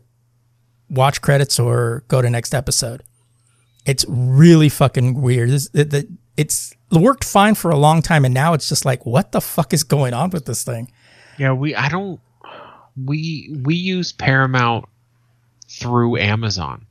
watch 0.89 1.21
credits 1.21 1.59
or 1.59 2.03
go 2.07 2.21
to 2.21 2.29
next 2.29 2.53
episode. 2.53 3.03
It's 3.85 4.05
really 4.07 4.69
fucking 4.69 5.21
weird. 5.21 5.49
This, 5.49 5.69
it, 5.73 5.89
the- 5.91 6.07
it's 6.37 6.73
worked 6.91 7.23
fine 7.23 7.55
for 7.55 7.69
a 7.71 7.77
long 7.77 8.01
time. 8.01 8.23
And 8.25 8.33
now 8.33 8.53
it's 8.53 8.69
just 8.69 8.85
like, 8.85 9.05
what 9.05 9.31
the 9.31 9.41
fuck 9.41 9.73
is 9.73 9.83
going 9.83 10.13
on 10.13 10.29
with 10.29 10.45
this 10.45 10.63
thing? 10.63 10.91
Yeah, 11.37 11.51
we 11.53 11.75
I 11.75 11.89
don't 11.89 12.19
we 13.05 13.55
we 13.63 13.75
use 13.75 14.11
Paramount 14.11 14.85
through 15.69 16.17
Amazon. 16.17 16.85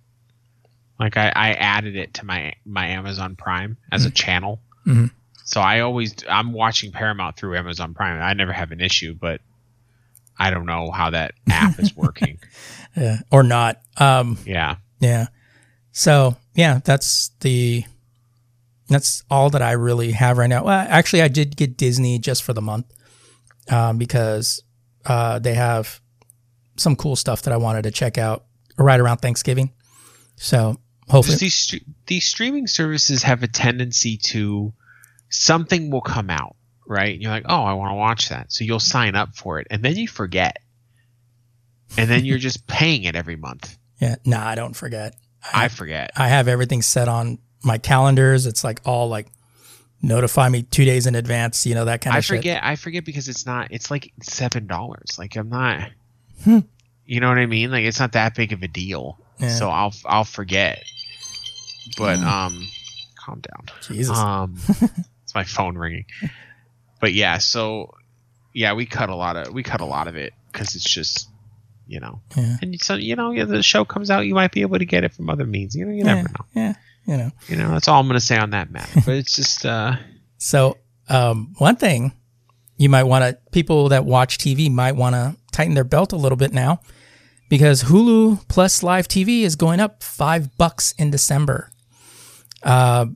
Like 0.99 1.17
I, 1.17 1.33
I 1.35 1.53
added 1.53 1.97
it 1.97 2.15
to 2.15 2.25
my 2.27 2.55
my 2.65 2.87
Amazon 2.89 3.37
Prime 3.37 3.77
as 3.93 4.05
a 4.05 4.11
channel. 4.11 4.61
Mhm. 4.87 5.11
So 5.45 5.61
I 5.61 5.81
always 5.81 6.15
I'm 6.29 6.53
watching 6.53 6.93
Paramount 6.93 7.37
through 7.37 7.57
Amazon 7.57 7.95
Prime. 7.95 8.21
I 8.21 8.33
never 8.35 8.53
have 8.53 8.71
an 8.73 8.81
issue, 8.81 9.15
but 9.15 9.41
I 10.39 10.51
don't 10.51 10.67
know 10.67 10.91
how 10.91 11.11
that 11.11 11.33
app 11.51 11.79
is 11.79 11.95
working. 11.97 12.39
Yeah. 12.99 13.19
Or 13.31 13.43
not. 13.43 13.81
Um, 13.97 14.39
Yeah. 14.45 14.77
Yeah. 15.01 15.27
So 15.93 16.37
yeah, 16.55 16.81
that's 16.85 17.31
the 17.41 17.85
that's 18.89 19.23
all 19.31 19.51
that 19.51 19.63
I 19.63 19.73
really 19.73 20.13
have 20.13 20.39
right 20.39 20.49
now. 20.49 20.65
Well, 20.65 20.87
actually, 20.89 21.23
I 21.23 21.29
did 21.29 21.57
get 21.57 21.77
Disney 21.77 22.19
just 22.19 22.43
for 22.43 22.53
the 22.53 22.63
month 22.63 22.87
um, 23.71 23.99
because 23.99 24.63
uh, 25.05 25.39
they 25.39 25.55
have 25.55 26.01
some 26.77 26.97
cool 26.97 27.17
stuff 27.17 27.43
that 27.43 27.53
I 27.53 27.57
wanted 27.57 27.83
to 27.83 27.91
check 27.91 28.19
out 28.19 28.45
right 28.79 28.99
around 28.99 29.19
Thanksgiving. 29.19 29.73
So 30.37 30.77
hopefully, 31.09 31.37
these 31.37 31.75
these 32.07 32.27
streaming 32.27 32.67
services 32.67 33.23
have 33.25 33.43
a 33.43 33.49
tendency 33.49 34.17
to 34.29 34.73
something 35.29 35.91
will 35.91 36.01
come 36.01 36.31
out, 36.31 36.57
right? 36.87 37.15
And 37.15 37.23
you're 37.23 37.33
like, 37.33 37.47
"Oh, 37.49 37.63
I 37.63 37.75
want 37.75 37.91
to 37.91 37.97
watch 37.97 38.29
that." 38.31 38.53
So 38.53 38.65
you'll 38.65 38.81
sign 38.81 39.17
up 39.17 39.37
for 39.37 39.59
it 39.61 39.67
and 39.71 39.83
then 39.83 39.97
you 39.97 40.09
forget. 40.09 40.59
And 41.97 42.09
then 42.11 42.25
you're 42.25 42.39
just 42.39 42.67
paying 42.67 43.05
it 43.05 43.17
every 43.17 43.37
month. 43.37 43.77
yeah. 44.01 44.17
Nah, 44.25 44.47
I 44.47 44.55
don't 44.55 44.75
forget. 44.75 45.15
I 45.55 45.69
forget. 45.69 46.11
I 46.17 46.29
have 46.29 46.49
everything 46.49 46.83
set 46.83 47.09
on 47.09 47.39
my 47.65 47.79
calendars. 47.79 48.47
It's 48.47 48.63
like 48.63 48.81
all 48.85 49.09
like 49.09 49.29
notify 50.03 50.49
me 50.49 50.63
two 50.63 50.85
days 50.85 51.07
in 51.07 51.15
advance. 51.15 51.65
You 51.67 51.75
know 51.75 51.87
that 51.87 52.01
kind 52.01 52.15
of 52.15 52.19
I 52.19 52.21
shit. 52.21 52.39
forget. 52.39 52.65
I 52.65 52.77
forget 52.77 53.05
because 53.05 53.29
it's 53.29 53.47
not. 53.47 53.69
It's 53.71 53.91
like 53.91 54.13
seven 54.23 54.67
dollars. 54.67 55.17
Like 55.19 55.37
I'm 55.37 55.49
not. 55.49 55.91
Hmm. 56.45 56.59
You 57.07 57.21
know 57.21 57.29
what 57.29 57.39
I 57.39 57.47
mean? 57.47 57.71
Like 57.71 57.85
it's 57.85 57.99
not 57.99 58.13
that 58.13 58.35
big 58.35 58.53
of 58.53 58.63
a 58.63 58.69
deal. 58.69 59.19
Yeah. 59.39 59.49
So 59.49 59.71
I'll 59.71 59.95
I'll 60.05 60.25
forget. 60.25 60.83
But 61.97 62.19
um, 62.19 62.69
calm 63.17 63.41
down. 63.41 63.67
Jesus. 63.83 64.17
Um, 64.17 64.57
it's 65.23 65.35
my 65.35 65.45
phone 65.45 65.79
ringing. 65.79 66.05
But 67.01 67.15
yeah, 67.15 67.39
so 67.39 67.95
yeah, 68.53 68.75
we 68.75 68.85
cut 68.87 69.09
a 69.09 69.15
lot 69.15 69.37
of 69.37 69.55
we 69.55 69.63
cut 69.63 69.81
a 69.81 69.87
lot 69.87 70.07
of 70.09 70.17
it 70.17 70.35
because 70.53 70.75
it's 70.75 70.89
just 70.89 71.29
you 71.89 71.99
know, 72.01 72.21
Yeah. 72.37 72.57
and 72.63 72.81
so 72.81 72.95
you 72.95 73.17
know, 73.17 73.33
yeah, 73.33 73.45
the 73.45 73.63
show 73.63 73.85
comes 73.85 74.11
out, 74.11 74.27
you 74.27 74.35
might 74.35 74.53
be 74.53 74.61
able 74.61 74.79
to 74.79 74.85
get 74.87 75.03
it 75.05 75.13
from 75.15 75.29
other 75.31 75.47
means. 75.47 75.75
You 75.75 75.87
know, 75.87 75.91
you 75.93 76.05
yeah. 76.05 76.15
never 76.15 76.29
know. 76.29 76.45
Yeah. 76.55 76.75
You 77.07 77.17
know. 77.17 77.31
You 77.49 77.57
know, 77.57 77.71
that's 77.71 77.89
all 77.89 77.99
I'm 78.01 78.07
gonna 78.07 78.21
say 78.21 78.37
on 78.37 78.51
that 78.51 78.71
matter. 78.71 79.01
But 79.05 79.15
it's 79.17 79.35
just 79.35 79.65
uh, 79.67 79.97
So, 80.37 80.77
um, 81.09 81.55
one 81.59 81.77
thing 81.77 82.13
you 82.77 82.89
might 82.89 83.05
want 83.05 83.25
to, 83.25 83.39
people 83.51 83.89
that 83.89 84.05
watch 84.05 84.39
TV 84.39 84.71
might 84.71 84.93
want 84.97 85.15
to 85.15 85.37
tighten 85.51 85.75
their 85.75 85.85
belt 85.85 86.13
a 86.13 86.17
little 86.17 86.37
bit 86.37 86.53
now 86.53 86.81
because 87.49 87.85
Hulu 87.85 88.47
plus 88.49 88.83
live 88.83 89.09
TV 89.09 89.43
is 89.43 89.57
going 89.57 89.81
up 89.81 90.03
five 90.03 90.57
bucks 90.59 90.93
in 90.99 91.11
December. 91.11 91.71
Uh, 92.63 93.07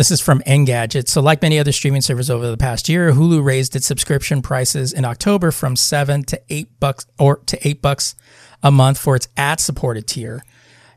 this 0.00 0.10
is 0.10 0.22
from 0.22 0.40
Engadget. 0.46 1.08
So, 1.08 1.20
like 1.20 1.42
many 1.42 1.58
other 1.58 1.72
streaming 1.72 2.00
services 2.00 2.30
over 2.30 2.50
the 2.50 2.56
past 2.56 2.88
year, 2.88 3.12
Hulu 3.12 3.44
raised 3.44 3.76
its 3.76 3.86
subscription 3.86 4.40
prices 4.40 4.94
in 4.94 5.04
October 5.04 5.50
from 5.50 5.76
seven 5.76 6.24
to 6.24 6.40
eight 6.48 6.80
bucks 6.80 7.04
or 7.18 7.36
to 7.44 7.68
eight 7.68 7.82
bucks 7.82 8.14
a 8.62 8.70
month 8.70 8.96
for 8.96 9.14
its 9.14 9.28
ad-supported 9.36 10.06
tier. 10.06 10.42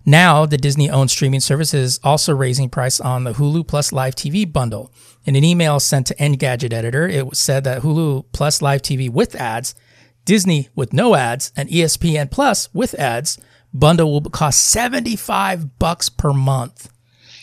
Now, 0.06 0.46
the 0.46 0.56
Disney-owned 0.56 1.12
streaming 1.12 1.42
service 1.42 1.74
is 1.74 2.00
also 2.02 2.34
raising 2.34 2.70
price 2.70 3.02
on 3.02 3.26
the 3.26 3.34
Hulu 3.34 3.68
Plus 3.68 3.92
Live 3.92 4.16
TV 4.16 4.50
bundle. 4.50 4.90
In 5.26 5.36
an 5.36 5.44
email 5.44 5.82
sent 5.82 6.08
to 6.08 6.16
Engadget 6.16 6.72
editor, 6.72 7.06
it 7.06 7.28
was 7.28 7.40
said 7.40 7.66
that 7.66 7.82
Hulu 7.82 8.24
Plus 8.32 8.62
Live 8.62 8.82
TV 8.82 9.10
with 9.10 9.36
ads, 9.36 9.76
Disney 10.24 10.70
with 10.76 10.94
no 10.94 11.16
ads, 11.16 11.52
and 11.58 11.68
ESPN 11.68 12.32
Plus 12.32 12.74
with 12.74 12.94
ads 12.94 13.38
bundle 13.74 14.14
will 14.14 14.22
cost 14.30 14.62
75 14.62 15.78
bucks 15.78 16.08
per 16.08 16.32
month 16.32 16.93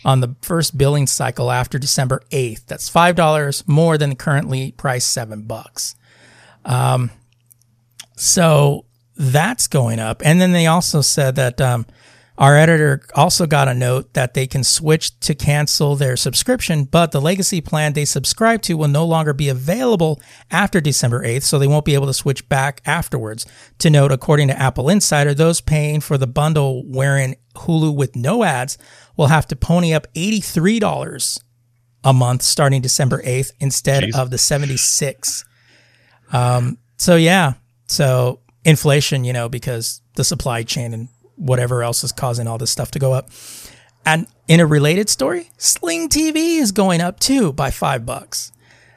on 0.04 0.20
the 0.20 0.34
first 0.40 0.76
billing 0.78 1.06
cycle 1.06 1.50
after 1.50 1.78
December 1.78 2.22
8th. 2.30 2.66
That's 2.66 2.90
$5 2.90 3.68
more 3.68 3.98
than 3.98 4.10
the 4.10 4.16
currently 4.16 4.72
priced 4.72 5.12
7 5.12 5.42
bucks. 5.42 5.94
Um, 6.64 7.10
so 8.16 8.84
that's 9.16 9.66
going 9.66 9.98
up. 9.98 10.22
And 10.24 10.40
then 10.40 10.52
they 10.52 10.66
also 10.66 11.00
said 11.00 11.36
that 11.36 11.60
um, 11.60 11.86
our 12.40 12.56
editor 12.56 13.02
also 13.14 13.46
got 13.46 13.68
a 13.68 13.74
note 13.74 14.14
that 14.14 14.32
they 14.32 14.46
can 14.46 14.64
switch 14.64 15.20
to 15.20 15.34
cancel 15.34 15.94
their 15.94 16.16
subscription, 16.16 16.84
but 16.84 17.12
the 17.12 17.20
legacy 17.20 17.60
plan 17.60 17.92
they 17.92 18.06
subscribe 18.06 18.62
to 18.62 18.78
will 18.78 18.88
no 18.88 19.04
longer 19.04 19.34
be 19.34 19.50
available 19.50 20.18
after 20.50 20.80
December 20.80 21.22
8th, 21.22 21.42
so 21.42 21.58
they 21.58 21.66
won't 21.66 21.84
be 21.84 21.92
able 21.92 22.06
to 22.06 22.14
switch 22.14 22.48
back 22.48 22.80
afterwards. 22.86 23.44
To 23.80 23.90
note, 23.90 24.10
according 24.10 24.48
to 24.48 24.58
Apple 24.58 24.88
Insider, 24.88 25.34
those 25.34 25.60
paying 25.60 26.00
for 26.00 26.16
the 26.16 26.26
bundle 26.26 26.82
wherein 26.86 27.36
Hulu 27.56 27.94
with 27.94 28.16
no 28.16 28.42
ads 28.42 28.78
will 29.18 29.26
have 29.26 29.46
to 29.48 29.56
pony 29.56 29.92
up 29.92 30.06
$83 30.14 31.42
a 32.04 32.12
month 32.14 32.40
starting 32.40 32.80
December 32.80 33.22
8th 33.22 33.52
instead 33.60 34.04
Jeez. 34.04 34.16
of 34.18 34.30
the 34.30 34.38
76. 34.38 35.44
Um, 36.32 36.78
so 36.96 37.16
yeah, 37.16 37.52
so 37.86 38.40
inflation, 38.64 39.24
you 39.24 39.34
know, 39.34 39.50
because 39.50 40.00
the 40.14 40.24
supply 40.24 40.62
chain 40.62 40.94
and 40.94 41.08
whatever 41.40 41.82
else 41.82 42.04
is 42.04 42.12
causing 42.12 42.46
all 42.46 42.58
this 42.58 42.70
stuff 42.70 42.90
to 42.92 42.98
go 42.98 43.12
up. 43.12 43.30
And 44.06 44.26
in 44.48 44.60
a 44.60 44.66
related 44.66 45.08
story, 45.08 45.50
Sling 45.58 46.08
TV 46.08 46.58
is 46.58 46.72
going 46.72 47.00
up 47.00 47.20
too 47.20 47.52
by 47.52 47.70
five 47.70 48.06
bucks. 48.06 48.52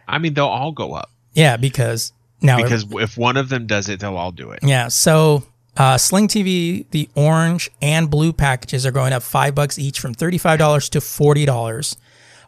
I 0.08 0.18
mean, 0.18 0.34
they'll 0.34 0.46
all 0.46 0.72
go 0.72 0.94
up 0.94 1.10
Yeah, 1.34 1.58
because 1.58 2.14
now 2.41 2.58
because 2.62 2.86
if 2.91 3.18
one 3.18 3.38
of 3.38 3.50
them 3.50 3.66
does 3.68 3.89
it, 3.89 4.00
they'll 4.02 4.18
all 4.18 4.32
do 4.32 4.52
it. 4.52 4.60
yeah, 4.64 4.88
so 4.89 5.44
uh, 5.78 5.98
Sling 5.98 6.28
TV, 6.28 6.86
the 6.91 7.10
orange 7.16 7.70
and 7.82 8.10
blue 8.10 8.32
packages 8.34 8.86
are 8.86 8.91
going 8.91 9.12
up 9.14 9.24
five 9.24 9.56
bucks 9.56 9.80
each 9.80 10.00
from 10.00 10.14
thirty-five 10.14 10.60
dollars 10.60 10.88
to 10.89 11.02
forty 11.02 11.46
dollars, 11.46 11.98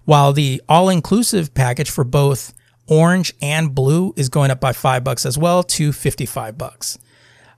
while 0.05 0.31
the 0.33 0.61
all-inclusive 0.69 1.53
package 1.53 1.89
for 1.89 2.03
both 2.03 2.53
orange 2.87 3.33
and 3.41 3.73
blue 3.73 4.13
is 4.15 4.29
going 4.29 4.51
up 4.51 4.59
by 4.59 4.71
five 4.73 5.03
bucks 5.03 5.25
as 5.25 5.37
well 5.37 5.63
to 5.63 5.91
fifty-five 5.91 6.57
bucks, 6.57 6.99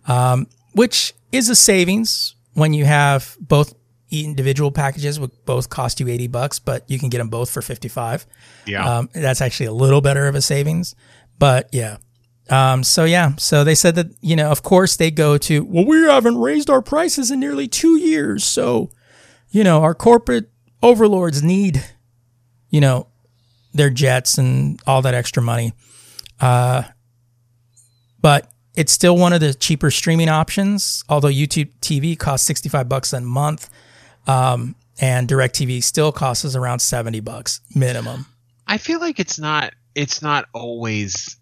um, 0.07 0.47
which 0.73 1.13
is 1.31 1.49
a 1.49 1.55
savings 1.55 2.35
when 2.53 2.73
you 2.73 2.85
have 2.85 3.37
both 3.39 3.73
individual 4.09 4.71
packages, 4.71 5.19
would 5.19 5.31
both 5.45 5.69
cost 5.69 5.99
you 5.99 6.07
eighty 6.07 6.27
bucks, 6.27 6.59
but 6.59 6.89
you 6.89 6.97
can 6.97 7.09
get 7.09 7.17
them 7.19 7.29
both 7.29 7.49
for 7.49 7.61
fifty-five. 7.61 8.25
Yeah. 8.65 8.97
Um, 8.97 9.09
that's 9.13 9.41
actually 9.41 9.67
a 9.67 9.73
little 9.73 10.01
better 10.01 10.27
of 10.27 10.35
a 10.35 10.41
savings, 10.41 10.95
but 11.37 11.69
yeah. 11.71 11.97
Um, 12.49 12.83
so 12.83 13.03
yeah, 13.03 13.35
so 13.37 13.65
they 13.65 13.75
said 13.75 13.95
that 13.95 14.07
you 14.21 14.35
know, 14.35 14.49
of 14.49 14.63
course, 14.63 14.95
they 14.95 15.11
go 15.11 15.37
to 15.37 15.63
well, 15.65 15.85
we 15.85 16.03
haven't 16.03 16.37
raised 16.37 16.69
our 16.69 16.81
prices 16.81 17.29
in 17.31 17.39
nearly 17.39 17.67
two 17.67 17.97
years, 17.99 18.43
so 18.43 18.89
you 19.49 19.63
know, 19.63 19.81
our 19.81 19.93
corporate 19.93 20.49
overlords 20.81 21.43
need, 21.43 21.83
you 22.69 22.79
know, 22.79 23.07
their 23.73 23.89
jets 23.89 24.37
and 24.37 24.79
all 24.87 25.01
that 25.01 25.13
extra 25.13 25.43
money. 25.43 25.73
Uh, 26.39 26.83
but 28.21 28.49
it's 28.77 28.93
still 28.93 29.17
one 29.17 29.33
of 29.33 29.41
the 29.41 29.53
cheaper 29.53 29.91
streaming 29.91 30.29
options. 30.29 31.03
Although 31.09 31.27
YouTube 31.29 31.69
TV 31.81 32.17
costs 32.17 32.47
sixty 32.47 32.69
five 32.69 32.87
bucks 32.87 33.11
a 33.11 33.19
month, 33.19 33.69
um, 34.27 34.75
and 35.01 35.27
DirecTV 35.27 35.83
still 35.83 36.11
costs 36.13 36.45
us 36.45 36.55
around 36.55 36.79
seventy 36.79 37.19
bucks 37.19 37.59
minimum. 37.75 38.27
I 38.65 38.77
feel 38.77 38.99
like 39.01 39.19
it's 39.19 39.37
not 39.39 39.73
it's 39.95 40.21
not 40.21 40.45
always 40.53 41.37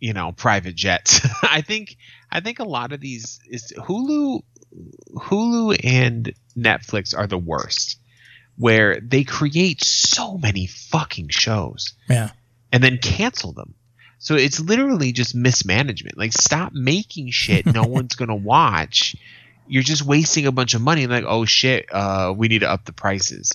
you 0.00 0.12
know 0.14 0.32
private 0.32 0.74
jets. 0.76 1.20
I 1.42 1.60
think 1.60 1.96
I 2.30 2.40
think 2.40 2.58
a 2.60 2.64
lot 2.64 2.92
of 2.92 3.00
these 3.00 3.40
is 3.46 3.72
Hulu 3.76 4.42
Hulu 5.16 5.80
and 5.84 6.32
Netflix 6.56 7.16
are 7.16 7.26
the 7.26 7.38
worst 7.38 7.98
where 8.56 9.00
they 9.00 9.24
create 9.24 9.82
so 9.84 10.36
many 10.36 10.66
fucking 10.66 11.28
shows 11.28 11.94
Yeah. 12.08 12.30
and 12.72 12.82
then 12.82 12.98
cancel 12.98 13.52
them. 13.52 13.74
So 14.18 14.34
it's 14.34 14.58
literally 14.60 15.12
just 15.12 15.34
mismanagement. 15.34 16.18
Like 16.18 16.32
stop 16.32 16.72
making 16.72 17.30
shit 17.30 17.66
no 17.66 17.82
one's 17.86 18.14
going 18.16 18.28
to 18.30 18.34
watch. 18.34 19.14
You're 19.66 19.82
just 19.82 20.02
wasting 20.02 20.46
a 20.46 20.52
bunch 20.52 20.74
of 20.74 20.80
money 20.80 21.06
like 21.06 21.24
oh 21.26 21.44
shit, 21.44 21.86
uh 21.92 22.32
we 22.36 22.48
need 22.48 22.60
to 22.60 22.70
up 22.70 22.84
the 22.84 22.92
prices. 22.92 23.54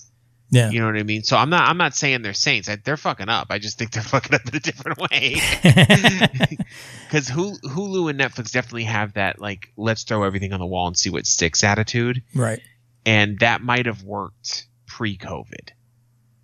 Yeah. 0.50 0.70
You 0.70 0.82
know 0.82 0.86
what 0.86 0.98
I 0.98 1.04
mean? 1.04 1.24
So 1.24 1.36
I'm 1.36 1.50
not 1.50 1.68
I'm 1.68 1.78
not 1.78 1.96
saying 1.96 2.22
they're 2.22 2.34
saints. 2.34 2.70
I, 2.70 2.76
they're 2.76 2.96
fucking 2.98 3.28
up. 3.30 3.48
I 3.50 3.58
just 3.60 3.78
think 3.80 3.92
they're 3.92 4.04
fucking 4.16 4.36
up 4.36 4.48
in 4.48 4.56
a 4.56 4.60
different 4.60 5.00
way. 5.00 5.38
Because 7.08 7.30
Hulu 7.30 8.10
and 8.10 8.20
Netflix 8.20 8.52
definitely 8.52 8.86
have 8.86 9.14
that 9.14 9.40
like 9.40 9.72
let's 9.78 10.04
throw 10.04 10.24
everything 10.24 10.52
on 10.54 10.60
the 10.60 10.66
wall 10.66 10.88
and 10.88 10.98
see 10.98 11.10
what 11.12 11.28
sticks 11.28 11.64
attitude, 11.64 12.24
Right. 12.34 12.60
and 13.06 13.38
that 13.40 13.62
might 13.62 13.86
have 13.86 14.02
worked 14.04 14.66
pre-COVID. 14.88 15.70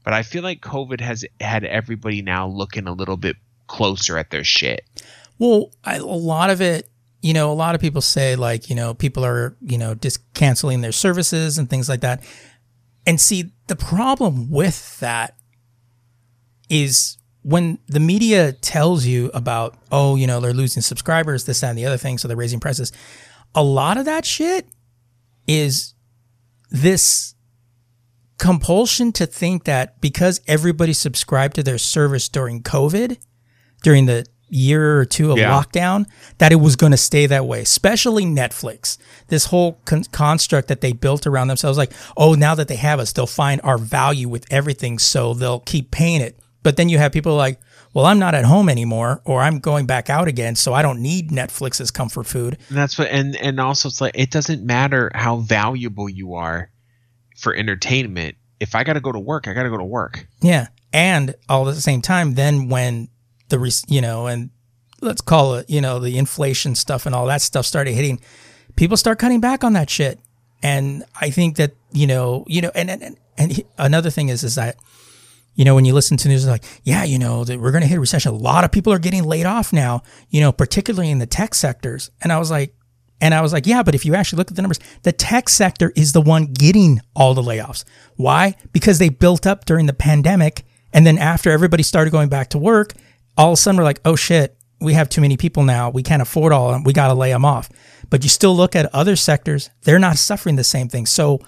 But 0.04 0.14
I 0.14 0.22
feel 0.24 0.44
like 0.44 0.62
COVID 0.62 1.02
has 1.02 1.26
had 1.42 1.64
everybody 1.64 2.22
now 2.22 2.48
looking 2.48 2.88
a 2.88 2.94
little 2.94 3.18
bit 3.18 3.36
closer 3.70 4.18
at 4.18 4.32
their 4.32 4.44
shit. 4.44 4.84
Well, 5.38 5.72
I, 5.86 5.96
a 5.96 6.04
lot 6.04 6.50
of 6.50 6.60
it, 6.60 6.90
you 7.22 7.34
know, 7.34 7.50
a 7.52 7.54
lot 7.54 7.76
of 7.76 7.82
people 7.82 8.02
say 8.02 8.36
like, 8.36 8.70
you 8.70 8.76
know, 8.76 8.94
people 8.94 9.26
are, 9.26 9.56
you 9.62 9.78
know, 9.78 9.96
just 9.96 10.34
canceling 10.34 10.82
their 10.82 10.92
services 10.92 11.58
and 11.58 11.70
things 11.70 11.88
like 11.88 12.02
that. 12.02 12.22
And 13.06 13.22
see, 13.22 13.52
the 13.68 13.78
problem 13.78 14.50
with 14.50 15.00
that 15.00 15.38
is 16.70 17.18
when 17.42 17.80
the 17.88 18.00
media 18.00 18.52
tells 18.52 19.06
you 19.06 19.32
about, 19.34 19.78
oh, 19.92 20.16
you 20.16 20.28
know, 20.28 20.40
they're 20.40 20.54
losing 20.54 20.82
subscribers, 20.82 21.46
this, 21.46 21.62
that, 21.62 21.70
and 21.70 21.78
the 21.78 21.86
other 21.86 21.98
thing, 21.98 22.18
so 22.18 22.28
they're 22.28 22.38
raising 22.38 22.60
prices. 22.60 22.92
A 23.56 23.64
lot 23.64 23.98
of 23.98 24.06
that 24.06 24.26
shit 24.26 24.68
is 25.48 25.94
this 26.70 27.34
compulsion 28.38 29.12
to 29.14 29.26
think 29.26 29.64
that 29.64 30.00
because 30.02 30.42
everybody 30.48 30.94
subscribed 30.94 31.56
to 31.56 31.64
their 31.64 31.78
service 31.78 32.30
during 32.30 32.62
COVID, 32.62 33.18
during 33.84 34.06
the 34.06 34.26
year 34.52 34.98
or 35.00 35.06
two 35.06 35.32
of 35.32 35.38
Yeah. 35.38 35.52
lockdown, 35.52 36.06
that 36.40 36.52
it 36.52 36.56
was 36.56 36.76
going 36.76 36.92
to 36.92 36.98
stay 36.98 37.28
that 37.28 37.46
way, 37.46 37.62
especially 37.62 38.26
Netflix. 38.26 38.98
This 39.28 39.46
whole 39.46 39.74
con- 39.86 40.06
construct 40.12 40.68
that 40.70 40.82
they 40.82 40.92
built 40.92 41.28
around 41.28 41.50
themselves, 41.50 41.78
like, 41.78 41.92
oh, 42.18 42.34
now 42.34 42.56
that 42.56 42.68
they 42.68 42.76
have 42.78 43.00
us, 43.00 43.12
they'll 43.12 43.28
find 43.28 43.62
our 43.64 43.78
value 43.78 44.28
with 44.28 44.46
everything, 44.52 44.98
so 44.98 45.34
they'll 45.36 45.60
keep 45.60 45.92
paying 45.92 46.22
it. 46.22 46.40
But 46.64 46.78
then 46.78 46.90
you 46.90 46.98
have 46.98 47.12
people 47.12 47.36
like, 47.36 47.60
well, 47.94 48.06
I'm 48.08 48.18
not 48.20 48.34
at 48.36 48.46
home 48.46 48.70
anymore, 48.70 49.22
or 49.24 49.42
I'm 49.42 49.60
going 49.60 49.86
back 49.86 50.10
out 50.10 50.28
again, 50.28 50.56
so 50.56 50.74
I 50.74 50.82
don't 50.82 51.00
need 51.02 51.30
Netflix 51.32 51.80
as 51.80 51.92
comfort 51.92 52.26
food. 52.26 52.58
And 52.70 52.78
that's 52.78 52.98
what 53.00 53.08
and 53.10 53.36
and 53.38 53.60
also 53.60 53.88
it's 53.90 54.02
like 54.02 54.12
it 54.18 54.30
doesn't 54.32 54.64
matter 54.64 55.12
how 55.16 55.38
valuable 55.38 56.08
you 56.10 56.34
are 56.36 56.70
for 57.38 57.56
entertainment. 57.56 58.36
If 58.60 58.76
I 58.76 58.84
got 58.84 58.94
to 58.94 59.00
go 59.00 59.12
to 59.12 59.20
work, 59.20 59.48
I 59.48 59.54
got 59.54 59.64
to 59.64 59.70
go 59.70 59.78
to 59.78 59.84
work. 59.84 60.28
Yeah, 60.42 60.68
and 60.92 61.34
all 61.48 61.68
at 61.70 61.76
the 61.76 61.82
same 61.82 62.02
time, 62.02 62.34
then 62.36 62.68
when 62.70 63.10
the 63.50 63.84
you 63.88 64.02
know, 64.02 64.28
and 64.28 64.50
let's 65.02 65.22
call 65.22 65.56
it 65.56 65.70
you 65.70 65.82
know 65.82 66.00
the 66.00 66.18
inflation 66.18 66.76
stuff 66.76 67.06
and 67.06 67.16
all 67.16 67.26
that 67.28 67.42
stuff 67.42 67.66
started 67.66 67.94
hitting, 67.94 68.20
people 68.76 68.98
start 68.98 69.20
cutting 69.20 69.42
back 69.42 69.64
on 69.64 69.74
that 69.74 69.90
shit. 69.90 70.20
And 70.62 71.04
I 71.20 71.30
think 71.30 71.58
that 71.58 71.74
you 71.92 72.08
know, 72.08 72.46
you 72.48 72.62
know, 72.62 72.72
and 72.76 72.90
and 72.90 73.04
and, 73.04 73.18
and 73.38 73.64
another 73.78 74.10
thing 74.10 74.30
is 74.30 74.44
is 74.44 74.56
that 74.56 74.78
you 75.56 75.66
know 75.66 75.76
when 75.76 75.86
you 75.86 75.94
listen 75.94 76.18
to 76.18 76.28
news 76.30 76.48
like 76.48 76.64
yeah 76.84 77.04
you 77.04 77.20
know 77.20 77.44
that 77.44 77.60
we're 77.60 77.72
going 77.72 77.82
to 77.82 77.88
hit 77.88 77.98
a 77.98 78.02
recession. 78.02 78.32
A 78.32 78.36
lot 78.36 78.64
of 78.64 78.72
people 78.72 78.94
are 78.94 79.00
getting 79.00 79.24
laid 79.24 79.46
off 79.46 79.74
now 79.74 80.04
you 80.30 80.42
know 80.42 80.52
particularly 80.52 81.12
in 81.12 81.20
the 81.20 81.26
tech 81.26 81.54
sectors. 81.54 82.12
And 82.22 82.32
i 82.32 82.40
was 82.40 82.50
like 82.52 82.74
and 83.22 83.34
i 83.34 83.42
was 83.42 83.52
like 83.52 83.66
yeah 83.66 83.84
but 83.84 83.96
if 83.96 84.06
you 84.06 84.16
actually 84.16 84.38
look 84.38 84.50
at 84.50 84.56
the 84.56 84.62
numbers 84.62 84.80
the 85.04 85.12
tech 85.12 85.50
sector 85.50 85.92
is 85.96 86.14
the 86.14 86.22
one 86.22 86.46
getting 86.46 87.02
all 87.16 87.34
the 87.34 87.42
layoffs. 87.42 87.84
Why? 88.16 88.56
Because 88.72 89.00
they 89.00 89.10
built 89.10 89.46
up 89.46 89.66
during 89.66 89.86
the 89.86 89.94
pandemic 89.94 90.64
and 90.94 91.06
then 91.06 91.18
after 91.18 91.52
everybody 91.52 91.84
started 91.84 92.12
going 92.12 92.30
back 92.30 92.50
to 92.50 92.58
work 92.58 92.94
all 93.40 93.50
of 93.50 93.54
a 93.54 93.58
sudden 93.58 93.78
we're 93.78 93.84
like 93.86 94.02
oh 94.06 94.16
shit 94.16 94.56
we 94.82 94.94
have 94.94 95.10
too 95.10 95.20
many 95.22 95.36
people 95.36 95.64
now. 95.64 95.90
We 95.90 96.04
can't 96.04 96.22
afford 96.22 96.54
all 96.54 96.68
of 96.70 96.74
them. 96.74 96.84
We 96.86 96.94
got 96.94 97.08
to 97.10 97.14
lay 97.14 97.32
them 97.32 97.44
off. 97.44 97.70
But 98.10 98.24
you 98.24 98.30
still 98.30 98.56
look 98.56 98.78
at 98.78 98.94
other 98.96 99.16
sectors 99.16 99.70
they're 99.84 100.00
not 100.00 100.18
suffering 100.18 100.56
the 100.56 100.64
same 100.64 100.88
thing. 100.88 101.06
So 101.06 101.40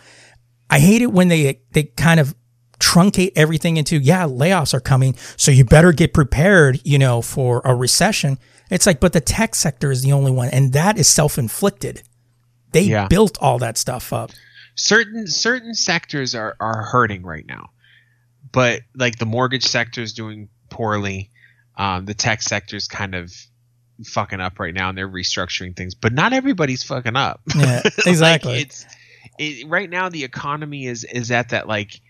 I 0.69 0.79
hate 0.79 1.01
it 1.01 1.11
when 1.13 1.27
they 1.27 1.61
they 1.71 1.83
kind 1.83 2.19
of 2.19 2.35
truncate 2.79 3.31
everything 3.35 3.77
into 3.77 3.97
yeah 3.97 4.23
layoffs 4.25 4.73
are 4.73 4.79
coming 4.79 5.15
so 5.37 5.51
you 5.51 5.63
better 5.63 5.91
get 5.91 6.15
prepared 6.15 6.81
you 6.83 6.97
know 6.97 7.21
for 7.21 7.61
a 7.63 7.75
recession. 7.75 8.37
It's 8.69 8.85
like 8.85 8.99
but 8.99 9.13
the 9.13 9.21
tech 9.21 9.55
sector 9.55 9.91
is 9.91 10.01
the 10.01 10.11
only 10.13 10.31
one 10.31 10.49
and 10.49 10.73
that 10.73 10.97
is 10.97 11.07
self-inflicted. 11.07 12.03
They 12.71 12.83
Yeah. 12.83 13.07
built 13.07 13.37
all 13.41 13.59
that 13.59 13.77
stuff 13.77 14.11
up. 14.13 14.31
Certain 14.75 15.27
certain 15.27 15.73
sectors 15.73 16.35
are 16.35 16.55
are 16.59 16.83
hurting 16.83 17.23
right 17.23 17.45
now. 17.45 17.69
But 18.51 18.81
like 18.95 19.19
the 19.19 19.25
mortgage 19.25 19.65
sector 19.65 20.01
is 20.01 20.13
doing 20.13 20.49
poorly. 20.69 21.29
Um, 21.77 22.05
the 22.05 22.13
tech 22.13 22.41
sector 22.41 22.75
is 22.75 22.87
kind 22.87 23.15
of 23.15 23.31
fucking 24.05 24.39
up 24.39 24.59
right 24.59 24.73
now, 24.73 24.89
and 24.89 24.97
they're 24.97 25.09
restructuring 25.09 25.75
things. 25.75 25.95
But 25.95 26.13
not 26.13 26.33
everybody's 26.33 26.83
fucking 26.83 27.15
up. 27.15 27.41
Yeah, 27.55 27.81
Like, 27.97 28.07
exactly. 28.07 28.59
it's 28.59 28.85
it, 29.37 29.67
right 29.67 29.89
now 29.89 30.09
the 30.09 30.23
economy 30.23 30.85
is 30.85 31.03
is 31.03 31.31
at 31.31 31.49
that 31.49 31.67
like 31.67 32.01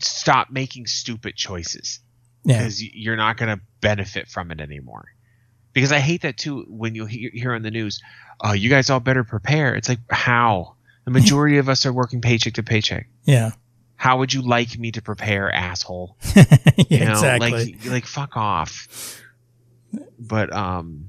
stop 0.00 0.50
making 0.50 0.86
stupid 0.86 1.36
choices 1.36 2.00
yeah. 2.44 2.58
because 2.58 2.82
you're 2.82 3.16
not 3.16 3.36
going 3.36 3.56
to 3.56 3.62
benefit 3.80 4.28
from 4.28 4.50
it 4.50 4.60
anymore. 4.60 5.06
Because 5.72 5.92
I 5.92 5.98
hate 5.98 6.22
that 6.22 6.38
too 6.38 6.64
when 6.68 6.94
you 6.94 7.04
hear, 7.04 7.30
hear 7.32 7.54
on 7.54 7.62
the 7.62 7.70
news, 7.70 8.00
"Oh, 8.40 8.52
you 8.52 8.70
guys 8.70 8.88
all 8.88 9.00
better 9.00 9.24
prepare." 9.24 9.74
It's 9.74 9.88
like 9.88 10.00
how 10.10 10.76
the 11.04 11.10
majority 11.18 11.58
of 11.58 11.68
us 11.68 11.84
are 11.84 11.92
working 11.92 12.22
paycheck 12.22 12.54
to 12.54 12.62
paycheck. 12.62 13.08
Yeah. 13.24 13.52
How 13.96 14.18
would 14.18 14.32
you 14.34 14.42
like 14.42 14.78
me 14.78 14.92
to 14.92 15.00
prepare, 15.02 15.50
asshole? 15.52 16.16
yeah, 16.36 16.44
You 16.88 17.04
know, 17.06 17.12
exactly. 17.12 17.50
like 17.50 17.84
like 17.86 18.06
fuck 18.06 18.36
off. 18.36 19.20
But 20.18 20.52
um, 20.52 21.06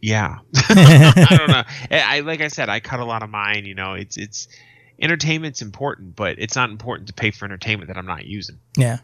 yeah, 0.00 0.36
I 0.68 1.36
don't 1.38 1.48
know. 1.48 1.62
I 1.90 2.16
I- 2.18 2.20
like 2.20 2.40
I 2.40 2.48
said, 2.48 2.68
I 2.68 2.80
cut 2.80 3.00
a 3.00 3.04
lot 3.04 3.22
of 3.22 3.30
mine. 3.30 3.64
You 3.64 3.74
know, 3.74 3.94
it's 3.94 4.16
it's 4.16 4.48
entertainment's 5.00 5.62
important, 5.62 6.14
but 6.14 6.38
it's 6.38 6.54
not 6.54 6.70
important 6.70 7.08
to 7.08 7.14
pay 7.14 7.30
for 7.30 7.44
entertainment 7.46 7.88
that 7.88 7.96
I'm 7.96 8.06
not 8.06 8.26
using. 8.26 8.58
yeah. 8.76 8.98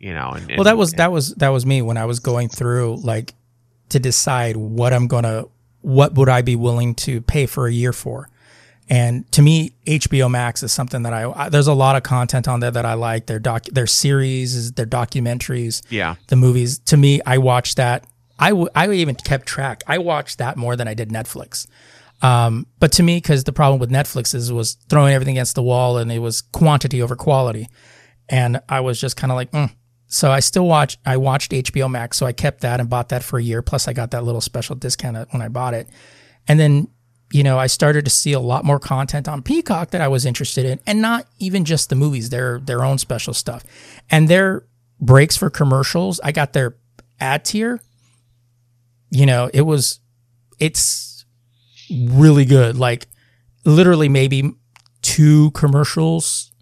You 0.00 0.14
know, 0.14 0.30
and, 0.30 0.46
Well, 0.56 0.62
that 0.64 0.76
was 0.78 0.92
that 0.92 1.10
was 1.10 1.34
that 1.34 1.48
was 1.48 1.66
me 1.66 1.82
when 1.82 1.96
I 1.96 2.04
was 2.04 2.20
going 2.20 2.48
through 2.48 2.96
like 3.02 3.34
to 3.88 3.98
decide 3.98 4.56
what 4.56 4.92
I'm 4.92 5.08
gonna 5.08 5.46
what 5.80 6.14
would 6.14 6.28
I 6.28 6.40
be 6.42 6.54
willing 6.54 6.94
to 6.96 7.20
pay 7.20 7.46
for 7.46 7.66
a 7.66 7.72
year 7.72 7.92
for. 7.92 8.30
And 8.90 9.30
to 9.32 9.42
me, 9.42 9.72
HBO 9.86 10.30
Max 10.30 10.62
is 10.62 10.72
something 10.72 11.02
that 11.02 11.12
I, 11.12 11.30
I 11.30 11.48
there's 11.50 11.66
a 11.66 11.74
lot 11.74 11.96
of 11.96 12.02
content 12.02 12.48
on 12.48 12.60
there 12.60 12.70
that 12.70 12.86
I 12.86 12.94
like. 12.94 13.26
Their 13.26 13.38
doc, 13.38 13.64
their 13.64 13.86
series, 13.86 14.72
their 14.72 14.86
documentaries, 14.86 15.82
yeah. 15.90 16.14
the 16.28 16.36
movies. 16.36 16.78
To 16.80 16.96
me, 16.96 17.20
I 17.26 17.38
watched 17.38 17.76
that. 17.76 18.06
I, 18.38 18.50
w- 18.50 18.68
I 18.74 18.90
even 18.92 19.14
kept 19.16 19.46
track. 19.46 19.82
I 19.86 19.98
watched 19.98 20.38
that 20.38 20.56
more 20.56 20.76
than 20.76 20.88
I 20.88 20.94
did 20.94 21.10
Netflix. 21.10 21.66
Um, 22.22 22.66
but 22.80 22.92
to 22.92 23.02
me, 23.02 23.18
because 23.18 23.44
the 23.44 23.52
problem 23.52 23.78
with 23.78 23.90
Netflix 23.90 24.34
is 24.34 24.52
was 24.52 24.74
throwing 24.88 25.12
everything 25.12 25.36
against 25.36 25.54
the 25.54 25.62
wall, 25.62 25.98
and 25.98 26.10
it 26.10 26.18
was 26.18 26.40
quantity 26.40 27.02
over 27.02 27.14
quality, 27.14 27.68
and 28.28 28.60
I 28.68 28.80
was 28.80 29.00
just 29.00 29.16
kind 29.16 29.30
of 29.30 29.36
like, 29.36 29.52
mm. 29.52 29.70
so 30.08 30.30
I 30.30 30.40
still 30.40 30.66
watch. 30.66 30.98
I 31.06 31.16
watched 31.16 31.52
HBO 31.52 31.90
Max, 31.90 32.16
so 32.16 32.26
I 32.26 32.32
kept 32.32 32.62
that 32.62 32.80
and 32.80 32.90
bought 32.90 33.10
that 33.10 33.22
for 33.22 33.38
a 33.38 33.42
year. 33.42 33.62
Plus, 33.62 33.86
I 33.86 33.92
got 33.92 34.10
that 34.12 34.24
little 34.24 34.40
special 34.40 34.74
discount 34.74 35.32
when 35.32 35.42
I 35.42 35.48
bought 35.48 35.74
it, 35.74 35.88
and 36.48 36.58
then 36.58 36.88
you 37.32 37.42
know 37.42 37.58
I 37.58 37.66
started 37.66 38.04
to 38.04 38.10
see 38.10 38.32
a 38.32 38.40
lot 38.40 38.64
more 38.64 38.78
content 38.78 39.28
on 39.28 39.42
Peacock 39.42 39.90
that 39.90 40.00
I 40.00 40.08
was 40.08 40.24
interested 40.24 40.64
in, 40.64 40.80
and 40.86 41.02
not 41.02 41.26
even 41.38 41.64
just 41.64 41.88
the 41.90 41.96
movies, 41.96 42.30
their 42.30 42.58
their 42.60 42.84
own 42.84 42.98
special 42.98 43.34
stuff, 43.34 43.64
and 44.10 44.28
their 44.28 44.64
breaks 45.00 45.36
for 45.36 45.50
commercials. 45.50 46.20
I 46.24 46.32
got 46.32 46.52
their 46.52 46.76
ad 47.20 47.44
tier. 47.44 47.80
You 49.10 49.24
know, 49.26 49.48
it 49.54 49.62
was, 49.62 50.00
it's 50.58 51.24
really 51.90 52.44
good. 52.44 52.76
Like 52.76 53.06
literally 53.64 54.08
maybe 54.08 54.52
two 55.02 55.50
commercials 55.52 56.52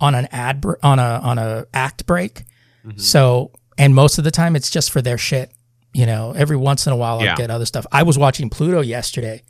on 0.00 0.14
an 0.14 0.26
ad 0.32 0.64
on 0.82 0.98
a 0.98 1.20
on 1.22 1.38
a 1.38 1.66
act 1.72 2.06
break. 2.06 2.42
Mm-hmm. 2.84 2.98
So 2.98 3.52
and 3.78 3.94
most 3.94 4.18
of 4.18 4.24
the 4.24 4.30
time 4.30 4.56
it's 4.56 4.70
just 4.70 4.90
for 4.90 5.00
their 5.02 5.18
shit. 5.18 5.52
You 5.92 6.06
know, 6.06 6.32
every 6.32 6.56
once 6.56 6.86
in 6.86 6.92
a 6.92 6.96
while 6.96 7.18
I'll 7.20 7.24
Yeah. 7.24 7.36
get 7.36 7.50
other 7.50 7.66
stuff. 7.66 7.86
I 7.92 8.02
was 8.02 8.18
watching 8.18 8.50
Pluto 8.50 8.80
yesterday 8.80 9.42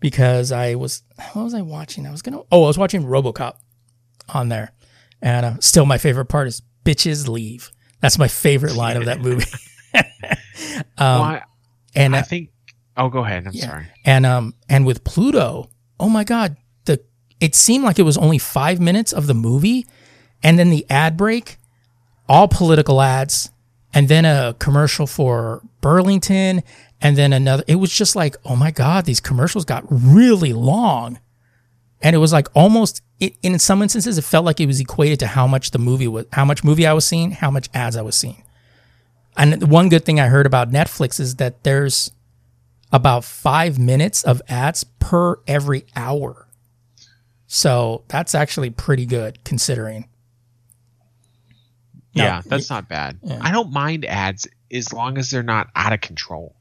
because 0.00 0.52
I 0.52 0.74
was 0.74 1.02
what 1.32 1.44
was 1.44 1.54
I 1.54 1.62
watching? 1.62 2.06
I 2.06 2.10
was 2.10 2.22
gonna 2.22 2.40
oh 2.52 2.64
I 2.64 2.66
was 2.66 2.78
watching 2.78 3.04
RoboCop 3.04 3.54
on 4.28 4.48
there, 4.48 4.72
and 5.22 5.46
uh, 5.46 5.54
still 5.60 5.86
my 5.86 5.98
favorite 5.98 6.26
part 6.26 6.46
is 6.48 6.62
bitches 6.84 7.28
leave. 7.28 7.70
That's 8.00 8.18
my 8.18 8.28
favorite 8.28 8.74
line 8.76 8.96
of 8.96 9.06
that 9.06 9.20
movie. 9.20 9.46
well, 10.98 11.22
I, 11.22 11.42
And 11.94 12.14
I 12.14 12.20
uh, 12.20 12.22
think. 12.22 12.50
Oh, 12.96 13.08
go 13.10 13.24
ahead. 13.24 13.46
I'm 13.46 13.52
Yeah. 13.52 13.66
sorry. 13.68 13.86
and 14.04 14.24
um 14.24 14.54
and 14.68 14.86
with 14.86 15.04
Pluto, 15.04 15.68
oh 16.00 16.08
my 16.08 16.24
god, 16.24 16.56
the 16.86 17.00
it 17.40 17.54
seemed 17.54 17.84
like 17.84 17.98
it 17.98 18.02
was 18.04 18.16
only 18.16 18.38
five 18.38 18.80
minutes 18.80 19.12
of 19.12 19.26
the 19.26 19.34
movie, 19.34 19.86
and 20.42 20.58
then 20.58 20.70
the 20.70 20.86
ad 20.88 21.16
break, 21.16 21.58
all 22.28 22.48
political 22.48 23.02
ads, 23.02 23.50
and 23.92 24.08
then 24.08 24.24
a 24.24 24.54
commercial 24.58 25.06
for 25.06 25.62
Burlington, 25.82 26.62
and 27.00 27.16
then 27.16 27.32
another. 27.32 27.64
It 27.66 27.76
was 27.76 27.92
just 27.92 28.16
like, 28.16 28.36
oh 28.44 28.56
my 28.56 28.70
god, 28.70 29.04
these 29.04 29.20
commercials 29.20 29.64
got 29.64 29.84
really 29.88 30.52
long, 30.52 31.20
and 32.02 32.14
it 32.14 32.18
was 32.18 32.32
like 32.32 32.48
almost. 32.54 33.02
It, 33.18 33.34
in 33.42 33.58
some 33.58 33.80
instances, 33.80 34.18
it 34.18 34.24
felt 34.24 34.44
like 34.44 34.60
it 34.60 34.66
was 34.66 34.78
equated 34.78 35.20
to 35.20 35.26
how 35.26 35.46
much 35.46 35.70
the 35.70 35.78
movie 35.78 36.06
was, 36.08 36.26
how 36.32 36.44
much 36.44 36.62
movie 36.62 36.86
I 36.86 36.92
was 36.92 37.06
seeing, 37.06 37.30
how 37.30 37.50
much 37.50 37.70
ads 37.72 37.96
I 37.96 38.02
was 38.02 38.14
seeing. 38.14 38.42
And 39.38 39.54
the 39.54 39.66
one 39.66 39.88
good 39.88 40.04
thing 40.04 40.18
I 40.20 40.28
heard 40.28 40.46
about 40.46 40.70
Netflix 40.70 41.20
is 41.20 41.36
that 41.36 41.62
there's 41.62 42.10
about 42.92 43.24
five 43.24 43.78
minutes 43.78 44.22
of 44.22 44.40
ads 44.48 44.84
per 44.84 45.38
every 45.46 45.84
hour. 45.94 46.46
So 47.46 48.04
that's 48.08 48.34
actually 48.34 48.70
pretty 48.70 49.06
good 49.06 49.44
considering. 49.44 50.08
No, 52.14 52.24
yeah, 52.24 52.42
that's 52.44 52.70
not 52.70 52.88
bad. 52.88 53.18
yeah. 53.22 53.38
I 53.40 53.52
don't 53.52 53.72
mind 53.72 54.04
ads 54.06 54.48
as 54.72 54.92
long 54.92 55.18
as 55.18 55.30
they're 55.30 55.42
not 55.42 55.68
out 55.76 55.92
of 55.92 56.00
control. 56.00 56.55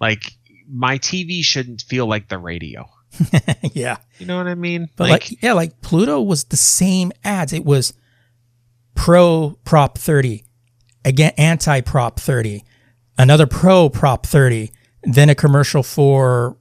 Like 0.00 0.32
my 0.68 0.98
TV 0.98 1.42
shouldn't 1.44 1.82
feel 1.82 2.06
like 2.06 2.28
the 2.28 2.38
radio. 2.38 2.88
yeah. 3.72 3.98
You 4.18 4.26
know 4.26 4.36
what 4.38 4.46
I 4.46 4.54
mean? 4.54 4.88
But 4.96 5.10
like, 5.10 5.42
yeah, 5.42 5.52
like 5.52 5.80
Pluto 5.80 6.20
was 6.20 6.44
the 6.44 6.56
same 6.56 7.12
ads. 7.24 7.52
It 7.52 7.64
was 7.64 7.92
pro 8.94 9.58
prop 9.64 9.98
30, 9.98 10.44
again 11.04 11.32
anti 11.36 11.80
prop 11.80 12.20
30, 12.20 12.64
another 13.18 13.46
pro 13.46 13.88
prop 13.88 14.26
30, 14.26 14.70
then 15.02 15.28
a 15.28 15.34
commercial 15.34 15.82
for 15.82 16.56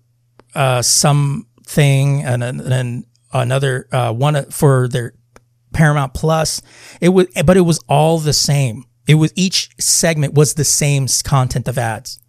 uh 0.56 0.82
something 0.82 2.24
and 2.24 2.42
then 2.42 3.06
another 3.32 3.88
uh 3.92 4.12
one 4.12 4.50
for 4.50 4.88
their 4.88 5.14
Paramount 5.74 6.14
Plus. 6.14 6.62
It 7.00 7.10
was 7.10 7.28
but 7.46 7.58
it 7.58 7.62
was 7.62 7.80
all 7.88 8.18
the 8.18 8.34
same. 8.34 8.86
It 9.08 9.16
was 9.16 9.32
each 9.36 9.70
segment 9.80 10.34
was 10.34 10.56
the 10.56 10.64
same 10.64 11.08
content 11.24 11.68
of 11.68 11.78
ads. 11.78 12.20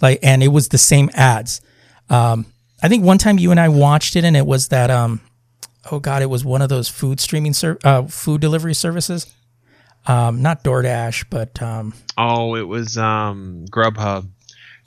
Like 0.00 0.20
and 0.22 0.42
it 0.42 0.48
was 0.48 0.68
the 0.68 0.78
same 0.78 1.10
ads. 1.14 1.60
Um 2.08 2.46
I 2.82 2.88
think 2.88 3.04
one 3.04 3.18
time 3.18 3.38
you 3.38 3.50
and 3.50 3.58
I 3.60 3.68
watched 3.68 4.16
it 4.16 4.24
and 4.24 4.36
it 4.36 4.46
was 4.46 4.68
that 4.68 4.90
um 4.90 5.20
oh 5.90 5.98
god 5.98 6.22
it 6.22 6.26
was 6.26 6.44
one 6.44 6.62
of 6.62 6.68
those 6.68 6.88
food 6.88 7.20
streaming 7.20 7.52
ser- 7.52 7.78
uh 7.84 8.04
food 8.04 8.40
delivery 8.40 8.74
services. 8.74 9.26
Um 10.06 10.42
not 10.42 10.62
DoorDash 10.64 11.26
but 11.30 11.60
um 11.62 11.94
oh, 12.18 12.54
it 12.54 12.66
was 12.68 12.96
um 12.98 13.64
Grubhub. 13.70 14.28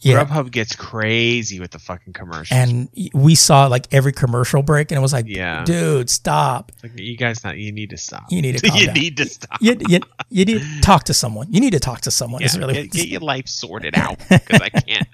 Yeah. 0.01 0.23
Grubhub 0.23 0.51
gets 0.51 0.76
crazy 0.76 1.59
with 1.59 1.71
the 1.71 1.80
fucking 1.80 2.13
commercials. 2.13 2.51
And 2.57 2.89
we 3.13 3.35
saw 3.35 3.67
like 3.67 3.88
every 3.93 4.11
commercial 4.13 4.61
break 4.63 4.91
and 4.91 4.97
it 4.97 5.01
was 5.01 5.13
like 5.13 5.26
Yeah. 5.27 5.63
dude 5.65 6.09
stop. 6.09 6.71
like, 6.84 6.97
you 6.97 7.17
guys, 7.17 7.43
not 7.43 7.57
you 7.57 7.71
need 7.71 7.89
to 7.91 7.97
stop. 7.97 8.26
You 8.30 8.41
need 8.41 8.57
to 8.59 8.67
you 8.77 8.85
down. 8.88 8.93
need 8.95 9.17
to 9.17 9.26
stop. 9.26 9.57
You, 9.61 9.76
you, 9.88 9.99
you 10.30 10.45
need 10.45 10.61
to 10.61 10.81
talk 10.81 11.03
to 11.05 11.13
someone. 11.13 11.47
You 11.51 11.59
need 11.59 11.73
to 11.73 11.80
talk 11.80 12.01
to 12.01 12.11
someone. 12.11 12.41
yeah, 12.41 12.47
is 12.47 12.57
really 12.57 12.73
get, 12.76 12.91
get 12.91 13.07
your 13.07 13.21
life 13.21 13.47
sorted 13.47 13.97
out 13.97 14.19
because 14.30 14.61
I 14.61 14.69
can't. 14.69 15.07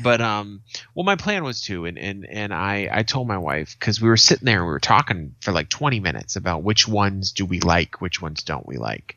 But 0.00 0.20
um, 0.20 0.62
well, 0.94 1.04
my 1.04 1.16
plan 1.16 1.44
was 1.44 1.60
to, 1.62 1.84
and 1.84 1.98
and 1.98 2.24
and 2.26 2.54
I 2.54 2.88
I 2.90 3.02
told 3.02 3.28
my 3.28 3.38
wife 3.38 3.76
because 3.78 4.00
we 4.00 4.08
were 4.08 4.16
sitting 4.16 4.46
there 4.46 4.58
and 4.58 4.66
we 4.66 4.72
were 4.72 4.80
talking 4.80 5.34
for 5.40 5.52
like 5.52 5.68
twenty 5.68 6.00
minutes 6.00 6.36
about 6.36 6.62
which 6.62 6.88
ones 6.88 7.32
do 7.32 7.44
we 7.44 7.60
like, 7.60 8.00
which 8.00 8.22
ones 8.22 8.42
don't 8.42 8.66
we 8.66 8.78
like, 8.78 9.16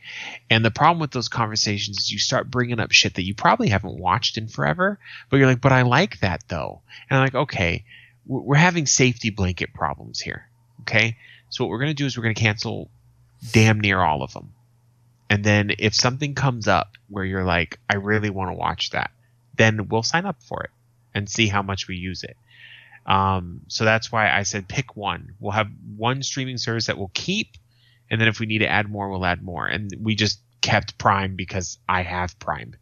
and 0.50 0.66
the 0.66 0.72
problem 0.72 1.00
with 1.00 1.12
those 1.12 1.30
conversations 1.30 2.00
is 2.00 2.12
you 2.12 2.20
start 2.20 2.52
bringing 2.52 2.80
up 2.80 2.92
shit 2.92 3.16
that 3.16 3.24
you 3.24 3.34
probably 3.34 3.70
haven't 3.70 4.00
watched 4.00 4.38
in 4.38 4.48
forever, 4.48 5.00
but 5.30 5.38
you're 5.38 5.48
like, 5.48 5.62
but 5.62 5.72
I 5.72 5.84
like 5.84 6.20
that 6.20 6.44
though, 6.48 6.82
and 7.10 7.18
I'm 7.18 7.26
like, 7.26 7.36
okay, 7.36 7.86
we're 8.26 8.42
we're 8.42 8.56
having 8.56 8.86
safety 8.86 9.30
blanket 9.30 9.74
problems 9.74 10.20
here, 10.20 10.48
okay, 10.82 11.18
so 11.50 11.64
what 11.64 11.70
we're 11.70 11.80
gonna 11.80 11.94
do 11.94 12.06
is 12.06 12.18
we're 12.18 12.24
gonna 12.24 12.34
cancel 12.34 12.90
damn 13.52 13.80
near 13.80 14.00
all 14.02 14.24
of 14.24 14.34
them. 14.34 14.54
And 15.30 15.44
then 15.44 15.72
if 15.80 15.96
something 15.96 16.36
comes 16.36 16.68
up 16.68 16.92
where 17.10 17.26
you're 17.26 17.44
like, 17.44 17.80
I 17.90 17.96
really 17.96 18.30
want 18.30 18.52
to 18.52 18.54
watch 18.54 18.92
that, 18.92 19.10
then 19.58 19.88
we'll 19.88 20.04
sign 20.04 20.26
up 20.26 20.42
for 20.44 20.64
it 20.64 20.72
and 21.14 21.30
see 21.30 21.48
how 21.48 21.62
much 21.62 21.88
we 21.88 21.96
use 21.96 22.24
it. 22.24 22.38
Um, 23.06 23.62
so 23.68 23.86
that's 23.86 24.12
why 24.12 24.32
I 24.32 24.44
said 24.44 24.68
pick 24.68 24.96
one. 24.96 25.36
We'll 25.40 25.52
have 25.52 25.70
one 25.96 26.24
streaming 26.24 26.58
service 26.58 26.88
that 26.88 26.98
we'll 26.98 27.12
keep, 27.14 27.56
and 28.10 28.20
then 28.20 28.28
if 28.28 28.40
we 28.40 28.46
need 28.46 28.60
to 28.60 28.68
add 28.68 28.90
more, 28.90 29.10
we'll 29.10 29.26
add 29.26 29.44
more. 29.44 29.68
And 29.68 29.92
we 30.00 30.16
just 30.16 30.40
kept 30.62 30.98
Prime 30.98 31.36
because 31.36 31.78
I 31.88 32.02
have 32.02 32.40
Prime, 32.40 32.76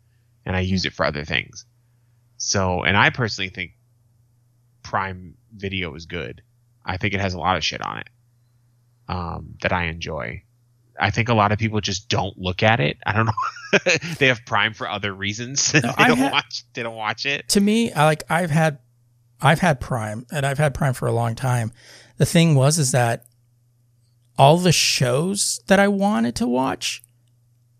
and 0.45 0.55
I 0.55 0.61
use 0.61 0.85
it 0.85 0.93
for 0.93 1.05
other 1.05 1.25
things. 1.25 1.65
So, 2.37 2.83
and 2.83 2.95
I 2.97 3.09
personally 3.09 3.49
think 3.49 3.71
Prime 4.81 5.35
Video 5.55 5.93
is 5.95 6.05
good. 6.05 6.41
I 6.85 6.97
think 6.97 7.13
it 7.13 7.21
has 7.21 7.33
a 7.33 7.39
lot 7.39 7.57
of 7.57 7.63
shit 7.63 7.81
on 7.81 7.99
it 7.99 8.09
um, 9.07 9.55
that 9.61 9.71
I 9.71 9.85
enjoy. 9.85 10.43
I 10.99 11.10
think 11.10 11.30
a 11.30 11.34
lot 11.34 11.52
of 11.52 11.60
people 11.60 11.82
just 11.82 12.10
don't 12.10 12.38
look 12.38 12.64
at 12.64 12.80
it. 12.80 12.98
I 13.06 13.14
don't 13.14 13.26
know. 13.26 13.80
they 14.20 14.28
have 14.28 14.45
Prime 14.45 14.74
for 14.74 14.88
other 14.88 15.14
reasons. 15.14 15.72
they 15.74 15.82
I 15.98 16.07
don't 16.07 16.32
watch. 16.32 16.64
They 16.74 16.84
don't 16.84 16.95
watch 16.95 17.26
it. 17.26 17.49
to 17.49 17.61
me, 17.61 17.91
I 17.91 18.06
like 18.06 18.24
I've 18.30 18.52
had 18.52 18.80
I've 19.41 19.60
had 19.60 19.80
Prime 19.80 20.26
and 20.32 20.45
I've 20.45 20.57
had 20.57 20.74
Prime 20.74 20.94
for 20.94 21.07
a 21.07 21.11
long 21.11 21.36
time. 21.36 21.72
The 22.18 22.26
thing 22.26 22.56
was 22.56 22.80
is 22.80 22.91
that 22.91 23.26
all 24.38 24.57
the 24.57 24.72
shows 24.72 25.60
that 25.68 25.80
I 25.80 25.88
wanted 25.88 26.36
to 26.36 26.48
watch 26.48 27.03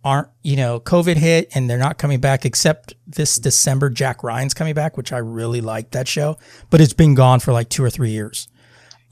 aren't, 0.04 0.28
you 0.42 0.56
know, 0.56 0.80
COVID 0.80 1.16
hit 1.16 1.50
and 1.56 1.70
they're 1.70 1.78
not 1.78 1.98
coming 1.98 2.20
back 2.20 2.46
except 2.46 2.94
this 3.08 3.38
December. 3.38 3.90
Jack 3.90 4.24
Ryan's 4.24 4.54
coming 4.54 4.74
back, 4.74 4.98
which 4.98 5.14
I 5.14 5.20
really 5.20 5.62
liked 5.62 5.94
that 5.94 6.08
show, 6.08 6.38
but 6.70 6.82
it's 6.82 6.94
been 6.94 7.16
gone 7.16 7.40
for 7.40 7.54
like 7.54 7.70
two 7.70 7.84
or 7.84 7.90
three 7.90 8.12
years. 8.12 8.48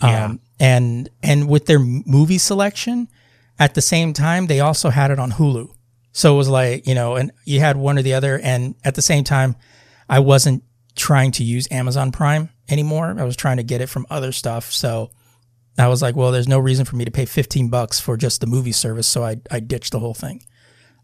Yeah. 0.02 0.26
Um, 0.26 0.40
and 0.60 1.10
and 1.23 1.48
with 1.48 1.68
their 1.68 1.80
movie 1.80 2.38
selection, 2.38 3.07
at 3.61 3.75
the 3.75 3.81
same 3.81 4.11
time 4.13 4.47
they 4.47 4.59
also 4.59 4.89
had 4.89 5.11
it 5.11 5.19
on 5.19 5.31
Hulu. 5.31 5.69
So 6.11 6.33
it 6.33 6.38
was 6.38 6.49
like 6.49 6.85
you 6.88 6.95
know, 6.95 7.15
and 7.15 7.31
you 7.45 7.59
had 7.61 7.77
one 7.77 7.97
or 7.97 8.01
the 8.01 8.13
other, 8.15 8.38
and 8.39 8.75
at 8.83 8.95
the 8.95 9.01
same 9.01 9.23
time, 9.23 9.55
I 10.09 10.19
wasn't 10.19 10.63
trying 10.95 11.31
to 11.33 11.43
use 11.43 11.67
Amazon 11.71 12.11
Prime 12.11 12.49
anymore. 12.69 13.15
I 13.17 13.23
was 13.23 13.38
trying 13.38 13.57
to 13.57 13.63
get 13.63 13.79
it 13.79 13.88
from 13.88 14.05
other 14.09 14.31
stuff. 14.33 14.71
So 14.71 15.11
I 15.77 15.88
was 15.88 16.01
like, 16.01 16.15
well, 16.17 16.31
there's 16.33 16.49
no 16.49 16.59
reason 16.59 16.83
for 16.85 16.97
me 16.97 17.05
to 17.05 17.11
pay 17.11 17.25
15 17.25 17.69
bucks 17.69 17.97
for 17.99 18.17
just 18.17 18.41
the 18.41 18.47
movie 18.47 18.73
service. 18.73 19.07
So 19.07 19.23
I 19.23 19.38
I 19.49 19.59
ditched 19.61 19.91
the 19.93 19.99
whole 19.99 20.13
thing. 20.13 20.43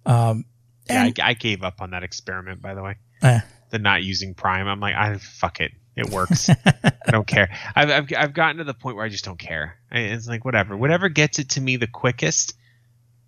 Um, 0.05 0.45
Yeah, 0.89 1.05
and- 1.05 1.19
I, 1.21 1.29
I 1.29 1.34
gave 1.35 1.63
up 1.63 1.81
on 1.81 1.91
that 1.91 2.03
experiment. 2.03 2.61
By 2.61 2.73
the 2.73 2.84
way, 2.84 2.95
eh, 3.21 3.39
the 3.69 3.79
not 3.79 4.03
using 4.03 4.34
Prime. 4.34 4.67
I'm 4.67 4.79
like, 4.81 4.95
I 4.95 5.17
fuck 5.17 5.61
it. 5.61 5.71
It 5.98 6.10
works. 6.11 6.49
I 6.49 7.11
don't 7.11 7.28
care. 7.28 7.49
I've, 7.76 7.90
I've 7.90 8.14
I've 8.15 8.34
gotten 8.34 8.57
to 8.57 8.64
the 8.64 8.74
point 8.74 8.95
where 8.95 9.06
I 9.06 9.10
just 9.10 9.26
don't 9.26 9.40
care. 9.40 9.78
I, 9.91 9.99
it's 9.99 10.28
like 10.28 10.45
whatever. 10.45 10.78
Whatever 10.78 11.10
gets 11.10 11.40
it 11.40 11.49
to 11.52 11.61
me 11.61 11.76
the 11.76 11.88
quickest 11.88 12.53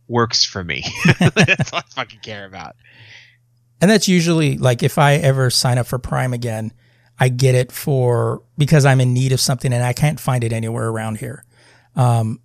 works 0.08 0.46
for 0.46 0.64
me. 0.64 0.84
That's 1.20 1.74
all 1.74 1.80
I 1.80 1.84
fucking 1.90 2.20
care 2.20 2.46
about. 2.46 2.76
And 3.82 3.90
that's 3.90 4.10
usually 4.10 4.58
like 4.58 4.84
if 4.84 4.98
I 4.98 5.14
ever 5.14 5.50
sign 5.50 5.78
up 5.78 5.88
for 5.88 5.98
Prime 6.00 6.34
again, 6.34 6.74
I 7.18 7.30
get 7.30 7.56
it 7.56 7.72
for 7.72 8.44
because 8.58 8.86
I'm 8.86 9.00
in 9.00 9.14
need 9.14 9.32
of 9.32 9.40
something 9.40 9.72
and 9.72 9.84
I 9.84 9.94
can't 9.94 10.20
find 10.20 10.44
it 10.44 10.52
anywhere 10.52 10.90
around 10.90 11.20
here. 11.20 11.46
Um, 11.96 12.42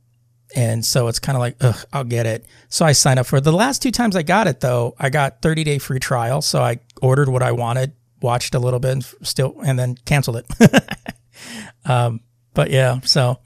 and 0.55 0.85
so 0.85 1.09
it's 1.09 1.19
kind 1.19 1.37
of 1.37 1.41
like, 1.41 1.57
ugh, 1.61 1.85
I'll 1.93 2.05
get 2.05 2.27
it. 2.27 2.47
So 2.69 2.85
I 2.85 2.93
sign 2.93 3.19
up 3.19 3.27
for 3.27 3.39
it. 3.39 3.45
The 3.45 3.53
last 3.53 3.83
two 3.83 3.91
times 3.91 4.15
I 4.15 4.23
got 4.23 4.47
it 4.47 4.61
though, 4.61 4.95
I 4.99 5.11
got 5.11 5.43
30 5.43 5.65
day 5.65 5.79
free 5.79 5.99
trial. 5.99 6.41
So 6.41 6.63
I 6.63 6.79
ordered 7.03 7.29
what 7.29 7.43
I 7.43 7.53
wanted, 7.53 7.93
watched 8.25 8.55
a 8.55 8.59
little 8.59 8.81
bit, 8.81 8.93
and 8.93 9.05
still, 9.23 9.55
and 9.65 9.79
then 9.79 9.97
canceled 10.05 10.39
it. 10.39 10.47
um, 11.85 12.21
but 12.55 12.71
yeah, 12.71 13.01
so, 13.03 13.39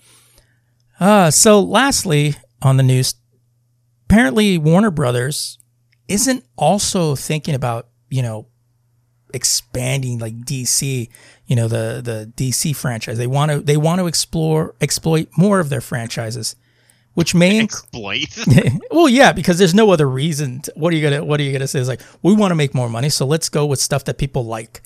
uh, 1.00 1.30
so 1.30 1.60
lastly 1.60 2.36
on 2.62 2.78
the 2.78 2.82
news, 2.82 3.14
apparently 4.06 4.56
Warner 4.56 4.90
Brothers 4.90 5.58
isn't 6.06 6.44
also 6.56 7.14
thinking 7.14 7.54
about 7.54 7.88
you 8.08 8.22
know 8.22 8.46
expanding 9.34 10.18
like 10.18 10.34
DC, 10.34 11.08
you 11.46 11.56
know 11.56 11.68
the 11.68 12.00
the 12.02 12.32
DC 12.36 12.74
franchise. 12.74 13.18
They 13.18 13.26
want 13.26 13.50
to 13.50 13.60
they 13.60 13.76
want 13.76 14.00
to 14.00 14.06
explore 14.06 14.74
exploit 14.80 15.28
more 15.36 15.60
of 15.60 15.68
their 15.68 15.82
franchises, 15.82 16.56
which 17.18 17.34
may 17.34 17.58
Exploit. 17.64 18.28
well 18.92 19.08
yeah 19.08 19.32
because 19.32 19.58
there's 19.58 19.74
no 19.74 19.90
other 19.90 20.08
reason. 20.08 20.60
To, 20.60 20.72
what 20.76 20.92
are 20.92 20.96
you 20.96 21.02
gonna 21.02 21.24
What 21.24 21.40
are 21.40 21.42
you 21.42 21.50
gonna 21.50 21.66
say? 21.66 21.80
Is 21.80 21.88
like 21.88 22.00
we 22.22 22.32
want 22.32 22.52
to 22.52 22.54
make 22.54 22.76
more 22.76 22.88
money, 22.88 23.08
so 23.08 23.26
let's 23.26 23.48
go 23.48 23.66
with 23.66 23.80
stuff 23.80 24.04
that 24.04 24.18
people 24.18 24.44
like. 24.44 24.82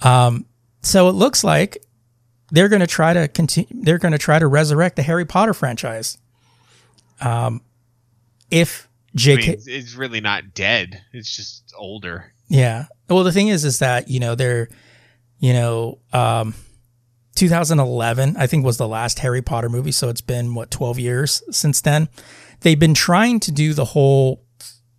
um, 0.00 0.46
so 0.80 1.10
it 1.10 1.12
looks 1.12 1.44
like 1.44 1.84
they're 2.50 2.70
gonna 2.70 2.86
try 2.86 3.12
to 3.12 3.28
continue. 3.28 3.68
They're 3.82 3.98
gonna 3.98 4.16
try 4.16 4.38
to 4.38 4.46
resurrect 4.46 4.96
the 4.96 5.02
Harry 5.02 5.26
Potter 5.26 5.52
franchise. 5.52 6.16
Um, 7.20 7.60
if 8.50 8.88
I 9.14 9.18
J.K. 9.18 9.42
mean, 9.42 9.50
it's, 9.50 9.66
it's 9.66 9.94
really 9.96 10.22
not 10.22 10.54
dead. 10.54 11.02
It's 11.12 11.36
just 11.36 11.74
older. 11.76 12.32
Yeah. 12.48 12.86
Well, 13.10 13.22
the 13.22 13.32
thing 13.32 13.48
is, 13.48 13.66
is 13.66 13.80
that 13.80 14.08
you 14.08 14.18
know 14.18 14.34
they're, 14.34 14.70
you 15.40 15.52
know, 15.52 15.98
um, 16.14 16.54
2011 17.36 18.36
I 18.36 18.46
think 18.46 18.64
was 18.64 18.78
the 18.78 18.88
last 18.88 19.20
Harry 19.20 19.42
Potter 19.42 19.68
movie, 19.68 19.92
so 19.92 20.08
it's 20.08 20.20
been 20.20 20.54
what 20.54 20.70
12 20.70 20.98
years 20.98 21.42
since 21.50 21.80
then. 21.80 22.08
They've 22.60 22.78
been 22.78 22.94
trying 22.94 23.40
to 23.40 23.52
do 23.52 23.74
the 23.74 23.84
whole 23.84 24.42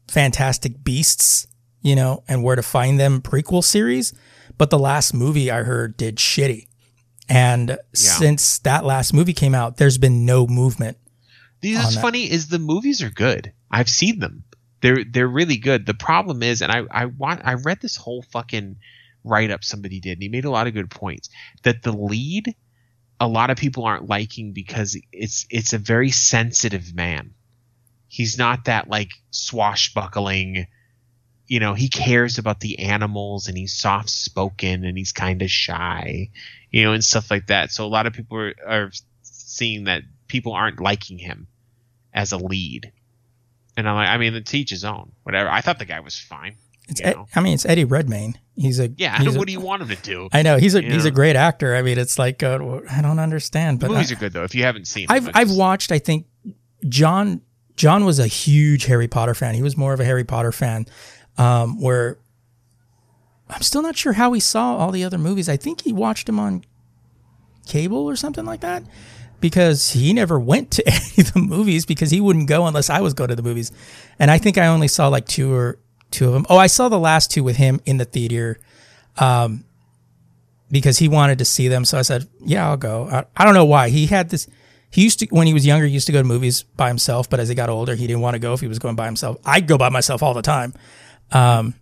Fantastic 0.07 0.83
Beasts, 0.83 1.47
you 1.81 1.95
know, 1.95 2.23
and 2.27 2.43
where 2.43 2.55
to 2.55 2.63
find 2.63 2.99
them 2.99 3.21
prequel 3.21 3.63
series, 3.63 4.13
but 4.57 4.69
the 4.69 4.79
last 4.79 5.13
movie 5.13 5.51
I 5.51 5.63
heard 5.63 5.97
did 5.97 6.17
shitty. 6.17 6.67
And 7.29 7.77
since 7.93 8.59
that 8.59 8.85
last 8.85 9.13
movie 9.13 9.33
came 9.33 9.53
out, 9.53 9.77
there's 9.77 9.97
been 9.97 10.25
no 10.25 10.47
movement. 10.47 10.97
On 11.63 11.69
is 11.69 11.95
that. 11.95 12.01
funny 12.01 12.31
is 12.31 12.47
the 12.47 12.59
movies 12.59 13.01
are 13.01 13.09
good. 13.09 13.51
I've 13.69 13.89
seen 13.89 14.19
them. 14.19 14.43
They're 14.81 15.03
they're 15.03 15.27
really 15.27 15.57
good. 15.57 15.85
The 15.85 15.93
problem 15.93 16.43
is, 16.43 16.61
and 16.61 16.71
I 16.71 16.83
I 16.91 17.05
want 17.05 17.41
I 17.43 17.55
read 17.55 17.81
this 17.81 17.95
whole 17.95 18.21
fucking 18.21 18.77
write 19.27 19.51
up 19.51 19.63
somebody 19.63 19.99
did, 19.99 20.13
and 20.13 20.23
he 20.23 20.29
made 20.29 20.45
a 20.45 20.49
lot 20.49 20.67
of 20.67 20.73
good 20.73 20.89
points. 20.89 21.29
That 21.63 21.83
the 21.83 21.91
lead, 21.91 22.55
a 23.19 23.27
lot 23.27 23.49
of 23.49 23.57
people 23.57 23.85
aren't 23.85 24.09
liking 24.09 24.53
because 24.53 24.97
it's 25.11 25.45
it's 25.49 25.73
a 25.73 25.77
very 25.77 26.11
sensitive 26.11 26.93
man. 26.95 27.33
He's 28.07 28.37
not 28.37 28.65
that 28.65 28.89
like 28.89 29.11
swashbuckling. 29.31 30.67
You 31.47 31.59
know, 31.59 31.73
he 31.73 31.87
cares 31.87 32.37
about 32.37 32.59
the 32.59 32.79
animals, 32.79 33.47
and 33.47 33.57
he's 33.57 33.77
soft 33.77 34.09
spoken, 34.09 34.83
and 34.83 34.97
he's 34.97 35.11
kind 35.11 35.41
of 35.41 35.49
shy, 35.49 36.29
you 36.71 36.83
know, 36.83 36.93
and 36.93 37.03
stuff 37.03 37.31
like 37.31 37.47
that. 37.47 37.71
So 37.71 37.85
a 37.85 37.87
lot 37.87 38.05
of 38.05 38.13
people 38.13 38.37
are, 38.37 38.53
are 38.67 38.91
seeing 39.21 39.85
that 39.85 40.03
people 40.27 40.53
aren't 40.53 40.81
liking 40.81 41.17
him 41.17 41.47
as 42.13 42.31
a 42.31 42.37
lead. 42.37 42.91
And 43.77 43.87
I'm 43.87 43.95
like, 43.95 44.09
I 44.09 44.17
mean, 44.17 44.33
the 44.33 44.57
each 44.57 44.71
his 44.71 44.83
own. 44.83 45.11
Whatever. 45.23 45.49
I 45.49 45.61
thought 45.61 45.79
the 45.79 45.85
guy 45.85 45.99
was 45.99 46.17
fine. 46.17 46.55
It's 46.87 47.01
Ed. 47.01 47.15
I 47.35 47.41
mean, 47.41 47.53
it's 47.53 47.65
Eddie 47.65 47.85
Redmayne. 47.85 48.39
He's 48.57 48.79
a 48.79 48.89
Yeah. 48.97 49.17
he's 49.21 49.35
a- 49.35 49.37
what 49.37 49.45
do 49.47 49.53
you 49.53 49.59
want 49.59 49.83
him 49.83 49.89
to 49.89 49.95
do? 49.95 50.29
I 50.33 50.41
know 50.41 50.57
he's 50.57 50.73
a 50.75 50.83
you 50.83 50.91
he's 50.91 51.03
know? 51.03 51.09
a 51.09 51.11
great 51.11 51.35
actor. 51.35 51.75
I 51.75 51.81
mean, 51.83 51.97
it's 51.99 52.17
like 52.17 52.41
uh, 52.43 52.57
I 52.91 53.01
don't 53.01 53.19
understand, 53.19 53.79
The 53.79 53.87
but 53.87 53.93
movies 53.93 54.11
I, 54.11 54.15
are 54.15 54.19
good 54.19 54.33
though. 54.33 54.43
If 54.43 54.55
you 54.55 54.63
haven't 54.63 54.87
seen, 54.87 55.05
I've 55.09 55.27
it's 55.27 55.37
I've 55.37 55.47
just- 55.47 55.59
watched. 55.59 55.91
I 55.91 55.99
think 55.99 56.25
John 56.89 57.41
John 57.75 58.03
was 58.05 58.17
a 58.19 58.25
huge 58.27 58.85
Harry 58.85 59.07
Potter 59.07 59.35
fan. 59.35 59.53
He 59.53 59.61
was 59.61 59.77
more 59.77 59.93
of 59.93 59.99
a 59.99 60.05
Harry 60.05 60.23
Potter 60.23 60.51
fan. 60.51 60.85
Um, 61.37 61.79
where 61.79 62.17
I'm 63.49 63.61
still 63.61 63.83
not 63.83 63.95
sure 63.95 64.13
how 64.13 64.33
he 64.33 64.39
saw 64.39 64.75
all 64.77 64.91
the 64.91 65.03
other 65.03 65.17
movies. 65.19 65.47
I 65.47 65.55
think 65.57 65.81
he 65.81 65.93
watched 65.93 66.25
them 66.25 66.39
on 66.39 66.63
cable 67.67 68.05
or 68.09 68.15
something 68.15 68.45
like 68.45 68.61
that 68.61 68.83
because 69.39 69.91
he 69.91 70.13
never 70.13 70.39
went 70.39 70.71
to 70.71 70.83
any 70.89 70.99
of 71.19 71.33
the 71.33 71.39
movies 71.39 71.85
because 71.85 72.09
he 72.11 72.19
wouldn't 72.19 72.47
go 72.47 72.65
unless 72.65 72.89
I 72.89 73.01
was 73.01 73.13
going 73.13 73.29
to 73.29 73.35
the 73.35 73.43
movies. 73.43 73.71
And 74.19 74.31
I 74.31 74.37
think 74.39 74.57
I 74.57 74.67
only 74.67 74.87
saw 74.87 75.07
like 75.09 75.27
two 75.27 75.53
or 75.53 75.77
two 76.11 76.27
of 76.27 76.33
them. 76.33 76.45
Oh, 76.49 76.57
I 76.57 76.67
saw 76.67 76.89
the 76.89 76.99
last 76.99 77.31
two 77.31 77.43
with 77.43 77.57
him 77.57 77.79
in 77.85 77.97
the 77.97 78.05
theater. 78.05 78.59
Um, 79.17 79.63
because 80.69 80.97
he 80.97 81.07
wanted 81.07 81.39
to 81.39 81.45
see 81.45 81.69
them. 81.69 81.85
So 81.85 81.97
I 81.97 82.01
said, 82.01 82.27
yeah, 82.43 82.67
I'll 82.67 82.75
go. 82.77 83.07
I, 83.09 83.23
I 83.37 83.45
don't 83.45 83.53
know 83.53 83.63
why. 83.65 83.87
He 83.89 84.05
had 84.07 84.29
this, 84.29 84.47
he 84.91 85.01
used 85.03 85.19
to, 85.19 85.25
when 85.27 85.47
he 85.47 85.53
was 85.53 85.65
younger, 85.65 85.85
he 85.85 85.93
used 85.93 86.07
to 86.07 86.11
go 86.13 86.21
to 86.21 86.27
movies 86.27 86.63
by 86.63 86.89
himself. 86.89 87.29
But 87.29 87.39
as 87.39 87.47
he 87.47 87.55
got 87.55 87.69
older, 87.69 87.95
he 87.95 88.05
didn't 88.05 88.21
want 88.21 88.33
to 88.35 88.39
go 88.39 88.53
if 88.53 88.59
he 88.59 88.67
was 88.67 88.77
going 88.77 88.95
by 88.97 89.05
himself. 89.05 89.37
I'd 89.45 89.65
go 89.65 89.77
by 89.77 89.87
myself 89.89 90.21
all 90.21 90.33
the 90.33 90.41
time. 90.41 90.73
Um, 91.31 91.73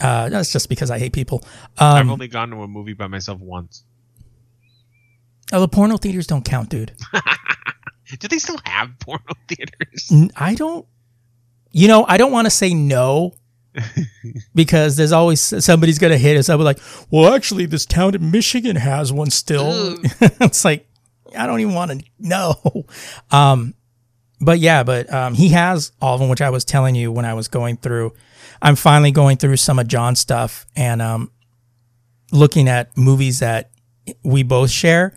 uh, 0.00 0.28
that's 0.28 0.52
just 0.52 0.68
because 0.68 0.90
I 0.90 0.98
hate 0.98 1.12
people. 1.14 1.42
I've 1.78 2.02
Um, 2.02 2.10
only 2.10 2.28
gone 2.28 2.50
to 2.50 2.62
a 2.62 2.68
movie 2.68 2.92
by 2.94 3.06
myself 3.06 3.40
once. 3.40 3.84
oh, 5.52 5.60
the 5.60 5.68
porno 5.68 5.96
theaters 5.96 6.26
don't 6.26 6.44
count, 6.44 6.68
dude. 6.68 6.92
Do 8.18 8.28
they 8.28 8.38
still 8.38 8.58
have 8.64 8.98
porno 8.98 9.24
theaters? 9.48 10.12
I 10.36 10.54
don't, 10.56 10.86
you 11.72 11.88
know, 11.88 12.04
I 12.06 12.18
don't 12.18 12.32
want 12.32 12.46
to 12.46 12.50
say 12.50 12.74
no 12.74 13.32
because 14.54 14.96
there's 14.96 15.12
always 15.12 15.40
somebody's 15.40 15.98
going 15.98 16.12
to 16.12 16.18
hit 16.18 16.36
us 16.36 16.48
up 16.48 16.58
with 16.58 16.66
like, 16.66 16.80
well, 17.10 17.34
actually, 17.34 17.66
this 17.66 17.86
town 17.86 18.14
in 18.14 18.30
Michigan 18.30 18.76
has 18.76 19.12
one 19.12 19.30
still. 19.30 19.98
it's 20.20 20.64
like, 20.64 20.86
I 21.36 21.46
don't 21.46 21.60
even 21.60 21.74
want 21.74 21.90
to 21.92 22.04
know. 22.18 22.54
Um, 23.30 23.74
but 24.40 24.58
yeah, 24.58 24.82
but 24.82 25.12
um, 25.12 25.34
he 25.34 25.50
has 25.50 25.92
all 26.00 26.14
of 26.14 26.20
them, 26.20 26.30
which 26.30 26.40
I 26.40 26.50
was 26.50 26.64
telling 26.64 26.94
you 26.94 27.12
when 27.12 27.24
I 27.24 27.34
was 27.34 27.46
going 27.46 27.76
through. 27.76 28.14
I'm 28.62 28.74
finally 28.74 29.12
going 29.12 29.36
through 29.36 29.56
some 29.56 29.78
of 29.78 29.86
John's 29.86 30.18
stuff 30.18 30.66
and 30.74 31.02
um, 31.02 31.30
looking 32.32 32.66
at 32.68 32.96
movies 32.96 33.40
that 33.40 33.70
we 34.22 34.42
both 34.42 34.70
share. 34.70 35.14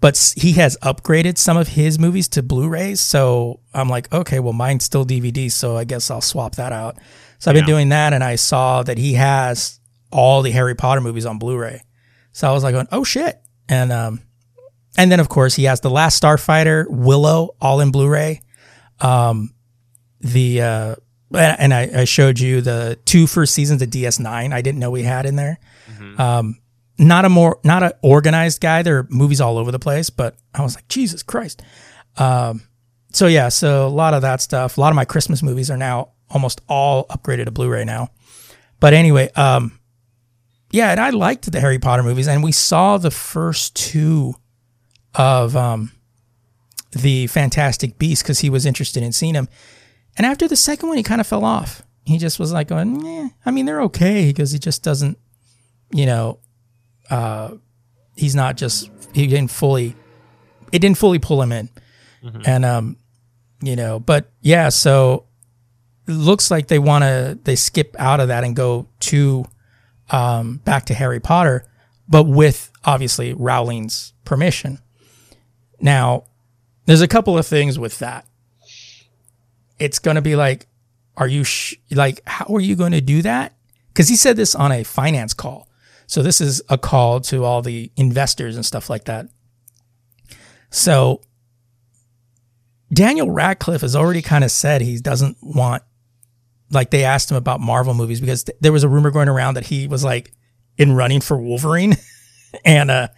But 0.00 0.34
he 0.36 0.52
has 0.54 0.76
upgraded 0.82 1.38
some 1.38 1.56
of 1.56 1.68
his 1.68 1.98
movies 1.98 2.26
to 2.30 2.42
Blu-rays, 2.42 3.00
so 3.00 3.60
I'm 3.72 3.88
like, 3.88 4.12
okay, 4.12 4.40
well, 4.40 4.52
mine's 4.52 4.84
still 4.84 5.06
DVD, 5.06 5.50
so 5.50 5.76
I 5.76 5.84
guess 5.84 6.10
I'll 6.10 6.20
swap 6.20 6.56
that 6.56 6.72
out. 6.72 6.98
So 7.42 7.50
I've 7.50 7.56
been 7.56 7.66
doing 7.66 7.88
that, 7.88 8.12
and 8.12 8.22
I 8.22 8.36
saw 8.36 8.84
that 8.84 8.98
he 8.98 9.14
has 9.14 9.80
all 10.12 10.42
the 10.42 10.52
Harry 10.52 10.76
Potter 10.76 11.00
movies 11.00 11.26
on 11.26 11.40
Blu-ray. 11.40 11.82
So 12.30 12.48
I 12.48 12.52
was 12.52 12.62
like, 12.62 12.72
going, 12.72 12.86
oh 12.92 13.02
shit, 13.02 13.42
and 13.68 13.90
um, 13.90 14.22
and 14.96 15.10
then 15.10 15.18
of 15.18 15.28
course 15.28 15.56
he 15.56 15.64
has 15.64 15.80
the 15.80 15.90
Last 15.90 16.22
Starfighter, 16.22 16.86
Willow, 16.88 17.56
all 17.60 17.80
in 17.80 17.90
Blu-ray. 17.90 18.42
Um, 19.00 19.54
the 20.20 20.62
uh, 20.62 20.94
and 21.34 21.74
I, 21.74 21.90
I 22.02 22.04
showed 22.04 22.38
you 22.38 22.60
the 22.60 23.00
two 23.06 23.26
first 23.26 23.54
seasons 23.54 23.82
of 23.82 23.90
DS9. 23.90 24.52
I 24.52 24.62
didn't 24.62 24.78
know 24.78 24.92
we 24.92 25.02
had 25.02 25.26
in 25.26 25.34
there. 25.34 25.58
Um, 26.20 26.60
not 26.96 27.24
a 27.24 27.28
more 27.28 27.58
not 27.64 27.82
an 27.82 27.90
organized 28.02 28.60
guy. 28.60 28.82
There 28.82 28.98
are 28.98 29.06
movies 29.10 29.40
all 29.40 29.58
over 29.58 29.72
the 29.72 29.80
place, 29.80 30.10
but 30.10 30.36
I 30.54 30.62
was 30.62 30.76
like, 30.76 30.86
Jesus 30.86 31.24
Christ. 31.24 31.60
Um, 32.18 32.62
so 33.12 33.26
yeah, 33.26 33.48
so 33.48 33.84
a 33.84 33.88
lot 33.88 34.14
of 34.14 34.22
that 34.22 34.40
stuff. 34.40 34.78
A 34.78 34.80
lot 34.80 34.90
of 34.90 34.94
my 34.94 35.04
Christmas 35.04 35.42
movies 35.42 35.72
are 35.72 35.76
now 35.76 36.12
almost 36.32 36.60
all 36.68 37.06
upgraded 37.06 37.46
to 37.46 37.50
Blu-ray 37.50 37.84
now. 37.84 38.10
But 38.80 38.94
anyway, 38.94 39.30
um, 39.36 39.78
yeah, 40.70 40.90
and 40.90 41.00
I 41.00 41.10
liked 41.10 41.50
the 41.50 41.60
Harry 41.60 41.78
Potter 41.78 42.02
movies, 42.02 42.26
and 42.26 42.42
we 42.42 42.52
saw 42.52 42.98
the 42.98 43.10
first 43.10 43.76
two 43.76 44.34
of 45.14 45.54
um 45.56 45.92
the 46.92 47.26
Fantastic 47.26 47.98
Beast 47.98 48.22
because 48.22 48.40
he 48.40 48.50
was 48.50 48.66
interested 48.66 49.02
in 49.02 49.12
seeing 49.12 49.34
him. 49.34 49.48
And 50.16 50.26
after 50.26 50.46
the 50.46 50.56
second 50.56 50.88
one, 50.88 50.98
he 50.98 51.02
kind 51.02 51.20
of 51.20 51.26
fell 51.26 51.44
off. 51.44 51.82
He 52.04 52.18
just 52.18 52.38
was 52.38 52.52
like 52.52 52.68
going, 52.68 53.06
eh, 53.06 53.28
I 53.46 53.50
mean, 53.50 53.64
they're 53.64 53.82
okay 53.82 54.26
because 54.26 54.50
he 54.50 54.58
just 54.58 54.82
doesn't, 54.82 55.16
you 55.90 56.04
know, 56.04 56.38
uh, 57.10 57.52
he's 58.16 58.34
not 58.34 58.56
just 58.56 58.90
he 59.14 59.26
didn't 59.26 59.50
fully, 59.50 59.94
it 60.72 60.80
didn't 60.80 60.98
fully 60.98 61.18
pull 61.18 61.40
him 61.40 61.52
in, 61.52 61.68
and 62.46 62.64
um, 62.64 62.96
you 63.62 63.76
know, 63.76 64.00
but 64.00 64.30
yeah, 64.40 64.68
so 64.70 65.26
looks 66.06 66.50
like 66.50 66.68
they 66.68 66.78
want 66.78 67.04
to 67.04 67.38
they 67.44 67.56
skip 67.56 67.94
out 67.98 68.20
of 68.20 68.28
that 68.28 68.44
and 68.44 68.56
go 68.56 68.88
to 69.00 69.44
um 70.10 70.56
back 70.58 70.86
to 70.86 70.94
Harry 70.94 71.20
Potter, 71.20 71.66
but 72.08 72.24
with 72.24 72.70
obviously 72.84 73.32
Rowling's 73.32 74.12
permission. 74.24 74.78
Now, 75.80 76.24
there's 76.86 77.00
a 77.00 77.08
couple 77.08 77.36
of 77.36 77.46
things 77.46 77.78
with 77.78 77.98
that. 77.98 78.26
It's 79.78 79.98
going 79.98 80.14
to 80.14 80.22
be 80.22 80.36
like, 80.36 80.66
are 81.16 81.26
you 81.26 81.44
sh- 81.44 81.74
like, 81.90 82.20
how 82.26 82.54
are 82.54 82.60
you 82.60 82.76
going 82.76 82.92
to 82.92 83.00
do 83.00 83.22
that? 83.22 83.54
Because 83.88 84.08
he 84.08 84.16
said 84.16 84.36
this 84.36 84.54
on 84.54 84.72
a 84.72 84.84
finance 84.84 85.34
call. 85.34 85.68
So 86.06 86.22
this 86.22 86.40
is 86.40 86.62
a 86.68 86.78
call 86.78 87.20
to 87.22 87.44
all 87.44 87.62
the 87.62 87.90
investors 87.96 88.56
and 88.56 88.64
stuff 88.64 88.90
like 88.90 89.04
that. 89.04 89.28
So 90.70 91.20
Daniel 92.92 93.30
Radcliffe 93.30 93.80
has 93.80 93.96
already 93.96 94.22
kind 94.22 94.44
of 94.44 94.50
said 94.50 94.80
he 94.82 94.98
doesn't 94.98 95.38
want, 95.42 95.82
like, 96.72 96.90
they 96.90 97.04
asked 97.04 97.30
him 97.30 97.36
about 97.36 97.60
Marvel 97.60 97.94
movies 97.94 98.20
because 98.20 98.44
th- 98.44 98.58
there 98.60 98.72
was 98.72 98.82
a 98.84 98.88
rumor 98.88 99.10
going 99.10 99.28
around 99.28 99.54
that 99.54 99.66
he 99.66 99.86
was 99.86 100.02
like 100.04 100.32
in 100.78 100.92
running 100.92 101.20
for 101.20 101.36
Wolverine. 101.36 101.96
and, 102.64 102.90
uh, 102.90 103.08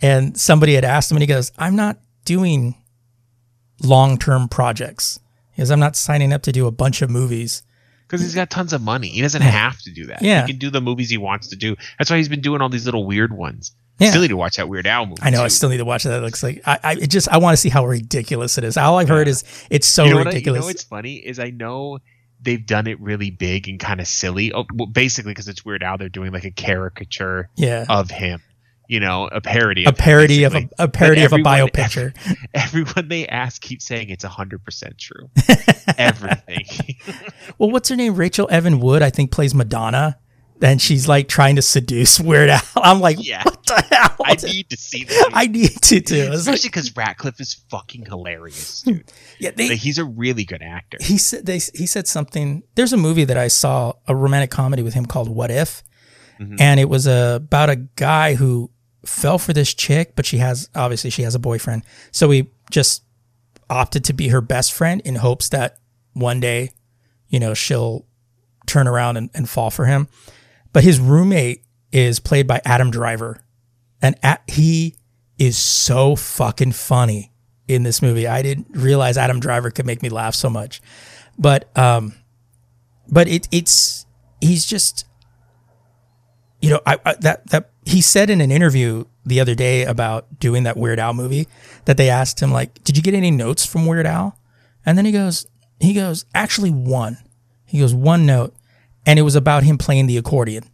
and 0.00 0.38
somebody 0.38 0.74
had 0.74 0.84
asked 0.84 1.10
him 1.10 1.16
and 1.16 1.22
he 1.22 1.26
goes, 1.26 1.52
I'm 1.58 1.76
not 1.76 1.98
doing 2.24 2.74
long 3.82 4.18
term 4.18 4.48
projects. 4.48 5.18
Because 5.54 5.70
I'm 5.70 5.80
not 5.80 5.96
signing 5.96 6.32
up 6.32 6.42
to 6.42 6.52
do 6.52 6.66
a 6.66 6.70
bunch 6.72 7.02
of 7.02 7.10
movies. 7.10 7.62
because 8.06 8.22
he's 8.22 8.34
got 8.34 8.48
tons 8.48 8.72
of 8.72 8.80
money. 8.80 9.08
He 9.08 9.20
doesn't 9.20 9.42
have 9.42 9.78
to 9.82 9.92
do 9.92 10.06
that. 10.06 10.22
Yeah. 10.22 10.46
he 10.46 10.52
can 10.52 10.58
do 10.58 10.70
the 10.70 10.80
movies 10.80 11.10
he 11.10 11.18
wants 11.18 11.48
to 11.48 11.56
do. 11.56 11.76
That's 11.98 12.10
why 12.10 12.16
he's 12.16 12.28
been 12.28 12.40
doing 12.40 12.62
all 12.62 12.70
these 12.70 12.86
little 12.86 13.04
weird 13.06 13.32
ones. 13.34 13.72
Yeah. 13.98 14.08
Still 14.10 14.22
need 14.22 14.28
to 14.28 14.36
watch 14.36 14.56
that 14.56 14.68
Weird 14.68 14.86
Al 14.86 15.04
movie. 15.06 15.20
I 15.22 15.28
know 15.30 15.44
I 15.44 15.48
still 15.48 15.68
need 15.68 15.76
to 15.76 15.84
watch 15.84 16.04
that. 16.04 16.16
It 16.16 16.22
looks 16.22 16.42
like 16.42 16.62
I, 16.66 16.78
I 16.82 16.92
it 16.94 17.08
just 17.08 17.28
I 17.28 17.36
want 17.36 17.52
to 17.52 17.56
see 17.58 17.68
how 17.68 17.84
ridiculous 17.86 18.56
it 18.58 18.64
is. 18.64 18.76
All 18.78 18.98
I've 18.98 19.08
heard 19.08 19.28
is 19.28 19.44
it's 19.70 19.86
so 19.86 20.04
you 20.04 20.10
know 20.10 20.16
what 20.16 20.26
I- 20.28 20.30
ridiculous. 20.30 20.58
you 20.58 20.60
know 20.62 20.66
what's 20.66 20.82
funny 20.82 21.16
is 21.16 21.38
I 21.38 21.50
know 21.50 21.98
they've 22.42 22.64
done 22.64 22.86
it 22.86 23.00
really 23.00 23.30
big 23.30 23.68
and 23.68 23.78
kind 23.80 24.00
of 24.00 24.06
silly. 24.06 24.52
Oh, 24.52 24.64
well, 24.74 24.86
basically, 24.86 25.30
because 25.32 25.48
it's 25.48 25.64
Weird 25.64 25.82
Al, 25.82 25.96
they're 25.98 26.08
doing 26.08 26.32
like 26.32 26.44
a 26.44 26.50
caricature 26.50 27.48
yeah, 27.56 27.84
of 27.88 28.10
him. 28.10 28.42
You 28.88 29.00
know, 29.00 29.26
a 29.32 29.40
parody. 29.40 29.84
a 29.84 29.88
Of 29.88 29.98
him, 29.98 30.02
parody 30.04 30.42
of 30.44 30.54
a, 30.54 30.68
a 30.78 30.88
parody 30.88 31.22
of 31.22 31.32
a 31.32 31.36
everyone- 31.36 31.42
bio 31.44 31.68
picture. 31.68 32.12
Everyone 32.54 33.08
they 33.08 33.26
ask 33.26 33.62
keeps 33.62 33.86
saying 33.86 34.10
it's 34.10 34.24
hundred 34.24 34.64
percent 34.64 34.98
true. 34.98 35.30
Everything. 35.98 36.66
Well, 37.58 37.70
what's 37.70 37.88
her 37.90 37.96
name? 37.96 38.14
Rachel 38.14 38.48
Evan 38.50 38.80
Wood, 38.80 39.02
I 39.02 39.10
think, 39.10 39.30
plays 39.30 39.54
Madonna. 39.54 40.18
And 40.60 40.80
she's 40.80 41.08
like 41.08 41.28
trying 41.28 41.56
to 41.56 41.62
seduce 41.62 42.20
Weird 42.20 42.48
Al. 42.50 42.60
I'm 42.76 43.00
like, 43.00 43.16
Yeah. 43.20 43.42
what 43.42 43.64
the 43.66 43.82
hell? 43.90 44.16
I 44.24 44.34
need 44.34 44.70
to 44.70 44.76
see 44.76 45.04
that. 45.04 45.30
I 45.32 45.46
need 45.46 45.70
to 45.82 46.00
too. 46.00 46.30
Especially 46.32 46.68
because 46.68 46.94
Radcliffe 46.96 47.40
is 47.40 47.54
fucking 47.68 48.06
hilarious, 48.06 48.82
dude. 48.82 49.04
Yeah, 49.42 49.50
they, 49.50 49.70
Like, 49.70 49.80
he's 49.80 49.98
a 49.98 50.04
really 50.04 50.44
good 50.44 50.62
actor. 50.62 50.98
he 51.00 51.18
said 51.18 51.46
they 51.46 51.58
he 51.74 51.84
said 51.86 52.06
something. 52.06 52.62
There's 52.76 52.92
a 52.92 52.96
movie 52.96 53.24
that 53.24 53.36
I 53.36 53.48
saw, 53.48 53.94
a 54.06 54.14
romantic 54.14 54.50
comedy 54.50 54.84
with 54.84 54.94
him 54.94 55.04
called 55.04 55.28
What 55.28 55.50
If, 55.50 55.82
and 56.60 56.78
it 56.78 56.88
was 56.88 57.06
uh, 57.08 57.38
about 57.42 57.70
a 57.70 57.76
guy 57.76 58.34
who 58.34 58.70
fell 59.04 59.38
for 59.38 59.52
this 59.52 59.74
chick, 59.74 60.14
but 60.14 60.26
she 60.26 60.38
has 60.38 60.68
obviously 60.76 61.10
she 61.10 61.22
has 61.22 61.34
a 61.34 61.40
boyfriend, 61.40 61.82
so 62.12 62.30
he 62.30 62.50
just 62.70 63.02
opted 63.68 64.04
to 64.04 64.12
be 64.12 64.28
her 64.28 64.40
best 64.40 64.72
friend 64.72 65.00
in 65.04 65.16
hopes 65.16 65.48
that 65.48 65.78
one 66.12 66.38
day, 66.38 66.70
you 67.28 67.40
know, 67.40 67.52
she'll 67.54 68.06
turn 68.66 68.86
around 68.86 69.16
and, 69.16 69.28
and 69.34 69.48
fall 69.48 69.70
for 69.70 69.86
him. 69.86 70.06
But 70.72 70.84
his 70.84 71.00
roommate 71.00 71.64
is 71.90 72.20
played 72.20 72.46
by 72.46 72.60
Adam 72.64 72.92
Driver, 72.92 73.42
and 74.00 74.14
at, 74.22 74.42
he 74.46 74.94
is 75.36 75.58
so 75.58 76.14
fucking 76.14 76.72
funny 76.72 77.31
in 77.68 77.82
this 77.82 78.02
movie. 78.02 78.26
I 78.26 78.42
didn't 78.42 78.68
realize 78.70 79.16
Adam 79.16 79.40
Driver 79.40 79.70
could 79.70 79.86
make 79.86 80.02
me 80.02 80.08
laugh 80.08 80.34
so 80.34 80.50
much, 80.50 80.80
but 81.38 81.76
um, 81.76 82.14
but 83.08 83.28
it 83.28 83.48
it's 83.50 84.06
he's 84.40 84.66
just 84.66 85.06
you 86.60 86.70
know 86.70 86.80
I, 86.86 86.98
I 87.04 87.14
that 87.20 87.46
that 87.48 87.70
he 87.84 88.00
said 88.00 88.30
in 88.30 88.40
an 88.40 88.50
interview 88.50 89.04
the 89.24 89.40
other 89.40 89.54
day 89.54 89.84
about 89.84 90.38
doing 90.38 90.64
that 90.64 90.76
Weird 90.76 90.98
Al 90.98 91.14
movie 91.14 91.46
that 91.84 91.96
they 91.96 92.10
asked 92.10 92.40
him 92.40 92.52
like, 92.52 92.82
did 92.84 92.96
you 92.96 93.02
get 93.02 93.14
any 93.14 93.30
notes 93.30 93.64
from 93.64 93.86
Weird 93.86 94.06
Al? 94.06 94.36
And 94.84 94.98
then 94.98 95.04
he 95.04 95.12
goes 95.12 95.46
he 95.80 95.94
goes 95.94 96.24
actually 96.34 96.70
one. 96.70 97.18
He 97.64 97.78
goes 97.78 97.94
one 97.94 98.26
note, 98.26 98.54
and 99.06 99.18
it 99.18 99.22
was 99.22 99.34
about 99.34 99.62
him 99.62 99.78
playing 99.78 100.06
the 100.06 100.18
accordion. 100.18 100.64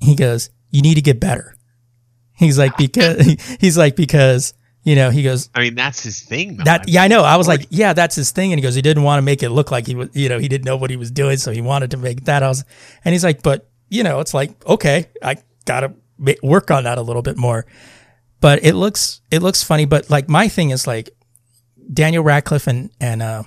He 0.00 0.14
goes, 0.14 0.50
you 0.70 0.82
need 0.82 0.94
to 0.94 1.02
get 1.02 1.20
better. 1.20 1.54
He's 2.34 2.58
like 2.58 2.76
because 2.76 3.36
he's 3.60 3.76
like 3.76 3.96
because 3.96 4.54
you 4.82 4.94
know 4.94 5.10
he 5.10 5.22
goes 5.22 5.50
I 5.54 5.60
mean, 5.60 5.74
that's 5.74 6.02
his 6.02 6.22
thing, 6.22 6.56
though. 6.56 6.64
that 6.64 6.82
I 6.82 6.84
mean, 6.86 6.94
yeah 6.94 7.02
I 7.02 7.08
know. 7.08 7.22
I 7.22 7.36
was 7.36 7.48
like 7.48 7.66
yeah 7.70 7.92
that's 7.92 8.14
his 8.14 8.30
thing. 8.30 8.52
And 8.52 8.58
he 8.58 8.62
goes 8.62 8.74
he 8.74 8.82
didn't 8.82 9.02
want 9.02 9.18
to 9.18 9.22
make 9.22 9.42
it 9.42 9.50
look 9.50 9.70
like 9.70 9.86
he 9.86 9.94
was 9.94 10.08
you 10.14 10.28
know 10.28 10.38
he 10.38 10.48
didn't 10.48 10.64
know 10.64 10.76
what 10.76 10.90
he 10.90 10.96
was 10.96 11.10
doing. 11.10 11.36
So 11.36 11.52
he 11.52 11.60
wanted 11.60 11.90
to 11.92 11.96
make 11.96 12.24
that. 12.24 12.42
I 12.42 12.48
was 12.48 12.64
and 13.04 13.12
he's 13.12 13.24
like 13.24 13.42
but 13.42 13.68
you 13.88 14.02
know 14.02 14.20
it's 14.20 14.34
like 14.34 14.64
okay 14.66 15.06
I 15.22 15.36
gotta 15.64 15.94
work 16.42 16.70
on 16.70 16.84
that 16.84 16.98
a 16.98 17.02
little 17.02 17.22
bit 17.22 17.36
more. 17.36 17.66
But 18.40 18.64
it 18.64 18.74
looks 18.74 19.20
it 19.30 19.42
looks 19.42 19.62
funny. 19.62 19.84
But 19.84 20.10
like 20.10 20.28
my 20.28 20.48
thing 20.48 20.70
is 20.70 20.86
like 20.86 21.10
Daniel 21.92 22.22
Radcliffe 22.22 22.66
and 22.66 22.90
and 23.00 23.22
uh, 23.22 23.42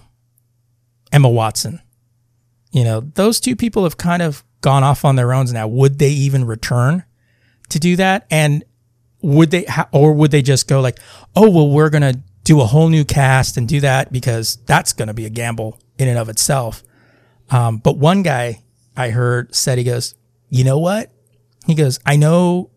Emma 1.12 1.30
Watson 1.30 1.82
you 2.72 2.84
know 2.84 3.02
those 3.02 3.40
two 3.40 3.56
people 3.56 3.84
have 3.84 3.98
kind 3.98 4.22
of 4.22 4.44
gone 4.62 4.84
off 4.84 5.04
on 5.06 5.16
their 5.16 5.34
own 5.34 5.46
now. 5.52 5.68
Would 5.68 6.00
they 6.00 6.10
even 6.10 6.46
return 6.46 7.04
to 7.70 7.80
do 7.80 7.96
that? 7.98 8.28
And 8.32 8.64
would 9.22 9.52
they 9.52 9.64
ha- 9.64 9.90
or 9.92 10.14
would 10.14 10.32
they 10.32 10.42
just 10.42 10.68
go 10.68 10.82
like 10.82 11.00
oh 11.36 11.50
well 11.50 11.70
we're 11.70 11.90
gonna 11.90 12.16
do 12.44 12.60
a 12.62 12.66
whole 12.66 12.90
new 12.90 13.06
cast 13.06 13.58
and 13.58 13.68
do 13.68 13.80
that 13.80 14.12
because 14.12 14.58
that's 14.66 14.94
gonna 14.94 15.14
be 15.14 15.26
a 15.26 15.30
gamble 15.30 15.80
in 15.98 16.08
and 16.08 16.18
of 16.18 16.30
itself. 16.30 16.84
Um, 17.50 17.78
but 17.78 17.98
one 17.98 18.24
guy 18.24 18.64
i 18.98 19.10
heard 19.10 19.54
said 19.56 19.78
he 19.78 19.84
goes 19.84 20.16
you 20.50 20.66
know 20.66 20.78
what? 20.78 21.12
He 21.66 21.76
goes 21.76 22.00
i 22.06 22.16
know 22.16 22.72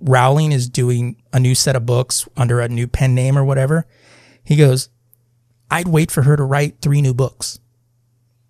rowling 0.00 0.52
is 0.52 0.68
doing 0.68 1.22
a 1.32 1.40
new 1.40 1.54
set 1.54 1.76
of 1.76 1.86
books 1.86 2.28
under 2.36 2.60
a 2.60 2.68
new 2.68 2.86
pen 2.86 3.14
name 3.14 3.38
or 3.38 3.44
whatever. 3.44 3.86
He 4.42 4.56
goes 4.56 4.88
i'd 5.70 5.88
wait 5.88 6.10
for 6.10 6.22
her 6.22 6.36
to 6.36 6.44
write 6.44 6.80
three 6.80 7.02
new 7.02 7.14
books. 7.14 7.58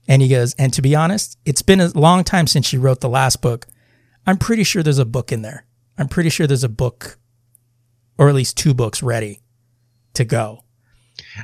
And 0.07 0.23
he 0.23 0.29
goes 0.29 0.55
and 0.55 0.73
to 0.73 0.83
be 0.83 0.95
honest 0.95 1.39
it's 1.45 1.63
been 1.63 1.81
a 1.81 1.89
long 1.89 2.23
time 2.23 2.47
since 2.47 2.67
she 2.67 2.79
wrote 2.79 3.01
the 3.01 3.09
last 3.09 3.43
book. 3.43 3.67
I'm 4.27 4.39
pretty 4.39 4.65
sure 4.65 4.83
there's 4.83 4.99
a 4.99 5.05
book 5.05 5.33
in 5.33 5.43
there. 5.43 5.67
I'm 5.99 6.09
pretty 6.09 6.31
sure 6.31 6.47
there's 6.47 6.65
a 6.65 6.69
book 6.69 7.19
or 8.19 8.29
at 8.29 8.35
least 8.35 8.57
two 8.57 8.75
books 8.75 9.03
ready 9.03 9.41
to 10.15 10.25
go. 10.25 10.65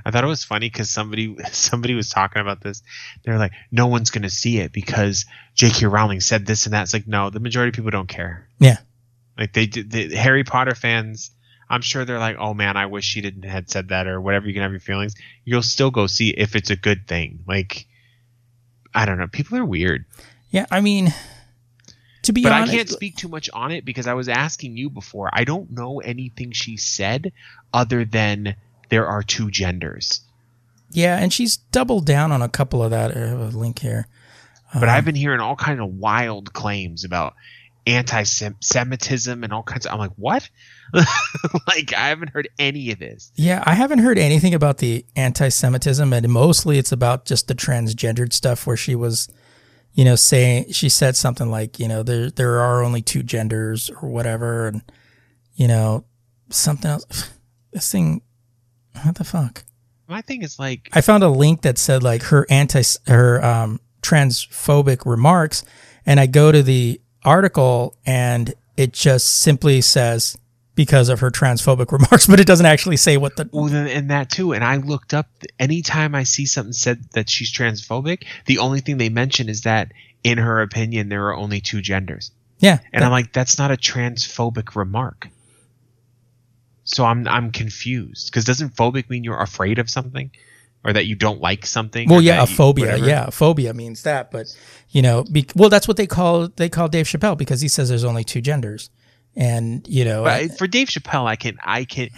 I 0.04 0.10
thought 0.10 0.24
it 0.24 0.28
was 0.28 0.44
funny 0.44 0.68
because 0.68 0.90
somebody 0.90 1.36
somebody 1.52 1.94
was 1.94 2.08
talking 2.08 2.40
about 2.40 2.60
this. 2.60 2.82
They're 3.24 3.38
like, 3.38 3.52
no 3.70 3.86
one's 3.86 4.10
gonna 4.10 4.30
see 4.30 4.58
it 4.58 4.72
because 4.72 5.26
J.K. 5.54 5.86
Rowling 5.86 6.20
said 6.20 6.46
this 6.46 6.66
and 6.66 6.74
that. 6.74 6.82
It's 6.82 6.92
like, 6.92 7.06
no, 7.06 7.30
the 7.30 7.40
majority 7.40 7.70
of 7.70 7.74
people 7.74 7.90
don't 7.90 8.08
care. 8.08 8.48
Yeah. 8.58 8.78
Like 9.38 9.52
they 9.52 9.66
did. 9.66 9.90
The 9.90 10.14
Harry 10.16 10.44
Potter 10.44 10.74
fans, 10.74 11.30
I'm 11.68 11.82
sure 11.82 12.04
they're 12.04 12.18
like, 12.18 12.36
oh 12.38 12.54
man, 12.54 12.76
I 12.76 12.86
wish 12.86 13.04
she 13.04 13.20
didn't 13.20 13.44
had 13.44 13.70
said 13.70 13.88
that 13.88 14.06
or 14.06 14.20
whatever. 14.20 14.46
You 14.46 14.54
can 14.54 14.62
have 14.62 14.72
your 14.72 14.80
feelings. 14.80 15.14
You'll 15.44 15.62
still 15.62 15.90
go 15.90 16.06
see 16.06 16.30
if 16.30 16.56
it's 16.56 16.70
a 16.70 16.76
good 16.76 17.06
thing. 17.06 17.40
Like, 17.46 17.86
I 18.94 19.06
don't 19.06 19.18
know. 19.18 19.28
People 19.28 19.58
are 19.58 19.64
weird. 19.64 20.04
Yeah, 20.50 20.66
I 20.70 20.80
mean, 20.80 21.14
to 22.22 22.32
be 22.32 22.42
but 22.42 22.52
honest, 22.52 22.72
I 22.72 22.76
can't 22.76 22.88
speak 22.88 23.16
too 23.16 23.28
much 23.28 23.48
on 23.52 23.72
it 23.72 23.84
because 23.84 24.06
I 24.06 24.14
was 24.14 24.28
asking 24.28 24.76
you 24.76 24.90
before. 24.90 25.30
I 25.32 25.44
don't 25.44 25.70
know 25.70 26.00
anything 26.00 26.52
she 26.52 26.76
said 26.76 27.32
other 27.72 28.04
than 28.04 28.56
there 28.88 29.06
are 29.06 29.22
two 29.22 29.50
genders. 29.50 30.20
yeah, 30.90 31.16
and 31.18 31.32
she's 31.32 31.56
doubled 31.56 32.06
down 32.06 32.32
on 32.32 32.42
a 32.42 32.48
couple 32.48 32.82
of 32.82 32.90
that. 32.90 33.16
I 33.16 33.20
have 33.20 33.54
a 33.54 33.58
link 33.58 33.78
here. 33.78 34.08
But. 34.72 34.88
I've 34.88 35.00
um, 35.00 35.04
been 35.06 35.14
hearing 35.16 35.40
all 35.40 35.56
kind 35.56 35.80
of 35.80 35.88
wild 35.94 36.52
claims 36.52 37.04
about 37.04 37.34
anti-Semitism 37.86 39.42
and 39.42 39.52
all 39.52 39.62
kinds 39.62 39.86
of. 39.86 39.92
I'm 39.92 39.98
like, 39.98 40.12
what? 40.16 40.48
like 40.94 41.92
I 41.94 42.08
haven't 42.08 42.30
heard 42.30 42.48
any 42.58 42.90
of 42.92 42.98
this. 42.98 43.32
Yeah, 43.34 43.62
I 43.66 43.74
haven't 43.74 44.00
heard 44.00 44.18
anything 44.18 44.54
about 44.54 44.78
the 44.78 45.04
anti-Semitism, 45.16 46.12
and 46.12 46.28
mostly 46.28 46.78
it's 46.78 46.92
about 46.92 47.24
just 47.24 47.48
the 47.48 47.54
transgendered 47.54 48.32
stuff 48.32 48.66
where 48.66 48.76
she 48.76 48.94
was, 48.94 49.28
you 49.92 50.04
know, 50.04 50.16
saying 50.16 50.72
she 50.72 50.88
said 50.88 51.16
something 51.16 51.50
like, 51.50 51.78
you 51.78 51.88
know, 51.88 52.02
there 52.02 52.30
there 52.30 52.60
are 52.60 52.82
only 52.82 53.02
two 53.02 53.22
genders 53.22 53.90
or 53.90 54.08
whatever, 54.08 54.68
and 54.68 54.82
you 55.54 55.68
know, 55.68 56.04
something 56.48 56.90
else. 56.90 57.30
This 57.72 57.92
thing, 57.92 58.22
what 59.04 59.14
the 59.14 59.22
fuck? 59.22 59.62
My 60.08 60.22
thing 60.22 60.42
is 60.42 60.58
like, 60.58 60.88
I 60.92 61.02
found 61.02 61.22
a 61.22 61.28
link 61.28 61.62
that 61.62 61.78
said 61.78 62.02
like 62.02 62.24
her 62.24 62.44
anti 62.50 62.82
her 63.06 63.44
um, 63.44 63.78
transphobic 64.02 65.06
remarks, 65.06 65.62
and 66.04 66.18
I 66.18 66.26
go 66.26 66.50
to 66.50 66.64
the 66.64 67.00
article 67.24 67.94
and 68.04 68.54
it 68.76 68.92
just 68.92 69.40
simply 69.40 69.80
says 69.82 70.36
because 70.74 71.08
of 71.08 71.20
her 71.20 71.30
transphobic 71.30 71.90
remarks, 71.98 72.26
but 72.26 72.40
it 72.40 72.46
doesn't 72.46 72.66
actually 72.66 72.96
say 72.96 73.16
what 73.16 73.36
the 73.36 73.48
Well, 73.52 73.64
then, 73.66 73.86
and 73.86 74.10
that 74.10 74.30
too. 74.30 74.52
And 74.52 74.64
I 74.64 74.76
looked 74.76 75.12
up. 75.14 75.26
Anytime 75.58 76.14
I 76.14 76.22
see 76.22 76.46
something 76.46 76.72
said 76.72 77.04
that 77.12 77.28
she's 77.28 77.52
transphobic, 77.52 78.24
the 78.46 78.58
only 78.58 78.80
thing 78.80 78.98
they 78.98 79.08
mention 79.08 79.48
is 79.48 79.62
that, 79.62 79.92
in 80.24 80.38
her 80.38 80.62
opinion, 80.62 81.08
there 81.08 81.26
are 81.26 81.34
only 81.36 81.60
two 81.60 81.80
genders. 81.80 82.30
yeah. 82.58 82.78
And 82.92 83.02
that- 83.02 83.06
I'm 83.06 83.12
like, 83.12 83.32
that's 83.32 83.58
not 83.58 83.70
a 83.70 83.76
transphobic 83.76 84.74
remark. 84.76 85.28
So 86.84 87.04
I'm 87.04 87.28
I'm 87.28 87.52
confused 87.52 88.30
because 88.30 88.44
doesn't 88.44 88.74
phobic 88.74 89.08
mean 89.10 89.22
you're 89.22 89.40
afraid 89.40 89.78
of 89.78 89.88
something, 89.88 90.30
or 90.82 90.92
that 90.92 91.06
you 91.06 91.14
don't 91.14 91.40
like 91.40 91.64
something? 91.66 92.08
well, 92.08 92.20
yeah, 92.20 92.38
a 92.42 92.46
that 92.46 92.50
you- 92.50 92.56
phobia. 92.56 92.96
Yeah, 92.96 93.26
a 93.26 93.30
phobia 93.30 93.74
means 93.74 94.02
that, 94.02 94.30
but 94.30 94.46
you 94.88 95.02
know, 95.02 95.22
be, 95.24 95.46
well, 95.54 95.68
that's 95.68 95.86
what 95.86 95.96
they 95.96 96.06
call 96.06 96.48
they 96.48 96.68
call 96.68 96.88
Dave 96.88 97.06
Chappelle 97.06 97.36
because 97.38 97.60
he 97.60 97.68
says 97.68 97.88
there's 97.90 98.02
only 98.04 98.24
two 98.24 98.40
genders, 98.40 98.90
and 99.36 99.86
you 99.88 100.04
know, 100.04 100.24
I- 100.24 100.48
for 100.48 100.66
Dave 100.66 100.88
Chappelle, 100.88 101.26
I 101.26 101.36
can 101.36 101.58
I 101.64 101.84
can 101.84 102.08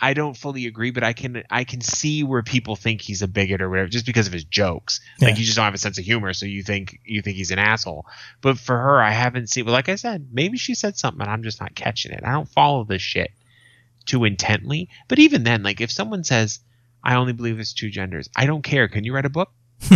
I 0.00 0.14
don't 0.14 0.36
fully 0.36 0.66
agree, 0.66 0.92
but 0.92 1.02
I 1.02 1.12
can 1.12 1.42
I 1.50 1.64
can 1.64 1.80
see 1.80 2.22
where 2.22 2.42
people 2.42 2.76
think 2.76 3.00
he's 3.00 3.22
a 3.22 3.26
bigot 3.28 3.60
or 3.60 3.68
whatever 3.68 3.88
just 3.88 4.06
because 4.06 4.26
of 4.28 4.32
his 4.32 4.44
jokes. 4.44 5.00
Yeah. 5.18 5.28
Like 5.28 5.38
you 5.38 5.44
just 5.44 5.56
don't 5.56 5.64
have 5.64 5.74
a 5.74 5.78
sense 5.78 5.98
of 5.98 6.04
humor, 6.04 6.32
so 6.34 6.46
you 6.46 6.62
think 6.62 7.00
you 7.04 7.20
think 7.22 7.36
he's 7.36 7.50
an 7.50 7.58
asshole. 7.58 8.06
But 8.40 8.58
for 8.58 8.76
her, 8.78 9.00
I 9.02 9.10
haven't 9.10 9.48
seen. 9.48 9.64
But 9.64 9.72
like 9.72 9.88
I 9.88 9.96
said, 9.96 10.28
maybe 10.32 10.56
she 10.56 10.74
said 10.74 10.96
something 10.96 11.20
and 11.20 11.30
I'm 11.30 11.42
just 11.42 11.60
not 11.60 11.74
catching 11.74 12.12
it. 12.12 12.22
I 12.24 12.30
don't 12.32 12.48
follow 12.48 12.84
this 12.84 13.02
shit 13.02 13.32
too 14.06 14.24
intently. 14.24 14.88
But 15.08 15.18
even 15.18 15.42
then, 15.42 15.62
like 15.64 15.80
if 15.80 15.90
someone 15.90 16.22
says, 16.22 16.60
"I 17.02 17.16
only 17.16 17.32
believe 17.32 17.56
there's 17.56 17.72
two 17.72 17.90
genders," 17.90 18.28
I 18.36 18.46
don't 18.46 18.62
care. 18.62 18.86
Can 18.86 19.02
you 19.02 19.12
write 19.14 19.26
a 19.26 19.30
book? 19.30 19.50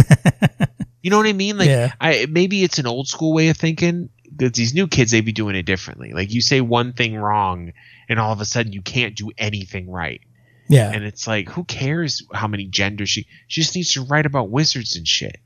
you 1.02 1.10
know 1.10 1.18
what 1.18 1.26
I 1.26 1.32
mean? 1.32 1.58
Like 1.58 1.68
Yeah. 1.68 1.92
I 2.00 2.26
maybe 2.28 2.64
it's 2.64 2.78
an 2.78 2.86
old 2.86 3.06
school 3.08 3.32
way 3.32 3.48
of 3.48 3.56
thinking. 3.56 4.08
These 4.36 4.74
new 4.74 4.88
kids, 4.88 5.10
they 5.10 5.20
be 5.20 5.32
doing 5.32 5.56
it 5.56 5.64
differently. 5.64 6.12
Like 6.12 6.32
you 6.32 6.40
say 6.40 6.60
one 6.60 6.92
thing 6.92 7.16
wrong, 7.16 7.72
and 8.08 8.18
all 8.18 8.32
of 8.32 8.40
a 8.40 8.44
sudden 8.44 8.72
you 8.72 8.82
can't 8.82 9.14
do 9.16 9.30
anything 9.36 9.90
right. 9.90 10.20
yeah, 10.68 10.90
And 10.90 11.04
it's 11.04 11.26
like, 11.26 11.48
who 11.48 11.64
cares 11.64 12.26
how 12.32 12.48
many 12.48 12.64
genders 12.66 13.10
she? 13.10 13.26
She 13.48 13.60
just 13.60 13.74
needs 13.76 13.92
to 13.92 14.02
write 14.04 14.26
about 14.26 14.50
wizards 14.50 14.96
and 14.96 15.06
shit. 15.06 15.36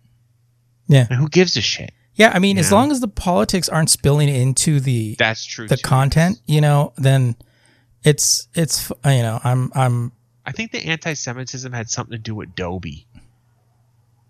Yeah. 0.88 1.06
And 1.10 1.18
who 1.18 1.28
gives 1.28 1.56
a 1.56 1.60
shit? 1.60 1.92
yeah. 2.14 2.30
I 2.32 2.38
mean, 2.38 2.58
as 2.58 2.70
long 2.70 2.90
as 2.92 3.00
the 3.00 3.08
politics 3.08 3.68
aren't 3.68 3.90
spilling 3.90 4.28
into 4.28 4.78
the 4.80 5.16
That's 5.18 5.44
true. 5.44 5.66
the 5.66 5.76
too. 5.76 5.82
content, 5.82 6.40
you 6.46 6.60
know, 6.60 6.92
then 6.96 7.34
it's 8.04 8.46
it's 8.54 8.90
you 9.04 9.22
know, 9.22 9.40
I'm 9.42 9.72
I'm 9.74 10.12
I 10.46 10.52
think 10.52 10.70
the 10.70 10.84
anti-Semitism 10.86 11.72
had 11.72 11.90
something 11.90 12.12
to 12.12 12.22
do 12.22 12.34
with 12.36 12.54
Dobby, 12.54 13.08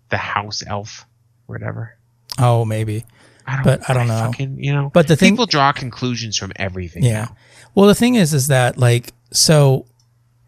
the 0.09 0.17
house 0.17 0.63
elf, 0.65 1.05
whatever. 1.45 1.95
oh 2.39 2.65
maybe. 2.65 3.05
I 3.47 3.55
don't. 3.55 3.63
But 3.63 3.89
I 3.89 3.93
don't 3.93 4.07
know. 4.07 4.25
Fucking, 4.25 4.61
you 4.63 4.73
know. 4.73 4.89
But 4.93 5.07
the 5.07 5.15
thing- 5.15 5.33
people 5.33 5.45
draw 5.45 5.71
conclusions 5.71 6.37
from 6.37 6.51
everything. 6.57 7.03
Yeah. 7.03 7.25
now. 7.25 7.35
Well, 7.75 7.87
the 7.87 7.95
thing 7.95 8.15
is, 8.15 8.33
is 8.33 8.47
that 8.47 8.77
like, 8.77 9.13
so, 9.31 9.85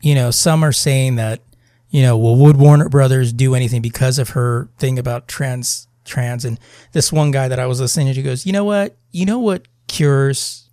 you 0.02 0.16
know, 0.16 0.32
some 0.32 0.64
are 0.64 0.72
saying 0.72 1.16
that, 1.16 1.42
you 1.90 2.02
know, 2.02 2.18
well, 2.18 2.36
would 2.36 2.58
Warner 2.58 2.90
Brothers 2.90 3.34
do 3.34 3.56
anything 3.56 3.82
because 3.82 4.20
of 4.20 4.30
her 4.30 4.70
thing 4.78 5.00
about 5.00 5.28
trans, 5.28 5.88
trans? 6.06 6.46
And 6.46 6.60
this 6.92 7.12
one 7.12 7.32
guy 7.32 7.48
that 7.48 7.60
I 7.60 7.66
was 7.68 7.80
listening 7.80 8.14
to 8.14 8.22
goes, 8.22 8.46
you 8.46 8.52
know 8.52 8.64
what? 8.66 8.98
You 9.12 9.26
know 9.26 9.40
what 9.40 9.68
cures 9.88 10.70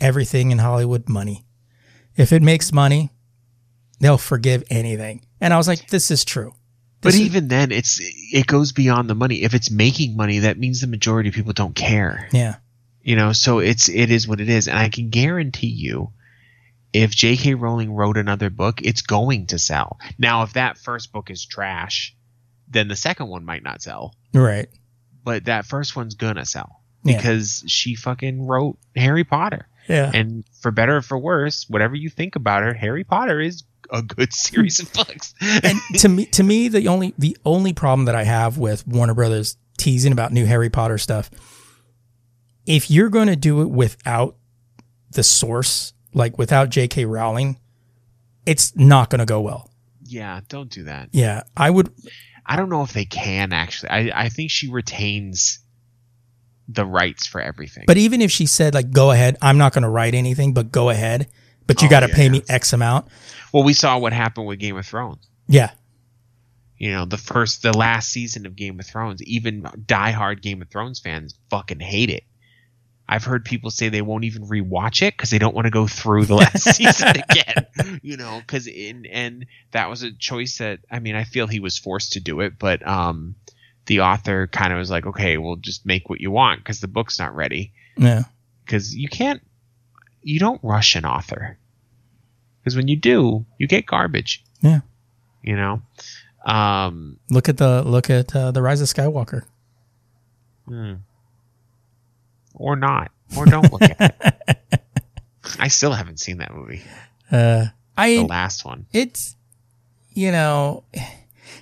everything 0.00 0.50
in 0.50 0.58
Hollywood? 0.58 1.08
Money. 1.08 1.44
If 2.16 2.32
it 2.32 2.42
makes 2.42 2.72
money, 2.72 3.10
they'll 4.00 4.18
forgive 4.18 4.64
anything. 4.70 5.24
And 5.40 5.54
I 5.54 5.56
was 5.56 5.68
like, 5.68 5.88
this 5.88 6.10
is 6.10 6.24
true. 6.24 6.54
But 7.00 7.10
This 7.12 7.16
is- 7.20 7.26
even 7.26 7.48
then, 7.48 7.70
it's 7.72 8.00
it 8.02 8.46
goes 8.46 8.72
beyond 8.72 9.08
the 9.08 9.14
money. 9.14 9.42
If 9.42 9.54
it's 9.54 9.70
making 9.70 10.16
money, 10.16 10.40
that 10.40 10.58
means 10.58 10.80
the 10.80 10.86
majority 10.88 11.28
of 11.28 11.34
people 11.34 11.52
don't 11.52 11.74
care. 11.74 12.28
yeah, 12.32 12.56
You 13.02 13.14
know, 13.16 13.32
so 13.32 13.60
it's 13.60 13.88
it 13.88 14.10
is 14.10 14.26
what 14.26 14.40
it 14.40 14.48
is, 14.48 14.66
and 14.68 14.76
I 14.78 14.88
can 14.88 15.08
guarantee 15.10 15.68
you, 15.68 16.12
if 16.92 17.10
J.K. 17.10 17.54
Rowling 17.54 17.92
wrote 17.92 18.16
another 18.16 18.50
book, 18.50 18.80
it's 18.82 19.02
going 19.02 19.46
to 19.48 19.58
sell. 19.58 19.98
Now, 20.18 20.42
if 20.42 20.54
that 20.54 20.78
first 20.78 21.12
book 21.12 21.30
is 21.30 21.44
trash, 21.44 22.16
then 22.68 22.88
the 22.88 22.96
second 22.96 23.28
one 23.28 23.44
might 23.44 23.62
not 23.62 23.80
sell, 23.82 24.14
right. 24.34 24.68
but 25.24 25.44
that 25.44 25.66
first 25.66 25.94
one's 25.94 26.14
gonna 26.16 26.44
sell 26.46 26.82
Yeah. 27.04 27.16
because 27.16 27.62
she 27.68 27.94
fucking 27.94 28.46
wrote 28.46 28.78
Harry 28.96 29.24
Potter. 29.24 29.68
Yeah. 29.88 30.10
And 30.12 30.44
for 30.60 30.70
better 30.70 30.96
or 30.96 31.02
for 31.02 31.16
worse, 31.18 31.66
whatever 31.68 31.94
you 31.94 32.10
think 32.10 32.36
about 32.36 32.62
her, 32.62 32.74
Harry 32.74 33.04
Potter 33.04 33.40
is 33.40 33.62
a 33.90 34.02
good 34.02 34.32
series 34.32 34.80
of 34.80 34.92
books. 34.92 35.34
and 35.40 35.78
to 35.98 36.08
me 36.08 36.26
to 36.26 36.42
me 36.42 36.68
the 36.68 36.88
only 36.88 37.14
the 37.18 37.36
only 37.44 37.72
problem 37.72 38.06
that 38.06 38.14
I 38.14 38.24
have 38.24 38.58
with 38.58 38.86
Warner 38.86 39.14
Brothers 39.14 39.56
teasing 39.78 40.12
about 40.12 40.32
new 40.32 40.44
Harry 40.44 40.70
Potter 40.70 40.98
stuff 40.98 41.30
if 42.66 42.90
you're 42.90 43.08
going 43.08 43.28
to 43.28 43.36
do 43.36 43.62
it 43.62 43.70
without 43.70 44.36
the 45.12 45.22
source 45.22 45.92
like 46.12 46.36
without 46.36 46.68
JK 46.70 47.08
Rowling 47.08 47.58
it's 48.44 48.74
not 48.76 49.10
going 49.10 49.20
to 49.20 49.26
go 49.26 49.40
well. 49.40 49.70
yeah, 50.04 50.40
don't 50.48 50.70
do 50.70 50.84
that. 50.84 51.10
Yeah, 51.12 51.42
I 51.56 51.70
would 51.70 51.90
I 52.44 52.56
don't 52.56 52.70
know 52.70 52.82
if 52.82 52.92
they 52.92 53.04
can 53.04 53.52
actually. 53.52 53.90
I, 53.90 54.24
I 54.24 54.28
think 54.30 54.50
she 54.50 54.70
retains 54.70 55.58
the 56.66 56.84
rights 56.84 57.26
for 57.26 57.40
everything. 57.40 57.84
but 57.86 57.96
even 57.96 58.20
if 58.20 58.30
she 58.30 58.46
said 58.46 58.74
like 58.74 58.90
go 58.90 59.10
ahead, 59.10 59.36
I'm 59.40 59.58
not 59.58 59.72
going 59.72 59.82
to 59.82 59.88
write 59.88 60.14
anything 60.14 60.52
but 60.54 60.72
go 60.72 60.90
ahead, 60.90 61.28
but 61.68 61.80
you 61.82 61.86
Oh, 61.86 61.90
got 61.90 62.00
to 62.00 62.08
yeah, 62.08 62.14
pay 62.16 62.24
yeah. 62.24 62.28
me 62.30 62.42
X 62.48 62.72
amount. 62.72 63.06
well, 63.52 63.62
we 63.62 63.72
saw 63.74 63.96
what 63.98 64.12
happened 64.12 64.46
with 64.48 64.58
Game 64.58 64.76
of 64.76 64.84
Thrones. 64.86 65.28
Yeah. 65.46 65.70
You 66.78 66.92
know, 66.92 67.04
the 67.04 67.16
first, 67.18 67.62
the 67.62 67.72
last 67.76 68.08
season 68.10 68.46
of 68.46 68.56
Game 68.56 68.78
of 68.80 68.86
Thrones, 68.86 69.22
even 69.22 69.62
diehard 69.62 70.42
Game 70.42 70.62
of 70.62 70.68
Thrones 70.68 70.98
fans 71.00 71.34
fucking 71.50 71.80
hate 71.80 72.10
it. 72.10 72.24
I've 73.10 73.24
heard 73.24 73.44
people 73.46 73.70
say 73.70 73.88
they 73.88 74.02
won't 74.02 74.24
even 74.24 74.42
rewatch 74.46 75.00
it 75.00 75.16
because 75.16 75.30
they 75.30 75.38
don't 75.38 75.54
want 75.54 75.64
to 75.64 75.70
go 75.70 75.86
through 75.86 76.26
the 76.26 76.34
last 76.34 76.62
season 76.76 77.08
again. 77.08 77.98
You 78.02 78.18
know, 78.18 78.38
because 78.38 78.66
in 78.66 79.06
and 79.06 79.46
that 79.70 79.88
was 79.88 80.02
a 80.02 80.12
choice 80.12 80.58
that 80.58 80.80
I 80.90 80.98
mean 80.98 81.14
I 81.14 81.24
feel 81.24 81.46
he 81.46 81.58
was 81.58 81.78
forced 81.78 82.12
to 82.12 82.20
do 82.20 82.40
it, 82.40 82.58
but 82.58 82.86
um, 82.86 83.34
the 83.86 84.00
author 84.02 84.46
kind 84.46 84.74
of 84.74 84.78
was 84.78 84.90
like, 84.90 85.06
okay, 85.06 85.38
we'll 85.38 85.56
just 85.56 85.86
make 85.86 86.10
what 86.10 86.20
you 86.20 86.30
want 86.30 86.60
because 86.60 86.80
the 86.80 86.86
book's 86.88 87.18
not 87.18 87.34
ready. 87.34 87.72
Yeah. 87.96 88.24
Because 88.66 88.94
you 88.94 89.08
can't, 89.08 89.40
you 90.28 90.38
don't 90.38 90.60
rush 90.62 90.94
an 90.94 91.04
author. 91.06 91.56
Because 92.60 92.76
when 92.76 92.88
you 92.88 92.96
do, 92.96 93.46
you 93.58 93.66
get 93.66 93.86
garbage. 93.86 94.44
Yeah. 94.60 94.80
You 95.42 95.56
know, 95.56 95.82
um, 96.44 97.18
Look 97.30 97.48
at 97.48 97.56
the 97.56 97.82
look 97.82 98.10
at 98.10 98.34
uh, 98.36 98.50
the 98.50 98.60
Rise 98.60 98.80
of 98.82 98.88
Skywalker. 98.88 99.44
Hmm. 100.66 100.94
Or 102.54 102.76
not. 102.76 103.10
Or 103.36 103.46
don't 103.46 103.72
look 103.72 103.82
at 103.82 104.00
it. 104.70 104.80
I 105.58 105.68
still 105.68 105.92
haven't 105.92 106.20
seen 106.20 106.38
that 106.38 106.52
movie. 106.54 106.82
Uh 107.30 107.66
I 107.96 108.16
The 108.16 108.26
last 108.26 108.64
one. 108.64 108.86
it's 108.92 109.34
you 110.12 110.30
know 110.32 110.84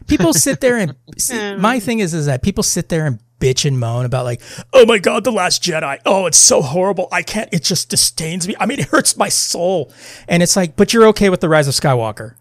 people 0.07 0.33
sit 0.33 0.61
there 0.61 0.77
and 0.79 0.95
see, 1.19 1.55
my 1.57 1.79
thing 1.81 2.01
is 2.01 2.15
is 2.15 2.27
that 2.27 2.43
people 2.43 2.63
sit 2.65 2.89
there 2.89 3.07
and 3.07 3.21
bitch 3.39 3.65
and 3.67 3.79
moan 3.79 4.05
about 4.05 4.25
like 4.25 4.41
oh 4.73 4.87
my 4.87 4.99
god 4.99 5.25
the 5.25 5.33
last 5.33 5.63
jedi 5.63 5.99
oh 6.07 6.25
it's 6.27 6.39
so 6.39 6.63
horrible 6.63 7.07
i 7.13 7.23
can't 7.23 7.53
it 7.53 7.63
just 7.63 7.91
disdains 7.91 8.49
me 8.49 8.55
i 8.59 8.65
mean 8.65 8.79
it 8.79 8.87
hurts 8.89 9.17
my 9.17 9.29
soul 9.29 9.93
and 10.27 10.43
it's 10.43 10.57
like 10.57 10.75
but 10.75 10.95
you're 10.95 11.07
okay 11.07 11.29
with 11.29 11.41
the 11.41 11.49
rise 11.49 11.69
of 11.69 11.75
skywalker 11.75 12.35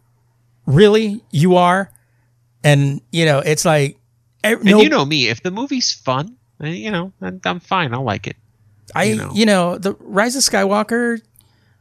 really 0.66 1.22
you 1.32 1.56
are 1.58 1.92
and 2.64 3.02
you 3.12 3.26
know 3.26 3.40
it's 3.40 3.64
like 3.64 3.98
eh, 4.44 4.56
And 4.56 4.70
you 4.70 4.90
know 4.90 5.06
me, 5.06 5.28
if 5.28 5.42
the 5.44 5.52
movie's 5.52 5.94
fun, 5.94 6.36
eh, 6.62 6.70
you 6.70 6.92
know, 6.92 7.14
I'm 7.22 7.40
I'm 7.46 7.60
fine. 7.60 7.94
I'll 7.94 8.04
like 8.04 8.28
it. 8.28 8.36
I 8.94 9.04
you 9.06 9.16
know. 9.16 9.32
you 9.34 9.46
know 9.46 9.78
the 9.78 9.94
Rise 10.00 10.36
of 10.36 10.42
Skywalker 10.42 11.22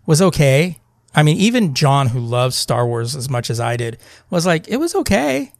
was 0.07 0.21
okay. 0.21 0.79
I 1.15 1.23
mean, 1.23 1.37
even 1.39 1.75
John, 1.75 2.09
who 2.09 2.21
loves 2.21 2.57
Star 2.57 2.87
Wars 2.87 3.15
as 3.15 3.31
much 3.31 3.49
as 3.49 3.61
I 3.61 3.77
did, 3.77 3.99
was 4.31 4.45
like, 4.45 4.67
it 4.67 4.79
was 4.79 4.95
okay. 4.97 5.53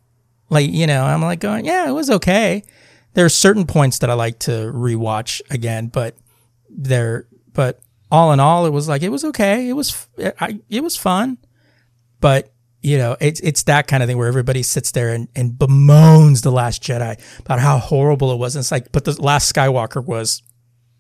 Like 0.51 0.71
you 0.71 0.87
know, 0.87 1.05
I'm 1.05 1.23
like 1.23 1.41
going, 1.41 1.65
yeah, 1.65 1.89
it 1.89 1.93
was 1.93 2.11
okay. 2.11 2.65
There 3.15 3.25
are 3.25 3.29
certain 3.31 3.67
points 3.67 3.99
that 4.01 4.11
I 4.11 4.15
like 4.15 4.41
to 4.41 4.51
rewatch 4.51 5.41
again, 5.51 5.87
but 5.89 6.17
there, 6.69 7.27
but 7.53 7.81
all 8.11 8.33
in 8.33 8.41
all, 8.41 8.67
it 8.67 8.71
was 8.71 8.89
like 8.89 9.03
it 9.03 9.09
was 9.09 9.25
okay. 9.25 9.69
It 9.69 9.73
was 9.73 10.07
I, 10.41 10.61
it 10.69 10.83
was 10.83 10.97
fun, 10.97 11.39
but 12.21 12.53
you 12.83 12.99
know, 12.99 13.17
it's 13.21 13.41
it's 13.41 13.63
that 13.65 13.87
kind 13.87 14.03
of 14.03 14.09
thing 14.09 14.19
where 14.19 14.29
everybody 14.29 14.63
sits 14.63 14.91
there 14.91 15.09
and, 15.11 15.29
and 15.35 15.53
bemoans 15.53 16.43
the 16.43 16.51
Last 16.53 16.83
Jedi 16.83 17.19
about 17.41 17.59
how 17.61 17.79
horrible 17.79 18.31
it 18.33 18.37
was. 18.39 18.57
And 18.57 18.61
it's 18.63 18.71
like, 18.71 18.93
but 18.93 19.05
the 19.05 19.21
Last 19.23 19.53
Skywalker 19.55 20.05
was 20.05 20.43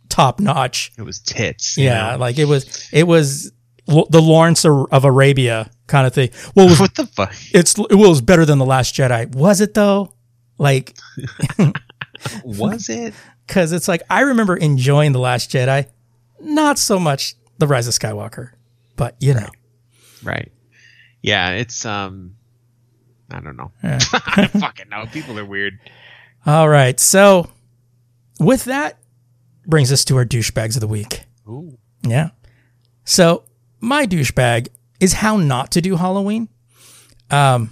top 0.08 0.40
notch. 0.40 0.92
It 0.96 1.02
was 1.02 1.18
tits. 1.20 1.76
you 1.76 1.84
Yeah, 1.84 2.12
know? 2.12 2.18
like 2.18 2.38
it 2.38 2.46
was 2.46 2.88
it 2.92 3.06
was 3.06 3.52
the 3.86 4.22
Lawrence 4.22 4.64
of 4.64 5.04
Arabia 5.04 5.70
kind 5.88 6.06
of 6.06 6.14
thing. 6.14 6.30
Well, 6.54 6.68
was, 6.68 6.80
what 6.80 6.94
the 6.94 7.06
fuck? 7.06 7.34
it's 7.52 7.78
it 7.78 7.96
was 7.96 8.22
better 8.22 8.46
than 8.46 8.58
the 8.58 8.64
Last 8.64 8.94
Jedi. 8.94 9.34
Was 9.34 9.60
it 9.60 9.74
though? 9.74 10.14
Like, 10.56 10.96
Was 12.44 12.88
it? 12.88 13.14
because 13.46 13.72
it's 13.72 13.88
like 13.88 14.02
I 14.10 14.22
remember 14.22 14.56
enjoying 14.56 15.12
the 15.12 15.18
Last 15.18 15.50
Jedi, 15.50 15.86
not 16.40 16.78
so 16.78 16.98
much 16.98 17.34
the 17.58 17.66
Rise 17.66 17.86
of 17.86 17.94
Skywalker, 17.94 18.50
but 18.96 19.16
you 19.20 19.34
know, 19.34 19.48
Right. 20.22 20.50
Yeah, 21.22 21.50
it's 21.50 21.84
um 21.84 22.36
I 23.30 23.40
don't 23.40 23.56
know. 23.56 23.72
Yeah. 23.82 23.98
I 24.12 24.46
fucking 24.46 24.88
know. 24.88 25.06
People 25.12 25.38
are 25.38 25.44
weird. 25.44 25.78
All 26.46 26.68
right, 26.68 26.98
so 27.00 27.50
with 28.38 28.64
that 28.64 28.98
brings 29.66 29.92
us 29.92 30.04
to 30.06 30.16
our 30.16 30.24
douchebags 30.24 30.76
of 30.76 30.80
the 30.80 30.86
week. 30.86 31.24
Ooh. 31.48 31.78
Yeah. 32.02 32.30
So 33.04 33.44
my 33.80 34.06
douchebag 34.06 34.68
is 35.00 35.14
how 35.14 35.36
not 35.36 35.70
to 35.72 35.80
do 35.80 35.96
Halloween. 35.96 36.48
Um, 37.30 37.70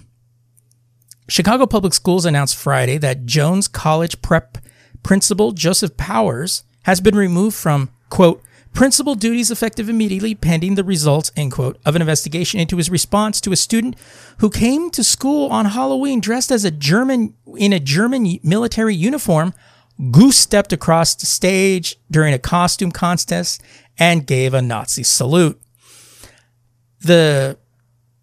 Chicago 1.33 1.65
Public 1.65 1.95
Schools 1.95 2.27
announced 2.27 2.55
Friday 2.55 2.99
that 2.99 3.25
Jones 3.25 3.67
College 3.67 4.21
Prep 4.21 4.59
principal 5.03 5.53
Joseph 5.53 5.97
Powers 5.97 6.63
has 6.83 7.01
been 7.01 7.17
removed 7.17 7.57
from, 7.57 7.89
quote, 8.11 8.43
principal 8.75 9.15
duties 9.15 9.51
effective 9.51 9.89
immediately 9.89 10.35
pending 10.35 10.75
the 10.75 10.85
results, 10.85 11.33
end 11.35 11.53
quote, 11.53 11.79
of 11.87 11.97
an 11.97 12.03
investigation 12.03 12.61
into 12.61 12.77
his 12.77 12.91
response 12.91 13.41
to 13.41 13.51
a 13.51 13.57
student 13.57 13.97
who 14.41 14.51
came 14.51 14.91
to 14.91 15.03
school 15.03 15.51
on 15.51 15.65
Halloween 15.65 16.21
dressed 16.21 16.53
as 16.53 16.67
a 16.67 16.71
German, 16.71 17.33
in 17.57 17.73
a 17.73 17.81
German 17.81 18.39
military 18.43 18.95
uniform, 18.95 19.55
goose 20.11 20.37
stepped 20.37 20.75
across 20.75 21.15
the 21.15 21.25
stage 21.25 21.97
during 22.11 22.35
a 22.35 22.39
costume 22.39 22.93
contest 22.93 23.63
and 23.97 24.27
gave 24.27 24.53
a 24.53 24.61
Nazi 24.61 25.03
salute. 25.03 25.59
The 27.01 27.57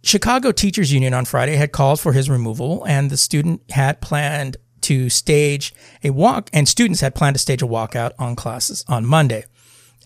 Chicago 0.10 0.52
Teachers 0.52 0.92
Union 0.92 1.14
on 1.14 1.24
Friday 1.24 1.56
had 1.56 1.72
called 1.72 2.00
for 2.00 2.14
his 2.14 2.32
removal, 2.32 2.84
and 2.88 3.12
the 3.12 3.16
student 3.16 3.62
had 3.70 4.02
planned 4.02 4.58
to 4.82 5.08
stage 5.08 5.72
a 6.04 6.10
walk, 6.10 6.50
and 6.52 6.68
students 6.68 7.02
had 7.02 7.14
planned 7.14 7.36
to 7.36 7.40
stage 7.40 7.62
a 7.62 7.68
walkout 7.68 8.14
on 8.18 8.36
classes 8.36 8.84
on 8.88 9.06
Monday. 9.06 9.46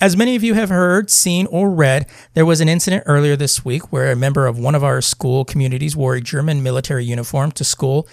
As 0.02 0.18
many 0.18 0.36
of 0.36 0.44
you 0.44 0.56
have 0.56 0.68
heard, 0.68 1.10
seen, 1.10 1.46
or 1.46 1.72
read, 1.72 2.06
there 2.34 2.46
was 2.46 2.60
an 2.60 2.68
incident 2.68 3.04
earlier 3.06 3.38
this 3.38 3.64
week 3.64 3.94
where 3.94 4.12
a 4.12 4.16
member 4.18 4.46
of 4.46 4.60
one 4.60 4.76
of 4.76 4.84
our 4.84 5.00
school 5.00 5.46
communities 5.46 5.96
wore 5.96 6.16
a 6.16 6.22
German 6.22 6.62
military 6.62 7.06
uniform 7.06 7.54
to 7.54 7.64
school 7.64 8.06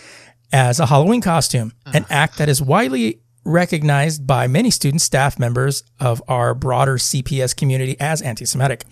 as 0.52 0.78
a 0.78 0.86
Halloween 0.86 1.20
costume, 1.20 1.72
an 1.86 2.04
ah. 2.04 2.12
act 2.14 2.38
that 2.38 2.48
is 2.48 2.62
widely 2.62 3.20
recognized 3.44 4.28
by 4.28 4.46
many 4.46 4.70
students, 4.70 5.02
staff 5.02 5.40
members 5.40 5.82
of 5.98 6.22
our 6.28 6.54
broader 6.54 6.98
CPS 6.98 7.56
community 7.56 7.96
as 7.98 8.22
anti 8.22 8.44
Semitic. 8.44 8.84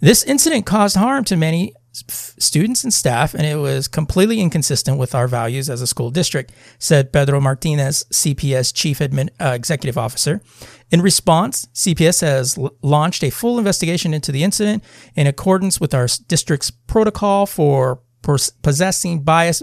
This 0.00 0.22
incident 0.22 0.66
caused 0.66 0.96
harm 0.96 1.24
to 1.24 1.36
many 1.38 1.72
students 2.08 2.84
and 2.84 2.92
staff, 2.92 3.34
and 3.34 3.46
it 3.46 3.56
was 3.56 3.88
completely 3.88 4.40
inconsistent 4.40 4.98
with 4.98 5.14
our 5.14 5.28
values 5.28 5.70
as 5.70 5.80
a 5.82 5.86
school 5.86 6.10
district, 6.10 6.52
said 6.78 7.12
Pedro 7.12 7.40
Martinez, 7.40 8.04
CPS 8.12 8.74
Chief 8.74 8.98
Admin, 8.98 9.28
uh, 9.40 9.52
Executive 9.52 9.98
Officer. 9.98 10.40
In 10.90 11.02
response, 11.02 11.66
CPS 11.74 12.20
has 12.20 12.58
l- 12.58 12.74
launched 12.82 13.24
a 13.24 13.30
full 13.30 13.58
investigation 13.58 14.14
into 14.14 14.32
the 14.32 14.44
incident 14.44 14.84
in 15.14 15.26
accordance 15.26 15.80
with 15.80 15.94
our 15.94 16.06
district's 16.28 16.70
protocol 16.70 17.46
for 17.46 18.02
pos- 18.22 18.50
possessing 18.50 19.22
bias 19.22 19.62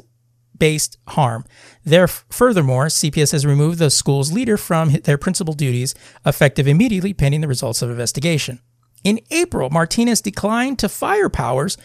based 0.58 0.98
harm. 1.10 1.44
There, 1.84 2.08
furthermore, 2.08 2.86
CPS 2.88 3.32
has 3.32 3.46
removed 3.46 3.80
the 3.80 3.90
school's 3.90 4.32
leader 4.32 4.58
from 4.58 4.92
their 5.04 5.18
principal 5.18 5.54
duties, 5.54 5.96
effective 6.26 6.68
immediately 6.68 7.14
pending 7.14 7.42
the 7.42 7.48
results 7.48 7.82
of 7.82 7.90
investigation. 7.90 8.60
In 9.04 9.20
April, 9.32 9.70
Martinez 9.70 10.22
declined 10.22 10.80
to 10.80 10.88
fire 10.88 11.28
Powers 11.28 11.78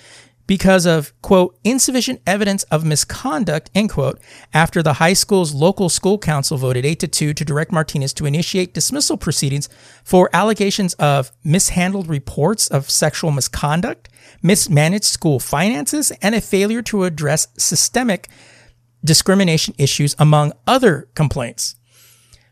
because 0.49 0.87
of, 0.87 1.13
quote, 1.23 1.57
insufficient 1.63 2.21
evidence 2.27 2.65
of 2.65 2.85
misconduct, 2.85 3.71
end 3.75 3.91
quote, 3.91 4.19
after 4.53 4.83
the 4.83 4.95
high 4.95 5.13
school's 5.13 5.55
local 5.55 5.89
school 5.89 6.19
council 6.19 6.57
voted 6.57 6.85
8 6.85 6.99
to 7.01 7.07
2 7.07 7.35
to 7.35 7.45
direct 7.45 7.71
Martinez 7.71 8.13
to 8.15 8.27
initiate 8.27 8.75
dismissal 8.75 9.17
proceedings 9.17 9.69
for 10.03 10.29
allegations 10.33 10.95
of 10.95 11.31
mishandled 11.45 12.09
reports 12.09 12.67
of 12.67 12.91
sexual 12.91 13.31
misconduct, 13.31 14.09
mismanaged 14.43 15.05
school 15.05 15.39
finances, 15.39 16.11
and 16.23 16.35
a 16.35 16.41
failure 16.41 16.83
to 16.83 17.05
address 17.05 17.49
systemic 17.59 18.29
discrimination 19.05 19.75
issues, 19.79 20.17
among 20.19 20.53
other 20.67 21.09
complaints. 21.15 21.77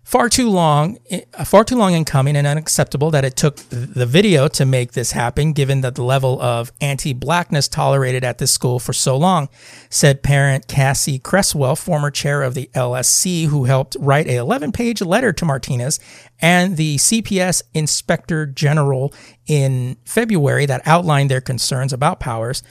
Far 0.07 0.29
too 0.29 0.49
long, 0.49 0.99
uh, 1.11 1.43
far 1.43 1.65
too 1.65 1.75
long 1.75 1.93
in 1.93 2.05
coming, 2.05 2.37
and 2.37 2.47
unacceptable 2.47 3.11
that 3.11 3.25
it 3.25 3.35
took 3.35 3.57
the 3.57 4.07
video 4.07 4.47
to 4.47 4.65
make 4.65 4.93
this 4.93 5.11
happen, 5.11 5.53
given 5.53 5.81
that 5.81 5.97
the 5.97 6.05
level 6.05 6.41
of 6.41 6.71
anti-blackness 6.81 7.67
tolerated 7.67 8.23
at 8.23 8.39
this 8.39 8.53
school 8.53 8.79
for 8.79 8.93
so 8.93 9.17
long, 9.17 9.49
said 9.91 10.23
parent 10.23 10.69
Cassie 10.69 11.19
Creswell, 11.19 11.75
former 11.75 12.13
chair 12.13 12.45
of 12.45 12.55
the 12.55 12.71
LSC, 12.73 13.47
who 13.47 13.65
helped 13.65 13.97
write 13.99 14.29
a 14.29 14.37
11-page 14.37 15.03
letter 15.03 15.33
to 15.33 15.45
Martinez 15.45 15.99
and 16.41 16.77
the 16.77 16.99
CPS 16.99 17.65
Inspector 17.75 18.47
General 18.47 19.13
in 19.49 19.97
February 20.05 20.67
that 20.67 20.87
outlined 20.87 21.33
their 21.33 21.41
concerns 21.41 21.93
about 21.93 22.21
powers. 22.21 22.63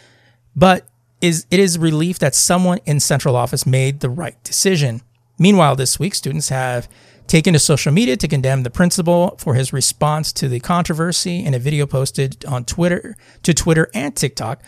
But 0.55 0.87
is 1.19 1.45
it 1.51 1.59
is 1.59 1.77
relief 1.77 2.17
that 2.19 2.33
someone 2.33 2.79
in 2.85 3.01
central 3.01 3.35
office 3.35 3.65
made 3.65 3.99
the 3.99 4.09
right 4.09 4.41
decision. 4.45 5.01
Meanwhile, 5.37 5.75
this 5.75 5.99
week, 5.99 6.15
students 6.15 6.47
have 6.47 6.87
taken 7.27 7.53
to 7.53 7.59
social 7.59 7.91
media 7.91 8.17
to 8.17 8.27
condemn 8.27 8.63
the 8.63 8.69
principal 8.69 9.35
for 9.37 9.55
his 9.55 9.73
response 9.73 10.31
to 10.33 10.47
the 10.47 10.59
controversy 10.59 11.43
in 11.43 11.53
a 11.53 11.59
video 11.59 11.85
posted 11.85 12.45
on 12.45 12.65
Twitter 12.65 13.15
to 13.43 13.53
Twitter 13.53 13.89
and 13.93 14.15
TikTok. 14.15 14.63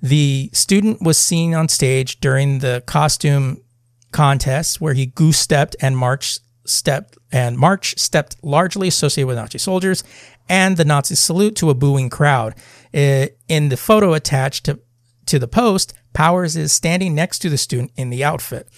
The 0.00 0.50
student 0.52 1.02
was 1.02 1.16
seen 1.16 1.54
on 1.54 1.68
stage 1.68 2.20
during 2.20 2.58
the 2.58 2.82
costume 2.86 3.62
contest 4.10 4.80
where 4.80 4.94
he 4.94 5.06
goose 5.06 5.38
stepped 5.38 5.74
and 5.80 5.96
march 5.96 6.38
stepped 6.64 7.16
and 7.32 7.56
march 7.56 7.98
stepped 7.98 8.36
largely 8.42 8.88
associated 8.88 9.26
with 9.26 9.36
Nazi 9.36 9.58
soldiers 9.58 10.04
and 10.48 10.76
the 10.76 10.84
Nazi 10.84 11.14
salute 11.14 11.56
to 11.56 11.70
a 11.70 11.74
booing 11.74 12.10
crowd. 12.10 12.54
In 12.92 13.68
the 13.68 13.76
photo 13.76 14.12
attached 14.12 14.64
to 14.64 14.80
to 15.26 15.38
the 15.38 15.48
post, 15.48 15.94
Powers 16.12 16.56
is 16.56 16.72
standing 16.72 17.14
next 17.14 17.38
to 17.40 17.48
the 17.48 17.58
student 17.58 17.92
in 17.96 18.10
the 18.10 18.24
outfit. 18.24 18.68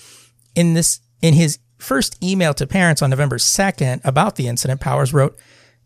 In 0.54 0.74
this 0.74 1.00
in 1.20 1.34
his 1.34 1.58
first 1.84 2.22
email 2.24 2.54
to 2.54 2.66
parents 2.66 3.02
on 3.02 3.10
November 3.10 3.36
2nd 3.36 4.00
about 4.04 4.36
the 4.36 4.48
incident, 4.48 4.80
Powers 4.80 5.12
wrote, 5.12 5.38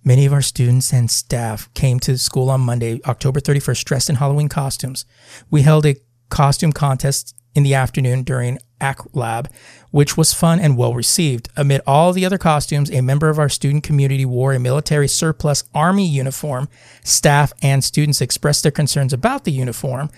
Many 0.05 0.27
of 0.27 0.33
our 0.33 0.43
students 0.43 0.93
and 0.93 1.11
staff 1.11 1.69
came 1.75 1.99
to 2.01 2.17
school 2.17 2.51
on 2.51 2.61
Monday, 2.61 3.01
October 3.05 3.41
31st, 3.41 3.85
dressed 3.85 4.09
in 4.09 4.17
Halloween 4.17 4.49
costumes. 4.49 5.05
We 5.51 5.63
held 5.63 5.85
a 5.85 5.97
costume 6.31 6.73
contest 6.73 7.35
in 7.55 7.65
the 7.65 7.75
afternoon 7.75 8.23
during 8.23 8.59
AC 8.81 9.01
Lab, 9.13 9.51
which 9.91 10.17
was 10.17 10.33
fun 10.33 10.61
and 10.61 10.77
well 10.77 10.95
received. 10.95 11.49
Amid 11.57 11.81
all 11.85 12.13
the 12.13 12.25
other 12.25 12.39
costumes, 12.39 12.93
a 12.93 13.03
member 13.03 13.29
of 13.29 13.41
our 13.41 13.49
student 13.49 13.83
community 13.83 14.25
wore 14.25 14.53
a 14.53 14.61
military 14.61 15.09
surplus 15.09 15.65
army 15.75 16.07
uniform. 16.07 16.69
Staff 17.03 17.53
and 17.61 17.83
students 17.83 18.21
expressed 18.21 18.63
their 18.63 18.73
concerns 18.73 19.13
about 19.13 19.45
the 19.45 19.53
uniform, 19.53 20.11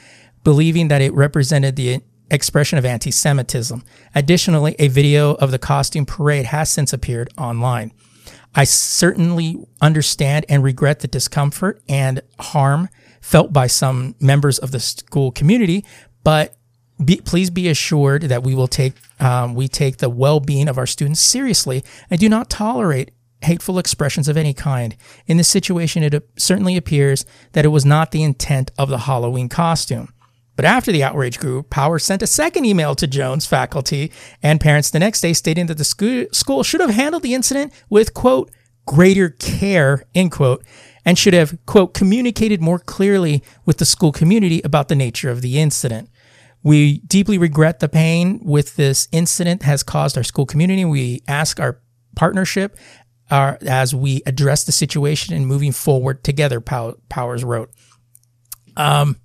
believing 0.45 0.89
that 0.89 1.01
it 1.01 1.15
represented 1.15 1.77
the 1.77 2.01
expression 2.31 2.79
of 2.79 2.85
anti 2.85 3.11
Semitism. 3.11 3.83
Additionally, 4.15 4.77
a 4.79 4.89
video 4.89 5.35
of 5.35 5.51
the 5.51 5.59
costume 5.59 6.07
parade 6.07 6.47
has 6.47 6.71
since 6.71 6.93
appeared 6.93 7.31
online. 7.37 7.93
I 8.55 8.65
certainly 8.65 9.57
understand 9.81 10.45
and 10.49 10.63
regret 10.65 11.01
the 11.01 11.09
discomfort 11.09 11.83
and 11.89 12.23
harm 12.39 12.89
felt 13.21 13.53
by 13.53 13.67
some 13.67 14.15
members 14.21 14.59
of 14.59 14.73
the 14.73 14.81
school 14.81 15.31
community, 15.31 15.85
but 16.25 16.57
be, 17.05 17.21
please 17.21 17.51
be 17.51 17.69
assured 17.69 18.23
that 18.23 18.43
we 18.43 18.55
will 18.55 18.69
take 18.69 18.95
um, 19.21 19.55
we 19.55 19.69
take 19.69 19.99
the 19.99 20.11
well-being 20.11 20.69
of 20.69 20.79
our 20.79 20.87
students 20.87 21.21
seriously 21.21 21.85
and 22.11 22.19
do 22.21 22.29
not 22.29 22.51
tolerate 22.51 23.11
hateful 23.43 23.79
expressions 23.79 24.29
of 24.29 24.37
any 24.37 24.53
kind. 24.53 24.97
In 25.27 25.37
this 25.37 25.49
situation, 25.49 26.03
it 26.03 26.29
certainly 26.37 26.77
appears 26.77 27.25
that 27.53 27.65
it 27.65 27.69
was 27.69 27.87
not 27.87 28.11
the 28.11 28.23
intent 28.23 28.71
of 28.79 28.89
the 28.89 28.99
Halloween 28.99 29.49
costume. 29.49 30.13
But 30.61 30.67
after 30.67 30.93
the 30.93 31.03
outrage 31.03 31.39
grew, 31.39 31.63
Power 31.63 31.99
sent 31.99 32.21
a 32.21 32.27
second 32.27 32.67
email 32.67 32.95
to 32.97 33.07
Jones 33.07 33.47
faculty 33.47 34.13
and 34.43 34.61
parents 34.61 34.91
the 34.91 34.99
next 34.99 35.23
day 35.23 35.33
stating 35.33 35.65
that 35.69 35.79
the 35.79 35.85
school, 36.33 36.63
should 36.63 36.83
have 36.83 36.91
handled 36.91 37.23
the 37.23 37.33
incident 37.33 37.73
with, 37.89 38.13
quote, 38.13 38.51
greater 38.85 39.31
care, 39.31 40.05
end 40.15 40.33
quote, 40.33 40.63
and 41.03 41.19
should 41.19 41.33
have, 41.33 41.57
quote, 41.65 41.95
communicated 41.95 42.61
more 42.61 42.79
clearly 42.79 43.43
with 43.65 43.79
the 43.79 43.87
school 43.87 44.13
community 44.13 44.61
about 44.63 44.89
the 44.89 44.95
nature 44.95 45.31
of 45.31 45.41
the 45.41 45.59
incident. 45.59 46.11
We 46.63 46.99
deeply 46.99 47.39
regret 47.39 47.81
the 47.81 47.89
pain 47.89 48.39
with 48.45 48.77
this 48.77 49.09
incident 49.13 49.63
has 49.63 49.83
caused 49.83 50.19
our 50.19 50.25
school 50.25 50.45
community. 50.45 50.85
We 50.85 51.23
ask 51.27 51.59
our 51.59 51.81
partnership 52.17 52.77
uh, 53.31 53.55
as 53.67 53.95
we 53.95 54.21
address 54.27 54.65
the 54.65 54.73
situation 54.73 55.35
and 55.35 55.47
moving 55.47 55.73
forward 55.73 56.23
together, 56.23 56.61
Powers 56.61 57.45
wrote. 57.45 57.71
Um, 58.77 59.17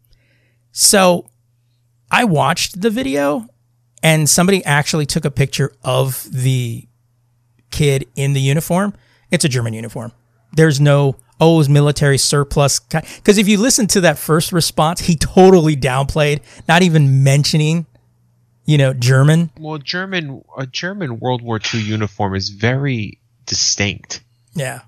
so 0.78 1.30
I 2.12 2.26
watched 2.26 2.82
the 2.82 2.90
video 2.90 3.48
and 4.04 4.30
somebody 4.30 4.62
actually 4.66 5.06
took 5.06 5.24
a 5.24 5.32
picture 5.32 5.72
of 5.86 6.28
the 6.30 6.86
kid 7.72 8.06
in 8.18 8.34
the 8.34 8.42
uniform. 8.42 8.94
It's 9.32 9.46
a 9.46 9.50
German 9.50 9.74
uniform. 9.74 10.12
There's 10.52 10.82
no, 10.82 11.16
oh, 11.40 11.62
it 11.62 11.70
military 11.70 12.18
surplus. 12.18 12.82
Because 12.82 13.38
if 13.38 13.48
you 13.48 13.58
listen 13.58 13.88
to 13.88 14.02
that 14.02 14.18
first 14.18 14.52
response, 14.52 15.00
he 15.00 15.16
totally 15.16 15.78
downplayed, 15.78 16.42
not 16.68 16.84
even 16.84 17.24
mentioning, 17.24 17.86
you 18.66 18.78
know, 18.78 18.94
German. 18.94 19.52
Well, 19.58 19.78
German 19.78 20.44
a 20.58 20.68
German 20.68 21.22
World 21.22 21.42
War 21.42 21.58
II 21.74 21.80
uniform 21.80 22.36
is 22.36 22.50
very 22.50 23.20
distinct. 23.46 24.20
Yeah. 24.54 24.82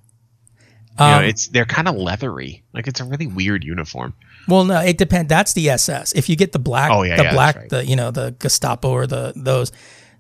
You 0.99 1.06
Um, 1.06 1.22
know, 1.22 1.28
it's 1.28 1.48
they're 1.48 1.65
kind 1.65 1.88
of 1.88 1.95
leathery. 1.95 2.64
Like 2.74 2.88
it's 2.88 2.99
a 2.99 3.03
really 3.06 3.28
weird 3.28 3.64
uniform. 3.64 4.14
Well, 4.48 4.64
no, 4.65 4.80
it 4.80 4.98
depends. 4.98 5.30
That's 5.30 5.53
the 5.53 5.69
SS. 5.69 6.14
If 6.14 6.30
you 6.30 6.36
get 6.36 6.53
the 6.53 6.60
black, 6.60 6.90
Oh, 6.91 7.03
yeah, 7.03 7.18
the 7.18 7.24
yeah, 7.24 7.34
black, 7.34 7.56
that's 7.56 7.69
the 7.69 7.86
you 7.86 7.95
know 7.95 8.11
the 8.11 8.32
Gestapo 8.40 8.90
or 8.90 9.06
the 9.07 9.34
those, 9.36 9.72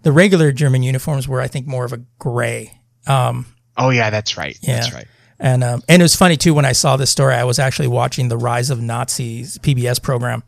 the 0.03 0.11
regular 0.11 0.51
German 0.51 0.83
uniforms 0.83 1.27
were 1.27 1.41
I 1.41 1.47
think 1.47 1.65
more 1.67 1.85
of 1.85 1.93
a 1.93 2.01
gray. 2.19 2.79
Um, 3.07 3.45
Oh 3.77 3.89
yeah, 3.89 4.09
that's 4.09 4.37
right. 4.37 4.57
Yeah. 4.61 4.75
That's 4.81 4.93
right. 4.93 5.07
And 5.39 5.63
um, 5.63 5.81
and 5.87 6.01
it 6.01 6.03
was 6.03 6.15
funny 6.15 6.35
too 6.37 6.53
when 6.53 6.65
I 6.65 6.71
saw 6.73 6.97
this 6.97 7.09
story. 7.11 7.35
I 7.35 7.43
was 7.43 7.59
actually 7.59 7.87
watching 7.89 8.27
the 8.27 8.37
Rise 8.37 8.69
of 8.69 8.81
Nazis 8.81 9.57
PBS 9.59 10.01
program. 10.01 10.43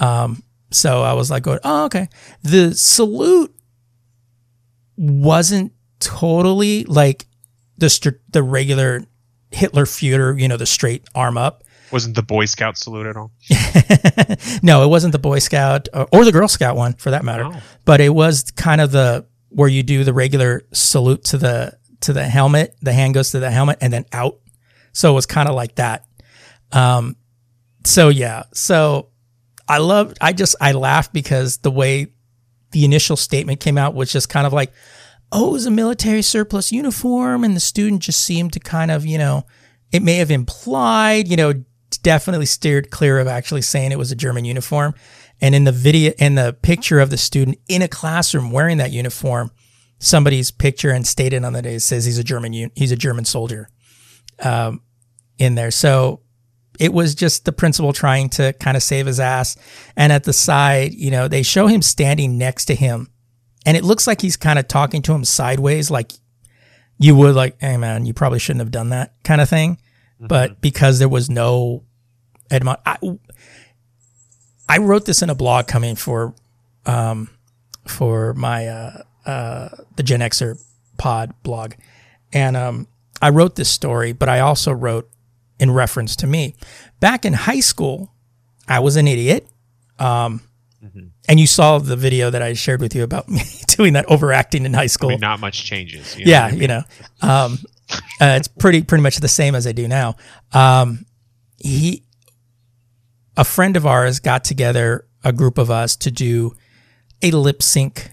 Um, 0.00 0.42
so 0.70 1.02
I 1.02 1.12
was 1.12 1.30
like, 1.30 1.44
going, 1.44 1.60
oh 1.64 1.84
okay. 1.86 2.08
The 2.42 2.74
salute 2.74 3.54
wasn't 4.96 5.72
totally 6.00 6.84
like 6.84 7.26
the 7.78 8.16
the 8.30 8.42
regular 8.42 9.04
Hitler 9.54 9.84
Führer, 9.84 10.40
you 10.40 10.48
know, 10.48 10.56
the 10.56 10.66
straight 10.66 11.06
arm 11.14 11.36
up. 11.36 11.64
Wasn't 11.92 12.16
the 12.16 12.22
Boy 12.22 12.46
Scout 12.46 12.76
salute 12.76 13.06
at 13.06 13.16
all? 13.16 13.30
no, 14.62 14.82
it 14.82 14.88
wasn't 14.88 15.12
the 15.12 15.18
Boy 15.18 15.38
Scout 15.38 15.88
or, 15.94 16.08
or 16.12 16.24
the 16.24 16.32
Girl 16.32 16.48
Scout 16.48 16.76
one 16.76 16.94
for 16.94 17.10
that 17.10 17.24
matter. 17.24 17.44
Oh. 17.44 17.62
But 17.84 18.00
it 18.00 18.10
was 18.10 18.50
kind 18.52 18.80
of 18.80 18.90
the 18.90 19.26
where 19.50 19.68
you 19.68 19.82
do 19.82 20.02
the 20.02 20.12
regular 20.12 20.62
salute 20.72 21.24
to 21.24 21.38
the 21.38 21.78
to 22.00 22.12
the 22.12 22.24
helmet, 22.24 22.76
the 22.82 22.92
hand 22.92 23.14
goes 23.14 23.30
to 23.30 23.38
the 23.38 23.50
helmet 23.50 23.78
and 23.80 23.92
then 23.92 24.04
out. 24.12 24.40
So 24.92 25.10
it 25.12 25.14
was 25.14 25.26
kind 25.26 25.48
of 25.48 25.54
like 25.54 25.76
that. 25.76 26.06
Um 26.72 27.16
so 27.84 28.08
yeah. 28.08 28.44
So 28.52 29.10
I 29.68 29.78
love 29.78 30.14
I 30.20 30.32
just 30.32 30.56
I 30.60 30.72
laughed 30.72 31.12
because 31.12 31.58
the 31.58 31.70
way 31.70 32.14
the 32.74 32.84
initial 32.84 33.16
statement 33.16 33.60
came 33.60 33.78
out 33.78 33.94
was 33.94 34.12
just 34.12 34.28
kind 34.28 34.46
of 34.46 34.52
like, 34.52 34.72
oh, 35.34 35.48
it 35.48 35.52
was 35.52 35.66
a 35.66 35.70
military 35.70 36.22
surplus 36.22 36.70
uniform, 36.70 37.42
and 37.42 37.56
the 37.56 37.60
student 37.60 38.02
just 38.02 38.24
seemed 38.24 38.52
to 38.52 38.60
kind 38.60 38.90
of, 38.90 39.04
you 39.04 39.18
know, 39.18 39.44
it 39.92 40.00
may 40.00 40.14
have 40.14 40.30
implied, 40.30 41.28
you 41.28 41.36
know, 41.36 41.52
definitely 42.02 42.46
steered 42.46 42.90
clear 42.90 43.18
of 43.18 43.26
actually 43.26 43.62
saying 43.62 43.92
it 43.92 43.98
was 43.98 44.12
a 44.12 44.16
German 44.16 44.44
uniform. 44.44 44.94
And 45.40 45.54
in 45.54 45.64
the 45.64 45.72
video, 45.72 46.12
in 46.18 46.36
the 46.36 46.56
picture 46.62 47.00
of 47.00 47.10
the 47.10 47.16
student 47.16 47.58
in 47.68 47.82
a 47.82 47.88
classroom 47.88 48.52
wearing 48.52 48.78
that 48.78 48.92
uniform, 48.92 49.50
somebody's 49.98 50.50
picture 50.50 50.90
and 50.90 51.06
stated 51.06 51.44
on 51.44 51.52
the 51.52 51.62
day 51.62 51.78
says 51.78 52.04
he's 52.04 52.18
a 52.18 52.24
German, 52.24 52.70
he's 52.74 52.92
a 52.92 52.96
German 52.96 53.24
soldier, 53.24 53.68
um, 54.42 54.82
in 55.38 55.56
there. 55.56 55.72
So 55.72 56.20
it 56.78 56.92
was 56.92 57.14
just 57.14 57.44
the 57.44 57.52
principal 57.52 57.92
trying 57.92 58.28
to 58.30 58.52
kind 58.54 58.76
of 58.76 58.82
save 58.82 59.06
his 59.06 59.20
ass. 59.20 59.56
And 59.96 60.12
at 60.12 60.24
the 60.24 60.32
side, 60.32 60.94
you 60.94 61.10
know, 61.10 61.26
they 61.26 61.42
show 61.42 61.66
him 61.66 61.82
standing 61.82 62.38
next 62.38 62.66
to 62.66 62.74
him 62.74 63.08
and 63.66 63.76
it 63.76 63.84
looks 63.84 64.06
like 64.06 64.20
he's 64.20 64.36
kind 64.36 64.58
of 64.58 64.68
talking 64.68 65.02
to 65.02 65.12
him 65.12 65.24
sideways, 65.24 65.90
like 65.90 66.12
you 66.98 67.16
would 67.16 67.34
like, 67.34 67.56
hey 67.60 67.76
man, 67.76 68.06
you 68.06 68.14
probably 68.14 68.38
shouldn't 68.38 68.60
have 68.60 68.70
done 68.70 68.90
that 68.90 69.14
kind 69.24 69.40
of 69.40 69.48
thing. 69.48 69.78
But 70.20 70.60
because 70.60 70.98
there 70.98 71.08
was 71.08 71.28
no 71.28 71.84
admon, 72.50 72.78
I, 72.86 72.98
I 74.68 74.78
wrote 74.78 75.04
this 75.04 75.20
in 75.22 75.28
a 75.28 75.34
blog 75.34 75.66
coming 75.66 75.96
for, 75.96 76.34
um, 76.86 77.28
for 77.86 78.32
my, 78.34 78.66
uh, 78.68 79.02
uh, 79.26 79.68
the 79.96 80.02
Gen 80.02 80.20
Xer 80.20 80.62
pod 80.96 81.34
blog. 81.42 81.74
And, 82.32 82.56
um, 82.56 82.88
I 83.20 83.30
wrote 83.30 83.56
this 83.56 83.70
story, 83.70 84.12
but 84.12 84.28
I 84.28 84.40
also 84.40 84.72
wrote 84.72 85.08
in 85.58 85.70
reference 85.70 86.16
to 86.16 86.26
me. 86.26 86.54
Back 87.00 87.24
in 87.24 87.32
high 87.32 87.60
school, 87.60 88.12
I 88.68 88.80
was 88.80 88.96
an 88.96 89.08
idiot. 89.08 89.46
Um, 89.98 90.42
and 91.28 91.40
you 91.40 91.46
saw 91.46 91.78
the 91.78 91.96
video 91.96 92.30
that 92.30 92.42
I 92.42 92.52
shared 92.54 92.80
with 92.80 92.94
you 92.94 93.02
about 93.02 93.28
me 93.30 93.42
doing 93.68 93.94
that 93.94 94.06
overacting 94.06 94.64
in 94.66 94.74
high 94.74 94.82
I 94.82 94.86
school. 94.86 95.10
mean, 95.10 95.20
not 95.20 95.40
much 95.40 95.64
changes. 95.64 96.16
you 96.16 96.24
know 96.24 96.30
yeah, 96.30 96.44
I 96.46 96.50
mean? 96.52 96.60
you 96.60 96.68
know, 96.68 96.82
um, 97.22 97.58
uh, 98.20 98.36
it's 98.38 98.48
pretty 98.48 98.82
pretty 98.82 99.02
much 99.02 99.16
the 99.18 99.28
same 99.28 99.54
as 99.54 99.66
I 99.66 99.72
do 99.72 99.88
now. 99.88 100.16
Um, 100.52 101.06
he, 101.58 102.02
a 103.36 103.44
friend 103.44 103.76
of 103.76 103.86
ours, 103.86 104.20
got 104.20 104.44
together 104.44 105.06
a 105.22 105.32
group 105.32 105.58
of 105.58 105.70
us 105.70 105.96
to 105.96 106.10
do 106.10 106.54
a 107.22 107.30
lip 107.30 107.62
sync 107.62 108.10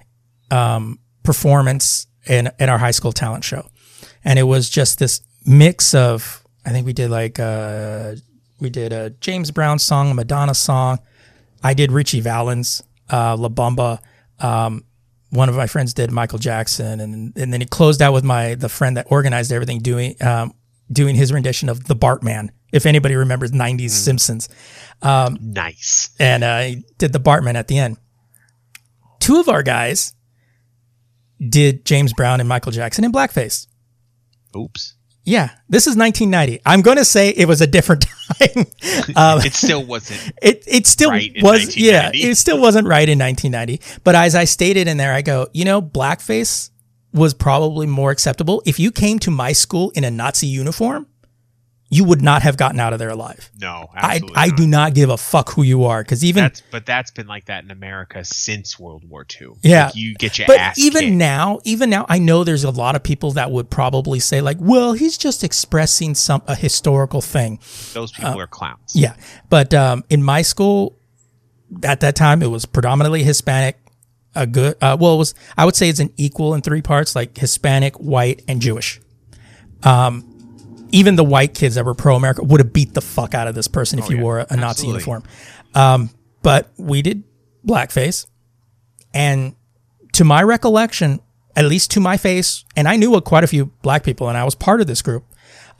um, 0.49 0.99
performance 1.23 2.07
in 2.27 2.49
in 2.59 2.69
our 2.69 2.77
high 2.77 2.91
school 2.91 3.11
talent 3.11 3.43
show, 3.43 3.67
and 4.23 4.39
it 4.39 4.43
was 4.43 4.69
just 4.69 4.99
this 4.99 5.21
mix 5.45 5.93
of 5.93 6.43
I 6.65 6.69
think 6.71 6.85
we 6.85 6.93
did 6.93 7.09
like 7.09 7.39
uh, 7.39 8.15
we 8.59 8.69
did 8.69 8.93
a 8.93 9.09
James 9.09 9.51
Brown 9.51 9.79
song, 9.79 10.11
a 10.11 10.13
Madonna 10.13 10.53
song. 10.53 10.99
I 11.63 11.73
did 11.73 11.91
Ritchie 11.91 12.21
Valens, 12.21 12.81
uh, 13.11 13.35
La 13.37 13.49
Bamba. 13.49 13.99
Um, 14.39 14.85
one 15.29 15.47
of 15.49 15.55
my 15.55 15.67
friends 15.67 15.93
did 15.93 16.11
Michael 16.11 16.39
Jackson, 16.39 16.99
and 16.99 17.33
and 17.37 17.53
then 17.53 17.61
he 17.61 17.67
closed 17.67 18.01
out 18.01 18.13
with 18.13 18.23
my 18.23 18.55
the 18.55 18.69
friend 18.69 18.97
that 18.97 19.07
organized 19.09 19.51
everything 19.51 19.79
doing 19.79 20.15
um, 20.21 20.53
doing 20.91 21.15
his 21.15 21.31
rendition 21.31 21.69
of 21.69 21.85
the 21.85 21.95
Bartman. 21.95 22.49
If 22.73 22.85
anybody 22.85 23.15
remembers 23.15 23.51
'90s 23.51 23.89
Simpsons, 23.91 24.49
Nice. 25.03 26.09
and 26.19 26.43
uh, 26.43 26.59
he 26.61 26.83
did 26.97 27.11
the 27.13 27.19
Bartman 27.19 27.55
at 27.55 27.67
the 27.67 27.77
end. 27.77 27.97
Two 29.19 29.39
of 29.39 29.49
our 29.49 29.61
guys 29.63 30.13
did 31.39 31.85
James 31.85 32.13
Brown 32.13 32.39
and 32.39 32.47
Michael 32.49 32.71
Jackson 32.71 33.03
in 33.03 33.11
blackface. 33.11 33.67
Oops. 34.55 34.95
Yeah, 35.23 35.49
this 35.69 35.85
is 35.85 35.95
1990. 35.95 36.61
I'm 36.65 36.81
going 36.81 36.97
to 36.97 37.05
say 37.05 37.29
it 37.29 37.47
was 37.47 37.61
a 37.61 37.67
different 37.67 38.05
time. 38.39 38.65
um, 39.15 39.39
It 39.45 39.53
still 39.53 39.83
wasn't. 39.85 40.31
it 40.41 40.63
it 40.67 40.87
still 40.87 41.11
Right 41.11 41.31
was 41.41 41.77
yeah 41.77 42.09
it 42.13 42.35
still 42.37 42.59
wasn't 42.59 42.87
right 42.87 43.07
in 43.07 43.19
1990 43.19 43.99
but 44.03 44.15
as 44.15 44.35
i 44.35 44.45
stated 44.45 44.87
in 44.87 44.97
there 44.97 45.13
i 45.13 45.21
go 45.21 45.47
you 45.53 45.65
know 45.65 45.81
blackface 45.81 46.69
was 47.13 47.33
probably 47.33 47.85
more 47.87 48.09
acceptable 48.11 48.61
if 48.65 48.79
you 48.79 48.91
came 48.91 49.19
to 49.19 49.31
my 49.31 49.51
school 49.51 49.91
in 49.91 50.03
a 50.03 50.11
nazi 50.11 50.47
uniform 50.47 51.05
you 51.93 52.05
would 52.05 52.21
not 52.21 52.41
have 52.41 52.55
gotten 52.55 52.79
out 52.79 52.93
of 52.93 52.99
there 52.99 53.09
alive 53.09 53.51
No, 53.59 53.89
i 53.93 54.15
absolutely 54.15 54.35
i 54.37 54.47
not. 54.47 54.57
do 54.57 54.67
not 54.67 54.93
give 54.93 55.09
a 55.09 55.17
fuck 55.17 55.51
who 55.53 55.61
you 55.63 55.83
are 55.83 56.01
because 56.03 56.23
even 56.23 56.43
That's 56.45 56.61
but 56.71 56.85
that's 56.85 57.11
been 57.11 57.27
like 57.27 57.45
that 57.45 57.63
in 57.65 57.69
America 57.71 58.23
since 58.23 58.79
World 58.79 59.03
War 59.07 59.25
II. 59.39 59.49
Yeah. 59.61 59.85
Like, 59.87 59.95
you 59.95 60.13
get 60.15 60.37
your 60.39 60.47
but 60.47 60.57
ass 60.57 60.79
even 60.79 61.01
kicked. 61.01 61.15
now 61.15 61.59
even 61.65 61.89
now 61.89 62.05
i 62.07 62.17
know 62.17 62.43
there's 62.43 62.63
a 62.63 62.71
lot 62.71 62.95
of 62.95 63.03
people 63.03 63.31
that 63.33 63.51
would 63.51 63.69
probably 63.69 64.19
say 64.19 64.39
like 64.41 64.57
well 64.59 64.93
he's 64.93 65.17
just 65.17 65.43
expressing 65.43 66.15
some 66.15 66.41
a 66.47 66.55
historical 66.55 67.21
thing 67.21 67.59
those 67.93 68.11
people 68.13 68.39
are 68.39 68.47
clowns. 68.47 68.95
uh, 68.95 68.99
Yeah, 68.99 69.15
but 69.49 69.73
um, 69.73 70.03
in 70.09 70.23
my 70.23 70.41
school, 70.43 70.97
at 71.83 71.99
that 72.01 72.15
time, 72.15 72.41
it 72.41 72.47
was 72.47 72.65
predominantly 72.65 73.23
Hispanic. 73.23 73.77
A 74.33 74.47
good, 74.47 74.75
uh, 74.81 74.95
well, 74.99 75.15
it 75.15 75.17
was 75.17 75.35
I 75.57 75.65
would 75.65 75.75
say 75.75 75.89
it's 75.89 75.99
an 75.99 76.11
equal 76.15 76.53
in 76.53 76.61
three 76.61 76.81
parts, 76.81 77.15
like 77.17 77.37
Hispanic, 77.37 77.95
white, 77.97 78.41
and 78.47 78.61
Jewish. 78.61 79.01
Um, 79.83 80.30
even 80.91 81.15
the 81.15 81.23
white 81.23 81.53
kids 81.53 81.75
that 81.75 81.85
were 81.85 81.93
pro 81.93 82.15
America 82.15 82.43
would 82.43 82.59
have 82.59 82.73
beat 82.73 82.93
the 82.93 83.01
fuck 83.01 83.33
out 83.33 83.47
of 83.47 83.55
this 83.55 83.67
person 83.67 83.99
if 83.99 84.09
you 84.09 84.17
yeah. 84.17 84.23
wore 84.23 84.39
a, 84.39 84.47
a 84.49 84.57
Nazi 84.57 84.87
uniform. 84.87 85.23
Um, 85.73 86.09
but 86.41 86.69
we 86.77 87.01
did 87.01 87.23
blackface, 87.65 88.27
and 89.13 89.55
to 90.13 90.23
my 90.23 90.43
recollection, 90.43 91.21
at 91.55 91.65
least 91.65 91.91
to 91.91 91.99
my 91.99 92.17
face, 92.17 92.65
and 92.75 92.87
I 92.87 92.95
knew 92.95 93.19
quite 93.21 93.43
a 93.43 93.47
few 93.47 93.67
black 93.81 94.03
people, 94.03 94.27
and 94.29 94.37
I 94.37 94.43
was 94.43 94.55
part 94.55 94.81
of 94.81 94.87
this 94.87 95.01
group. 95.01 95.25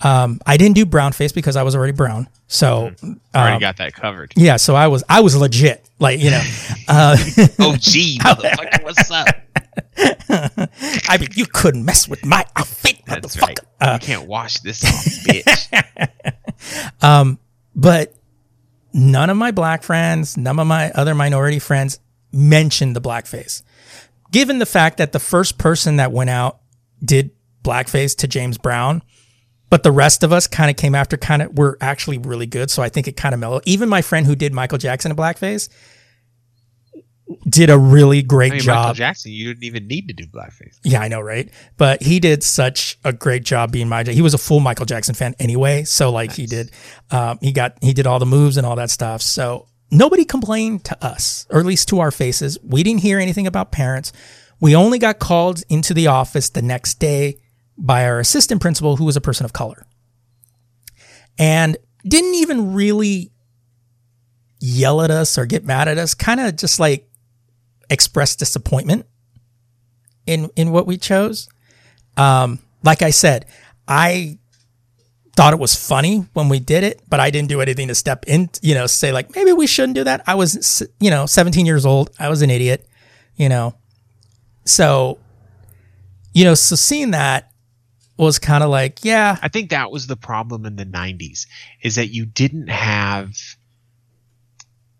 Um, 0.03 0.39
I 0.45 0.57
didn't 0.57 0.75
do 0.75 0.85
brown 0.85 1.11
face 1.13 1.31
because 1.31 1.55
I 1.55 1.63
was 1.63 1.75
already 1.75 1.93
brown. 1.93 2.27
So 2.47 2.91
Already 3.35 3.55
um, 3.55 3.59
got 3.59 3.77
that 3.77 3.93
covered. 3.93 4.33
yeah, 4.35 4.57
so 4.57 4.75
I 4.75 4.87
was 4.87 5.03
I 5.07 5.21
was 5.21 5.35
legit, 5.35 5.87
like 5.99 6.19
you 6.19 6.31
know. 6.31 6.41
Uh, 6.87 7.15
Oh 7.59 7.75
gee, 7.79 8.17
motherfucker, 8.19 8.83
what's 8.83 9.09
up? 9.11 9.27
I 11.09 11.17
mean, 11.19 11.29
you 11.35 11.45
couldn't 11.45 11.85
mess 11.85 12.07
with 12.07 12.25
my 12.25 12.45
outfit, 12.55 12.97
That's 13.05 13.35
motherfucker. 13.37 13.41
right. 13.47 13.59
Uh, 13.79 13.99
you 14.01 14.07
can't 14.07 14.27
wash 14.27 14.59
this 14.59 14.83
off, 14.83 15.05
bitch. 16.99 17.37
but 17.75 18.13
none 18.93 19.29
of 19.29 19.37
my 19.37 19.51
black 19.51 19.83
friends, 19.83 20.37
none 20.37 20.59
of 20.59 20.67
my 20.67 20.91
other 20.91 21.15
minority 21.15 21.59
friends 21.59 21.99
mentioned 22.31 22.95
the 22.95 23.01
blackface. 23.01 23.61
Given 24.31 24.59
the 24.59 24.65
fact 24.65 24.97
that 24.97 25.11
the 25.11 25.19
first 25.19 25.57
person 25.57 25.97
that 25.97 26.11
went 26.11 26.29
out 26.29 26.59
did 27.03 27.31
blackface 27.63 28.15
to 28.17 28.27
James 28.27 28.57
Brown, 28.57 29.01
but 29.71 29.83
the 29.83 29.91
rest 29.91 30.21
of 30.21 30.33
us 30.33 30.47
kind 30.47 30.69
of 30.69 30.75
came 30.75 30.93
after, 30.93 31.15
kind 31.15 31.41
of 31.41 31.57
were 31.57 31.77
actually 31.79 32.17
really 32.17 32.45
good. 32.45 32.69
So 32.69 32.83
I 32.83 32.89
think 32.89 33.07
it 33.07 33.15
kind 33.15 33.33
of 33.33 33.39
mellowed. 33.39 33.63
Even 33.65 33.87
my 33.87 34.01
friend 34.01 34.27
who 34.27 34.35
did 34.35 34.53
Michael 34.53 34.77
Jackson 34.77 35.11
in 35.11 35.17
blackface 35.17 35.69
did 37.47 37.69
a 37.69 37.77
really 37.79 38.21
great 38.21 38.51
I 38.51 38.55
mean, 38.55 38.63
job. 38.63 38.75
Michael 38.75 38.93
Jackson, 38.95 39.31
you 39.31 39.47
didn't 39.47 39.63
even 39.63 39.87
need 39.87 40.09
to 40.09 40.13
do 40.13 40.27
blackface. 40.27 40.77
Yeah, 40.83 40.99
I 40.99 41.07
know, 41.07 41.21
right? 41.21 41.49
But 41.77 42.03
he 42.03 42.19
did 42.19 42.43
such 42.43 42.99
a 43.05 43.13
great 43.13 43.45
job 43.45 43.71
being 43.71 43.87
my. 43.87 44.03
He 44.03 44.21
was 44.21 44.33
a 44.33 44.37
full 44.37 44.59
Michael 44.59 44.85
Jackson 44.85 45.15
fan 45.15 45.35
anyway, 45.39 45.85
so 45.85 46.11
like 46.11 46.33
he 46.33 46.45
did, 46.47 46.71
um, 47.09 47.39
he 47.41 47.53
got 47.53 47.77
he 47.81 47.93
did 47.93 48.05
all 48.05 48.19
the 48.19 48.25
moves 48.25 48.57
and 48.57 48.67
all 48.67 48.75
that 48.75 48.89
stuff. 48.89 49.21
So 49.21 49.69
nobody 49.89 50.25
complained 50.25 50.83
to 50.85 51.01
us, 51.01 51.47
or 51.49 51.61
at 51.61 51.65
least 51.65 51.87
to 51.89 52.01
our 52.01 52.11
faces. 52.11 52.57
We 52.61 52.83
didn't 52.83 53.01
hear 53.01 53.19
anything 53.19 53.47
about 53.47 53.71
parents. 53.71 54.11
We 54.59 54.75
only 54.75 54.99
got 54.99 55.19
called 55.19 55.63
into 55.69 55.93
the 55.93 56.07
office 56.07 56.49
the 56.49 56.61
next 56.61 56.95
day 56.95 57.37
by 57.77 58.05
our 58.05 58.19
assistant 58.19 58.61
principal, 58.61 58.97
who 58.97 59.05
was 59.05 59.15
a 59.15 59.21
person 59.21 59.45
of 59.45 59.53
color, 59.53 59.85
and 61.37 61.77
didn't 62.05 62.35
even 62.35 62.73
really 62.73 63.31
yell 64.59 65.01
at 65.01 65.11
us 65.11 65.37
or 65.37 65.45
get 65.45 65.65
mad 65.65 65.87
at 65.87 65.97
us. 65.97 66.13
Kind 66.13 66.39
of 66.39 66.55
just 66.55 66.79
like 66.79 67.09
express 67.89 68.35
disappointment 68.35 69.05
in 70.25 70.49
in 70.55 70.71
what 70.71 70.87
we 70.87 70.97
chose. 70.97 71.49
Um, 72.17 72.59
like 72.83 73.01
I 73.01 73.09
said, 73.11 73.45
I 73.87 74.39
thought 75.35 75.53
it 75.53 75.59
was 75.59 75.75
funny 75.75 76.25
when 76.33 76.49
we 76.49 76.59
did 76.59 76.83
it, 76.83 77.01
but 77.07 77.19
I 77.19 77.29
didn't 77.29 77.49
do 77.49 77.61
anything 77.61 77.87
to 77.87 77.95
step 77.95 78.25
in, 78.27 78.49
you 78.61 78.75
know, 78.75 78.85
say 78.85 79.11
like 79.11 79.35
maybe 79.35 79.53
we 79.53 79.67
shouldn't 79.67 79.95
do 79.95 80.03
that. 80.03 80.23
I 80.27 80.35
was, 80.35 80.83
you 80.99 81.09
know, 81.09 81.25
17 81.25 81.65
years 81.65 81.85
old. 81.85 82.09
I 82.19 82.29
was 82.29 82.41
an 82.41 82.49
idiot, 82.49 82.87
you 83.35 83.49
know. 83.49 83.75
So, 84.65 85.19
you 86.33 86.43
know, 86.43 86.53
so 86.53 86.75
seeing 86.75 87.11
that 87.11 87.50
was 88.25 88.39
kind 88.39 88.63
of 88.63 88.69
like, 88.69 88.99
yeah, 89.03 89.37
I 89.41 89.47
think 89.49 89.69
that 89.71 89.91
was 89.91 90.07
the 90.07 90.15
problem 90.15 90.65
in 90.65 90.75
the 90.75 90.85
90s 90.85 91.47
is 91.81 91.95
that 91.95 92.07
you 92.07 92.25
didn't 92.25 92.69
have 92.69 93.33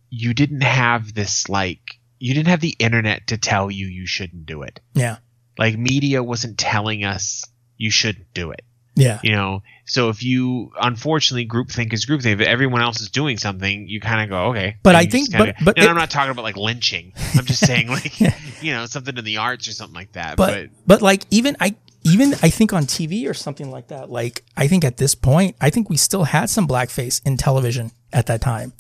you 0.10 0.34
didn't 0.34 0.62
have 0.62 1.14
this 1.14 1.48
like 1.50 2.00
you 2.20 2.34
didn't 2.34 2.50
have 2.50 2.60
the 2.60 2.76
internet 2.80 3.28
to 3.28 3.38
tell 3.38 3.72
you 3.72 3.88
you 3.88 4.06
shouldn't 4.06 4.46
do 4.46 4.62
it. 4.64 4.80
yeah, 4.94 5.18
Like 5.58 5.78
media 5.78 6.22
wasn't 6.22 6.58
telling 6.58 7.04
us 7.04 7.46
you 7.78 7.90
shouldn't 7.90 8.32
do 8.34 8.52
it. 8.52 8.62
yeah, 8.96 9.20
You 9.24 9.32
know, 9.32 9.64
so 9.86 10.10
if 10.10 10.22
you 10.22 10.72
unfortunately 10.80 11.48
groupthink 11.48 11.94
is 11.94 12.06
groupthink, 12.06 12.34
if 12.34 12.42
everyone 12.42 12.82
else 12.82 13.02
is 13.02 13.10
doing 13.10 13.38
something, 13.38 13.88
you 13.88 14.00
kind 14.02 14.22
of 14.22 14.30
go 14.30 14.50
okay. 14.52 14.76
But 14.84 14.96
I 14.96 15.06
think- 15.06 15.32
but- 15.32 15.56
but 15.64 15.78
and 15.78 15.86
it- 15.86 15.90
I'm 15.90 15.96
not 15.96 16.10
talking 16.12 16.32
about 16.32 16.44
like 16.44 16.58
lynching. 16.58 17.14
I'm 17.36 17.46
just 17.46 17.66
saying 17.66 17.88
like 17.98 18.20
you 18.20 18.72
know 18.74 18.86
something 18.86 19.18
in 19.18 19.24
the 19.26 19.38
arts 19.38 19.68
or 19.68 19.72
something 19.72 19.96
like 19.96 20.12
that. 20.14 20.36
but 20.38 20.70
but 20.86 21.02
like 21.02 21.26
even 21.32 21.56
I 21.60 21.76
even 22.04 22.34
I 22.42 22.50
think 22.50 22.74
on 22.74 22.84
TV 22.84 23.30
or 23.30 23.34
something 23.34 23.70
like 23.72 23.88
that. 23.88 24.10
Like 24.10 24.44
I 24.58 24.68
think 24.68 24.84
at 24.84 24.98
this 24.98 25.16
point, 25.16 25.56
I 25.62 25.70
think 25.70 25.90
we 25.90 25.98
still 25.98 26.24
had 26.24 26.50
some 26.50 26.68
blackface 26.68 27.26
in 27.26 27.38
television 27.38 27.92
at 28.12 28.28
that 28.28 28.42
time, 28.42 28.74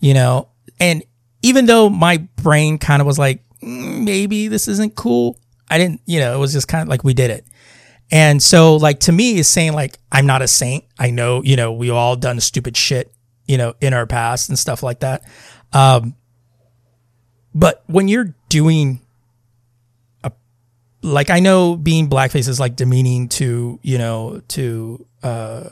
you 0.00 0.14
know. 0.14 0.48
And 0.80 1.04
even 1.42 1.66
though 1.66 1.88
my 1.88 2.18
brain 2.36 2.78
kind 2.78 3.00
of 3.00 3.06
was 3.06 3.18
like, 3.18 3.42
"Mm, 3.62 4.04
maybe 4.04 4.48
this 4.48 4.66
isn't 4.66 4.96
cool, 4.96 5.38
I 5.68 5.78
didn't. 5.78 6.00
You 6.06 6.20
know, 6.20 6.34
it 6.34 6.38
was 6.38 6.52
just 6.52 6.68
kind 6.68 6.82
of 6.82 6.88
like 6.88 7.04
we 7.04 7.14
did 7.14 7.30
it. 7.30 7.46
And 8.10 8.42
so, 8.42 8.76
like 8.76 9.00
to 9.00 9.12
me, 9.12 9.38
is 9.38 9.48
saying 9.48 9.72
like 9.72 9.98
I'm 10.10 10.26
not 10.26 10.42
a 10.42 10.48
saint. 10.48 10.84
I 10.98 11.10
know, 11.10 11.42
you 11.42 11.56
know, 11.56 11.72
we 11.72 11.90
all 11.90 12.16
done 12.16 12.40
stupid 12.40 12.76
shit, 12.76 13.12
you 13.46 13.56
know, 13.56 13.74
in 13.80 13.94
our 13.94 14.06
past 14.06 14.48
and 14.48 14.58
stuff 14.58 14.82
like 14.82 15.00
that. 15.00 15.22
Um, 15.72 16.14
but 17.54 17.84
when 17.86 18.08
you're 18.08 18.34
doing 18.48 19.00
like 21.04 21.28
I 21.28 21.38
know 21.38 21.76
being 21.76 22.08
blackface 22.08 22.48
is 22.48 22.58
like 22.58 22.76
demeaning 22.76 23.28
to 23.30 23.78
you 23.82 23.98
know 23.98 24.40
to 24.48 25.06
uh, 25.22 25.68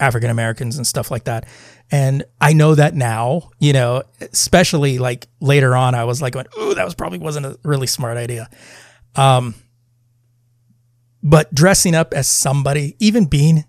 African 0.00 0.30
Americans 0.30 0.78
and 0.78 0.86
stuff 0.86 1.10
like 1.10 1.24
that, 1.24 1.46
and 1.90 2.24
I 2.40 2.54
know 2.54 2.74
that 2.74 2.94
now. 2.94 3.50
You 3.58 3.74
know, 3.74 4.02
especially 4.20 4.98
like 4.98 5.28
later 5.40 5.76
on, 5.76 5.94
I 5.94 6.04
was 6.04 6.22
like, 6.22 6.32
going, 6.32 6.46
"Ooh, 6.58 6.74
that 6.74 6.84
was 6.84 6.94
probably 6.94 7.18
wasn't 7.18 7.46
a 7.46 7.58
really 7.62 7.86
smart 7.86 8.16
idea." 8.16 8.48
Um, 9.14 9.54
but 11.22 11.52
dressing 11.54 11.94
up 11.94 12.14
as 12.14 12.26
somebody, 12.26 12.96
even 12.98 13.26
being 13.26 13.64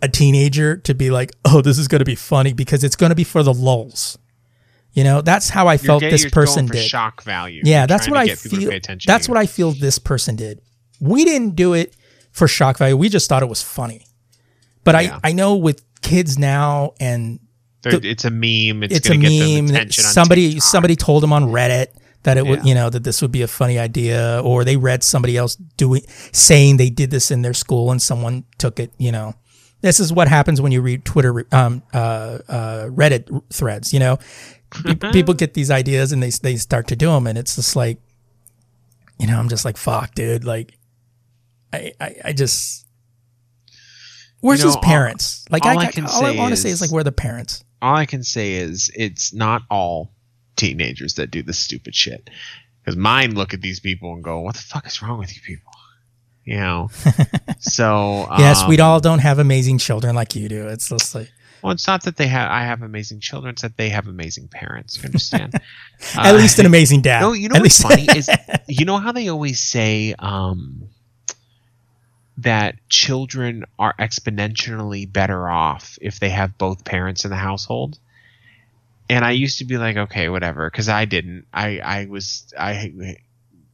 a 0.00 0.08
teenager, 0.08 0.78
to 0.78 0.94
be 0.94 1.10
like, 1.10 1.32
"Oh, 1.44 1.60
this 1.60 1.78
is 1.78 1.86
going 1.86 2.00
to 2.00 2.06
be 2.06 2.14
funny," 2.14 2.54
because 2.54 2.82
it's 2.82 2.96
going 2.96 3.10
to 3.10 3.16
be 3.16 3.24
for 3.24 3.42
the 3.42 3.52
lulls. 3.52 4.18
You 4.98 5.04
know, 5.04 5.20
that's 5.22 5.48
how 5.48 5.68
I 5.68 5.74
You're 5.74 5.78
felt 5.78 6.00
gay- 6.00 6.10
this 6.10 6.28
person 6.28 6.66
did. 6.66 6.84
shock 6.84 7.22
value. 7.22 7.62
Yeah, 7.64 7.86
that's 7.86 8.08
what 8.08 8.16
I 8.18 8.26
get 8.26 8.42
people 8.42 8.58
to 8.58 8.80
feel. 8.80 8.96
That's 9.06 9.28
what. 9.28 9.38
I 9.38 9.46
feel 9.46 9.70
this 9.70 9.98
person 10.00 10.34
did. 10.34 10.60
We 10.98 11.24
didn't 11.24 11.54
do 11.54 11.74
it 11.74 11.94
for 12.32 12.48
shock 12.48 12.78
value. 12.78 12.96
We 12.96 13.08
just 13.08 13.28
thought 13.28 13.44
it 13.44 13.48
was 13.48 13.62
funny. 13.62 14.00
But 14.82 14.94
Yeah. 15.00 15.20
I, 15.22 15.28
I 15.28 15.32
know 15.32 15.54
with 15.54 15.84
kids 16.02 16.36
now 16.36 16.94
and 16.98 17.38
the- 17.82 18.00
it's 18.02 18.24
a 18.24 18.30
meme. 18.30 18.82
It's, 18.82 18.96
it's, 18.96 19.08
a 19.08 19.16
get 19.16 19.30
meme. 19.70 19.90
Somebody 19.92 20.58
somebody 20.58 20.96
told 20.96 21.22
them 21.22 21.32
on 21.32 21.44
Reddit 21.44 21.88
that 22.24 22.36
it 22.36 22.44
would 22.44 22.64
you 22.66 22.74
know 22.74 22.90
that 22.90 23.04
this 23.04 23.22
would 23.22 23.30
be 23.30 23.42
a 23.42 23.48
funny 23.48 23.78
idea, 23.78 24.40
or 24.44 24.64
they 24.64 24.76
read 24.76 25.04
somebody 25.04 25.36
else 25.36 25.54
doing 25.76 26.02
saying 26.32 26.76
they 26.78 26.90
did 26.90 27.10
this 27.12 27.30
in 27.30 27.42
their 27.42 27.54
school 27.54 27.92
and 27.92 28.02
someone 28.02 28.42
took 28.58 28.80
it. 28.80 28.90
You 28.98 29.12
know, 29.12 29.34
this 29.80 30.00
is 30.00 30.12
what 30.12 30.26
happens 30.26 30.60
when 30.60 30.72
you 30.72 30.82
read 30.82 31.04
Twitter 31.04 31.46
um 31.52 31.82
uh, 31.94 32.38
uh 32.48 32.84
Reddit 32.90 33.24
threads. 33.52 33.92
You 33.92 34.00
know, 34.00 34.18
people 35.12 35.34
get 35.34 35.54
these 35.54 35.70
ideas 35.70 36.12
and 36.12 36.22
they 36.22 36.30
they 36.30 36.56
start 36.56 36.88
to 36.88 36.96
do 36.96 37.08
them, 37.10 37.26
and 37.26 37.38
it's 37.38 37.56
just 37.56 37.74
like, 37.76 37.98
you 39.18 39.26
know, 39.26 39.38
I'm 39.38 39.48
just 39.48 39.64
like 39.64 39.76
fuck, 39.76 40.14
dude. 40.14 40.44
Like, 40.44 40.76
I 41.72 41.92
I, 42.00 42.14
I 42.26 42.32
just. 42.32 42.86
Where's 44.40 44.60
You 44.60 44.66
know, 44.66 44.68
his 44.68 44.76
all- 44.76 44.82
parents? 44.82 45.44
like 45.50 45.64
all 45.64 45.78
I, 45.78 45.86
I 45.86 45.90
can 45.90 46.06
all 46.06 46.24
I 46.24 46.30
want 46.36 46.50
to 46.50 46.56
say 46.56 46.70
is 46.70 46.80
like, 46.80 46.92
where 46.92 47.00
are 47.00 47.04
the 47.04 47.12
parents? 47.12 47.64
all 47.80 47.94
I 47.94 48.06
can 48.06 48.24
say 48.24 48.54
is 48.54 48.90
it's 48.96 49.32
not 49.32 49.62
all 49.70 50.12
teenagers 50.56 51.14
that 51.14 51.30
do 51.30 51.42
this 51.42 51.58
stupid 51.58 51.94
shit. 51.94 52.28
Because 52.80 52.96
mine 52.96 53.34
look 53.34 53.54
at 53.54 53.60
these 53.60 53.78
people 53.80 54.12
and 54.14 54.24
go, 54.24 54.40
"What 54.40 54.54
the 54.56 54.62
fuck 54.62 54.86
is 54.86 55.00
wrong 55.02 55.18
with 55.18 55.34
you 55.36 55.42
people?" 55.42 55.70
You 56.44 56.56
know. 56.56 56.90
so 57.60 58.26
Yes, 58.38 58.66
we 58.66 58.78
um, 58.80 58.86
all 58.86 59.00
don't 59.00 59.18
have 59.20 59.38
amazing 59.38 59.78
children 59.78 60.14
like 60.14 60.34
you 60.34 60.48
do. 60.48 60.66
It's 60.68 60.88
just 60.88 61.14
like 61.14 61.30
Well, 61.62 61.72
it's 61.72 61.86
not 61.86 62.04
that 62.04 62.16
they 62.16 62.26
have. 62.28 62.50
I 62.50 62.62
have 62.62 62.82
amazing 62.82 63.20
children. 63.20 63.52
It's 63.52 63.62
that 63.62 63.76
they 63.76 63.88
have 63.88 64.06
amazing 64.06 64.48
parents. 64.48 64.96
You 64.96 65.04
understand? 65.06 65.54
at 66.14 66.34
Uh, 66.34 66.36
least 66.38 66.58
an 66.58 66.66
amazing 66.66 67.02
dad. 67.02 67.20
No, 67.20 67.32
you 67.32 67.48
know 67.48 67.56
At 67.56 67.62
what's 67.62 67.82
least- 67.84 68.06
funny 68.06 68.06
is 68.18 68.30
you 68.68 68.84
know 68.84 68.98
how 68.98 69.12
they 69.12 69.28
always 69.28 69.58
say 69.60 70.14
um, 70.18 70.88
that 72.38 72.76
children 72.88 73.64
are 73.78 73.94
exponentially 73.98 75.10
better 75.12 75.48
off 75.48 75.98
if 76.00 76.20
they 76.20 76.30
have 76.30 76.56
both 76.58 76.84
parents 76.84 77.24
in 77.24 77.30
the 77.30 77.36
household. 77.36 77.98
And 79.10 79.24
I 79.24 79.30
used 79.32 79.58
to 79.58 79.64
be 79.64 79.78
like, 79.78 79.96
okay, 79.96 80.28
whatever, 80.28 80.70
because 80.70 80.88
I 80.88 81.06
didn't. 81.06 81.46
I 81.52 81.78
I 81.80 82.06
was 82.06 82.52
I 82.58 83.16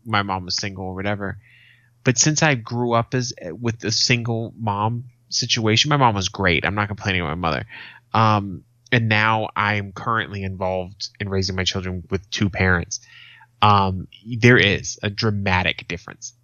my 0.07 0.23
mom 0.23 0.45
was 0.45 0.57
single 0.57 0.87
or 0.87 0.95
whatever. 0.95 1.39
But 2.05 2.19
since 2.19 2.43
I 2.43 2.55
grew 2.55 2.93
up 2.93 3.15
as 3.15 3.33
with 3.51 3.83
a 3.85 3.91
single 3.91 4.55
mom 4.59 5.05
situation, 5.35 5.89
my 5.89 5.97
mom 5.97 6.15
was 6.15 6.29
great. 6.29 6.65
I'm 6.65 6.75
not 6.75 6.89
complaining 6.89 7.21
about 7.21 7.39
my 7.39 7.49
mother. 7.49 7.67
Um, 8.13 8.65
and 8.93 9.09
now 9.09 9.49
I'm 9.57 9.93
currently 9.93 10.43
involved 10.43 11.09
in 11.19 11.29
raising 11.29 11.57
my 11.57 11.65
children 11.65 12.05
with 12.11 12.29
two 12.31 12.49
parents. 12.49 13.01
Um, 13.61 14.09
there 14.39 14.57
is 14.57 14.99
a 15.03 15.11
dramatic 15.11 15.89
difference. 15.89 16.35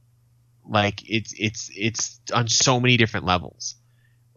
Like 0.68 1.02
it's 1.08 1.34
it's 1.38 1.70
it's 1.76 2.20
on 2.32 2.48
so 2.48 2.80
many 2.80 2.96
different 2.96 3.26
levels. 3.26 3.76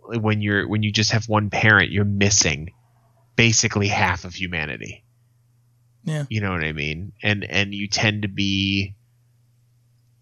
When 0.06 0.42
you're 0.42 0.68
when 0.68 0.84
you 0.84 0.92
just 0.92 1.12
have 1.12 1.30
one 1.30 1.50
parent, 1.50 1.92
you're 1.92 2.06
missing 2.06 2.72
basically 3.36 3.88
half 3.88 4.26
of 4.26 4.36
humanity. 4.36 5.04
Yeah. 6.04 6.26
You 6.30 6.42
know 6.42 6.52
what 6.52 6.64
I 6.64 6.74
mean? 6.74 7.14
And 7.24 7.44
and 7.44 7.74
you 7.74 7.88
tend 7.88 8.24
to 8.24 8.28
be 8.28 8.96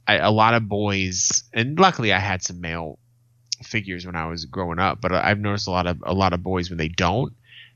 I, 0.07 0.17
a 0.17 0.31
lot 0.31 0.53
of 0.53 0.67
boys, 0.67 1.43
and 1.53 1.79
luckily 1.79 2.13
I 2.13 2.19
had 2.19 2.43
some 2.43 2.61
male 2.61 2.99
figures 3.63 4.05
when 4.05 4.15
I 4.15 4.27
was 4.27 4.45
growing 4.45 4.79
up, 4.79 5.01
but 5.01 5.11
I've 5.11 5.39
noticed 5.39 5.67
a 5.67 5.71
lot 5.71 5.87
of 5.87 6.01
a 6.05 6.13
lot 6.13 6.33
of 6.33 6.43
boys 6.43 6.69
when 6.69 6.77
they 6.77 6.87
don't, 6.87 7.33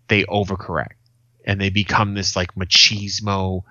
they 0.07 0.23
overcorrect 0.23 0.93
and 1.45 1.61
they 1.61 1.69
become 1.69 2.13
this 2.13 2.35
like 2.35 2.55
machismo 2.55 3.63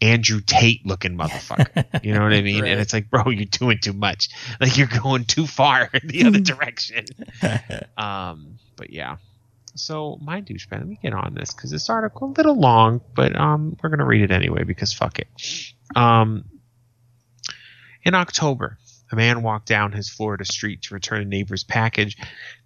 Andrew 0.00 0.40
Tate 0.40 0.86
looking 0.86 1.16
motherfucker. 1.16 1.84
You 2.02 2.14
know 2.14 2.22
what 2.22 2.32
I 2.32 2.42
mean? 2.42 2.62
Right. 2.62 2.72
And 2.72 2.80
it's 2.80 2.92
like, 2.92 3.10
bro, 3.10 3.30
you're 3.30 3.44
doing 3.46 3.78
too 3.80 3.92
much. 3.92 4.28
Like 4.60 4.76
you're 4.78 4.86
going 4.86 5.24
too 5.24 5.46
far 5.46 5.90
in 5.92 6.06
the 6.08 6.24
other 6.24 6.40
direction. 6.54 7.04
um, 7.96 8.58
but 8.76 8.90
yeah. 8.90 9.16
So 9.74 10.18
my 10.20 10.40
douchebag, 10.40 10.72
let 10.72 10.86
me 10.86 10.98
get 11.02 11.12
on 11.12 11.34
this 11.34 11.52
because 11.52 11.70
this 11.70 11.88
article 11.90 12.28
a 12.28 12.32
little 12.32 12.58
long, 12.58 13.00
but 13.14 13.36
um, 13.36 13.76
we're 13.82 13.90
gonna 13.90 14.04
read 14.04 14.22
it 14.22 14.30
anyway 14.30 14.64
because 14.64 14.92
fuck 14.92 15.18
it. 15.18 15.28
Um, 15.94 16.44
in 18.04 18.14
October, 18.14 18.78
a 19.10 19.16
man 19.16 19.42
walked 19.42 19.68
down 19.68 19.92
his 19.92 20.08
Florida 20.08 20.44
street 20.44 20.82
to 20.82 20.94
return 20.94 21.22
a 21.22 21.24
neighbor's 21.24 21.64
package 21.64 22.16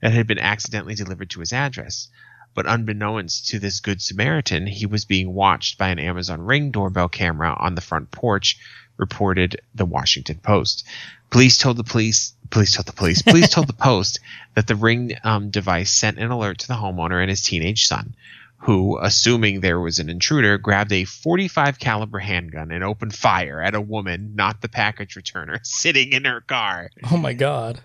that 0.01 0.13
had 0.13 0.27
been 0.27 0.39
accidentally 0.39 0.95
delivered 0.95 1.31
to 1.31 1.41
his 1.41 1.53
address. 1.53 2.09
But 2.55 2.67
unbeknownst 2.67 3.49
to 3.49 3.59
this 3.59 3.81
good 3.81 4.03
Samaritan, 4.03 4.67
he 4.67 4.87
was 4.87 5.05
being 5.05 5.33
watched 5.33 5.79
by 5.79 5.89
an 5.89 5.99
Amazon 5.99 6.43
Ring 6.43 6.71
doorbell 6.71 7.09
camera 7.09 7.57
on 7.59 7.75
the 7.75 7.81
front 7.81 8.11
porch, 8.11 8.59
reported 8.99 9.61
the 9.75 9.87
Washington 9.87 10.39
Post. 10.43 10.85
Police 11.31 11.57
told 11.57 11.79
the 11.79 11.85
police, 11.85 12.35
police 12.51 12.73
told 12.73 12.87
the 12.87 12.93
police, 12.93 13.23
police 13.23 13.49
told 13.55 13.69
the 13.69 13.73
Post 13.73 14.21
that 14.55 14.67
the 14.67 14.77
Ring 14.77 15.15
um, 15.25 15.49
device 15.51 15.91
sent 15.95 16.19
an 16.19 16.31
alert 16.31 16.59
to 16.59 16.69
the 16.69 16.75
homeowner 16.75 17.21
and 17.21 17.31
his 17.31 17.43
teenage 17.43 17.87
son, 17.87 18.15
who, 18.63 18.97
assuming 19.03 19.61
there 19.61 19.81
was 19.81 19.99
an 19.99 20.09
intruder, 20.09 20.57
grabbed 20.57 20.93
a 20.93 21.05
45 21.05 21.81
caliber 21.81 22.21
handgun 22.21 22.71
and 22.71 22.85
opened 22.85 23.13
fire 23.13 23.61
at 23.61 23.75
a 23.75 23.81
woman, 23.81 24.35
not 24.37 24.61
the 24.61 24.69
package 24.69 25.17
returner, 25.17 25.59
sitting 25.65 26.13
in 26.13 26.25
her 26.25 26.41
car. 26.41 26.91
oh 27.11 27.17
my 27.17 27.33
god. 27.33 27.81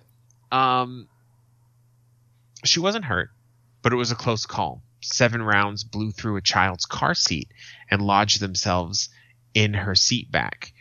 Um, 0.51 1.07
she 2.63 2.79
wasn't 2.79 3.05
hurt, 3.05 3.31
but 3.81 3.91
it 3.91 3.95
was 3.95 4.11
a 4.11 4.15
close 4.15 4.45
call. 4.45 4.83
Seven 5.01 5.41
rounds 5.41 5.83
blew 5.83 6.11
through 6.11 6.37
a 6.37 6.41
child's 6.41 6.85
car 6.85 7.15
seat 7.15 7.49
and 7.89 7.99
lodged 8.01 8.39
themselves 8.39 9.09
in 9.55 9.73
her 9.73 9.95
seat 9.95 10.31
back. 10.31 10.73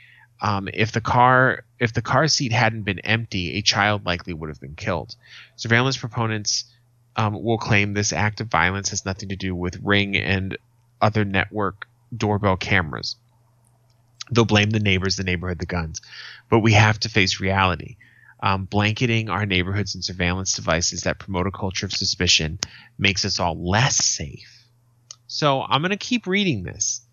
Um, 0.42 0.68
if 0.74 0.92
the 0.92 1.00
car 1.00 1.64
if 1.78 1.94
the 1.94 2.02
car 2.02 2.28
seat 2.28 2.52
hadn't 2.52 2.82
been 2.82 2.98
empty, 2.98 3.54
a 3.56 3.62
child 3.62 4.04
likely 4.04 4.34
would 4.34 4.50
have 4.50 4.60
been 4.60 4.74
killed. 4.74 5.16
Surveillance 5.56 5.96
proponents 5.96 6.64
um, 7.16 7.34
will 7.42 7.58
claim 7.58 7.94
this 7.94 8.12
act 8.12 8.40
of 8.40 8.48
violence 8.48 8.90
has 8.90 9.04
nothing 9.06 9.30
to 9.30 9.36
do 9.36 9.54
with 9.54 9.80
Ring 9.82 10.16
and 10.16 10.56
other 11.02 11.24
network 11.24 11.86
doorbell 12.16 12.56
cameras. 12.56 13.16
They'll 14.30 14.44
blame 14.44 14.70
the 14.70 14.80
neighbors, 14.80 15.16
the 15.16 15.24
neighborhood, 15.24 15.58
the 15.60 15.66
guns. 15.66 16.00
But 16.50 16.60
we 16.60 16.72
have 16.74 17.00
to 17.00 17.08
face 17.10 17.40
reality. 17.40 17.96
Um, 18.42 18.66
blanketing 18.66 19.30
our 19.30 19.46
neighborhoods 19.46 19.94
and 19.94 20.04
surveillance 20.04 20.54
devices 20.54 21.02
that 21.02 21.18
promote 21.18 21.46
a 21.46 21.52
culture 21.52 21.86
of 21.86 21.92
suspicion 21.92 22.60
makes 22.98 23.24
us 23.24 23.40
all 23.40 23.68
less 23.70 23.96
safe. 24.04 24.64
So 25.28 25.62
I'm 25.62 25.82
going 25.82 25.90
to 25.92 25.96
keep 25.96 26.26
reading 26.26 26.64
this. 26.64 27.06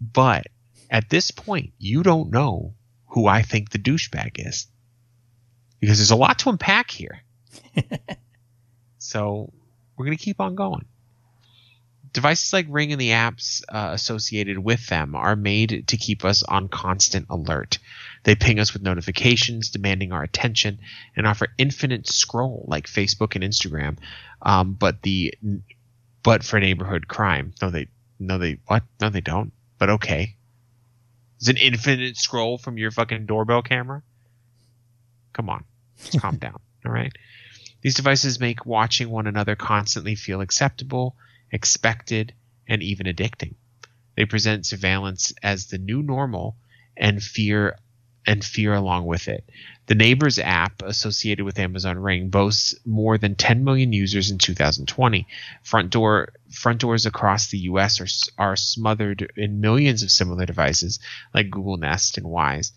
But 0.00 0.46
at 0.90 1.10
this 1.10 1.30
point, 1.30 1.72
you 1.78 2.02
don't 2.02 2.30
know 2.30 2.74
who 3.08 3.26
I 3.26 3.42
think 3.42 3.70
the 3.70 3.78
douchebag 3.78 4.46
is. 4.46 4.66
because 5.80 5.98
there's 5.98 6.10
a 6.12 6.16
lot 6.16 6.38
to 6.40 6.50
unpack 6.50 6.90
here. 6.90 7.22
so 9.02 9.52
we're 9.96 10.06
going 10.06 10.16
to 10.16 10.24
keep 10.24 10.40
on 10.40 10.54
going. 10.54 10.84
Devices 12.12 12.52
like 12.52 12.66
Ring 12.68 12.92
and 12.92 13.00
the 13.00 13.10
apps 13.10 13.62
uh, 13.68 13.90
associated 13.92 14.58
with 14.58 14.86
them 14.86 15.14
are 15.14 15.34
made 15.34 15.88
to 15.88 15.96
keep 15.96 16.24
us 16.24 16.42
on 16.42 16.68
constant 16.68 17.26
alert. 17.30 17.78
They 18.24 18.34
ping 18.34 18.60
us 18.60 18.72
with 18.72 18.82
notifications 18.82 19.70
demanding 19.70 20.12
our 20.12 20.22
attention 20.22 20.78
and 21.16 21.26
offer 21.26 21.48
infinite 21.58 22.06
scroll 22.06 22.64
like 22.68 22.86
Facebook 22.86 23.34
and 23.34 23.42
Instagram, 23.42 23.98
um, 24.42 24.74
but 24.74 25.02
the 25.02 25.34
but 26.22 26.44
for 26.44 26.60
neighborhood 26.60 27.08
crime. 27.08 27.54
No, 27.62 27.70
they 27.70 27.88
no 28.18 28.38
they 28.38 28.58
what? 28.66 28.82
No, 29.00 29.08
they 29.08 29.22
don't. 29.22 29.52
But 29.78 29.90
okay, 29.90 30.36
it's 31.38 31.48
an 31.48 31.56
infinite 31.56 32.16
scroll 32.18 32.58
from 32.58 32.76
your 32.76 32.90
fucking 32.90 33.26
doorbell 33.26 33.62
camera. 33.62 34.02
Come 35.32 35.48
on, 35.48 35.64
calm 36.18 36.36
down. 36.38 36.60
All 36.84 36.92
right. 36.92 37.12
These 37.82 37.94
devices 37.94 38.40
make 38.40 38.64
watching 38.64 39.10
one 39.10 39.26
another 39.26 39.56
constantly 39.56 40.14
feel 40.14 40.40
acceptable, 40.40 41.16
expected, 41.50 42.32
and 42.68 42.82
even 42.82 43.06
addicting. 43.06 43.54
They 44.16 44.24
present 44.24 44.66
surveillance 44.66 45.32
as 45.42 45.66
the 45.66 45.78
new 45.78 46.02
normal 46.02 46.56
and 46.96 47.22
fear 47.22 47.76
and 48.24 48.44
fear 48.44 48.72
along 48.72 49.06
with 49.06 49.26
it. 49.26 49.48
The 49.86 49.96
Neighbors 49.96 50.38
app 50.38 50.80
associated 50.82 51.44
with 51.44 51.58
Amazon 51.58 51.98
Ring 51.98 52.28
boasts 52.28 52.74
more 52.86 53.18
than 53.18 53.34
10 53.34 53.64
million 53.64 53.92
users 53.92 54.30
in 54.30 54.38
2020. 54.38 55.26
Front 55.64 55.90
door 55.90 56.32
front 56.50 56.80
doors 56.80 57.04
across 57.04 57.48
the 57.48 57.58
US 57.58 58.00
are 58.00 58.06
are 58.38 58.54
smothered 58.54 59.32
in 59.36 59.60
millions 59.60 60.04
of 60.04 60.12
similar 60.12 60.46
devices 60.46 61.00
like 61.34 61.50
Google 61.50 61.78
Nest 61.78 62.16
and 62.16 62.26
Wyze 62.26 62.70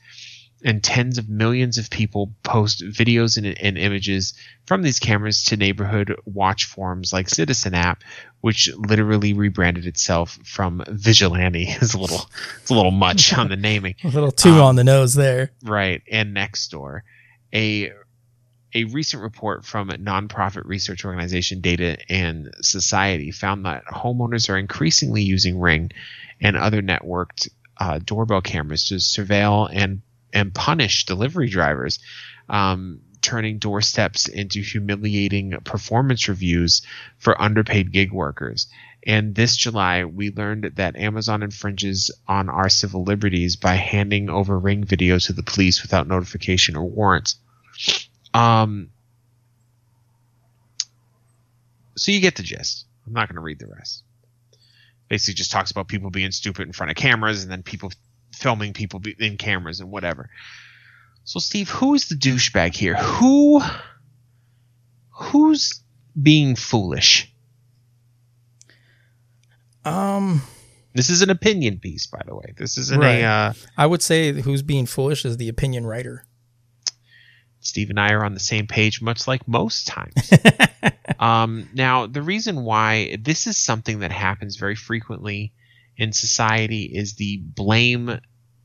and 0.65 0.83
tens 0.83 1.19
of 1.19 1.29
millions 1.29 1.77
of 1.77 1.91
people 1.91 2.33
post 2.41 2.83
videos 2.83 3.37
and, 3.37 3.45
and, 3.59 3.77
images 3.77 4.33
from 4.65 4.81
these 4.81 4.97
cameras 4.97 5.43
to 5.43 5.55
neighborhood 5.55 6.15
watch 6.25 6.65
forums 6.65 7.13
like 7.13 7.29
Citizen 7.29 7.75
App, 7.75 8.03
which 8.41 8.69
literally 8.75 9.33
rebranded 9.33 9.85
itself 9.85 10.39
from 10.43 10.83
Vigilante. 10.89 11.67
it's 11.69 11.93
a 11.93 11.99
little, 11.99 12.27
it's 12.61 12.71
a 12.71 12.73
little 12.73 12.91
much 12.91 13.31
on 13.31 13.47
the 13.47 13.55
naming, 13.55 13.93
A 14.03 14.07
little 14.07 14.31
too 14.31 14.55
Um, 14.55 14.61
on 14.61 14.75
the 14.75 14.83
nose 14.83 15.13
there. 15.13 15.51
right? 15.63 16.01
And 16.11 16.35
Nextdoor, 16.35 17.01
a 17.53 17.93
a 18.73 18.83
recent 18.85 19.23
report 19.23 19.63
from 19.63 19.89
a 19.89 19.97
nonprofit 19.97 20.65
research 20.65 21.05
organization 21.05 21.61
Data 21.61 21.97
and 22.09 22.53
Society 22.61 23.31
found 23.31 23.65
that 23.65 23.85
homeowners 23.85 24.49
are 24.49 24.57
increasingly 24.57 25.21
using 25.21 25.59
Ring 25.59 25.91
and 26.41 26.57
other 26.57 26.81
networked 26.81 27.47
uh, 27.77 27.99
doorbell 28.03 28.41
cameras 28.41 28.89
to 28.89 28.95
surveil 28.95 29.69
and 29.71 30.01
and 30.35 30.53
punish 30.53 31.05
delivery 31.05 31.49
drivers, 31.49 31.97
um, 32.49 32.99
turning 33.21 33.57
doorsteps 33.57 34.27
into 34.27 34.61
humiliating 34.61 35.57
performance 35.63 36.27
reviews 36.27 36.83
for 37.17 37.41
underpaid 37.41 37.91
gig 37.91 38.11
workers. 38.11 38.67
And 39.07 39.33
this 39.33 39.55
July, 39.55 40.03
we 40.03 40.31
learned 40.31 40.73
that 40.75 40.95
Amazon 40.95 41.41
infringes 41.41 42.11
on 42.27 42.49
our 42.49 42.69
civil 42.69 43.03
liberties 43.03 43.55
by 43.55 43.75
handing 43.75 44.29
over 44.29 44.59
Ring 44.59 44.83
video 44.83 45.17
to 45.19 45.33
the 45.33 45.43
police 45.43 45.81
without 45.81 46.07
notification 46.07 46.75
or 46.75 46.83
warrants. 46.83 47.37
Um, 48.33 48.89
so 51.95 52.11
you 52.11 52.19
get 52.19 52.35
the 52.35 52.43
gist. 52.43 52.85
I'm 53.07 53.13
not 53.13 53.29
going 53.29 53.35
to 53.35 53.41
read 53.41 53.59
the 53.59 53.67
rest. 53.67 54.03
Basically, 55.07 55.35
just 55.35 55.51
talks 55.51 55.69
about 55.69 55.87
people 55.87 56.09
being 56.09 56.31
stupid 56.31 56.65
in 56.65 56.73
front 56.73 56.89
of 56.89 56.97
cameras 56.97 57.43
and 57.43 57.51
then 57.51 57.61
people 57.61 57.91
filming 58.35 58.73
people 58.73 59.01
in 59.19 59.37
cameras 59.37 59.79
and 59.79 59.89
whatever. 59.91 60.29
So, 61.23 61.39
Steve, 61.39 61.69
who's 61.69 62.07
the 62.07 62.15
douchebag 62.15 62.75
here? 62.75 62.95
Who, 62.95 63.61
who's 65.09 65.81
being 66.21 66.55
foolish? 66.55 67.31
Um, 69.83 70.41
This 70.93 71.09
is 71.09 71.21
an 71.21 71.29
opinion 71.29 71.79
piece, 71.79 72.07
by 72.07 72.21
the 72.25 72.35
way. 72.35 72.53
This 72.57 72.77
isn't 72.77 72.99
Right. 73.01 73.19
a. 73.21 73.23
Uh, 73.23 73.53
I 73.77 73.85
would 73.85 74.01
say 74.01 74.31
who's 74.31 74.61
being 74.61 74.85
foolish 74.85 75.25
is 75.25 75.37
the 75.37 75.49
opinion 75.49 75.85
writer. 75.85 76.25
Steve 77.59 77.89
and 77.89 77.99
I 77.99 78.11
are 78.13 78.23
on 78.23 78.33
the 78.35 78.39
same 78.39 78.67
page, 78.67 79.01
much 79.01 79.27
like 79.27 79.47
most 79.47 79.87
times. 79.87 80.31
um, 81.19 81.67
now, 81.73 82.05
the 82.05 82.21
reason 82.21 82.63
why 82.63 83.17
this 83.19 83.47
is 83.47 83.57
something 83.57 83.99
that 83.99 84.11
happens 84.11 84.55
very 84.55 84.75
frequently 84.75 85.51
in 85.97 86.11
society 86.11 86.83
is 86.83 87.15
the 87.15 87.37
blame 87.37 88.19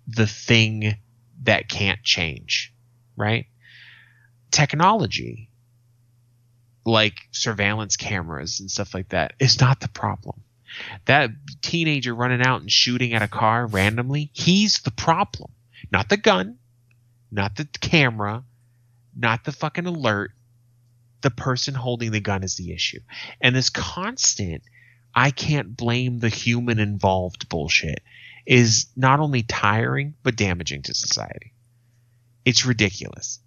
the 0.07 0.27
thing 0.27 0.97
that 1.43 1.69
can't 1.69 2.03
change, 2.03 2.73
right? 3.17 3.47
Technology, 4.51 5.49
like 6.85 7.15
surveillance 7.31 7.97
cameras 7.97 8.61
and 8.61 8.71
stuff 8.71 8.95
like 8.95 9.11
that, 9.11 9.35
is 9.39 9.61
not 9.61 9.81
the 9.81 9.89
problem. 9.89 10.43
That 11.07 11.31
teenager 11.63 12.15
running 12.15 12.43
out 12.43 12.61
and 12.61 12.71
shooting 12.71 13.13
at 13.15 13.23
a 13.23 13.29
car 13.29 13.67
randomly, 13.67 14.31
he's 14.33 14.81
the 14.81 14.91
problem. 14.91 15.51
Not 15.93 16.09
the 16.09 16.17
gun, 16.17 16.59
not 17.31 17.57
the 17.57 17.65
camera, 17.81 18.45
not 19.17 19.45
the 19.45 19.53
fucking 19.53 19.87
alert. 19.87 20.33
The 21.23 21.31
person 21.31 21.75
holding 21.75 22.13
the 22.13 22.21
gun 22.21 22.43
is 22.43 22.57
the 22.57 22.73
issue. 22.73 23.01
And 23.41 23.55
this 23.55 23.69
constant, 23.69 24.63
I 25.15 25.31
can't 25.31 25.77
blame 25.77 26.19
the 26.19 26.29
human 26.29 26.79
involved 26.79 27.49
bullshit 27.49 28.03
is 28.47 28.87
not 28.97 29.21
only 29.21 29.43
tiring, 29.43 30.15
but 30.23 30.37
damaging 30.37 30.83
to 30.83 30.95
society. 30.95 31.53
It's 32.45 32.67
ridiculous. 32.67 33.41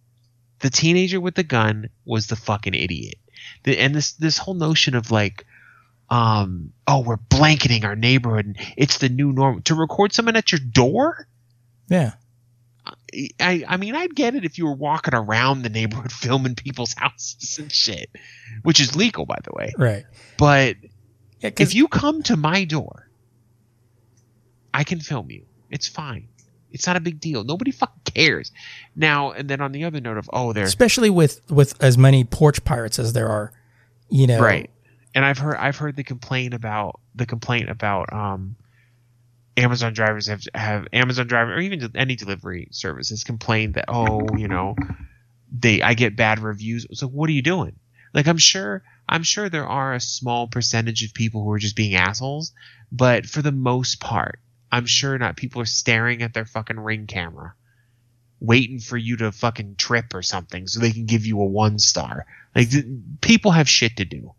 The 0.59 0.69
teenager 0.69 1.19
with 1.19 1.35
the 1.35 1.43
gun 1.43 1.89
was 2.05 2.27
the 2.27 2.35
fucking 2.35 2.73
idiot. 2.73 3.15
The, 3.63 3.77
and 3.77 3.93
this, 3.93 4.13
this 4.13 4.37
whole 4.37 4.53
notion 4.53 4.95
of 4.95 5.11
like, 5.11 5.45
um, 6.09 6.71
oh, 6.87 7.01
we're 7.01 7.17
blanketing 7.17 7.85
our 7.85 7.95
neighborhood 7.95 8.45
and 8.45 8.57
it's 8.77 8.99
the 8.99 9.09
new 9.09 9.31
norm 9.33 9.61
to 9.63 9.75
record 9.75 10.13
someone 10.13 10.35
at 10.35 10.51
your 10.51 10.59
door? 10.59 11.27
Yeah. 11.89 12.13
I, 13.39 13.63
I 13.67 13.77
mean, 13.77 13.95
I'd 13.95 14.15
get 14.15 14.35
it 14.35 14.45
if 14.45 14.57
you 14.57 14.65
were 14.65 14.75
walking 14.75 15.13
around 15.13 15.61
the 15.61 15.69
neighborhood 15.69 16.11
filming 16.13 16.55
people's 16.55 16.93
houses 16.93 17.57
and 17.59 17.71
shit, 17.71 18.09
which 18.63 18.79
is 18.79 18.95
legal, 18.95 19.25
by 19.25 19.39
the 19.43 19.51
way. 19.53 19.73
Right. 19.77 20.05
But 20.37 20.77
Yeah, 21.43 21.49
'cause- 21.51 21.67
if 21.67 21.75
you 21.75 21.87
come 21.87 22.23
to 22.23 22.35
my 22.37 22.63
door, 22.63 23.09
I 24.73 24.83
can 24.83 24.99
film 24.99 25.29
you. 25.29 25.43
It's 25.69 25.87
fine. 25.87 26.27
It's 26.71 26.87
not 26.87 26.95
a 26.95 26.99
big 26.99 27.19
deal. 27.19 27.43
Nobody 27.43 27.69
fucking 27.71 28.01
cares. 28.15 28.51
Now, 28.95 29.31
and 29.31 29.47
then 29.47 29.61
on 29.61 29.71
the 29.71 29.83
other 29.83 30.01
note 30.01 30.17
of, 30.17 30.27
oh, 30.33 30.53
there's 30.53 30.69
especially 30.69 31.09
with 31.11 31.41
with 31.51 31.75
as 31.83 31.97
many 31.97 32.23
porch 32.23 32.63
pirates 32.63 32.97
as 32.97 33.13
there 33.13 33.29
are, 33.29 33.51
you 34.09 34.25
know. 34.25 34.39
right. 34.41 34.69
And 35.15 35.23
I've 35.23 35.37
heard 35.37 35.57
I've 35.57 35.77
heard 35.77 35.95
the 35.95 36.03
complaint 36.03 36.55
about 36.55 36.99
the 37.13 37.27
complaint 37.27 37.69
about 37.69 38.11
um, 38.11 38.55
Amazon 39.55 39.93
drivers 39.93 40.25
have 40.25 40.41
have 40.55 40.87
Amazon 40.91 41.27
driver 41.27 41.53
or 41.53 41.59
even 41.59 41.91
any 41.93 42.15
delivery 42.15 42.67
service 42.71 43.09
has 43.09 43.23
complained 43.23 43.75
that 43.75 43.85
oh 43.89 44.25
you 44.35 44.47
know 44.47 44.75
they 45.55 45.83
I 45.83 45.93
get 45.93 46.15
bad 46.15 46.39
reviews. 46.39 46.87
So 46.93 47.05
what 47.07 47.29
are 47.29 47.33
you 47.33 47.43
doing? 47.43 47.75
Like 48.15 48.25
I'm 48.27 48.39
sure 48.39 48.81
I'm 49.13 49.21
sure 49.21 49.47
there 49.47 49.67
are 49.67 49.93
a 49.93 49.99
small 49.99 50.47
percentage 50.47 51.03
of 51.03 51.13
people 51.13 51.43
who 51.43 51.51
are 51.51 51.59
just 51.59 51.75
being 51.75 51.93
assholes, 51.93 52.51
but 52.91 53.27
for 53.27 53.43
the 53.43 53.51
most 53.51 53.99
part, 53.99 54.39
I'm 54.71 54.87
sure 54.87 55.15
not 55.19 55.37
people 55.37 55.61
are 55.61 55.65
staring 55.65 56.23
at 56.23 56.33
their 56.33 56.45
fucking 56.45 56.79
ring 56.79 57.05
camera 57.05 57.53
waiting 58.39 58.79
for 58.79 58.97
you 58.97 59.17
to 59.17 59.31
fucking 59.31 59.75
trip 59.75 60.15
or 60.15 60.23
something 60.23 60.67
so 60.67 60.79
they 60.79 60.91
can 60.91 61.05
give 61.05 61.27
you 61.27 61.39
a 61.39 61.45
one 61.45 61.77
star. 61.77 62.25
Like 62.55 62.71
th- 62.71 62.85
people 63.21 63.51
have 63.51 63.69
shit 63.69 63.97
to 63.97 64.05
do. 64.05 64.33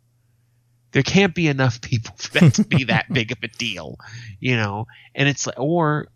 There 0.90 1.04
can't 1.04 1.36
be 1.36 1.46
enough 1.46 1.80
people 1.80 2.14
for 2.18 2.40
that 2.40 2.54
to 2.54 2.64
be 2.64 2.84
that 2.84 3.12
big 3.12 3.30
of 3.30 3.38
a 3.44 3.48
deal, 3.48 3.96
you 4.40 4.56
know. 4.56 4.88
And 5.14 5.28
it's 5.28 5.46
like, 5.46 5.58
or 5.58 6.08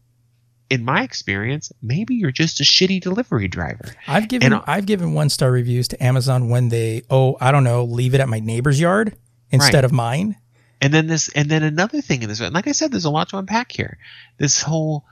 in 0.71 0.85
my 0.85 1.03
experience, 1.03 1.73
maybe 1.83 2.15
you're 2.15 2.31
just 2.31 2.61
a 2.61 2.65
shitty 2.65 3.01
delivery 3.01 3.49
driver. 3.49 3.95
I've 4.07 4.29
given 4.29 4.53
And, 4.53 4.55
uh, 4.61 4.65
I've 4.67 4.87
given 4.87 5.15
one 5.15 5.31
star 5.31 5.51
reviews 5.51 5.89
to 5.89 6.03
Amazon 6.05 6.49
when 6.51 6.69
they 6.69 7.03
oh 7.11 7.37
I 7.41 7.53
don't 7.53 7.65
know 7.65 7.85
leave 7.85 8.15
it 8.15 8.21
at 8.21 8.29
my 8.29 8.41
neighbor's 8.41 8.79
yard 8.81 9.17
instead 9.51 9.77
Right. 9.77 9.85
of 9.85 9.93
mine. 9.93 10.37
And 10.81 10.95
then 10.95 11.07
this, 11.09 11.29
and 11.31 11.51
then 11.51 11.63
another 11.65 12.01
thing 12.01 12.23
in 12.23 12.29
this, 12.29 12.39
and 12.41 12.55
like 12.55 12.69
I 12.69 12.73
said, 12.73 12.93
there's 12.93 13.05
a 13.05 13.11
lot 13.11 13.31
to 13.31 13.39
unpack 13.39 13.73
here. 13.73 13.99
This 14.37 14.63
whole 14.63 15.05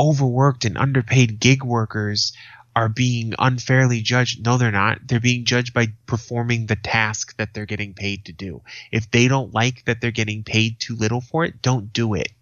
overworked 0.00 0.64
and 0.64 0.78
underpaid 0.78 1.40
gig 1.40 1.62
workers 1.62 2.32
are 2.76 2.88
being 2.88 3.34
unfairly 3.38 4.00
judged. 4.00 4.44
No, 4.44 4.58
they're 4.58 4.72
not. 4.72 4.98
They're 5.06 5.20
being 5.20 5.44
judged 5.44 5.74
by 5.74 5.88
performing 6.06 6.66
the 6.66 6.76
task 6.76 7.36
that 7.36 7.54
they're 7.54 7.66
getting 7.66 7.94
paid 7.94 8.24
to 8.24 8.32
do. 8.32 8.62
If 8.90 9.10
they 9.10 9.28
don't 9.28 9.54
like 9.54 9.84
that 9.84 10.00
they're 10.00 10.10
getting 10.10 10.42
paid 10.42 10.80
too 10.80 10.96
little 10.96 11.20
for 11.20 11.44
it, 11.44 11.62
don't 11.62 11.92
do 11.92 12.14
it. 12.14 12.32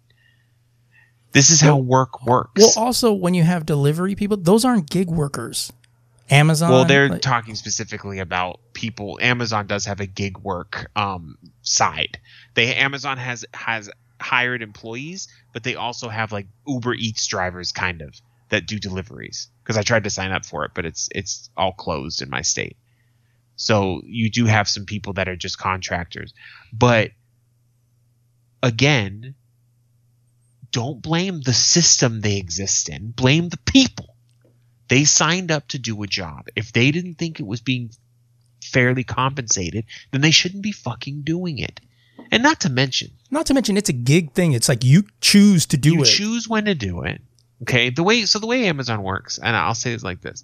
This 1.33 1.49
is 1.49 1.59
how 1.61 1.77
work 1.77 2.25
works. 2.25 2.61
Well, 2.61 2.73
also 2.77 3.11
when 3.11 3.33
you 3.33 3.43
have 3.43 3.65
delivery 3.65 4.15
people, 4.15 4.37
those 4.37 4.63
aren't 4.63 4.89
gig 4.89 5.09
workers. 5.09 5.73
Amazon. 6.29 6.71
Well, 6.71 6.85
they're 6.85 7.09
like- 7.09 7.21
talking 7.21 7.55
specifically 7.55 8.19
about 8.19 8.59
people. 8.73 9.19
Amazon 9.21 9.67
does 9.67 9.85
have 9.85 9.99
a 9.99 10.05
gig 10.05 10.37
work 10.39 10.89
um, 10.95 11.37
side. 11.61 12.19
They 12.53 12.73
Amazon 12.75 13.17
has 13.17 13.45
has 13.53 13.89
hired 14.21 14.61
employees, 14.61 15.27
but 15.51 15.63
they 15.63 15.75
also 15.75 16.07
have 16.07 16.31
like 16.31 16.47
Uber 16.65 16.93
Eats 16.93 17.27
drivers, 17.27 17.71
kind 17.71 18.01
of 18.01 18.15
that 18.49 18.67
do 18.67 18.79
deliveries. 18.79 19.49
because 19.63 19.77
I 19.77 19.81
tried 19.81 20.03
to 20.03 20.09
sign 20.09 20.31
up 20.31 20.45
for 20.45 20.63
it, 20.65 20.71
but 20.75 20.85
it's 20.85 21.09
it's 21.13 21.49
all 21.57 21.73
closed 21.73 22.21
in 22.21 22.29
my 22.29 22.41
state. 22.41 22.77
So 23.55 24.01
you 24.05 24.29
do 24.29 24.45
have 24.45 24.67
some 24.69 24.85
people 24.85 25.13
that 25.13 25.27
are 25.27 25.35
just 25.35 25.57
contractors, 25.57 26.33
but 26.71 27.11
again, 28.61 29.35
don't 30.73 31.01
blame 31.01 31.39
the 31.39 31.53
system 31.53 32.19
they 32.19 32.35
exist 32.37 32.89
in. 32.89 33.11
Blame 33.11 33.47
the 33.47 33.57
people. 33.59 34.15
They 34.89 35.05
signed 35.05 35.51
up 35.51 35.69
to 35.69 35.79
do 35.79 36.03
a 36.03 36.07
job. 36.07 36.47
If 36.55 36.73
they 36.73 36.91
didn't 36.91 37.15
think 37.15 37.39
it 37.39 37.47
was 37.47 37.61
being 37.61 37.91
fairly 38.61 39.05
compensated, 39.05 39.85
then 40.11 40.19
they 40.21 40.31
shouldn't 40.31 40.63
be 40.63 40.73
fucking 40.73 41.21
doing 41.21 41.59
it. 41.59 41.79
And 42.31 42.43
not 42.43 42.59
to 42.61 42.69
mention, 42.69 43.11
Not 43.31 43.45
to 43.47 43.53
mention, 43.53 43.77
it's 43.77 43.89
a 43.89 43.93
gig 43.93 44.33
thing. 44.33 44.53
It's 44.53 44.67
like 44.67 44.83
you 44.83 45.03
choose 45.21 45.65
to 45.67 45.77
do 45.77 45.93
it. 45.93 45.95
you 45.95 46.01
it. 46.01 46.05
choose 46.07 46.49
when 46.49 46.65
to 46.65 46.75
do 46.75 47.03
it. 47.03 47.21
Okay, 47.61 47.89
the 47.89 48.03
way 48.03 48.25
so 48.25 48.39
the 48.39 48.47
way 48.47 48.65
Amazon 48.65 49.03
works, 49.03 49.37
and 49.37 49.55
I'll 49.55 49.75
say 49.75 49.93
it 49.93 50.03
like 50.03 50.21
this: 50.21 50.43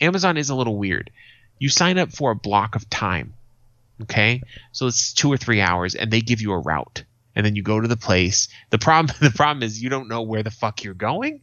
Amazon 0.00 0.36
is 0.36 0.50
a 0.50 0.54
little 0.54 0.76
weird. 0.76 1.10
You 1.58 1.68
sign 1.68 1.98
up 1.98 2.10
for 2.12 2.30
a 2.32 2.36
block 2.36 2.74
of 2.74 2.88
time. 2.90 3.34
Okay, 4.02 4.42
so 4.72 4.86
it's 4.86 5.12
two 5.12 5.30
or 5.32 5.36
three 5.36 5.60
hours, 5.60 5.94
and 5.94 6.10
they 6.10 6.20
give 6.20 6.40
you 6.40 6.52
a 6.52 6.58
route, 6.58 7.04
and 7.34 7.46
then 7.46 7.56
you 7.56 7.62
go 7.62 7.80
to 7.80 7.88
the 7.88 7.96
place. 7.96 8.48
The 8.70 8.78
problem 8.78 9.16
the 9.20 9.30
problem 9.30 9.62
is 9.62 9.82
you 9.82 9.88
don't 9.88 10.08
know 10.08 10.22
where 10.22 10.42
the 10.42 10.50
fuck 10.50 10.84
you're 10.84 10.94
going 10.94 11.40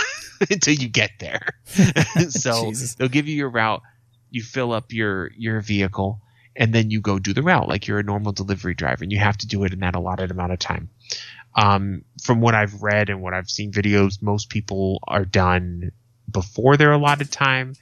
until 0.50 0.74
you 0.74 0.88
get 0.88 1.10
there. 1.18 1.48
so 2.28 2.72
they'll 2.98 3.08
give 3.08 3.28
you 3.28 3.36
your 3.36 3.50
route. 3.50 3.82
You 4.30 4.42
fill 4.42 4.72
up 4.72 4.92
your 4.92 5.30
your 5.36 5.60
vehicle, 5.60 6.20
and 6.56 6.72
then 6.72 6.90
you 6.90 7.00
go 7.00 7.18
do 7.18 7.32
the 7.32 7.42
route 7.42 7.68
like 7.68 7.86
you're 7.86 7.98
a 7.98 8.04
normal 8.04 8.32
delivery 8.32 8.74
driver, 8.74 9.04
and 9.04 9.12
you 9.12 9.18
have 9.18 9.36
to 9.38 9.46
do 9.46 9.64
it 9.64 9.72
in 9.72 9.80
that 9.80 9.94
allotted 9.94 10.30
amount 10.30 10.52
of 10.52 10.58
time 10.58 10.88
um, 11.54 12.04
from 12.22 12.40
what 12.40 12.54
I've 12.54 12.82
read 12.82 13.10
and 13.10 13.22
what 13.22 13.34
I've 13.34 13.50
seen 13.50 13.72
videos, 13.72 14.22
most 14.22 14.48
people 14.48 15.00
are 15.06 15.24
done 15.24 15.92
before 16.30 16.76
their 16.76 16.92
allotted 16.92 17.30
time, 17.30 17.74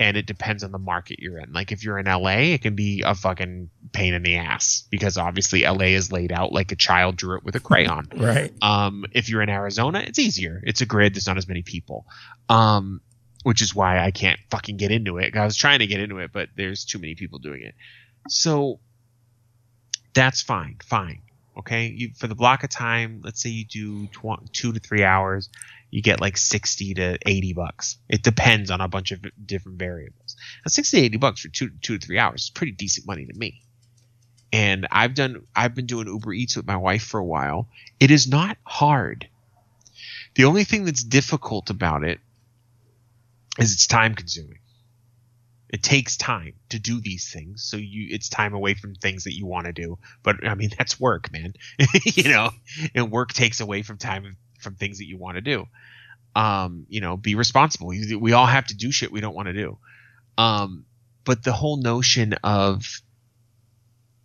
and 0.00 0.16
it 0.16 0.24
depends 0.24 0.64
on 0.64 0.72
the 0.72 0.78
market 0.78 1.20
you're 1.20 1.38
in. 1.38 1.52
Like 1.52 1.72
if 1.72 1.84
you're 1.84 1.98
in 1.98 2.06
LA, 2.06 2.54
it 2.54 2.62
can 2.62 2.74
be 2.74 3.02
a 3.02 3.14
fucking 3.14 3.68
pain 3.92 4.14
in 4.14 4.22
the 4.22 4.36
ass 4.36 4.84
because 4.90 5.18
obviously 5.18 5.64
LA 5.64 5.92
is 5.94 6.10
laid 6.10 6.32
out 6.32 6.52
like 6.52 6.72
a 6.72 6.76
child 6.76 7.16
drew 7.16 7.36
it 7.36 7.44
with 7.44 7.54
a 7.54 7.60
crayon. 7.60 8.08
right. 8.16 8.50
Um, 8.62 9.04
if 9.12 9.28
you're 9.28 9.42
in 9.42 9.50
Arizona, 9.50 10.02
it's 10.04 10.18
easier. 10.18 10.62
It's 10.64 10.80
a 10.80 10.86
grid. 10.86 11.14
There's 11.14 11.26
not 11.26 11.36
as 11.36 11.46
many 11.46 11.62
people. 11.62 12.06
Um, 12.48 13.02
which 13.42 13.60
is 13.60 13.74
why 13.74 14.02
I 14.02 14.10
can't 14.10 14.40
fucking 14.50 14.78
get 14.78 14.90
into 14.90 15.18
it. 15.18 15.36
I 15.36 15.44
was 15.44 15.56
trying 15.56 15.80
to 15.80 15.86
get 15.86 16.00
into 16.00 16.18
it, 16.18 16.30
but 16.32 16.48
there's 16.56 16.84
too 16.84 16.98
many 16.98 17.14
people 17.14 17.38
doing 17.38 17.62
it. 17.62 17.74
So 18.28 18.80
that's 20.14 20.40
fine. 20.40 20.78
Fine. 20.82 21.20
Okay. 21.58 21.88
You, 21.88 22.10
for 22.18 22.26
the 22.26 22.34
block 22.34 22.64
of 22.64 22.70
time, 22.70 23.20
let's 23.22 23.42
say 23.42 23.50
you 23.50 23.66
do 23.66 24.06
tw- 24.08 24.50
two 24.52 24.72
to 24.72 24.80
three 24.80 25.04
hours, 25.04 25.50
you 25.90 26.02
get 26.02 26.20
like 26.20 26.36
60 26.36 26.94
to 26.94 27.18
80 27.26 27.52
bucks. 27.52 27.96
It 28.08 28.22
depends 28.22 28.70
on 28.70 28.80
a 28.80 28.88
bunch 28.88 29.10
of 29.12 29.20
different 29.44 29.78
variables. 29.78 30.36
Now, 30.64 30.68
60 30.68 30.98
to 30.98 31.04
80 31.04 31.16
bucks 31.18 31.40
for 31.40 31.48
two, 31.48 31.70
two 31.80 31.98
to 31.98 32.06
three 32.06 32.18
hours 32.18 32.44
is 32.44 32.50
pretty 32.50 32.72
decent 32.72 33.06
money 33.06 33.26
to 33.26 33.34
me. 33.34 33.62
And 34.52 34.86
I've 34.90 35.14
done, 35.14 35.46
I've 35.54 35.74
been 35.74 35.86
doing 35.86 36.06
Uber 36.06 36.32
Eats 36.32 36.56
with 36.56 36.66
my 36.66 36.76
wife 36.76 37.02
for 37.02 37.18
a 37.18 37.24
while. 37.24 37.68
It 37.98 38.10
is 38.10 38.28
not 38.28 38.56
hard. 38.64 39.28
The 40.34 40.44
only 40.44 40.64
thing 40.64 40.84
that's 40.84 41.04
difficult 41.04 41.70
about 41.70 42.04
it 42.04 42.20
is 43.58 43.72
it's 43.72 43.86
time 43.86 44.14
consuming. 44.14 44.58
It 45.68 45.84
takes 45.84 46.16
time 46.16 46.54
to 46.70 46.80
do 46.80 47.00
these 47.00 47.32
things, 47.32 47.62
so 47.62 47.76
you 47.76 48.08
it's 48.10 48.28
time 48.28 48.54
away 48.54 48.74
from 48.74 48.96
things 48.96 49.22
that 49.24 49.36
you 49.36 49.46
want 49.46 49.66
to 49.66 49.72
do. 49.72 49.98
But 50.24 50.44
I 50.46 50.56
mean 50.56 50.70
that's 50.78 50.98
work, 50.98 51.30
man. 51.32 51.54
you 52.04 52.24
know, 52.24 52.50
and 52.94 53.10
work 53.10 53.32
takes 53.32 53.60
away 53.60 53.82
from 53.82 53.98
time 53.98 54.36
from 54.60 54.74
things 54.74 54.98
that 54.98 55.06
you 55.06 55.18
want 55.18 55.36
to 55.36 55.40
do. 55.40 55.66
Um, 56.36 56.86
you 56.88 57.00
know, 57.00 57.16
be 57.16 57.34
responsible. 57.34 57.88
We, 57.88 58.32
all 58.32 58.46
have 58.46 58.66
to 58.68 58.76
do 58.76 58.92
shit 58.92 59.10
we 59.10 59.20
don't 59.20 59.34
want 59.34 59.48
to 59.48 59.52
do. 59.52 59.78
Um, 60.38 60.84
but 61.24 61.42
the 61.42 61.52
whole 61.52 61.76
notion 61.76 62.34
of 62.44 63.02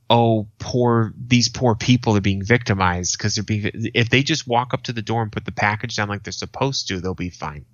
oh 0.08 0.48
poor 0.60 1.14
these 1.18 1.50
poor 1.50 1.74
people 1.74 2.16
are 2.16 2.22
being 2.22 2.44
victimized 2.44 3.18
because 3.18 3.36
they're 3.36 3.44
being 3.44 3.72
if 3.96 4.10
they 4.10 4.22
just 4.22 4.48
walk 4.48 4.74
up 4.74 4.84
to 4.84 4.94
the 4.94 5.02
door 5.02 5.24
and 5.24 5.32
put 5.32 5.46
the 5.46 5.52
package 5.52 5.96
down 5.96 6.08
like 6.08 6.22
they're 6.24 6.32
supposed 6.32 6.88
to 6.88 7.00
they'll 7.02 7.16
be 7.16 7.32
fine 7.32 7.66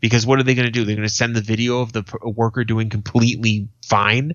because 0.00 0.26
what 0.26 0.40
are 0.40 0.42
they 0.42 0.56
going 0.56 0.66
to 0.66 0.72
do 0.72 0.84
they're 0.84 0.96
going 0.96 1.06
to 1.06 1.14
send 1.14 1.36
the 1.36 1.40
video 1.40 1.80
of 1.80 1.92
the 1.92 2.04
worker 2.24 2.64
doing 2.64 2.90
completely 2.90 3.68
fine 3.86 4.32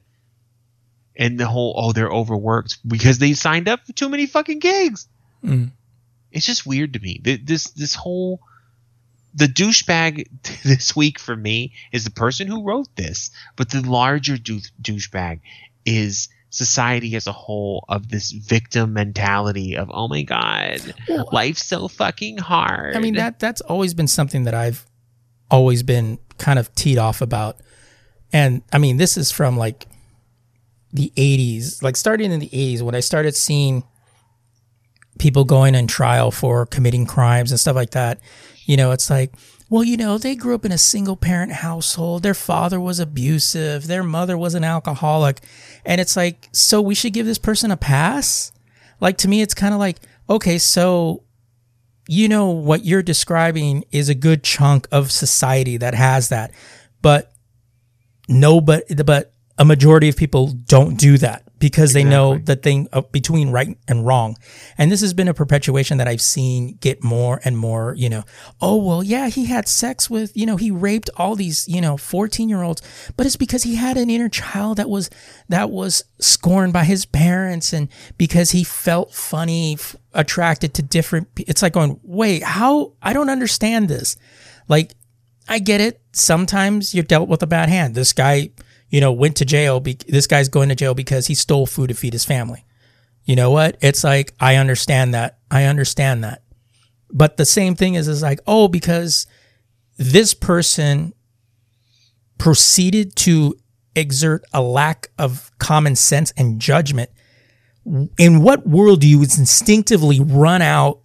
and 1.17 1.37
the 1.37 1.47
whole 1.47 1.73
oh 1.77 1.91
they're 1.91 2.09
overworked 2.09 2.79
because 2.87 3.17
they 3.17 3.33
signed 3.33 3.67
up 3.67 3.85
for 3.85 3.91
too 3.91 4.07
many 4.07 4.25
fucking 4.25 4.59
gigs 4.59 5.09
Mm. 5.43 5.71
It's 6.33 6.45
just 6.45 6.65
weird 6.65 6.93
to 6.93 6.99
me 6.99 7.19
Th- 7.23 7.41
this 7.43 7.69
this 7.71 7.95
whole 7.95 8.41
the 9.33 9.45
douchebag 9.47 10.27
this 10.63 10.95
week 10.95 11.19
for 11.19 11.35
me 11.35 11.73
is 11.91 12.03
the 12.03 12.11
person 12.11 12.47
who 12.47 12.63
wrote 12.63 12.93
this 12.95 13.31
but 13.55 13.71
the 13.71 13.81
larger 13.81 14.37
dou- 14.37 14.59
douchebag 14.81 15.39
is 15.85 16.29
society 16.49 17.15
as 17.15 17.25
a 17.25 17.31
whole 17.31 17.83
of 17.89 18.09
this 18.09 18.31
victim 18.31 18.93
mentality 18.93 19.75
of 19.75 19.89
oh 19.93 20.07
my 20.07 20.21
god 20.21 20.93
Well, 21.09 21.29
life's 21.31 21.65
so 21.65 21.87
fucking 21.87 22.37
hard 22.37 22.95
I 22.95 22.99
mean 22.99 23.15
that 23.15 23.39
that's 23.39 23.61
always 23.61 23.93
been 23.93 24.07
something 24.07 24.43
that 24.43 24.53
I've 24.53 24.85
always 25.53 25.83
been 25.83 26.17
kind 26.39 26.57
of 26.57 26.73
teed 26.73 26.97
off 26.97 27.21
about. 27.21 27.57
And 28.31 28.63
I 28.73 28.79
mean, 28.79 28.97
this 28.97 29.17
is 29.17 29.31
from 29.31 29.55
like 29.55 29.85
the 30.91 31.13
80s, 31.15 31.83
like 31.83 31.95
starting 31.95 32.31
in 32.31 32.39
the 32.39 32.49
80s 32.49 32.81
when 32.81 32.95
I 32.95 32.99
started 33.01 33.35
seeing 33.35 33.83
people 35.19 35.45
going 35.45 35.75
on 35.75 35.87
trial 35.87 36.31
for 36.31 36.65
committing 36.65 37.05
crimes 37.05 37.51
and 37.51 37.59
stuff 37.59 37.75
like 37.75 37.91
that. 37.91 38.19
You 38.65 38.77
know, 38.77 38.91
it's 38.91 39.09
like, 39.09 39.33
well, 39.69 39.83
you 39.83 39.97
know, 39.97 40.17
they 40.17 40.35
grew 40.35 40.55
up 40.55 40.65
in 40.65 40.71
a 40.71 40.77
single 40.77 41.15
parent 41.15 41.51
household. 41.51 42.23
Their 42.23 42.33
father 42.33 42.79
was 42.79 42.99
abusive. 42.99 43.87
Their 43.87 44.03
mother 44.03 44.37
was 44.37 44.53
an 44.55 44.63
alcoholic. 44.63 45.41
And 45.85 45.99
it's 45.99 46.15
like, 46.15 46.49
so 46.51 46.81
we 46.81 46.95
should 46.95 47.13
give 47.13 47.25
this 47.25 47.39
person 47.39 47.71
a 47.71 47.77
pass? 47.77 48.51
Like, 48.99 49.17
to 49.19 49.27
me, 49.27 49.41
it's 49.41 49.53
kind 49.53 49.73
of 49.73 49.79
like, 49.79 49.99
okay, 50.29 50.57
so 50.57 51.23
you 52.07 52.27
know 52.27 52.49
what 52.49 52.85
you're 52.85 53.03
describing 53.03 53.83
is 53.91 54.09
a 54.09 54.15
good 54.15 54.43
chunk 54.43 54.87
of 54.91 55.11
society 55.11 55.77
that 55.77 55.93
has 55.93 56.29
that 56.29 56.51
but 57.01 57.33
no 58.27 58.59
but 58.59 58.83
but 59.05 59.32
a 59.57 59.65
majority 59.65 60.09
of 60.09 60.15
people 60.15 60.47
don't 60.47 60.97
do 60.97 61.17
that 61.17 61.43
because 61.59 61.93
they 61.93 62.03
know 62.03 62.37
the 62.37 62.55
thing 62.55 62.87
uh, 62.91 63.01
between 63.11 63.49
right 63.49 63.77
and 63.87 64.05
wrong 64.05 64.35
and 64.77 64.91
this 64.91 64.99
has 64.99 65.13
been 65.13 65.27
a 65.27 65.33
perpetuation 65.33 65.97
that 65.97 66.07
i've 66.07 66.21
seen 66.21 66.75
get 66.81 67.03
more 67.03 67.39
and 67.45 67.57
more 67.57 67.93
you 67.95 68.09
know 68.09 68.23
oh 68.61 68.75
well 68.75 69.03
yeah 69.03 69.27
he 69.27 69.45
had 69.45 69.67
sex 69.67 70.09
with 70.09 70.35
you 70.35 70.45
know 70.45 70.57
he 70.57 70.71
raped 70.71 71.09
all 71.15 71.35
these 71.35 71.67
you 71.67 71.79
know 71.79 71.95
14 71.95 72.49
year 72.49 72.63
olds 72.63 72.81
but 73.15 73.25
it's 73.25 73.37
because 73.37 73.63
he 73.63 73.75
had 73.75 73.95
an 73.95 74.09
inner 74.09 74.27
child 74.27 74.77
that 74.77 74.89
was 74.89 75.09
that 75.47 75.69
was 75.69 76.03
scorned 76.19 76.73
by 76.73 76.83
his 76.83 77.05
parents 77.05 77.71
and 77.71 77.87
because 78.17 78.51
he 78.51 78.63
felt 78.63 79.13
funny 79.13 79.73
f- 79.73 79.95
attracted 80.13 80.73
to 80.73 80.81
different 80.81 81.33
pe- 81.35 81.45
it's 81.47 81.61
like 81.61 81.73
going 81.73 81.99
wait 82.03 82.43
how 82.43 82.93
i 83.01 83.13
don't 83.13 83.29
understand 83.29 83.87
this 83.87 84.17
like 84.67 84.93
I 85.47 85.59
get 85.59 85.81
it. 85.81 86.01
Sometimes 86.13 86.93
you're 86.93 87.03
dealt 87.03 87.27
with 87.27 87.43
a 87.43 87.47
bad 87.47 87.69
hand. 87.69 87.95
This 87.95 88.13
guy, 88.13 88.51
you 88.93 89.01
know, 89.01 89.11
went 89.11 89.35
to 89.37 89.43
jail. 89.43 89.79
Be- 89.79 89.97
this 90.07 90.27
guy's 90.27 90.49
going 90.49 90.69
to 90.69 90.75
jail 90.75 90.93
because 90.93 91.25
he 91.25 91.33
stole 91.33 91.65
food 91.65 91.87
to 91.87 91.95
feed 91.95 92.13
his 92.13 92.25
family. 92.25 92.63
You 93.25 93.35
know 93.35 93.49
what? 93.49 93.75
It's 93.81 94.03
like 94.03 94.35
I 94.39 94.57
understand 94.57 95.15
that. 95.15 95.39
I 95.49 95.63
understand 95.63 96.23
that. 96.23 96.43
But 97.11 97.37
the 97.37 97.45
same 97.45 97.73
thing 97.73 97.95
is, 97.95 98.07
is 98.07 98.21
like, 98.21 98.39
oh, 98.45 98.67
because 98.67 99.25
this 99.97 100.35
person 100.35 101.13
proceeded 102.37 103.15
to 103.15 103.55
exert 103.95 104.43
a 104.53 104.61
lack 104.61 105.07
of 105.17 105.49
common 105.57 105.95
sense 105.95 106.31
and 106.37 106.61
judgment. 106.61 107.09
In 108.19 108.43
what 108.43 108.67
world 108.67 109.01
do 109.01 109.07
you 109.07 109.21
instinctively 109.21 110.19
run 110.19 110.61
out 110.61 110.99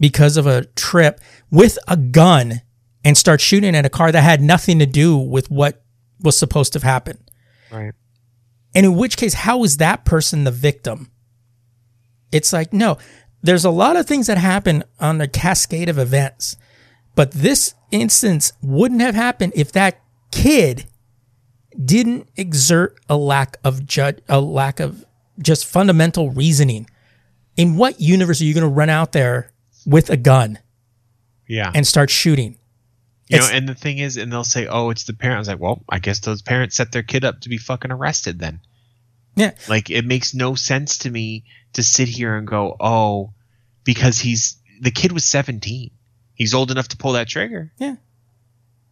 because 0.00 0.36
of 0.36 0.48
a 0.48 0.64
trip 0.74 1.20
with 1.52 1.78
a 1.86 1.96
gun 1.96 2.62
and 3.04 3.16
start 3.16 3.40
shooting 3.40 3.76
at 3.76 3.86
a 3.86 3.90
car 3.90 4.10
that 4.10 4.22
had 4.22 4.42
nothing 4.42 4.80
to 4.80 4.86
do 4.86 5.16
with 5.16 5.48
what 5.48 5.82
was 6.22 6.38
supposed 6.38 6.72
to 6.72 6.78
have 6.78 6.84
happened. 6.84 7.30
right 7.70 7.94
And 8.74 8.86
in 8.86 8.96
which 8.96 9.16
case, 9.16 9.34
how 9.34 9.64
is 9.64 9.76
that 9.78 10.04
person 10.04 10.44
the 10.44 10.50
victim? 10.50 11.10
It's 12.30 12.52
like, 12.52 12.72
no, 12.72 12.98
there's 13.42 13.64
a 13.64 13.70
lot 13.70 13.96
of 13.96 14.06
things 14.06 14.26
that 14.28 14.38
happen 14.38 14.84
on 14.98 15.20
a 15.20 15.28
cascade 15.28 15.88
of 15.88 15.98
events. 15.98 16.56
But 17.14 17.32
this 17.32 17.74
instance 17.90 18.52
wouldn't 18.62 19.02
have 19.02 19.14
happened 19.14 19.52
if 19.54 19.72
that 19.72 20.00
kid 20.30 20.86
didn't 21.82 22.28
exert 22.36 22.98
a 23.08 23.16
lack 23.16 23.58
of 23.64 23.86
ju- 23.86 24.18
a 24.28 24.40
lack 24.40 24.80
of 24.80 25.04
just 25.38 25.66
fundamental 25.66 26.30
reasoning. 26.30 26.88
In 27.56 27.76
what 27.76 28.00
universe 28.00 28.40
are 28.40 28.44
you 28.44 28.54
going 28.54 28.62
to 28.62 28.68
run 28.68 28.88
out 28.88 29.12
there 29.12 29.52
with 29.84 30.08
a 30.08 30.16
gun 30.16 30.58
yeah 31.46 31.70
and 31.74 31.86
start 31.86 32.08
shooting? 32.08 32.56
You 33.28 33.38
know 33.38 33.48
and 33.50 33.68
the 33.68 33.74
thing 33.74 33.98
is 33.98 34.16
and 34.16 34.32
they'll 34.32 34.44
say 34.44 34.66
oh 34.66 34.90
it's 34.90 35.04
the 35.04 35.12
parent 35.14 35.36
i 35.36 35.38
was 35.38 35.48
like 35.48 35.60
well 35.60 35.82
i 35.88 35.98
guess 35.98 36.20
those 36.20 36.42
parents 36.42 36.76
set 36.76 36.92
their 36.92 37.02
kid 37.02 37.24
up 37.24 37.40
to 37.40 37.48
be 37.48 37.56
fucking 37.58 37.90
arrested 37.92 38.38
then 38.38 38.60
Yeah. 39.36 39.52
like 39.68 39.90
it 39.90 40.04
makes 40.04 40.34
no 40.34 40.54
sense 40.54 40.98
to 40.98 41.10
me 41.10 41.44
to 41.74 41.82
sit 41.82 42.08
here 42.08 42.36
and 42.36 42.46
go 42.46 42.76
oh 42.80 43.32
because 43.84 44.18
he's 44.18 44.56
the 44.80 44.90
kid 44.90 45.12
was 45.12 45.24
17 45.24 45.90
he's 46.34 46.52
old 46.54 46.70
enough 46.70 46.88
to 46.88 46.96
pull 46.96 47.12
that 47.12 47.28
trigger 47.28 47.72
Yeah. 47.78 47.96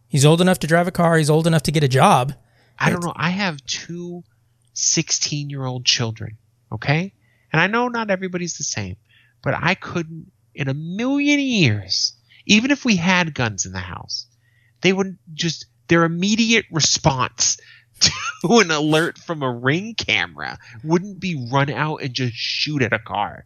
He's 0.07 0.25
old 0.25 0.41
enough 0.41 0.59
to 0.59 0.67
drive 0.67 0.89
a 0.89 0.91
car. 0.91 1.17
He's 1.17 1.29
old 1.29 1.47
enough 1.47 1.63
to 1.63 1.71
get 1.71 1.85
a 1.85 1.87
job. 1.87 2.33
I 2.77 2.89
don't 2.89 3.01
know. 3.01 3.13
I 3.15 3.29
have 3.29 3.65
two 3.65 4.25
16 4.73 5.49
year 5.49 5.63
old 5.63 5.85
children. 5.85 6.37
Okay. 6.69 7.13
And 7.53 7.61
I 7.61 7.67
know 7.67 7.87
not 7.87 8.09
everybody's 8.11 8.57
the 8.57 8.65
same, 8.65 8.97
but 9.41 9.53
I 9.57 9.73
couldn't 9.75 10.29
in 10.53 10.67
a 10.67 10.73
million 10.73 11.39
years, 11.39 12.11
even 12.45 12.71
if 12.71 12.85
we 12.85 12.95
had 12.95 13.33
guns 13.33 13.65
in 13.65 13.71
the 13.71 13.79
house, 13.79 14.25
they 14.81 14.93
would 14.93 15.17
just, 15.33 15.65
their 15.87 16.03
immediate 16.03 16.65
response 16.71 17.57
to 17.99 18.57
an 18.59 18.71
alert 18.71 19.17
from 19.17 19.43
a 19.43 19.51
ring 19.51 19.95
camera 19.95 20.57
wouldn't 20.83 21.19
be 21.19 21.47
run 21.51 21.69
out 21.69 22.01
and 22.01 22.13
just 22.13 22.33
shoot 22.35 22.81
at 22.81 22.93
a 22.93 22.99
car. 22.99 23.45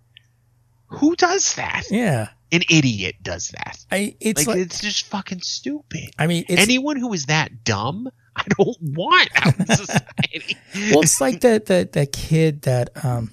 Who 0.87 1.15
does 1.15 1.55
that? 1.55 1.83
Yeah. 1.89 2.29
An 2.51 2.61
idiot 2.69 3.15
does 3.21 3.49
that. 3.49 3.77
I 3.91 4.15
it's 4.21 4.47
like, 4.47 4.55
like, 4.55 4.65
it's 4.65 4.79
just 4.79 5.07
fucking 5.07 5.41
stupid. 5.41 6.11
I 6.17 6.27
mean 6.27 6.45
it's 6.47 6.61
Anyone 6.61 6.97
who 6.97 7.11
is 7.11 7.25
that 7.25 7.63
dumb, 7.63 8.09
I 8.35 8.43
don't 8.57 8.77
want 8.81 9.29
out 9.35 9.59
in 9.59 9.65
society. 9.75 10.57
well 10.91 11.01
it's 11.01 11.19
like 11.19 11.41
that 11.41 11.65
that 11.65 11.93
that 11.93 12.11
kid 12.11 12.61
that 12.61 13.03
um 13.03 13.31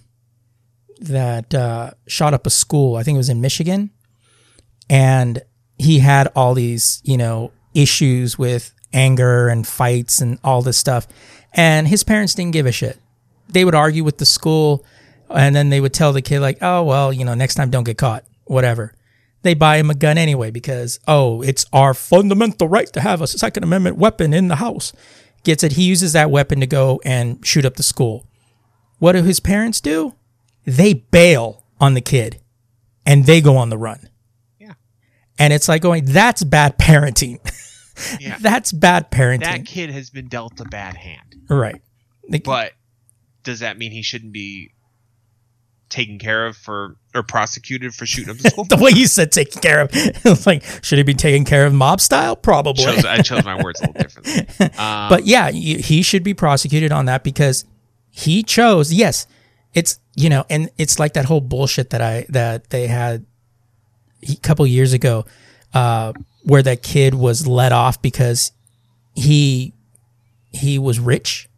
that 1.00 1.54
uh 1.54 1.92
shot 2.08 2.34
up 2.34 2.46
a 2.46 2.50
school. 2.50 2.96
I 2.96 3.02
think 3.02 3.16
it 3.16 3.18
was 3.18 3.28
in 3.28 3.40
Michigan. 3.40 3.90
And 4.88 5.42
he 5.82 5.98
had 5.98 6.28
all 6.34 6.54
these, 6.54 7.00
you 7.04 7.16
know, 7.16 7.52
issues 7.74 8.38
with 8.38 8.74
anger 8.92 9.48
and 9.48 9.66
fights 9.66 10.20
and 10.20 10.38
all 10.44 10.62
this 10.62 10.78
stuff. 10.78 11.06
And 11.52 11.88
his 11.88 12.04
parents 12.04 12.34
didn't 12.34 12.52
give 12.52 12.66
a 12.66 12.72
shit. 12.72 12.98
They 13.48 13.64
would 13.64 13.74
argue 13.74 14.04
with 14.04 14.18
the 14.18 14.26
school 14.26 14.84
and 15.30 15.54
then 15.54 15.70
they 15.70 15.80
would 15.80 15.94
tell 15.94 16.12
the 16.12 16.22
kid 16.22 16.40
like, 16.40 16.58
"Oh, 16.60 16.82
well, 16.82 17.12
you 17.12 17.24
know, 17.24 17.34
next 17.34 17.54
time 17.54 17.70
don't 17.70 17.84
get 17.84 17.98
caught." 17.98 18.24
Whatever. 18.44 18.94
They 19.42 19.54
buy 19.54 19.78
him 19.78 19.90
a 19.90 19.94
gun 19.94 20.18
anyway 20.18 20.50
because, 20.50 21.00
"Oh, 21.08 21.42
it's 21.42 21.66
our 21.72 21.94
fundamental 21.94 22.68
right 22.68 22.92
to 22.92 23.00
have 23.00 23.20
a 23.20 23.26
second 23.26 23.64
amendment 23.64 23.96
weapon 23.96 24.32
in 24.32 24.48
the 24.48 24.56
house." 24.56 24.92
Gets 25.44 25.64
it. 25.64 25.72
He 25.72 25.84
uses 25.84 26.12
that 26.12 26.30
weapon 26.30 26.60
to 26.60 26.66
go 26.66 27.00
and 27.04 27.44
shoot 27.44 27.64
up 27.64 27.74
the 27.74 27.82
school. 27.82 28.26
What 28.98 29.12
do 29.12 29.22
his 29.24 29.40
parents 29.40 29.80
do? 29.80 30.14
They 30.64 30.92
bail 30.92 31.64
on 31.80 31.94
the 31.94 32.00
kid 32.00 32.38
and 33.04 33.26
they 33.26 33.40
go 33.40 33.56
on 33.56 33.68
the 33.68 33.78
run. 33.78 34.08
And 35.42 35.52
it's 35.52 35.68
like 35.68 35.82
going, 35.82 36.04
that's 36.06 36.44
bad 36.44 36.78
parenting. 36.78 37.38
Yeah. 38.18 38.38
that's 38.40 38.72
bad 38.72 39.10
parenting. 39.10 39.40
that 39.40 39.66
kid 39.66 39.90
has 39.90 40.08
been 40.08 40.26
dealt 40.28 40.58
a 40.60 40.64
bad 40.64 40.96
hand. 40.96 41.36
right. 41.50 41.80
The- 42.28 42.38
But 42.40 42.72
does 43.44 43.60
that 43.60 43.76
mean 43.76 43.92
he 43.92 44.02
shouldn't 44.02 44.32
be 44.32 44.72
taken 45.90 46.18
care 46.18 46.46
of 46.46 46.56
for 46.56 46.96
or 47.14 47.22
prosecuted 47.22 47.94
for 47.94 48.06
shooting 48.06 48.30
up 48.30 48.38
the 48.38 48.48
school? 48.50 48.64
the 48.64 48.76
way 48.76 48.90
you 48.92 49.06
said 49.06 49.30
taken 49.30 49.60
care 49.60 49.82
of, 49.82 49.90
it's 49.92 50.46
like, 50.46 50.64
should 50.82 50.98
he 50.98 51.04
be 51.04 51.12
taken 51.14 51.44
care 51.44 51.66
of 51.66 51.74
mob 51.74 52.00
style? 52.00 52.34
Probably. 52.34 52.82
chose, 52.82 53.04
I 53.04 53.18
chose 53.20 53.44
my 53.44 53.62
words 53.62 53.78
a 53.80 53.86
little 53.88 54.02
differently. 54.02 54.66
Um, 54.78 55.08
but 55.10 55.26
yeah, 55.26 55.50
you, 55.50 55.76
he 55.78 56.00
should 56.02 56.22
be 56.24 56.32
prosecuted 56.34 56.92
on 56.92 57.04
that 57.04 57.22
because 57.22 57.66
he 58.08 58.42
chose. 58.42 58.90
Yes, 58.92 59.26
it's 59.74 60.00
you 60.16 60.30
know, 60.30 60.44
and 60.48 60.70
it's 60.78 60.98
like 60.98 61.12
that 61.12 61.26
whole 61.26 61.42
bullshit 61.42 61.90
that 61.90 62.00
I 62.00 62.24
that 62.30 62.70
they 62.70 62.86
had 62.86 63.26
a 64.28 64.36
couple 64.36 64.66
years 64.66 64.92
ago, 64.92 65.24
uh, 65.74 66.12
where 66.44 66.62
that 66.62 66.82
kid 66.82 67.14
was 67.14 67.46
let 67.46 67.72
off 67.72 68.00
because 68.02 68.52
he 69.14 69.74
he 70.52 70.78
was 70.78 70.98
rich 71.00 71.48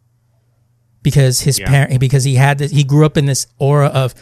because 1.03 1.41
his 1.41 1.59
Yeah. 1.59 1.67
parent 1.69 1.99
because 1.99 2.23
he 2.23 2.35
had 2.35 2.57
this 2.57 2.71
he 2.71 2.83
grew 2.83 3.05
up 3.05 3.17
in 3.17 3.25
this 3.25 3.47
aura 3.57 3.87
of 3.87 4.13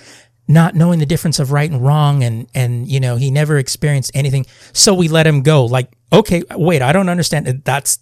not 0.48 0.76
knowing 0.76 1.00
the 1.00 1.06
difference 1.06 1.40
of 1.40 1.52
right 1.52 1.70
and 1.72 1.82
wrong 1.84 2.24
and 2.24 2.48
and 2.54 2.88
you 2.90 3.00
know 3.00 3.16
he 3.16 3.32
never 3.32 3.58
experienced 3.58 4.12
anything. 4.14 4.46
So 4.74 4.94
we 4.94 5.08
let 5.08 5.26
him 5.28 5.42
go. 5.42 5.66
Like 5.66 5.92
okay 6.12 6.44
wait 6.52 6.82
i 6.84 6.92
don't 6.92 7.10
understand 7.10 7.64
that's 7.66 7.98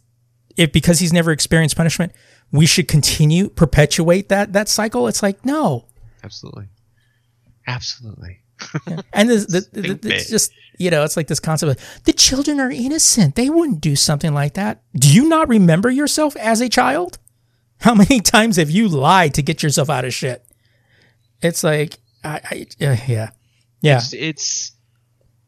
if 0.57 0.73
because 0.73 0.99
he's 0.99 1.13
never 1.13 1.31
experienced 1.31 1.77
punishment 1.77 2.11
we 2.51 2.65
should 2.65 2.89
continue 2.89 3.47
perpetuate 3.47 4.27
that 4.27 4.51
that 4.53 4.67
cycle? 4.67 5.07
It's 5.07 5.23
like 5.23 5.45
no. 5.45 5.85
Absolutely, 6.23 6.67
absolutely. 7.67 8.39
and 9.13 9.29
this, 9.29 9.45
the, 9.45 9.61
the, 9.71 9.81
Think 9.81 10.05
it's 10.05 10.29
just 10.29 10.51
you 10.77 10.89
know 10.89 11.03
it's 11.03 11.17
like 11.17 11.27
this 11.27 11.39
concept 11.39 11.71
of 11.79 12.03
the 12.05 12.13
children 12.13 12.59
are 12.59 12.71
innocent 12.71 13.35
they 13.35 13.49
wouldn't 13.49 13.81
do 13.81 13.95
something 13.95 14.33
like 14.33 14.53
that 14.55 14.81
do 14.95 15.11
you 15.11 15.27
not 15.27 15.47
remember 15.47 15.89
yourself 15.89 16.35
as 16.37 16.61
a 16.61 16.69
child 16.69 17.17
how 17.81 17.93
many 17.93 18.19
times 18.21 18.57
have 18.57 18.69
you 18.69 18.87
lied 18.87 19.33
to 19.33 19.41
get 19.41 19.63
yourself 19.63 19.89
out 19.89 20.05
of 20.05 20.13
shit 20.13 20.45
it's 21.41 21.63
like 21.63 21.99
i, 22.23 22.41
I 22.79 22.85
uh, 22.85 22.97
yeah 23.07 23.29
yeah 23.81 23.97
It's, 23.97 24.13
it's 24.13 24.71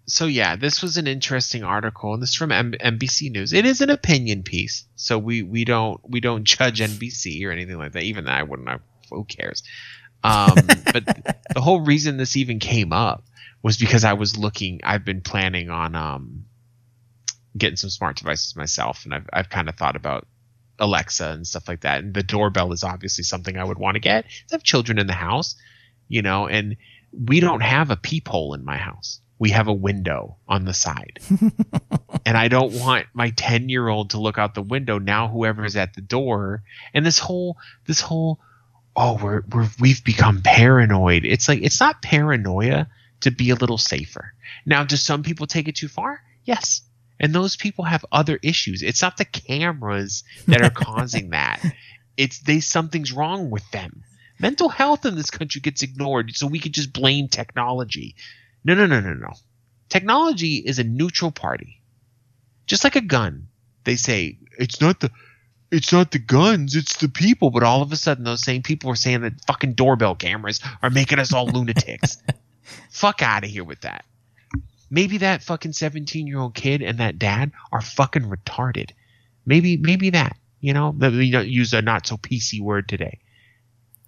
so 0.06 0.26
yeah. 0.26 0.56
This 0.56 0.82
was 0.82 0.98
an 0.98 1.08
interesting 1.08 1.64
article, 1.64 2.14
and 2.14 2.22
this 2.22 2.32
is 2.32 2.36
from 2.36 2.52
M- 2.52 2.74
NBC 2.74 3.32
News. 3.32 3.54
It 3.54 3.66
is 3.66 3.80
an 3.82 3.90
opinion 3.90 4.44
piece, 4.44 4.86
so 4.96 5.18
we 5.18 5.44
we 5.44 5.64
don't 5.64 6.02
we 6.08 6.20
don't 6.20 6.44
judge 6.56 6.80
NBC 6.80 7.46
or 7.46 7.52
anything 7.52 7.78
like 7.78 7.94
that. 7.94 8.04
Even 8.04 8.26
that 8.26 8.38
I 8.38 8.44
wouldn't. 8.44 8.68
know. 8.68 8.80
Who 9.12 9.26
cares? 9.26 9.64
Um, 10.24 10.56
but 10.94 11.06
the 11.54 11.62
whole 11.62 11.82
reason 11.82 12.18
this 12.18 12.38
even 12.38 12.60
came 12.60 12.94
up 12.94 13.24
was 13.62 13.78
because 13.78 14.04
I 14.04 14.14
was 14.14 14.38
looking. 14.38 14.82
I've 14.84 15.06
been 15.06 15.22
planning 15.22 15.70
on 15.70 15.96
um, 15.96 16.46
getting 17.58 17.78
some 17.78 17.90
smart 17.90 18.18
devices 18.18 18.56
myself, 18.56 19.06
and 19.06 19.14
I've 19.14 19.30
I've 19.32 19.50
kind 19.50 19.70
of 19.70 19.76
thought 19.76 19.96
about 19.96 20.28
Alexa 20.80 21.30
and 21.30 21.48
stuff 21.48 21.68
like 21.68 21.82
that. 21.82 22.04
And 22.04 22.14
the 22.14 22.24
doorbell 22.24 22.72
is 22.74 22.84
obviously 22.84 23.24
something 23.24 23.58
I 23.58 23.64
would 23.64 23.78
want 23.78 23.96
to 23.96 24.00
get. 24.00 24.26
I 24.26 24.30
have 24.52 24.64
children 24.64 25.00
in 25.00 25.08
the 25.08 25.14
house, 25.14 25.56
you 26.08 26.22
know, 26.22 26.48
and 26.48 26.78
we 27.12 27.40
don't 27.40 27.62
have 27.62 27.92
a 27.92 27.96
peephole 27.96 28.54
in 28.54 28.66
my 28.66 28.78
house. 28.78 29.20
We 29.40 29.52
have 29.52 29.68
a 29.68 29.74
window 29.74 30.38
on 30.48 30.66
the 30.66 30.74
side. 30.74 31.20
and 32.26 32.38
I 32.38 32.48
don't 32.48 32.74
want 32.74 33.08
my 33.14 33.32
10 33.32 33.70
year 33.70 33.88
old 33.88 34.12
to 34.12 34.20
look 34.20 34.38
out 34.38 34.56
the 34.56 34.62
window 34.62 35.00
now, 35.00 35.28
whoever's 35.28 35.76
at 35.76 35.94
the 35.94 36.02
door. 36.02 36.64
And 36.94 37.06
this 37.06 37.20
whole, 37.20 37.58
this 37.86 38.00
whole, 38.00 38.40
oh, 38.96 39.18
we're, 39.22 39.44
we're, 39.52 39.70
we've 39.80 40.04
become 40.04 40.42
paranoid. 40.44 41.26
It's 41.26 41.48
like, 41.48 41.62
it's 41.62 41.80
not 41.80 42.02
paranoia 42.02 42.88
to 43.22 43.32
be 43.32 43.50
a 43.50 43.56
little 43.56 43.78
safer. 43.78 44.34
Now, 44.66 44.84
do 44.84 44.96
some 44.96 45.24
people 45.24 45.48
take 45.48 45.68
it 45.68 45.76
too 45.76 45.88
far? 45.88 46.22
Yes. 46.46 46.82
And 47.20 47.34
those 47.34 47.56
people 47.56 47.86
have 47.86 48.06
other 48.12 48.40
issues. 48.42 48.84
It's 48.84 49.02
not 49.02 49.18
the 49.18 49.26
cameras 49.26 50.24
that 50.48 50.62
are 50.62 50.70
causing 50.86 51.32
that. 51.32 51.64
It's 52.18 52.40
they 52.40 52.60
something's 52.60 53.12
wrong 53.12 53.50
with 53.50 53.70
them. 53.72 54.04
Mental 54.40 54.70
health 54.70 55.06
in 55.06 55.16
this 55.16 55.32
country 55.32 55.62
gets 55.62 55.84
ignored, 55.84 56.36
so 56.36 56.48
we 56.48 56.60
could 56.60 56.74
just 56.74 56.92
blame 56.92 57.28
technology. 57.28 58.16
No, 58.64 58.74
no, 58.74 58.86
no, 58.86 59.00
no, 59.00 59.14
no. 59.14 59.34
Technology 59.90 60.56
is 60.56 60.80
a 60.80 60.84
neutral 60.84 61.32
party. 61.32 61.82
Just 62.66 62.84
like 62.84 62.96
a 62.96 63.02
gun. 63.02 63.48
They 63.84 63.96
say 63.96 64.38
it's 64.58 64.82
not 64.82 65.00
the 65.00 65.12
it's 65.74 65.92
not 65.92 66.12
the 66.12 66.20
guns, 66.20 66.76
it's 66.76 66.98
the 66.98 67.10
people, 67.10 67.50
but 67.50 67.64
all 67.64 67.82
of 67.82 67.92
a 67.92 67.96
sudden 67.96 68.24
those 68.24 68.44
same 68.44 68.62
people 68.62 68.92
are 68.92 68.96
saying 68.96 69.22
that 69.22 69.44
fucking 69.46 69.74
doorbell 69.74 70.16
cameras 70.16 70.60
are 70.84 70.92
making 70.92 71.18
us 71.20 71.34
all 71.34 71.48
lunatics. 71.48 72.18
Fuck 72.92 73.22
out 73.24 73.44
of 73.44 73.50
here 73.50 73.64
with 73.64 73.82
that. 73.82 74.06
Maybe 74.92 75.18
that 75.18 75.42
fucking 75.42 75.74
17 75.74 76.28
year 76.28 76.38
old 76.40 76.54
kid 76.54 76.84
and 76.84 77.00
that 77.00 77.18
dad 77.18 77.52
are 77.72 77.82
fucking 77.82 78.24
retarded. 78.24 78.92
Maybe, 79.46 79.76
maybe 79.76 80.12
that, 80.12 80.38
you 80.62 80.74
know, 80.74 80.94
that 81.00 81.12
we 81.12 81.32
don't 81.32 81.48
use 81.50 81.74
a 81.74 81.82
not 81.82 82.06
so 82.06 82.18
PC 82.18 82.62
word 82.62 82.88
today. 82.88 83.20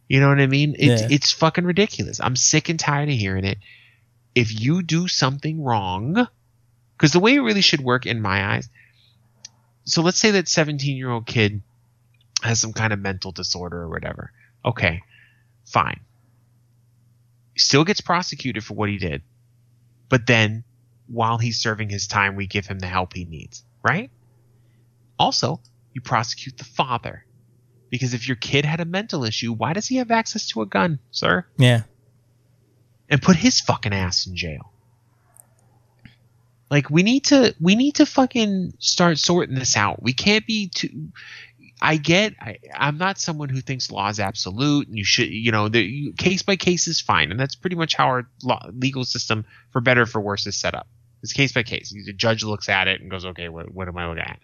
You 0.07 0.19
know 0.19 0.29
what 0.29 0.39
I 0.39 0.45
mean? 0.45 0.75
It's, 0.77 1.01
Yeah. 1.01 1.07
it's 1.09 1.31
fucking 1.31 1.65
ridiculous. 1.65 2.19
I'm 2.21 2.35
sick 2.35 2.69
and 2.69 2.79
tired 2.79 3.09
of 3.09 3.15
hearing 3.15 3.43
it. 3.43 3.57
If 4.35 4.61
you 4.61 4.83
do 4.83 5.07
something 5.07 5.63
wrong, 5.63 6.27
because 6.95 7.11
the 7.11 7.19
way 7.19 7.33
it 7.35 7.39
really 7.41 7.61
should 7.61 7.81
work 7.81 8.05
in 8.05 8.21
my 8.21 8.53
eyes, 8.55 8.69
so 9.85 10.01
let's 10.01 10.19
say 10.19 10.31
that 10.31 10.47
17 10.47 10.97
year 10.97 11.09
old 11.09 11.25
kid 11.25 11.61
has 12.41 12.59
some 12.59 12.73
kind 12.73 12.93
of 12.93 12.99
mental 12.99 13.31
disorder 13.31 13.77
or 13.77 13.89
whatever. 13.89 14.31
Okay, 14.63 15.01
fine. 15.65 16.01
Still 17.57 17.83
gets 17.85 18.01
prosecuted 18.01 18.63
for 18.63 18.73
what 18.73 18.89
he 18.89 18.97
did. 18.97 19.21
But 20.09 20.27
then 20.27 20.63
while 21.07 21.37
he's 21.37 21.59
serving 21.59 21.89
his 21.89 22.07
time, 22.07 22.35
we 22.35 22.47
give 22.47 22.65
him 22.65 22.79
the 22.79 22.87
help 22.87 23.13
he 23.13 23.25
needs, 23.25 23.63
right? 23.83 24.11
Also, 25.17 25.61
you 25.93 26.01
prosecute 26.01 26.57
the 26.57 26.65
father. 26.65 27.25
Because 27.89 28.13
if 28.13 28.27
your 28.27 28.35
kid 28.35 28.65
had 28.65 28.81
a 28.81 28.85
mental 28.85 29.23
issue, 29.23 29.53
why 29.53 29.73
does 29.73 29.87
he 29.87 29.97
have 29.97 30.11
access 30.11 30.47
to 30.49 30.61
a 30.61 30.65
gun, 30.65 30.99
sir? 31.11 31.45
yeah 31.57 31.83
and 33.09 33.21
put 33.21 33.35
his 33.35 33.61
fucking 33.61 33.93
ass 33.93 34.25
in 34.25 34.35
jail. 34.35 34.71
Like 36.69 36.89
we 36.89 37.03
need 37.03 37.25
to 37.25 37.55
we 37.59 37.75
need 37.75 37.95
to 37.95 38.05
fucking 38.05 38.73
start 38.79 39.19
sorting 39.19 39.55
this 39.55 39.77
out. 39.77 40.01
We 40.01 40.13
can't 40.13 40.45
be 40.45 40.69
too 40.69 41.09
I 41.81 41.97
get 41.97 42.33
I, 42.39 42.57
I'm 42.73 42.97
not 42.97 43.19
someone 43.19 43.49
who 43.49 43.61
thinks 43.61 43.91
law 43.91 44.09
is 44.09 44.19
absolute 44.19 44.87
and 44.87 44.97
you 44.97 45.03
should 45.03 45.29
you 45.29 45.51
know 45.51 45.69
the 45.69 45.81
you, 45.81 46.13
case 46.13 46.41
by 46.41 46.55
case 46.55 46.87
is 46.87 47.01
fine 47.01 47.31
and 47.31 47.39
that's 47.39 47.55
pretty 47.55 47.75
much 47.75 47.95
how 47.95 48.07
our 48.07 48.27
law, 48.43 48.65
legal 48.73 49.05
system 49.05 49.45
for 49.71 49.81
better 49.81 50.03
or 50.03 50.05
for 50.05 50.21
worse 50.21 50.47
is 50.47 50.57
set 50.57 50.73
up. 50.73 50.87
It's 51.21 51.33
case 51.33 51.51
by 51.51 51.63
case. 51.63 51.91
The 51.91 52.13
judge 52.13 52.43
looks 52.43 52.69
at 52.69 52.87
it 52.87 53.01
and 53.01 53.09
goes, 53.09 53.25
"Okay, 53.25 53.49
what, 53.49 53.73
what 53.73 53.87
am 53.87 53.97
I 53.97 54.07
looking 54.07 54.21
at?" 54.21 54.39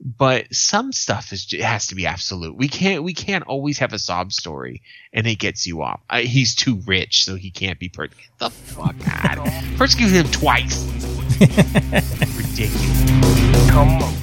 But 0.00 0.54
some 0.54 0.92
stuff 0.92 1.32
is 1.32 1.50
has 1.60 1.88
to 1.88 1.94
be 1.94 2.06
absolute. 2.06 2.56
We 2.56 2.68
can't 2.68 3.02
we 3.02 3.12
can't 3.12 3.44
always 3.44 3.78
have 3.78 3.92
a 3.92 3.98
sob 3.98 4.32
story 4.32 4.82
and 5.12 5.26
it 5.26 5.36
gets 5.36 5.66
you 5.66 5.82
off. 5.82 6.00
Uh, 6.08 6.18
he's 6.18 6.54
too 6.54 6.80
rich, 6.86 7.24
so 7.24 7.34
he 7.34 7.50
can't 7.50 7.78
be 7.78 7.88
per. 7.88 8.08
The 8.38 8.50
fuck 8.50 8.94
out! 9.06 9.48
Persecute 9.76 10.10
him 10.10 10.30
twice. 10.30 11.15
Ridiculous. 12.36 13.70
Come 13.70 13.88
on. 14.02 14.14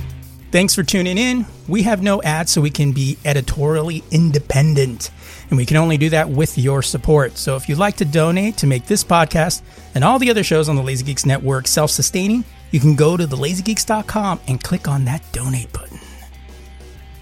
Thanks 0.52 0.76
for 0.76 0.84
tuning 0.84 1.18
in. 1.18 1.46
We 1.68 1.84
have 1.84 2.04
no 2.04 2.22
ads, 2.22 2.52
so 2.52 2.62
we 2.62 2.70
can 2.70 2.92
be 2.92 3.18
editorially 3.26 4.04
independent. 4.12 5.10
And 5.50 5.58
we 5.58 5.66
can 5.66 5.78
only 5.78 5.98
do 5.98 6.10
that 6.10 6.30
with 6.30 6.58
your 6.58 6.82
support. 6.82 7.38
So 7.38 7.56
if 7.56 7.68
you'd 7.68 7.78
like 7.78 7.98
to 7.98 8.06
donate 8.06 8.58
to 8.58 8.68
make 8.68 8.86
this 8.86 9.04
podcast 9.04 9.64
and 9.96 10.04
all 10.04 10.20
the 10.20 10.30
other 10.30 10.44
shows 10.44 10.70
on 10.70 10.76
the 10.76 10.84
Lazy 10.84 11.06
Geeks 11.06 11.26
Network 11.26 11.68
self 11.68 11.92
sustaining, 11.92 12.44
you 12.72 12.80
can 12.80 12.96
go 12.96 13.18
to 13.18 13.26
thelazygeeks.com 13.26 14.42
and 14.48 14.64
click 14.64 14.88
on 14.88 15.06
that 15.06 15.24
donate 15.32 15.72
button. 15.74 16.00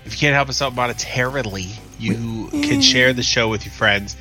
If 0.06 0.14
you 0.14 0.20
can't 0.20 0.36
help 0.36 0.50
us 0.50 0.62
out 0.62 0.74
monetarily, 0.74 1.78
you 2.00 2.48
can 2.52 2.80
mm. 2.80 2.84
share 2.84 3.14
the 3.14 3.24
show 3.24 3.50
with 3.50 3.66
your 3.66 3.74
friends. 3.74 4.18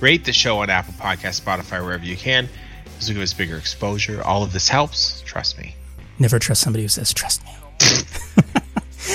Rate 0.00 0.24
the 0.24 0.32
show 0.32 0.58
on 0.58 0.70
Apple 0.70 0.94
Podcast, 0.94 1.40
Spotify, 1.40 1.84
wherever 1.84 2.04
you 2.04 2.16
can. 2.16 2.48
This 3.02 3.08
will 3.08 3.14
give 3.14 3.22
us 3.24 3.32
bigger 3.32 3.56
exposure. 3.56 4.22
All 4.22 4.44
of 4.44 4.52
this 4.52 4.68
helps. 4.68 5.22
Trust 5.22 5.58
me. 5.58 5.74
Never 6.20 6.38
trust 6.38 6.62
somebody 6.62 6.84
who 6.84 6.88
says, 6.88 7.12
trust 7.12 7.42
me. 7.44 7.50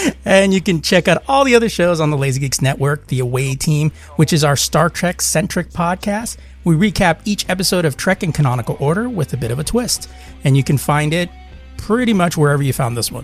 and 0.26 0.54
you 0.54 0.60
can 0.60 0.82
check 0.82 1.08
out 1.08 1.24
all 1.26 1.46
the 1.46 1.56
other 1.56 1.70
shows 1.70 2.02
on 2.02 2.10
the 2.10 2.18
Lazy 2.18 2.42
Geeks 2.42 2.62
Network, 2.62 3.08
The 3.08 3.20
Away 3.20 3.56
Team, 3.56 3.92
which 4.18 4.34
is 4.34 4.44
our 4.44 4.58
Star 4.58 4.90
Trek 4.90 5.22
centric 5.22 5.70
podcast. 5.70 6.36
We 6.66 6.76
recap 6.76 7.22
each 7.24 7.48
episode 7.50 7.86
of 7.86 7.96
Trek 7.96 8.24
in 8.24 8.34
canonical 8.34 8.76
order 8.82 9.08
with 9.08 9.32
a 9.32 9.38
bit 9.38 9.52
of 9.52 9.60
a 9.60 9.64
twist. 9.64 10.10
And 10.44 10.58
you 10.58 10.66
can 10.66 10.78
find 10.78 11.14
it 11.14 11.30
pretty 11.78 12.12
much 12.12 12.36
wherever 12.36 12.62
you 12.62 12.74
found 12.74 12.98
this 12.98 13.10
one. 13.10 13.24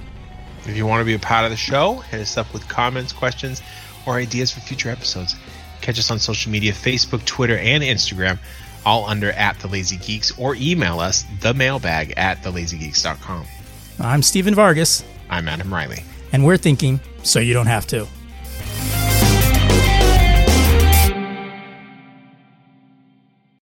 If 0.65 0.77
you 0.77 0.85
want 0.85 1.01
to 1.01 1.05
be 1.05 1.15
a 1.15 1.19
part 1.19 1.43
of 1.43 1.51
the 1.51 1.57
show, 1.57 1.95
hit 1.95 2.21
us 2.21 2.37
up 2.37 2.53
with 2.53 2.65
comments, 2.69 3.11
questions, 3.11 3.61
or 4.07 4.13
ideas 4.13 4.53
for 4.53 4.61
future 4.61 4.87
episodes. 4.87 5.35
Catch 5.81 5.99
us 5.99 6.09
on 6.09 6.19
social 6.19 6.53
media 6.53 6.71
Facebook, 6.71 7.25
Twitter, 7.25 7.57
and 7.57 7.83
Instagram, 7.83 8.39
all 8.85 9.05
under 9.05 9.31
at 9.31 9.59
the 9.59 9.67
Lazy 9.67 9.97
Geeks, 9.97 10.37
or 10.37 10.55
email 10.55 10.99
us 10.99 11.25
the 11.41 11.53
mailbag 11.53 12.13
at 12.17 12.41
thelazygeeks.com. 12.43 13.45
I'm 13.99 14.21
Steven 14.21 14.55
Vargas. 14.55 15.03
I'm 15.29 15.47
Adam 15.47 15.73
Riley. 15.73 16.03
And 16.31 16.45
we're 16.45 16.57
thinking, 16.57 16.99
so 17.23 17.39
you 17.39 17.53
don't 17.53 17.67
have 17.67 17.87
to. 17.87 18.07